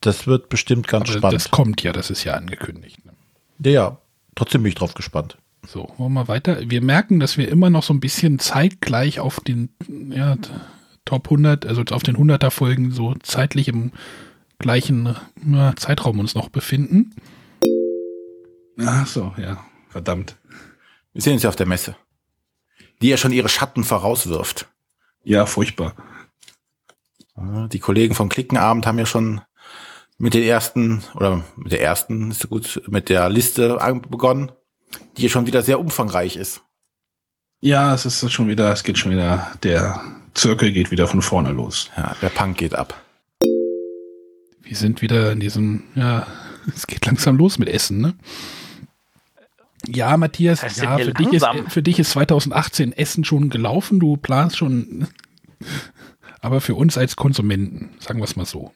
Das 0.00 0.26
wird 0.26 0.48
bestimmt 0.48 0.88
ganz 0.88 1.08
Aber 1.10 1.18
spannend. 1.18 1.34
das 1.34 1.50
kommt 1.50 1.82
ja, 1.82 1.92
das 1.92 2.10
ist 2.10 2.24
ja 2.24 2.34
angekündigt. 2.34 3.04
Ne? 3.04 3.12
ja, 3.64 3.70
ja, 3.70 3.98
trotzdem 4.34 4.62
bin 4.62 4.70
ich 4.70 4.74
drauf 4.74 4.94
gespannt. 4.94 5.38
So, 5.66 5.92
wollen 5.96 6.12
wir 6.14 6.26
weiter. 6.26 6.58
Wir 6.68 6.82
merken, 6.82 7.20
dass 7.20 7.38
wir 7.38 7.48
immer 7.48 7.70
noch 7.70 7.84
so 7.84 7.94
ein 7.94 8.00
bisschen 8.00 8.40
zeitgleich 8.40 9.20
auf 9.20 9.38
den 9.38 9.68
ja, 10.10 10.36
Top 11.04 11.26
100, 11.26 11.66
also 11.66 11.82
auf 11.92 12.02
den 12.02 12.16
100er 12.16 12.50
Folgen 12.50 12.90
so 12.90 13.14
zeitlich 13.22 13.68
im 13.68 13.92
gleichen 14.62 15.14
ja, 15.44 15.76
Zeitraum 15.76 16.18
uns 16.18 16.34
noch 16.34 16.48
befinden. 16.48 17.14
Ach 18.78 19.06
so, 19.06 19.34
ja, 19.36 19.62
verdammt. 19.90 20.38
Wir 21.12 21.20
sehen 21.20 21.34
uns 21.34 21.42
ja 21.42 21.50
auf 21.50 21.56
der 21.56 21.66
Messe. 21.66 21.96
Die 23.02 23.08
ja 23.08 23.18
schon 23.18 23.32
ihre 23.32 23.50
Schatten 23.50 23.84
vorauswirft. 23.84 24.68
Ja, 25.24 25.44
furchtbar. 25.44 25.94
Die 27.36 27.78
Kollegen 27.78 28.14
vom 28.14 28.28
Klickenabend 28.28 28.86
haben 28.86 28.98
ja 28.98 29.06
schon 29.06 29.40
mit 30.18 30.34
den 30.34 30.42
ersten, 30.42 31.02
oder 31.14 31.44
mit 31.56 31.72
der 31.72 31.82
ersten, 31.82 32.30
ist 32.30 32.40
so 32.40 32.48
gut, 32.48 32.82
mit 32.86 33.08
der 33.08 33.28
Liste 33.28 33.78
begonnen, 34.08 34.52
die 35.16 35.22
ja 35.22 35.28
schon 35.28 35.46
wieder 35.46 35.62
sehr 35.62 35.80
umfangreich 35.80 36.36
ist. 36.36 36.62
Ja, 37.60 37.94
es 37.94 38.04
ist 38.04 38.32
schon 38.32 38.48
wieder, 38.48 38.72
es 38.72 38.84
geht 38.84 38.98
schon 38.98 39.12
wieder, 39.12 39.50
der 39.62 40.00
Zirkel 40.34 40.72
geht 40.72 40.90
wieder 40.90 41.06
von 41.06 41.22
vorne 41.22 41.52
los. 41.52 41.90
Ja, 41.96 42.14
der 42.20 42.28
Punk 42.28 42.58
geht 42.58 42.74
ab. 42.74 42.94
Wir 44.72 44.78
sind 44.78 45.02
wieder 45.02 45.32
in 45.32 45.38
diesem, 45.38 45.82
ja, 45.96 46.26
es 46.74 46.86
geht 46.86 47.04
langsam 47.04 47.36
los 47.36 47.58
mit 47.58 47.68
Essen, 47.68 48.00
ne? 48.00 48.14
Ja, 49.86 50.16
Matthias, 50.16 50.62
Das 50.62 50.80
heißt, 50.80 50.82
ja, 50.82 50.96
für 50.96 51.12
dich, 51.12 51.32
ist, 51.34 51.46
für 51.68 51.82
dich 51.82 51.98
ist 51.98 52.12
2018 52.12 52.94
Essen 52.94 53.22
schon 53.22 53.50
gelaufen, 53.50 54.00
du 54.00 54.16
planst 54.16 54.56
schon, 54.56 55.08
aber 56.40 56.62
für 56.62 56.74
uns 56.74 56.96
als 56.96 57.16
Konsumenten, 57.16 57.90
sagen 57.98 58.18
wir 58.18 58.24
es 58.24 58.34
mal 58.34 58.46
so. 58.46 58.72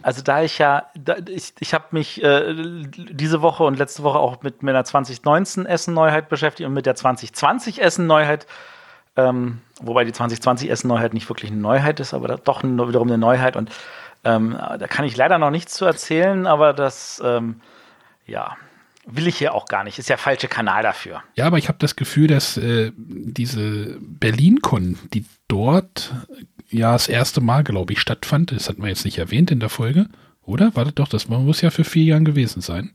Also 0.00 0.22
da 0.22 0.44
ich 0.44 0.58
ja, 0.58 0.86
da, 0.94 1.16
ich, 1.28 1.54
ich 1.58 1.74
habe 1.74 1.86
mich 1.90 2.22
äh, 2.22 2.54
diese 2.86 3.42
Woche 3.42 3.64
und 3.64 3.78
letzte 3.78 4.04
Woche 4.04 4.20
auch 4.20 4.44
mit 4.44 4.62
meiner 4.62 4.84
2019 4.84 5.66
Essen-Neuheit 5.66 6.28
beschäftigt 6.28 6.68
und 6.68 6.72
mit 6.72 6.86
der 6.86 6.94
2020 6.94 7.82
Essen-Neuheit. 7.82 8.46
Ähm, 9.16 9.62
wobei 9.80 10.04
die 10.04 10.12
2020 10.12 10.70
Essen-Neuheit 10.70 11.14
nicht 11.14 11.28
wirklich 11.28 11.50
eine 11.50 11.60
Neuheit 11.60 11.98
ist, 11.98 12.14
aber 12.14 12.36
doch 12.36 12.62
nur 12.62 12.88
wiederum 12.88 13.08
eine 13.08 13.18
Neuheit. 13.18 13.56
Und 13.56 13.72
ähm, 14.26 14.56
da 14.58 14.86
kann 14.86 15.04
ich 15.04 15.16
leider 15.16 15.38
noch 15.38 15.50
nichts 15.50 15.74
zu 15.74 15.84
erzählen, 15.84 16.46
aber 16.46 16.72
das, 16.72 17.22
ähm, 17.24 17.60
ja, 18.26 18.56
will 19.06 19.28
ich 19.28 19.38
hier 19.38 19.54
auch 19.54 19.66
gar 19.66 19.84
nicht. 19.84 19.98
Ist 19.98 20.08
ja 20.08 20.16
falsche 20.16 20.48
Kanal 20.48 20.82
dafür. 20.82 21.22
Ja, 21.34 21.46
aber 21.46 21.58
ich 21.58 21.68
habe 21.68 21.78
das 21.78 21.96
Gefühl, 21.96 22.26
dass 22.26 22.56
äh, 22.56 22.92
diese 22.96 23.96
Berlin-Con, 24.00 24.98
die 25.14 25.24
dort 25.48 26.12
ja 26.68 26.92
das 26.92 27.08
erste 27.08 27.40
Mal, 27.40 27.62
glaube 27.62 27.92
ich, 27.92 28.00
stattfand, 28.00 28.52
das 28.52 28.68
hatten 28.68 28.82
wir 28.82 28.88
jetzt 28.88 29.04
nicht 29.04 29.18
erwähnt 29.18 29.50
in 29.50 29.60
der 29.60 29.68
Folge, 29.68 30.06
oder? 30.42 30.72
Warte 30.74 30.92
doch, 30.92 31.08
das 31.08 31.28
muss 31.28 31.60
ja 31.60 31.70
für 31.70 31.84
vier 31.84 32.04
Jahren 32.04 32.24
gewesen 32.24 32.60
sein. 32.60 32.92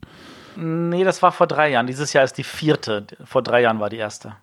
Nee, 0.56 1.04
das 1.04 1.22
war 1.22 1.32
vor 1.32 1.46
drei 1.46 1.70
Jahren. 1.70 1.86
Dieses 1.86 2.12
Jahr 2.12 2.24
ist 2.24 2.36
die 2.36 2.44
vierte. 2.44 3.06
Vor 3.24 3.42
drei 3.42 3.62
Jahren 3.62 3.80
war 3.80 3.88
die 3.88 3.96
erste. 3.96 4.36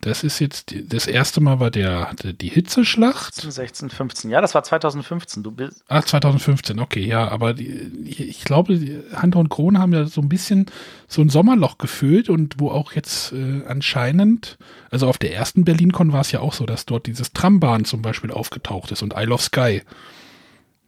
Das 0.00 0.22
ist 0.22 0.38
jetzt, 0.38 0.72
das 0.92 1.08
erste 1.08 1.40
Mal 1.40 1.58
war 1.58 1.72
der, 1.72 2.12
die 2.14 2.48
Hitzeschlacht. 2.48 3.34
16, 3.34 3.90
15. 3.90 4.30
Ja, 4.30 4.40
das 4.40 4.54
war 4.54 4.62
2015. 4.62 5.42
Du 5.42 5.50
bist, 5.50 5.82
Ach, 5.88 6.04
2015, 6.04 6.78
okay, 6.78 7.04
ja, 7.04 7.26
aber 7.26 7.52
die, 7.52 7.68
ich 8.06 8.44
glaube, 8.44 8.78
Hunter 9.20 9.40
und 9.40 9.48
Krone 9.48 9.80
haben 9.80 9.92
ja 9.92 10.04
so 10.06 10.20
ein 10.20 10.28
bisschen 10.28 10.66
so 11.08 11.20
ein 11.20 11.30
Sommerloch 11.30 11.78
gefüllt 11.78 12.28
und 12.28 12.60
wo 12.60 12.70
auch 12.70 12.92
jetzt 12.92 13.32
äh, 13.32 13.62
anscheinend, 13.66 14.56
also 14.90 15.08
auf 15.08 15.18
der 15.18 15.34
ersten 15.34 15.64
Berlin-Con 15.64 16.12
war 16.12 16.20
es 16.20 16.30
ja 16.30 16.40
auch 16.40 16.52
so, 16.52 16.64
dass 16.64 16.86
dort 16.86 17.08
dieses 17.08 17.32
Trambahn 17.32 17.84
zum 17.84 18.00
Beispiel 18.00 18.30
aufgetaucht 18.30 18.92
ist 18.92 19.02
und 19.02 19.14
I 19.16 19.24
Love 19.24 19.42
Sky. 19.42 19.82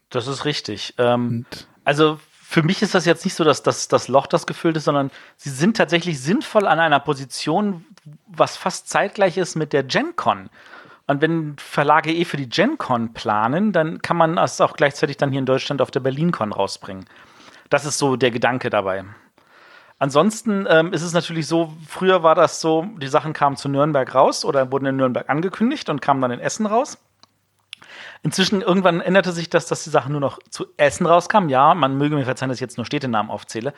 Das 0.09 0.29
ist 0.29 0.45
richtig. 0.45 0.95
Ähm, 0.99 1.47
also 1.85 2.21
für 2.51 2.65
mich 2.65 2.83
ist 2.83 2.97
das 2.97 3.05
jetzt 3.05 3.25
nicht 3.25 3.35
so, 3.35 3.45
dass 3.45 3.63
das, 3.63 3.87
das 3.87 4.09
Loch 4.09 4.27
das 4.27 4.45
gefüllt 4.45 4.77
ist, 4.77 4.87
sondern 4.87 5.13
sie 5.37 5.51
sind 5.51 5.77
tatsächlich 5.77 6.21
sinnvoll 6.21 6.67
an 6.67 6.81
einer 6.81 6.99
Position, 6.99 7.87
was 8.27 8.57
fast 8.57 8.89
zeitgleich 8.89 9.37
ist 9.37 9.55
mit 9.55 9.73
der 9.73 9.85
GenCon. 9.85 10.51
Und 11.07 11.21
wenn 11.21 11.55
Verlage 11.59 12.13
eh 12.13 12.25
für 12.25 12.37
die 12.37 12.49
GenCon 12.49 13.13
planen, 13.13 13.71
dann 13.71 14.03
kann 14.03 14.17
man 14.17 14.35
das 14.35 14.61
auch 14.61 14.73
gleichzeitig 14.73 15.17
dann 15.17 15.31
hier 15.31 15.39
in 15.39 15.47
Deutschland 15.47 15.81
auf 15.81 15.93
der 15.93 16.01
BerlinCon 16.01 16.51
rausbringen. 16.51 17.05
Das 17.69 17.85
ist 17.85 17.99
so 17.99 18.17
der 18.17 18.33
Gedanke 18.33 18.69
dabei. 18.69 19.05
Ansonsten 20.01 20.67
ähm, 20.69 20.93
ist 20.93 21.03
es 21.03 21.13
natürlich 21.13 21.47
so, 21.47 21.73
früher 21.87 22.25
war 22.25 22.35
das 22.35 22.61
so, 22.61 22.85
die 23.01 23.07
Sachen 23.07 23.33
kamen 23.33 23.55
zu 23.55 23.69
Nürnberg 23.69 24.13
raus 24.13 24.45
oder 24.45 24.73
wurden 24.73 24.87
in 24.87 24.97
Nürnberg 24.97 25.31
angekündigt 25.31 25.89
und 25.89 26.03
kamen 26.03 26.21
dann 26.21 26.33
in 26.33 26.41
Essen 26.41 26.67
raus. 26.67 26.99
Inzwischen 28.23 28.61
irgendwann 28.63 29.01
änderte 29.01 29.33
sich 29.33 29.49
das, 29.49 29.67
dass 29.67 29.85
die 29.85 29.91
Sachen 29.91 30.13
nur 30.13 30.21
noch 30.21 30.39
zu 30.51 30.67
Essen 30.77 31.07
rauskamen. 31.07 31.49
Ja, 31.49 31.75
man 31.75 31.97
möge 31.97 32.17
mir 32.17 32.25
verzeihen, 32.25 32.49
dass 32.49 32.59
ich 32.59 32.63
jetzt 32.63 32.77
nur 32.77 32.87
Städtenamen 32.87 33.31
aufzähle. 33.31 33.73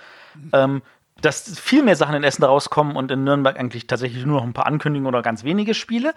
Ähm, 0.52 0.82
dass 1.20 1.58
viel 1.58 1.82
mehr 1.82 1.94
Sachen 1.94 2.14
in 2.16 2.24
Essen 2.24 2.42
rauskommen 2.42 2.96
und 2.96 3.10
in 3.12 3.22
Nürnberg 3.22 3.56
eigentlich 3.56 3.86
tatsächlich 3.86 4.24
nur 4.24 4.36
noch 4.36 4.46
ein 4.46 4.54
paar 4.54 4.66
Ankündigungen 4.66 5.14
oder 5.14 5.22
ganz 5.22 5.44
wenige 5.44 5.74
Spiele. 5.74 6.14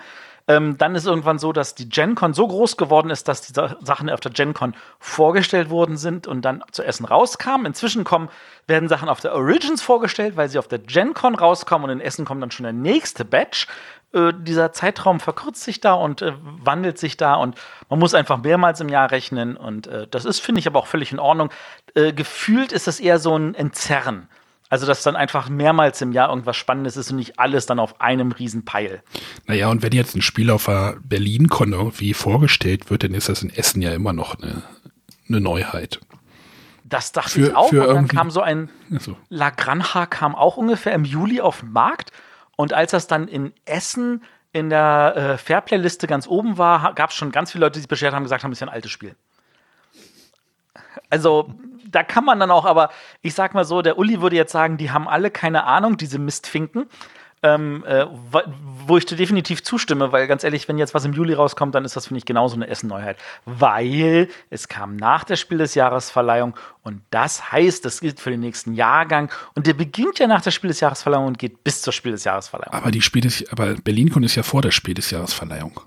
Ähm, 0.48 0.78
dann 0.78 0.96
ist 0.96 1.06
irgendwann 1.06 1.38
so, 1.38 1.52
dass 1.52 1.76
die 1.76 1.90
GenCon 1.90 2.34
so 2.34 2.48
groß 2.48 2.78
geworden 2.78 3.10
ist, 3.10 3.28
dass 3.28 3.42
die 3.42 3.54
Sa- 3.54 3.76
Sachen 3.82 4.10
auf 4.10 4.20
der 4.20 4.32
GenCon 4.32 4.74
vorgestellt 5.00 5.70
worden 5.70 5.98
sind 5.98 6.28
und 6.28 6.44
dann 6.44 6.64
zu 6.72 6.82
Essen 6.82 7.06
rauskamen. 7.06 7.66
Inzwischen 7.68 8.04
kommen, 8.04 8.30
werden 8.68 8.90
Sachen 8.90 9.10
auf 9.10 9.20
der 9.20 9.36
Origins 9.36 9.82
vorgestellt, 9.82 10.38
weil 10.38 10.50
sie 10.50 10.58
auf 10.58 10.68
der 10.68 10.80
GenCon 10.80 11.36
rauskommen 11.36 11.90
und 11.90 12.00
in 12.00 12.02
Essen 12.02 12.26
kommt 12.26 12.42
dann 12.42 12.52
schon 12.52 12.64
der 12.64 12.74
nächste 12.74 13.26
Batch. 13.26 13.68
Äh, 14.16 14.34
dieser 14.40 14.72
Zeitraum 14.72 15.20
verkürzt 15.20 15.62
sich 15.64 15.82
da 15.82 15.94
und 15.94 16.22
äh, 16.22 16.32
wandelt 16.42 16.98
sich 16.98 17.18
da 17.18 17.36
und 17.36 17.56
man 17.90 18.00
muss 18.00 18.14
einfach 18.14 18.42
mehrmals 18.42 18.80
im 18.80 18.88
Jahr 18.90 19.12
rechnen 19.12 19.58
und 19.58 19.88
äh, 19.88 20.08
das 20.10 20.24
ist, 20.24 20.40
finde 20.40 20.60
ich, 20.60 20.68
aber 20.68 20.80
auch 20.80 20.88
völlig 20.88 21.12
in 21.12 21.20
Ordnung. 21.20 21.50
Äh, 21.96 22.14
gefühlt 22.14 22.72
ist 22.72 22.88
das 22.88 23.00
eher 23.02 23.20
so 23.20 23.38
ein 23.38 23.54
Entzerren. 23.56 24.30
Also, 24.68 24.88
dass 24.88 25.04
dann 25.04 25.16
einfach 25.16 25.48
mehrmals 25.48 26.02
im 26.02 26.12
Jahr 26.12 26.30
irgendwas 26.30 26.58
Spannendes 26.58 26.98
ist 26.98 27.12
und 27.12 27.18
nicht 27.18 27.38
alles 27.40 27.68
dann 27.68 27.78
auf 27.78 28.02
einem 28.02 28.32
Riesenpeil. 28.32 29.04
naja, 29.46 29.68
und 29.70 29.84
wenn 29.84 29.92
jetzt 29.92 30.16
ein 30.16 30.24
Spiel 30.24 30.50
auf 30.50 30.66
der 30.66 30.98
Berlin-Con 31.04 31.72
irgendwie 31.74 32.14
vorgestellt 32.16 32.90
wird, 32.90 33.04
dann 33.04 33.14
ist 33.14 33.30
das 33.30 33.44
in 33.44 33.52
Essen 33.52 33.82
ja 33.84 33.94
immer 33.94 34.12
noch 34.14 34.40
eine, 34.42 34.64
eine 35.30 35.40
Neuheit. 35.40 36.00
Das 36.84 37.12
dachte 37.12 37.32
Für- 37.32 37.48
ich 37.48 37.56
auch. 37.56 37.70
für 37.70 37.88
und 37.88 37.96
dann 37.96 38.08
kam 38.08 38.32
so 38.32 38.42
ein 38.42 38.70
Also, 38.92 39.16
La 39.30 39.50
Granja 39.52 40.06
kam 40.08 40.36
auch 40.36 40.58
ungefähr 40.58 40.94
im 40.94 41.06
Juli 41.06 41.42
auf 41.42 41.60
den 41.60 41.72
Markt. 41.72 42.12
Und 42.56 42.74
als 42.74 42.92
das 42.92 43.08
dann 43.08 43.28
in 43.28 43.54
Essen 43.66 44.24
in 44.52 44.70
der 44.70 45.14
äh, 45.16 45.38
Fairplay-Liste 45.38 46.08
ganz 46.08 46.28
oben 46.28 46.58
war, 46.58 46.94
gab 46.94 47.10
es 47.10 47.16
schon 47.16 47.32
ganz 47.32 47.52
viele 47.52 47.66
Leute, 47.66 47.74
die 47.74 47.80
sich 47.82 47.90
beschwert 47.90 48.14
haben, 48.14 48.24
gesagt 48.24 48.44
haben, 48.44 48.52
das 48.52 48.58
ist 48.58 48.62
ja 48.62 48.68
ein 48.68 48.74
altes 48.74 48.92
Spiel. 48.92 49.16
Also, 51.10 51.54
da 51.88 52.04
kann 52.04 52.24
man 52.24 52.40
dann 52.40 52.52
auch, 52.52 52.66
aber 52.66 52.90
ich 53.22 53.34
sag 53.34 53.54
mal 53.54 53.66
so, 53.66 53.82
der 53.82 53.98
Uli 53.98 54.22
würde 54.22 54.36
jetzt 54.36 54.52
sagen, 54.52 54.78
die 54.78 54.92
haben 54.92 55.08
alle 55.08 55.30
keine 55.30 55.66
Ahnung, 55.66 55.98
diese 55.98 56.20
Mistfinken. 56.20 56.88
Ähm, 57.46 57.84
äh, 57.86 58.06
wo 58.88 58.98
ich 58.98 59.06
dir 59.06 59.16
definitiv 59.16 59.64
zustimme, 59.64 60.12
weil 60.12 60.26
ganz 60.26 60.44
ehrlich, 60.44 60.68
wenn 60.68 60.80
jetzt 60.80 60.96
was 60.96 61.06
im 61.06 61.14
Juli 61.14 61.34
rauskommt, 61.34 61.76
dann 61.76 61.86
ist 61.86 61.96
das, 61.96 62.08
finde 62.08 62.18
ich, 62.20 62.26
genauso 62.26 62.56
eine 62.56 62.68
Essen-Neuheit. 62.68 63.18
Weil 63.46 64.30
es 64.50 64.68
kam 64.68 64.96
nach 64.96 65.24
der 65.24 65.36
Spiel 65.36 65.60
des 65.60 65.76
Jahresverleihung 65.76 66.56
und 66.82 67.02
das 67.12 67.52
heißt, 67.52 67.86
das 67.86 68.00
gilt 68.00 68.20
für 68.20 68.32
den 68.32 68.40
nächsten 68.40 68.74
Jahrgang 68.74 69.32
und 69.54 69.68
der 69.68 69.74
beginnt 69.74 70.18
ja 70.18 70.26
nach 70.26 70.42
der 70.42 70.52
Spiel 70.52 70.70
des 70.70 70.80
Jahresverleihung 70.80 71.28
und 71.28 71.38
geht 71.38 71.64
bis 71.64 71.84
zur 71.84 71.94
Spiel 71.94 72.14
des 72.14 72.24
Jahresverleihung. 72.24 72.74
aber 72.74 72.92
die 72.92 73.02
Spiel 73.02 73.22
des, 73.22 73.48
aber 73.52 73.76
Berlin-Con 73.76 74.24
ist 74.24 74.36
ja 74.36 74.44
vor 74.44 74.64
der 74.64 74.72
Spiel 74.72 74.96
des 74.96 75.12
Jahresverleihung. 75.12 75.80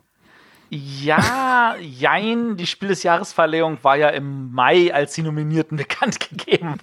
Ja, 0.70 1.76
jein, 1.80 2.56
die 2.56 2.66
Spiel 2.66 2.89
des 2.89 3.02
Jahresverleihung 3.02 3.78
war 3.82 3.97
ja 3.97 4.10
im 4.10 4.52
Mai, 4.52 4.94
als 4.94 5.14
die 5.14 5.22
Nominierten 5.22 5.76
bekannt 5.78 6.20
gegeben 6.20 6.74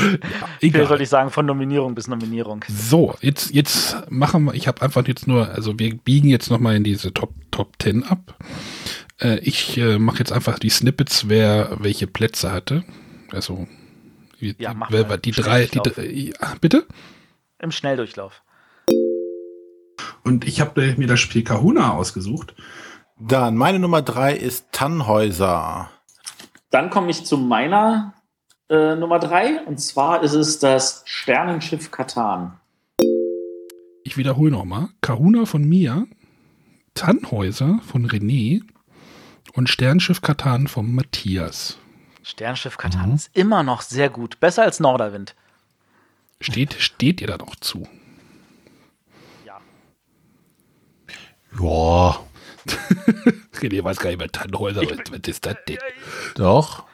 wurden. 0.00 0.20
Wie 0.60 0.70
soll 0.86 1.00
ich 1.00 1.08
sagen, 1.08 1.30
von 1.30 1.46
Nominierung 1.46 1.94
bis 1.94 2.06
Nominierung. 2.08 2.64
So, 2.68 3.14
jetzt, 3.20 3.50
jetzt 3.52 3.96
machen 4.10 4.44
wir, 4.44 4.54
ich 4.54 4.68
habe 4.68 4.82
einfach 4.82 5.06
jetzt 5.06 5.26
nur, 5.26 5.48
also 5.50 5.78
wir 5.78 5.96
biegen 5.96 6.28
jetzt 6.28 6.50
nochmal 6.50 6.76
in 6.76 6.84
diese 6.84 7.12
Top, 7.12 7.32
Top 7.50 7.72
10 7.80 8.04
ab. 8.04 8.36
Äh, 9.20 9.38
ich 9.40 9.76
äh, 9.78 9.98
mache 9.98 10.18
jetzt 10.20 10.32
einfach 10.32 10.58
die 10.58 10.70
Snippets, 10.70 11.28
wer 11.28 11.76
welche 11.80 12.06
Plätze 12.06 12.52
hatte. 12.52 12.84
Also, 13.32 13.66
die, 14.40 14.54
Ja, 14.58 14.74
mach 14.74 14.90
wer, 14.90 15.02
mal. 15.02 15.10
war 15.10 15.18
die 15.18 15.32
drei, 15.32 15.66
die, 15.66 15.80
drei- 15.80 16.06
ja, 16.06 16.54
bitte? 16.60 16.86
Im 17.60 17.72
Schnelldurchlauf. 17.72 18.42
Und 20.24 20.46
ich 20.46 20.60
habe 20.60 20.94
mir 20.96 21.06
das 21.06 21.20
Spiel 21.20 21.42
Kahuna 21.42 21.92
ausgesucht. 21.94 22.54
Dann 23.18 23.56
meine 23.56 23.78
Nummer 23.80 24.02
drei 24.02 24.34
ist 24.34 24.66
Tannhäuser. 24.72 25.90
Dann 26.70 26.90
komme 26.90 27.10
ich 27.10 27.24
zu 27.24 27.36
meiner 27.38 28.14
äh, 28.68 28.94
Nummer 28.96 29.18
drei. 29.18 29.60
Und 29.66 29.78
zwar 29.78 30.22
ist 30.22 30.34
es 30.34 30.58
das 30.58 31.02
Sternenschiff 31.04 31.90
Katan. 31.90 32.58
Ich 34.04 34.16
wiederhole 34.16 34.50
nochmal. 34.50 34.88
Kahuna 35.00 35.44
von 35.44 35.64
Mia, 35.64 36.04
Tannhäuser 36.94 37.80
von 37.86 38.06
René 38.08 38.62
und 39.54 39.68
Sternschiff 39.68 40.22
Katan 40.22 40.66
von 40.66 40.94
Matthias. 40.94 41.78
Sternschiff 42.22 42.76
Katan 42.76 43.14
ist 43.14 43.30
immer 43.34 43.62
noch 43.62 43.82
sehr 43.82 44.10
gut. 44.10 44.40
Besser 44.40 44.62
als 44.62 44.80
Norderwind. 44.80 45.34
Steht, 46.40 46.74
steht 46.74 47.20
ihr 47.20 47.26
da 47.26 47.36
noch 47.36 47.56
zu? 47.56 47.88
Ja. 49.44 49.60
Ja, 51.58 52.20
René 53.60 53.82
weiß 53.82 53.98
gar 53.98 54.10
nicht 54.10 54.18
mehr 54.18 54.30
Tannhäuser. 54.30 54.82
Was, 54.82 54.98
was 55.10 55.20
ist 55.26 55.46
das 55.46 55.56
denn? 55.66 55.78
doch. 56.34 56.87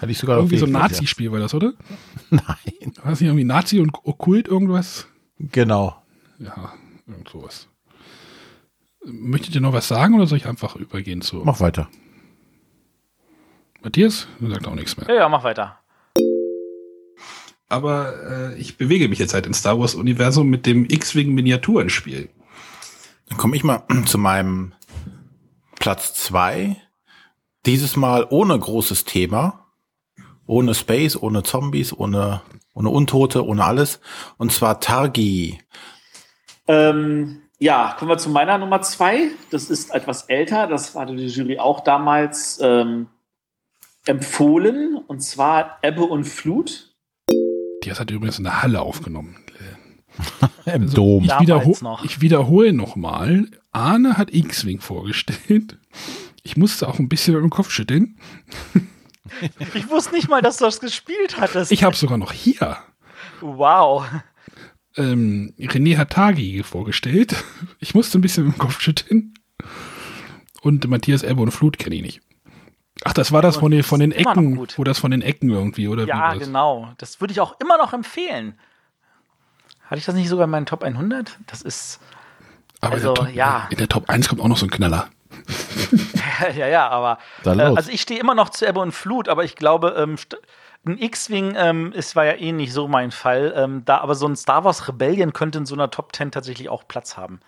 Hätte 0.00 0.12
ich 0.12 0.18
sogar 0.18 0.36
noch 0.36 0.42
Irgendwie 0.44 0.58
so 0.58 0.66
ein. 0.66 0.72
Nazi-Spiel 0.72 1.32
war 1.32 1.40
das, 1.40 1.54
oder? 1.54 1.72
Nein. 2.30 2.42
War 3.02 3.10
das 3.10 3.20
nicht 3.20 3.28
irgendwie 3.28 3.44
Nazi 3.44 3.80
und 3.80 3.92
Okkult 4.04 4.48
irgendwas? 4.48 5.06
Genau. 5.38 6.02
Ja, 6.38 6.72
irgend 7.06 7.28
sowas. 7.28 7.68
Möchtet 9.04 9.54
ihr 9.54 9.60
noch 9.60 9.72
was 9.72 9.88
sagen 9.88 10.14
oder 10.14 10.26
soll 10.26 10.38
ich 10.38 10.46
einfach 10.46 10.76
übergehen 10.76 11.22
zu 11.22 11.42
Mach 11.44 11.60
weiter. 11.60 11.88
Matthias? 13.82 14.28
Du 14.38 14.48
sagt 14.48 14.66
auch 14.68 14.74
nichts 14.74 14.96
mehr. 14.96 15.08
Ja, 15.08 15.14
ja, 15.22 15.28
mach 15.28 15.42
weiter. 15.42 15.78
Aber 17.68 18.52
äh, 18.52 18.58
ich 18.60 18.76
bewege 18.76 19.08
mich 19.08 19.18
jetzt 19.18 19.34
halt 19.34 19.46
im 19.46 19.54
Star 19.54 19.78
Wars-Universum 19.78 20.48
mit 20.48 20.66
dem 20.66 20.84
X-Wing-Miniaturenspiel. 20.84 22.28
Dann 23.28 23.38
komme 23.38 23.56
ich 23.56 23.64
mal 23.64 23.82
zu 24.06 24.18
meinem 24.18 24.72
Platz 25.80 26.14
zwei. 26.14 26.76
Dieses 27.66 27.96
Mal 27.96 28.26
ohne 28.28 28.58
großes 28.58 29.04
Thema. 29.04 29.61
Ohne 30.46 30.74
Space, 30.74 31.16
ohne 31.16 31.42
Zombies, 31.42 31.92
ohne, 31.96 32.42
ohne 32.74 32.90
Untote, 32.90 33.44
ohne 33.46 33.64
alles. 33.64 34.00
Und 34.38 34.52
zwar 34.52 34.80
Targi. 34.80 35.58
Ähm, 36.68 37.42
ja, 37.58 37.94
kommen 37.98 38.10
wir 38.10 38.18
zu 38.18 38.30
meiner 38.30 38.58
Nummer 38.58 38.82
zwei. 38.82 39.28
Das 39.50 39.70
ist 39.70 39.94
etwas 39.94 40.22
älter. 40.24 40.66
Das 40.66 40.94
hatte 40.94 41.14
die 41.14 41.26
Jury 41.26 41.58
auch 41.58 41.80
damals 41.80 42.58
ähm, 42.62 43.06
empfohlen. 44.06 44.96
Und 45.06 45.20
zwar 45.20 45.78
Ebbe 45.82 46.02
und 46.02 46.24
Flut. 46.24 46.94
Die 47.84 47.92
hat 47.92 48.10
übrigens 48.10 48.38
in 48.38 48.44
der 48.44 48.62
Halle 48.62 48.80
aufgenommen. 48.80 49.36
Im 50.66 50.82
Also, 50.82 50.94
Dom. 50.96 51.24
Ich, 51.24 51.40
wiederho 51.40 51.76
noch. 51.82 52.04
ich 52.04 52.20
wiederhole 52.20 52.72
nochmal. 52.72 53.46
Arne 53.72 54.18
hat 54.18 54.32
X-Wing 54.34 54.80
vorgestellt. 54.80 55.78
Ich 56.42 56.56
musste 56.56 56.88
auch 56.88 56.98
ein 56.98 57.08
bisschen 57.08 57.34
mit 57.34 57.42
dem 57.42 57.50
Kopf 57.50 57.70
schütteln. 57.70 58.18
Ich 59.74 59.88
wusste 59.88 60.14
nicht 60.14 60.28
mal, 60.28 60.42
dass 60.42 60.56
du 60.58 60.64
das 60.64 60.80
gespielt 60.80 61.40
hattest. 61.40 61.72
Ich 61.72 61.84
habe 61.84 61.96
sogar 61.96 62.18
noch 62.18 62.32
hier. 62.32 62.78
wow. 63.40 64.04
Ähm, 64.96 65.54
René 65.58 65.96
hat 65.96 66.10
Tagi 66.10 66.62
vorgestellt. 66.62 67.34
Ich 67.78 67.94
musste 67.94 68.18
ein 68.18 68.20
bisschen 68.20 68.46
mit 68.46 68.56
dem 68.56 68.58
Kopf 68.58 68.80
schütteln. 68.80 69.34
Und 70.60 70.86
Matthias 70.88 71.22
Ebbe 71.22 71.40
und 71.42 71.50
Flut 71.50 71.78
kenne 71.78 71.96
ich 71.96 72.02
nicht. 72.02 72.20
Ach, 73.04 73.12
das 73.12 73.32
war 73.32 73.42
das 73.42 73.56
von 73.56 73.70
den, 73.70 73.82
von 73.82 74.00
den 74.00 74.12
Ecken, 74.12 74.58
wo 74.76 74.84
das 74.84 74.98
von 74.98 75.10
den 75.10 75.22
Ecken 75.22 75.50
irgendwie, 75.50 75.88
oder 75.88 76.06
Ja, 76.06 76.34
genau. 76.34 76.92
Das 76.98 77.20
würde 77.20 77.32
ich 77.32 77.40
auch 77.40 77.58
immer 77.58 77.78
noch 77.78 77.92
empfehlen. 77.92 78.58
Hatte 79.86 79.98
ich 79.98 80.04
das 80.04 80.14
nicht 80.14 80.28
sogar 80.28 80.44
in 80.44 80.50
meinen 80.50 80.66
Top 80.66 80.84
100? 80.84 81.38
Das 81.46 81.62
ist. 81.62 82.00
Aber 82.80 82.94
Also, 82.94 83.08
in, 83.10 83.14
der 83.14 83.24
Top, 83.24 83.34
ja. 83.34 83.66
in 83.70 83.78
der 83.78 83.88
Top 83.88 84.08
1 84.08 84.28
kommt 84.28 84.40
auch 84.40 84.48
noch 84.48 84.56
so 84.56 84.66
ein 84.66 84.70
Knaller. 84.70 85.08
ja, 86.56 86.66
ja, 86.66 86.88
aber. 86.88 87.18
Äh, 87.44 87.60
also, 87.60 87.90
ich 87.90 88.00
stehe 88.00 88.20
immer 88.20 88.34
noch 88.34 88.50
zu 88.50 88.66
Ebbe 88.66 88.80
und 88.80 88.92
Flut, 88.92 89.28
aber 89.28 89.44
ich 89.44 89.56
glaube, 89.56 89.94
ähm, 89.96 90.16
ein 90.84 90.98
X-Wing 90.98 91.54
ähm, 91.56 91.92
ist, 91.92 92.16
war 92.16 92.24
ja 92.24 92.34
eh 92.34 92.52
nicht 92.52 92.72
so 92.72 92.88
mein 92.88 93.10
Fall. 93.10 93.54
Ähm, 93.56 93.82
da, 93.84 93.98
aber 93.98 94.14
so 94.14 94.26
ein 94.26 94.36
Star 94.36 94.64
Wars 94.64 94.88
Rebellion 94.88 95.32
könnte 95.32 95.58
in 95.58 95.66
so 95.66 95.74
einer 95.74 95.90
Top 95.90 96.14
10 96.14 96.32
tatsächlich 96.32 96.68
auch 96.68 96.88
Platz 96.88 97.16
haben. 97.16 97.40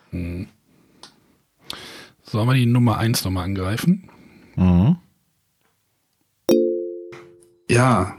Sollen 2.23 2.49
wir 2.49 2.55
die 2.55 2.67
Nummer 2.67 2.99
1 2.99 3.25
nochmal 3.25 3.45
angreifen? 3.45 4.09
Mhm. 4.57 4.97
Ja, 7.69 8.17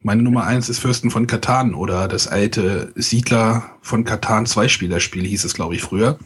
meine 0.00 0.22
Nummer 0.22 0.44
1 0.44 0.68
ist 0.68 0.78
Fürsten 0.78 1.10
von 1.10 1.26
Katan 1.26 1.74
oder 1.74 2.08
das 2.08 2.28
alte 2.28 2.92
Siedler 2.96 3.76
von 3.82 4.04
Katan 4.04 4.46
Zweispielerspiel 4.46 5.24
hieß 5.24 5.44
es, 5.44 5.54
glaube 5.54 5.74
ich, 5.74 5.82
früher. 5.82 6.18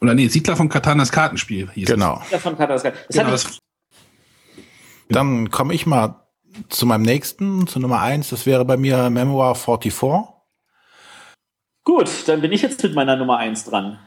Oder 0.00 0.14
nee, 0.14 0.28
Siedler 0.28 0.56
von 0.56 0.68
Katan 0.68 0.98
das 0.98 1.12
Kartenspiel 1.12 1.70
hieß 1.72 1.86
Genau. 1.88 2.20
Kann 2.30 2.68
das 2.68 2.82
gar- 2.82 2.92
das 2.92 3.16
Genau, 3.16 3.34
ich, 3.34 3.58
Dann 5.08 5.50
komme 5.50 5.74
ich 5.74 5.86
mal 5.86 6.26
zu 6.68 6.86
meinem 6.86 7.02
nächsten, 7.02 7.66
zu 7.66 7.80
Nummer 7.80 8.00
eins. 8.00 8.30
Das 8.30 8.46
wäre 8.46 8.64
bei 8.64 8.76
mir 8.76 9.10
Memoir 9.10 9.54
44. 9.54 10.02
Gut, 11.84 12.08
dann 12.26 12.40
bin 12.40 12.52
ich 12.52 12.62
jetzt 12.62 12.82
mit 12.82 12.94
meiner 12.94 13.16
Nummer 13.16 13.38
1 13.38 13.64
dran. 13.64 13.98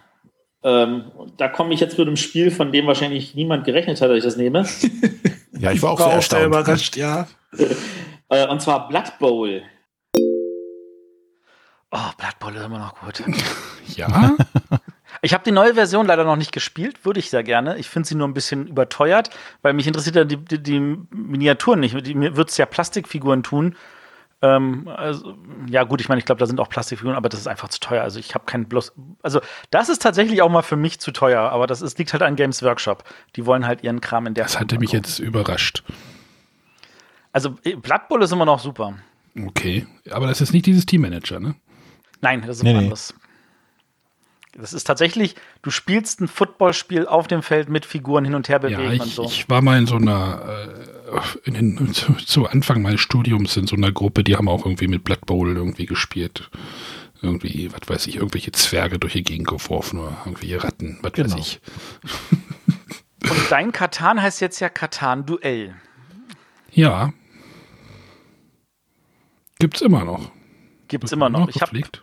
Ähm, 0.63 1.11
da 1.37 1.47
komme 1.47 1.73
ich 1.73 1.79
jetzt 1.79 1.97
mit 1.97 2.07
einem 2.07 2.17
Spiel, 2.17 2.49
von 2.51 2.71
dem 2.71 2.87
wahrscheinlich 2.87 3.35
niemand 3.35 3.63
gerechnet 3.65 4.01
hat, 4.01 4.09
dass 4.09 4.17
ich 4.17 4.23
das 4.23 4.37
nehme. 4.37 4.65
Ja, 5.59 5.71
ich 5.71 5.81
war 5.81 5.89
auch 5.89 5.97
sehr 5.97 6.11
erstaunt. 6.11 6.45
überrascht, 6.45 6.95
ja. 6.97 7.27
äh, 8.29 8.47
und 8.47 8.61
zwar 8.61 8.87
Blood 8.89 9.17
Bowl. 9.17 9.63
Oh, 11.91 12.09
Blood 12.17 12.39
Bowl 12.39 12.55
ist 12.55 12.63
immer 12.63 12.77
noch 12.77 12.93
gut. 12.99 13.23
Ja, 13.95 14.35
Ich 15.27 15.33
habe 15.33 15.43
die 15.43 15.51
neue 15.51 15.73
Version 15.73 16.07
leider 16.07 16.23
noch 16.23 16.37
nicht 16.37 16.53
gespielt, 16.53 17.03
würde 17.03 17.19
ich 17.19 17.29
sehr 17.29 17.43
gerne. 17.43 17.77
Ich 17.77 17.89
finde 17.89 18.07
sie 18.07 18.15
nur 18.15 18.29
ein 18.29 18.33
bisschen 18.33 18.65
überteuert, 18.65 19.29
weil 19.61 19.73
mich 19.73 19.85
interessiert 19.85 20.15
ja 20.15 20.23
die, 20.23 20.37
die, 20.37 20.63
die 20.63 20.79
Miniaturen 20.79 21.81
nicht. 21.81 21.93
Mir 22.15 22.37
wird 22.37 22.49
es 22.49 22.55
ja 22.55 22.65
Plastikfiguren 22.65 23.43
tun. 23.43 23.75
Ähm, 24.41 24.87
also, 24.87 25.35
ja, 25.69 25.83
gut, 25.83 25.99
ich 25.99 26.07
meine, 26.07 26.19
ich 26.19 26.25
glaube, 26.25 26.39
da 26.39 26.45
sind 26.45 26.61
auch 26.61 26.69
Plastikfiguren, 26.69 27.17
aber 27.17 27.27
das 27.27 27.41
ist 27.41 27.47
einfach 27.47 27.67
zu 27.67 27.81
teuer. 27.81 28.03
Also 28.03 28.19
ich 28.19 28.35
habe 28.35 28.45
keinen 28.45 28.69
bloß. 28.69 28.93
Also, 29.21 29.41
das 29.69 29.89
ist 29.89 30.01
tatsächlich 30.01 30.41
auch 30.41 30.49
mal 30.49 30.61
für 30.61 30.77
mich 30.77 31.01
zu 31.01 31.11
teuer, 31.11 31.41
aber 31.41 31.67
das 31.67 31.81
ist, 31.81 31.99
liegt 31.99 32.13
halt 32.13 32.23
an 32.23 32.37
Games 32.37 32.63
Workshop. 32.63 33.03
Die 33.35 33.45
wollen 33.45 33.67
halt 33.67 33.83
ihren 33.83 33.99
Kram 33.99 34.27
in 34.27 34.33
der 34.33 34.45
das 34.45 34.53
Form 34.53 34.61
hatte 34.61 34.79
mich 34.79 34.93
jetzt 34.93 35.19
überrascht. 35.19 35.83
Also, 37.33 37.57
äh, 37.65 37.75
Blood 37.75 38.07
Bowl 38.07 38.23
ist 38.23 38.31
immer 38.31 38.45
noch 38.45 38.61
super. 38.61 38.93
Okay, 39.45 39.87
aber 40.09 40.27
das 40.27 40.39
ist 40.39 40.53
nicht 40.53 40.67
dieses 40.67 40.85
Teammanager, 40.85 41.41
ne? 41.41 41.55
Nein, 42.21 42.43
das 42.47 42.59
ist 42.59 42.63
Nee, 42.63 42.69
was 42.69 42.73
nee. 42.75 42.83
anderes. 42.85 43.13
Das 44.59 44.73
ist 44.73 44.85
tatsächlich, 44.85 45.35
du 45.61 45.69
spielst 45.69 46.19
ein 46.19 46.27
Footballspiel 46.27 47.05
auf 47.05 47.27
dem 47.27 47.43
Feld 47.43 47.69
mit 47.69 47.85
Figuren 47.85 48.25
hin 48.25 48.33
und 48.33 48.49
her 48.49 48.57
bewegen 48.57 48.81
Ja, 48.81 48.89
und 48.89 49.05
ich, 49.07 49.13
so. 49.15 49.23
ich 49.25 49.47
war 49.49 49.61
mal 49.61 49.77
in 49.77 49.85
so 49.85 49.95
einer, 49.97 50.41
äh, 51.43 51.47
in 51.47 51.53
den, 51.53 51.93
zu, 51.93 52.13
zu 52.13 52.47
Anfang 52.47 52.81
meines 52.81 52.99
Studiums 52.99 53.55
in 53.55 53.67
so 53.67 53.75
einer 53.75 53.91
Gruppe, 53.91 54.23
die 54.23 54.35
haben 54.35 54.49
auch 54.49 54.65
irgendwie 54.65 54.87
mit 54.87 55.03
Blood 55.03 55.25
Bowl 55.27 55.55
irgendwie 55.55 55.85
gespielt. 55.85 56.49
Irgendwie, 57.21 57.71
was 57.71 57.87
weiß 57.87 58.07
ich, 58.07 58.15
irgendwelche 58.17 58.51
Zwerge 58.51 58.99
durch 58.99 59.13
die 59.13 59.23
Gegend 59.23 59.47
geworfen 59.47 59.99
oder 59.99 60.17
irgendwelche 60.25 60.63
Ratten, 60.63 60.99
was 61.01 61.13
weiß 61.13 61.23
Genau. 61.31 61.37
ich. 61.37 61.59
Und 63.29 63.51
dein 63.51 63.71
Katan 63.71 64.21
heißt 64.21 64.41
jetzt 64.41 64.59
ja 64.59 64.69
Katan 64.69 65.25
Duell. 65.25 65.75
Ja. 66.71 67.11
Gibt's 69.59 69.81
immer 69.81 70.03
noch. 70.05 70.31
Gibt 70.87 71.03
es 71.05 71.11
Wird 71.11 71.17
immer 71.17 71.29
noch. 71.29 71.49
Ich 71.49 71.61
hab, 71.61 71.71
gepflegt. 71.71 72.01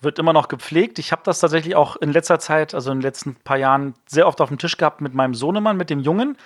Wird 0.00 0.18
immer 0.18 0.32
noch 0.32 0.48
gepflegt. 0.48 0.98
Ich 0.98 1.12
habe 1.12 1.22
das 1.24 1.40
tatsächlich 1.40 1.74
auch 1.74 1.96
in 1.96 2.12
letzter 2.12 2.38
Zeit, 2.38 2.74
also 2.74 2.90
in 2.90 2.98
den 2.98 3.02
letzten 3.02 3.34
paar 3.34 3.56
Jahren, 3.56 3.94
sehr 4.06 4.26
oft 4.26 4.40
auf 4.40 4.48
dem 4.48 4.58
Tisch 4.58 4.76
gehabt 4.76 5.00
mit 5.00 5.14
meinem 5.14 5.34
Sohnemann, 5.34 5.76
mit 5.76 5.90
dem 5.90 6.00
Jungen, 6.00 6.36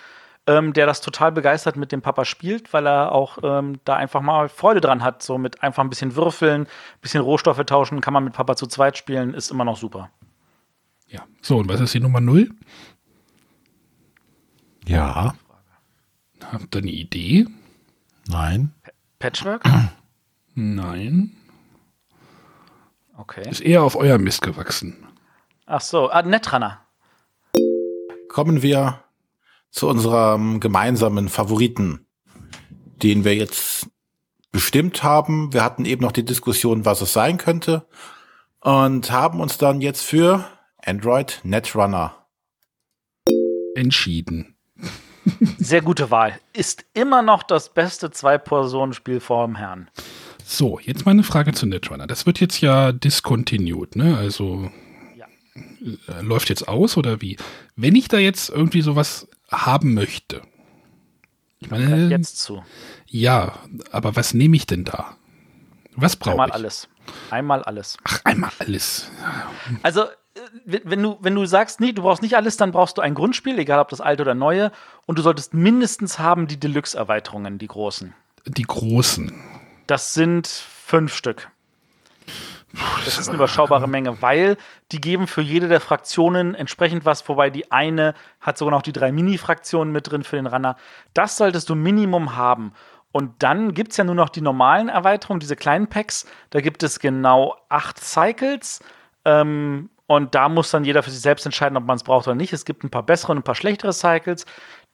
ähm, 0.47 0.73
der 0.73 0.87
das 0.87 1.01
total 1.01 1.33
begeistert 1.33 1.77
mit 1.77 1.93
dem 1.93 2.03
Papa 2.03 2.24
spielt, 2.24 2.73
weil 2.73 2.87
er 2.87 3.12
auch 3.12 3.39
ähm, 3.43 3.79
da 3.85 3.97
einfach 3.97 4.23
mal 4.23 4.49
Freude 4.49 4.81
dran 4.81 5.03
hat. 5.03 5.23
So 5.23 5.39
mit 5.39 5.62
einfach 5.62 5.85
ein 5.85 5.91
bisschen 5.91 6.16
würfeln, 6.16 6.62
ein 6.62 7.01
bisschen 7.01 7.23
Rohstoffe 7.23 7.62
tauschen, 7.65 8.01
kann 8.01 8.15
man 8.15 8.24
mit 8.24 8.33
Papa 8.33 8.57
zu 8.57 8.66
zweit 8.66 8.97
spielen, 8.97 9.35
ist 9.35 9.51
immer 9.51 9.65
noch 9.65 9.77
super. 9.77 10.11
Ja. 11.09 11.24
So, 11.43 11.59
und 11.59 11.69
was 11.69 11.81
ist 11.81 11.93
die 11.93 12.01
Nummer 12.01 12.20
0? 12.20 12.51
Ja. 14.87 15.35
Habt 16.51 16.74
ihr 16.74 16.79
eine 16.79 16.91
Idee? 16.91 17.47
Nein. 18.29 18.73
Patchwork? 19.19 19.62
Nein. 20.55 21.37
Okay. 23.23 23.49
Ist 23.49 23.61
eher 23.61 23.85
auf 23.85 23.94
euer 23.94 24.19
Mist 24.19 24.43
gewachsen. 24.43 25.07
Ach 25.66 25.81
so, 25.81 26.11
ah, 26.11 26.23
Netrunner. 26.23 26.81
Kommen 28.28 28.62
wir 28.62 29.05
zu 29.70 29.89
unserem 29.89 30.59
gemeinsamen 30.59 31.28
Favoriten, 31.28 32.05
den 32.97 33.24
wir 33.24 33.36
jetzt 33.36 33.86
bestimmt 34.51 35.05
haben. 35.05 35.53
Wir 35.53 35.62
hatten 35.62 35.85
eben 35.85 36.03
noch 36.03 36.11
die 36.11 36.24
Diskussion, 36.24 36.85
was 36.85 37.01
es 37.01 37.12
sein 37.12 37.39
könnte 37.39 37.86
und 38.59 39.12
haben 39.12 39.39
uns 39.39 39.57
dann 39.57 39.81
jetzt 39.81 40.03
für 40.03 40.44
Android 40.85 41.40
Netrunner 41.44 42.27
Entschieden. 43.77 44.57
Sehr 45.59 45.81
gute 45.81 46.11
Wahl. 46.11 46.40
Ist 46.53 46.85
immer 46.93 47.23
noch 47.23 47.44
das 47.44 47.69
beste 47.69 48.11
Zwei-Personen-Spiel 48.11 49.20
vorm 49.20 49.55
Herrn. 49.55 49.89
So, 50.44 50.78
jetzt 50.81 51.06
meine 51.06 51.23
Frage 51.23 51.52
zu 51.52 51.66
Netrunner. 51.66 52.06
Das 52.06 52.27
wird 52.27 52.40
jetzt 52.40 52.60
ja 52.60 52.93
discontinued, 52.93 53.97
ne? 53.97 54.16
Also 54.16 54.70
Ja. 55.16 55.27
äh, 56.09 56.20
läuft 56.23 56.48
jetzt 56.48 56.69
aus 56.69 56.97
oder 56.97 57.20
wie? 57.20 57.36
Wenn 57.77 57.94
ich 57.97 58.09
da 58.09 58.19
jetzt 58.19 58.51
irgendwie 58.51 58.82
sowas 58.82 59.28
haben 59.51 59.94
möchte. 59.94 60.43
Ich 61.60 61.70
meine, 61.70 62.09
jetzt 62.09 62.39
zu. 62.40 62.62
ja, 63.06 63.59
aber 63.93 64.16
was 64.16 64.35
nehme 64.35 64.56
ich 64.56 64.66
denn 64.66 64.85
da? 64.85 65.16
Was 65.94 66.16
brauche 66.16 66.32
Einmal 66.32 66.48
ich? 66.48 66.55
alles. 66.55 66.89
Einmal 67.31 67.62
alles. 67.62 67.98
Ach, 68.05 68.20
einmal 68.24 68.51
alles. 68.59 69.10
Also, 69.82 70.02
äh, 70.02 70.81
wenn 70.85 71.02
du, 71.02 71.19
wenn 71.20 71.35
du 71.36 71.44
sagst, 71.47 71.81
nee, 71.81 71.93
du 71.93 72.02
brauchst 72.02 72.23
nicht 72.23 72.35
alles, 72.36 72.56
dann 72.56 72.73
brauchst 72.73 72.98
du 72.98 73.02
ein 73.02 73.14
Grundspiel, 73.14 73.59
egal 73.59 73.78
ob 73.78 73.90
das 73.90 74.01
alte 74.01 74.23
oder 74.23 74.35
neue. 74.35 74.73
Und 75.06 75.19
du 75.19 75.23
solltest 75.23 75.55
mindestens 75.55 76.19
haben 76.19 76.47
die 76.48 76.59
Deluxe-Erweiterungen, 76.59 77.59
die 77.59 77.69
großen. 77.69 78.12
Die 78.47 78.62
großen. 78.64 79.32
Das 79.93 80.14
sind 80.14 80.47
fünf 80.47 81.14
Stück. 81.14 81.51
Das 83.05 83.19
ist 83.19 83.28
eine 83.28 83.36
überschaubare 83.36 83.86
Menge, 83.86 84.23
weil 84.23 84.56
die 84.90 85.02
geben 85.02 85.27
für 85.27 85.43
jede 85.43 85.69
der 85.69 85.81
Fraktionen 85.81 86.55
entsprechend 86.55 87.05
was, 87.05 87.28
wobei 87.28 87.51
die 87.51 87.70
eine 87.70 88.14
hat 88.40 88.56
sogar 88.56 88.73
noch 88.73 88.81
die 88.81 88.94
drei 88.94 89.12
Mini-Fraktionen 89.12 89.93
mit 89.93 90.10
drin 90.10 90.23
für 90.24 90.36
den 90.36 90.47
Runner. 90.47 90.77
Das 91.12 91.36
solltest 91.36 91.69
du 91.69 91.74
Minimum 91.74 92.36
haben. 92.36 92.73
Und 93.12 93.43
dann 93.43 93.74
gibt 93.74 93.90
es 93.90 93.98
ja 93.98 94.05
nur 94.05 94.14
noch 94.14 94.31
die 94.31 94.40
normalen 94.40 94.89
Erweiterungen, 94.89 95.40
diese 95.40 95.56
kleinen 95.56 95.89
Packs. 95.89 96.24
Da 96.48 96.62
gibt 96.62 96.82
es 96.82 96.98
genau 96.98 97.55
acht 97.69 98.02
Cycles. 98.02 98.81
Ähm, 99.27 99.90
und 100.06 100.35
da 100.35 100.48
muss 100.48 100.70
dann 100.70 100.86
jeder 100.86 101.02
für 101.02 101.10
sich 101.10 101.20
selbst 101.20 101.44
entscheiden, 101.44 101.77
ob 101.77 101.85
man 101.85 101.97
es 101.97 102.02
braucht 102.02 102.27
oder 102.27 102.35
nicht. 102.35 102.55
Es 102.55 102.64
gibt 102.64 102.82
ein 102.82 102.89
paar 102.89 103.02
bessere 103.02 103.32
und 103.32 103.40
ein 103.40 103.44
paar 103.44 103.55
schlechtere 103.55 103.93
Cycles. 103.93 104.47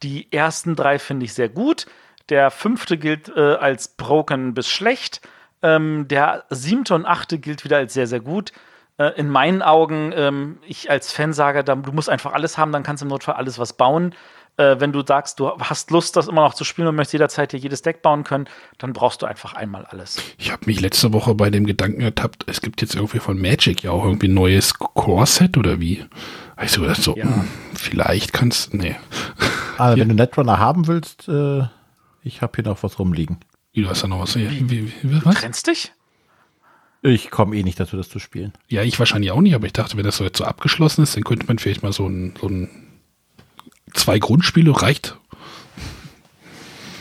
Die 0.03 0.33
ersten 0.33 0.75
drei 0.75 0.99
finde 0.99 1.25
ich 1.25 1.35
sehr 1.35 1.49
gut. 1.49 1.87
Der 2.29 2.51
fünfte 2.51 2.99
gilt 2.99 3.29
äh, 3.35 3.55
als 3.55 3.89
broken 3.89 4.55
bis 4.55 4.69
schlecht. 4.69 5.21
Ähm, 5.63 6.07
der 6.09 6.45
siebte 6.51 6.95
und 6.95 7.07
achte 7.07 7.39
gilt 7.39 7.65
wieder 7.65 7.79
als 7.79 7.95
sehr, 7.95 8.07
sehr 8.07 8.21
gut. 8.21 8.53
Äh, 8.99 9.19
in 9.19 9.31
meinen 9.31 9.63
Augen, 9.63 10.13
ähm, 10.15 10.59
ich 10.67 10.91
als 10.91 11.13
Fan 11.13 11.33
sage, 11.33 11.65
da, 11.65 11.75
du 11.75 11.93
musst 11.93 12.11
einfach 12.11 12.33
alles 12.33 12.59
haben, 12.59 12.73
dann 12.73 12.83
kannst 12.83 13.01
du 13.01 13.07
im 13.07 13.11
Notfall 13.11 13.37
alles 13.37 13.59
was 13.59 13.73
bauen. 13.73 14.15
Äh, 14.57 14.81
wenn 14.81 14.93
du 14.93 15.05
sagst, 15.07 15.39
du 15.39 15.51
hast 15.61 15.93
Lust, 15.93 16.17
das 16.17 16.27
immer 16.27 16.43
noch 16.43 16.53
zu 16.53 16.65
spielen 16.65 16.89
und 16.89 16.97
möchtest 16.97 17.13
jederzeit 17.13 17.53
dir 17.53 17.59
jedes 17.59 17.83
Deck 17.83 18.03
bauen 18.03 18.25
können, 18.25 18.49
dann 18.79 18.93
brauchst 18.93 19.23
du 19.23 19.27
einfach 19.27 19.55
einmal 19.55 19.87
alles. 19.87 20.17
Ich 20.37 20.51
habe 20.51 20.67
mich 20.67 20.81
letzte 20.81 21.13
Woche 21.13 21.37
bei 21.37 21.49
dem 21.49 21.65
Gedanken 21.65 22.01
ertappt, 22.01 22.45
es 22.49 22.61
gibt 22.61 22.83
jetzt 22.83 22.97
irgendwie 22.97 23.21
von 23.21 23.41
Magic 23.41 23.85
ja 23.85 23.93
auch 23.93 24.05
irgendwie 24.05 24.27
ein 24.27 24.35
neues 24.35 24.75
Core-Set 24.75 25.57
oder 25.57 25.79
wie? 25.79 26.05
Also 26.57 26.85
das 26.85 27.05
so, 27.05 27.17
ja. 27.17 27.25
mh, 27.25 27.35
hm, 27.37 27.49
vielleicht 27.75 28.33
kannst 28.33 28.75
nee. 28.75 28.97
Also, 29.79 30.01
wenn 30.01 30.09
du 30.09 30.15
Netrunner 30.17 30.59
haben 30.59 30.89
willst, 30.89 31.29
äh, 31.29 31.63
ich 32.23 32.43
habe 32.43 32.53
hier 32.57 32.65
noch 32.65 32.83
was 32.83 32.99
rumliegen. 32.99 33.39
Wie, 33.73 33.83
du 33.83 33.89
hast 33.89 34.03
da 34.03 34.09
noch 34.09 34.21
was? 34.21 34.37
Wie, 34.37 34.71
wie, 34.71 34.93
wie, 35.03 35.25
was? 35.25 35.35
Du 35.35 35.41
trennst 35.41 35.67
dich? 35.67 35.93
Ich 37.03 37.31
komme 37.31 37.57
eh 37.57 37.63
nicht 37.63 37.79
dazu, 37.79 37.97
das 37.97 38.09
zu 38.09 38.19
spielen. 38.19 38.53
Ja, 38.67 38.83
ich 38.83 38.99
wahrscheinlich 38.99 39.31
auch 39.31 39.41
nicht, 39.41 39.55
aber 39.55 39.67
ich 39.67 39.73
dachte, 39.73 39.97
wenn 39.97 40.05
das 40.05 40.17
so 40.17 40.25
jetzt 40.25 40.39
so 40.39 40.45
abgeschlossen 40.45 41.03
ist, 41.03 41.17
dann 41.17 41.23
könnte 41.23 41.47
man 41.47 41.59
vielleicht 41.59 41.83
mal 41.83 41.93
so 41.93 42.09
ein, 42.09 42.35
so 42.41 42.49
ein 42.49 42.69
zwei 43.95 44.19
Grundspiele 44.19 44.83
reicht. 44.83 45.17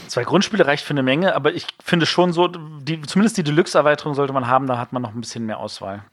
Zwei 0.07 0.23
Grundspiele 0.23 0.65
reicht 0.65 0.84
für 0.84 0.91
eine 0.91 1.03
Menge, 1.03 1.35
aber 1.35 1.53
ich 1.53 1.65
finde 1.84 2.06
schon 2.06 2.31
so, 2.31 2.48
die, 2.48 3.02
zumindest 3.02 3.38
die 3.38 3.44
Deluxe-Erweiterung 3.44 4.14
sollte 4.14 4.34
man 4.34 4.48
haben, 4.48 4.68
da 4.68 4.77
hat 4.77 4.94
man 4.94 5.02
noch 5.02 5.14
ein 5.14 5.22
bisschen 5.22 5.45
mehr 5.45 5.60
Auswahl. 5.60 6.03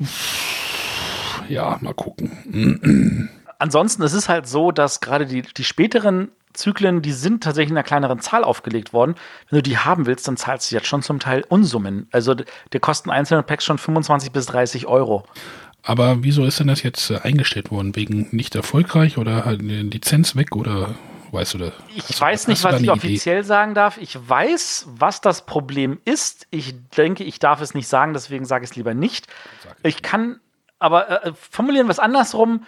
Ja, 1.49 1.79
mal 1.83 1.95
gucken. 1.95 3.31
Ansonsten 3.59 4.03
es 4.03 4.15
ist 4.15 4.29
halt 4.29 4.47
so, 4.47 4.73
dass 4.73 5.01
gerade 5.01 5.27
die, 5.27 5.43
die 5.43 5.65
späteren 5.65 6.31
Zyklen, 6.55 7.03
die 7.03 7.13
sind 7.13 7.43
tatsächlich 7.43 7.71
in 7.71 7.77
einer 7.77 7.85
kleineren 7.85 8.21
Zahl 8.21 8.45
aufgelegt 8.45 8.93
worden. 8.93 9.15
Wenn 9.51 9.59
du 9.59 9.63
die 9.63 9.79
haben 9.79 10.07
willst, 10.07 10.27
dann 10.27 10.37
zahlst 10.37 10.71
du 10.71 10.77
jetzt 10.77 10.87
schon 10.87 11.03
zum 11.03 11.21
Teil 11.21 11.45
Unsummen. 11.49 12.09
Also 12.13 12.35
der 12.35 12.81
kosten 12.81 13.11
einzelne 13.11 13.43
Packs 13.43 13.65
schon 13.65 13.79
25 13.79 14.33
bis 14.33 14.47
30 14.47 14.87
Euro. 14.87 15.25
Aber 15.83 16.23
wieso 16.23 16.45
ist 16.45 16.61
denn 16.61 16.67
das 16.67 16.83
jetzt 16.83 17.11
äh, 17.11 17.19
eingestellt 17.19 17.71
worden? 17.71 17.95
Wegen 17.95 18.29
nicht 18.33 18.55
erfolgreich 18.55 19.19
oder 19.19 19.47
eine 19.47 19.83
Lizenz 19.83 20.35
weg 20.35 20.57
oder 20.57 20.95
weißt 21.31 21.55
du 21.55 21.59
das? 21.59 21.73
Ich 21.95 22.19
weiß 22.19 22.49
nicht, 22.49 22.65
was 22.65 22.81
ich 22.81 22.91
offiziell 22.91 23.39
Idee? 23.41 23.47
sagen 23.47 23.75
darf. 23.75 23.99
Ich 23.99 24.17
weiß, 24.17 24.87
was 24.97 25.21
das 25.21 25.45
Problem 25.45 25.99
ist. 26.07 26.47
Ich 26.51 26.75
denke, 26.97 27.25
ich 27.25 27.39
darf 27.39 27.61
es 27.61 27.75
nicht 27.75 27.89
sagen, 27.89 28.15
deswegen 28.15 28.47
sage 28.47 28.65
ich 28.65 28.71
es 28.71 28.77
lieber 28.77 28.95
nicht. 28.95 29.27
Ich 29.83 30.01
kann 30.01 30.41
aber 30.79 31.27
äh, 31.27 31.33
formulieren 31.35 31.89
was 31.89 31.99
andersrum. 31.99 32.65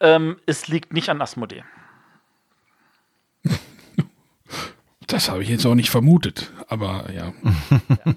Ähm, 0.00 0.36
es 0.46 0.68
liegt 0.68 0.92
nicht 0.92 1.10
an 1.10 1.22
Asmodee. 1.22 1.62
Das 5.06 5.30
habe 5.30 5.42
ich 5.42 5.48
jetzt 5.48 5.64
auch 5.64 5.74
nicht 5.74 5.88
vermutet, 5.88 6.52
aber 6.68 7.06
ja. 7.10 7.32
ja. 8.04 8.14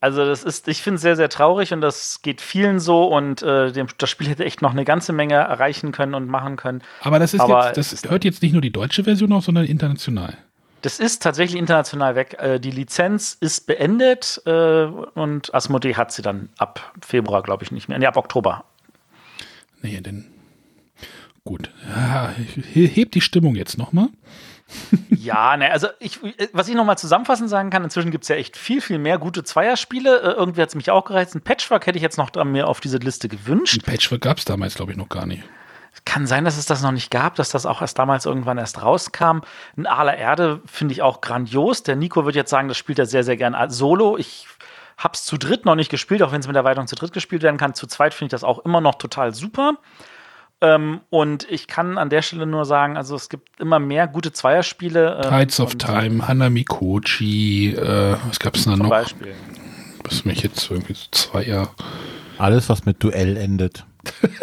Also 0.00 0.24
das 0.24 0.44
ist, 0.44 0.68
ich 0.68 0.82
finde 0.82 0.96
es 0.96 1.02
sehr, 1.02 1.16
sehr 1.16 1.28
traurig 1.28 1.72
und 1.72 1.80
das 1.80 2.22
geht 2.22 2.40
vielen 2.40 2.78
so 2.78 3.06
und 3.06 3.42
äh, 3.42 3.72
dem, 3.72 3.88
das 3.98 4.08
Spiel 4.08 4.28
hätte 4.28 4.44
echt 4.44 4.62
noch 4.62 4.70
eine 4.70 4.84
ganze 4.84 5.12
Menge 5.12 5.34
erreichen 5.34 5.90
können 5.90 6.14
und 6.14 6.28
machen 6.28 6.56
können. 6.56 6.82
Aber 7.00 7.18
das 7.18 7.34
ist 7.34 7.40
aber 7.40 7.74
jetzt, 7.74 7.92
das 7.92 8.10
hört 8.10 8.24
jetzt 8.24 8.40
nicht 8.40 8.52
nur 8.52 8.60
die 8.60 8.70
deutsche 8.70 9.02
Version 9.02 9.32
auf, 9.32 9.44
sondern 9.44 9.64
international. 9.64 10.36
Das 10.82 11.00
ist 11.00 11.22
tatsächlich 11.22 11.58
international 11.58 12.14
weg. 12.14 12.36
Äh, 12.38 12.60
die 12.60 12.70
Lizenz 12.70 13.36
ist 13.40 13.66
beendet 13.66 14.40
äh, 14.46 14.84
und 14.84 15.52
Asmodee 15.52 15.96
hat 15.96 16.12
sie 16.12 16.22
dann 16.22 16.50
ab 16.58 16.92
Februar, 17.04 17.42
glaube 17.42 17.64
ich, 17.64 17.72
nicht 17.72 17.88
mehr. 17.88 17.98
Nee, 17.98 18.06
ab 18.06 18.16
Oktober. 18.16 18.64
Nee, 19.82 20.00
denn 20.00 20.26
gut. 21.46 21.70
Ja, 21.88 22.34
hebt 22.74 23.14
die 23.14 23.22
Stimmung 23.22 23.54
jetzt 23.54 23.78
nochmal 23.78 24.08
ja, 25.10 25.56
ne, 25.56 25.70
also 25.70 25.88
ich, 26.00 26.18
was 26.52 26.68
ich 26.68 26.74
nochmal 26.74 26.98
zusammenfassend 26.98 27.48
sagen 27.48 27.70
kann, 27.70 27.84
inzwischen 27.84 28.10
gibt 28.10 28.24
es 28.24 28.28
ja 28.28 28.36
echt 28.36 28.56
viel, 28.56 28.80
viel 28.80 28.98
mehr 28.98 29.18
gute 29.18 29.44
Zweierspiele. 29.44 30.20
Äh, 30.20 30.30
irgendwie 30.32 30.62
hat 30.62 30.70
es 30.70 30.74
mich 30.74 30.90
auch 30.90 31.04
gereizt. 31.04 31.34
Ein 31.34 31.42
Patchwork 31.42 31.86
hätte 31.86 31.98
ich 31.98 32.02
jetzt 32.02 32.18
noch 32.18 32.32
mir 32.44 32.66
auf 32.66 32.80
diese 32.80 32.98
Liste 32.98 33.28
gewünscht. 33.28 33.78
Ein 33.78 33.82
Patchwork 33.82 34.22
gab 34.22 34.38
es 34.38 34.44
damals, 34.44 34.74
glaube 34.74 34.92
ich, 34.92 34.98
noch 34.98 35.08
gar 35.08 35.26
nicht. 35.26 35.44
Kann 36.04 36.26
sein, 36.26 36.44
dass 36.44 36.58
es 36.58 36.66
das 36.66 36.82
noch 36.82 36.92
nicht 36.92 37.10
gab, 37.10 37.36
dass 37.36 37.48
das 37.48 37.64
auch 37.64 37.80
erst 37.80 37.98
damals 37.98 38.26
irgendwann 38.26 38.58
erst 38.58 38.82
rauskam. 38.82 39.40
Ein 39.76 39.86
Aler 39.86 40.16
Erde 40.16 40.60
finde 40.66 40.92
ich 40.92 41.02
auch 41.02 41.20
grandios. 41.20 41.82
Der 41.82 41.96
Nico 41.96 42.24
wird 42.26 42.36
jetzt 42.36 42.50
sagen, 42.50 42.68
das 42.68 42.76
spielt 42.76 42.98
er 42.98 43.06
sehr, 43.06 43.24
sehr 43.24 43.36
gern 43.36 43.56
solo. 43.70 44.18
Ich 44.18 44.46
habe 44.98 45.14
es 45.14 45.24
zu 45.24 45.36
dritt 45.36 45.64
noch 45.64 45.74
nicht 45.74 45.90
gespielt, 45.90 46.22
auch 46.22 46.32
wenn 46.32 46.40
es 46.40 46.46
mit 46.46 46.54
der 46.54 46.60
Erweiterung 46.60 46.86
zu 46.86 46.96
dritt 46.96 47.12
gespielt 47.12 47.42
werden 47.42 47.56
kann. 47.56 47.74
Zu 47.74 47.86
zweit 47.86 48.14
finde 48.14 48.26
ich 48.26 48.30
das 48.32 48.44
auch 48.44 48.64
immer 48.64 48.80
noch 48.80 48.96
total 48.96 49.34
super. 49.34 49.78
Ähm, 50.62 51.00
und 51.10 51.46
ich 51.50 51.66
kann 51.66 51.98
an 51.98 52.08
der 52.08 52.22
Stelle 52.22 52.46
nur 52.46 52.64
sagen, 52.64 52.96
also 52.96 53.14
es 53.14 53.28
gibt 53.28 53.60
immer 53.60 53.78
mehr 53.78 54.08
gute 54.08 54.32
Zweierspiele. 54.32 55.20
Ähm, 55.24 55.30
Tides 55.30 55.60
of 55.60 55.74
Time, 55.74 56.26
Hanami 56.26 56.64
Kochi, 56.64 57.74
äh, 57.74 58.16
was 58.26 58.38
gab 58.38 58.56
es 58.56 58.64
da 58.64 58.76
noch? 58.76 58.88
Beispiel. 58.88 59.34
Was 60.04 60.24
mich 60.24 60.42
jetzt 60.42 60.70
irgendwie 60.70 60.94
so 60.94 61.06
zwei 61.10 61.44
Jahre. 61.44 61.70
Alles, 62.38 62.68
was 62.68 62.86
mit 62.86 63.02
Duell 63.02 63.36
endet. 63.36 63.84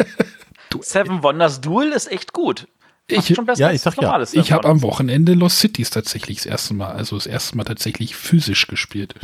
Seven 0.80 1.22
Wonders 1.22 1.60
Duel 1.60 1.92
ist 1.92 2.10
echt 2.10 2.32
gut. 2.32 2.68
Ich, 3.06 3.28
ja, 3.56 3.70
ich 3.70 3.82
sag 3.82 4.00
ja. 4.00 4.22
Ich 4.32 4.52
habe 4.52 4.66
am 4.68 4.82
Wochenende 4.82 5.34
Lost 5.34 5.58
Cities 5.58 5.90
tatsächlich 5.90 6.38
das 6.38 6.46
erste 6.46 6.74
Mal, 6.74 6.92
also 6.92 7.16
das 7.16 7.26
erste 7.26 7.56
Mal 7.56 7.64
tatsächlich 7.64 8.16
physisch 8.16 8.66
gespielt. 8.66 9.14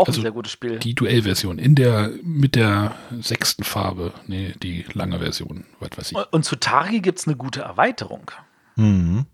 Auch 0.00 0.06
also 0.06 0.20
ein 0.20 0.22
sehr 0.22 0.32
gutes 0.32 0.52
Spiel. 0.52 0.78
Die 0.78 0.94
Duellversion 0.94 1.58
in 1.58 1.74
der 1.74 2.10
mit 2.22 2.54
der 2.54 2.94
sechsten 3.20 3.64
Farbe, 3.64 4.14
nee, 4.26 4.54
die 4.62 4.86
lange 4.94 5.18
Version, 5.18 5.64
was 5.78 5.90
weiß 5.94 6.12
ich. 6.12 6.32
Und 6.32 6.44
zu 6.44 6.56
Tari 6.56 7.00
gibt 7.00 7.18
es 7.18 7.26
eine 7.26 7.36
gute 7.36 7.60
Erweiterung. 7.60 8.30
Mhm. 8.76 9.26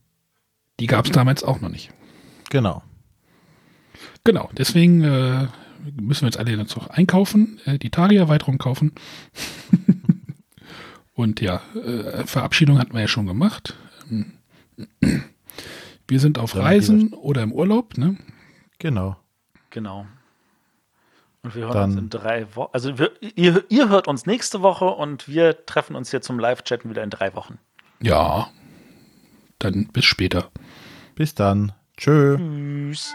Die 0.80 0.88
gab 0.88 1.04
es 1.04 1.12
damals 1.12 1.44
auch 1.44 1.60
noch 1.60 1.68
nicht. 1.68 1.92
Genau. 2.50 2.82
Genau, 4.24 4.50
deswegen 4.56 5.04
äh, 5.04 5.46
müssen 5.94 6.22
wir 6.22 6.28
jetzt 6.28 6.38
alle 6.38 6.50
jetzt 6.50 6.76
noch 6.76 6.88
einkaufen, 6.90 7.60
äh, 7.64 7.78
die 7.78 7.90
Tari-Erweiterung 7.90 8.58
kaufen. 8.58 8.92
Und 11.14 11.40
ja, 11.40 11.62
äh, 11.76 12.26
Verabschiedung 12.26 12.78
hatten 12.80 12.92
wir 12.92 13.02
ja 13.02 13.08
schon 13.08 13.26
gemacht. 13.26 13.76
Wir 16.08 16.20
sind 16.20 16.38
auf 16.38 16.56
Reisen 16.56 17.12
oder 17.14 17.42
im 17.42 17.52
Urlaub, 17.52 17.96
ne? 17.96 18.16
Genau. 18.78 19.16
Genau. 19.70 20.06
Und 21.46 21.54
wir 21.54 21.66
hören 21.66 21.74
Dann, 21.74 21.90
uns 21.92 22.00
in 22.00 22.10
drei 22.10 22.56
Wochen. 22.56 22.70
Also 22.72 22.98
wir, 22.98 23.12
ihr, 23.20 23.62
ihr 23.68 23.88
hört 23.88 24.08
uns 24.08 24.26
nächste 24.26 24.62
Woche 24.62 24.86
und 24.86 25.28
wir 25.28 25.64
treffen 25.64 25.94
uns 25.94 26.10
hier 26.10 26.20
zum 26.20 26.40
Live-Chatten 26.40 26.90
wieder 26.90 27.04
in 27.04 27.10
drei 27.10 27.36
Wochen. 27.36 27.60
Ja. 28.02 28.48
Dann 29.60 29.86
bis 29.92 30.04
später. 30.04 30.50
Bis 31.14 31.36
dann. 31.36 31.70
Tschö. 31.96 32.36
Tschüss. 32.36 33.14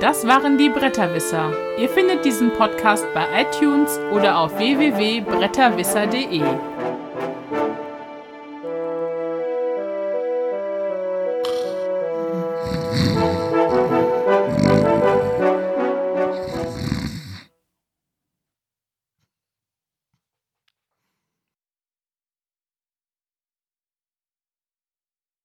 Das 0.00 0.26
waren 0.26 0.58
die 0.58 0.70
Bretterwisser. 0.70 1.52
Ihr 1.78 1.88
findet 1.88 2.24
diesen 2.24 2.52
Podcast 2.54 3.06
bei 3.14 3.42
iTunes 3.42 3.96
oder 4.12 4.38
auf 4.38 4.58
www.bretterwisser.de. 4.58 6.42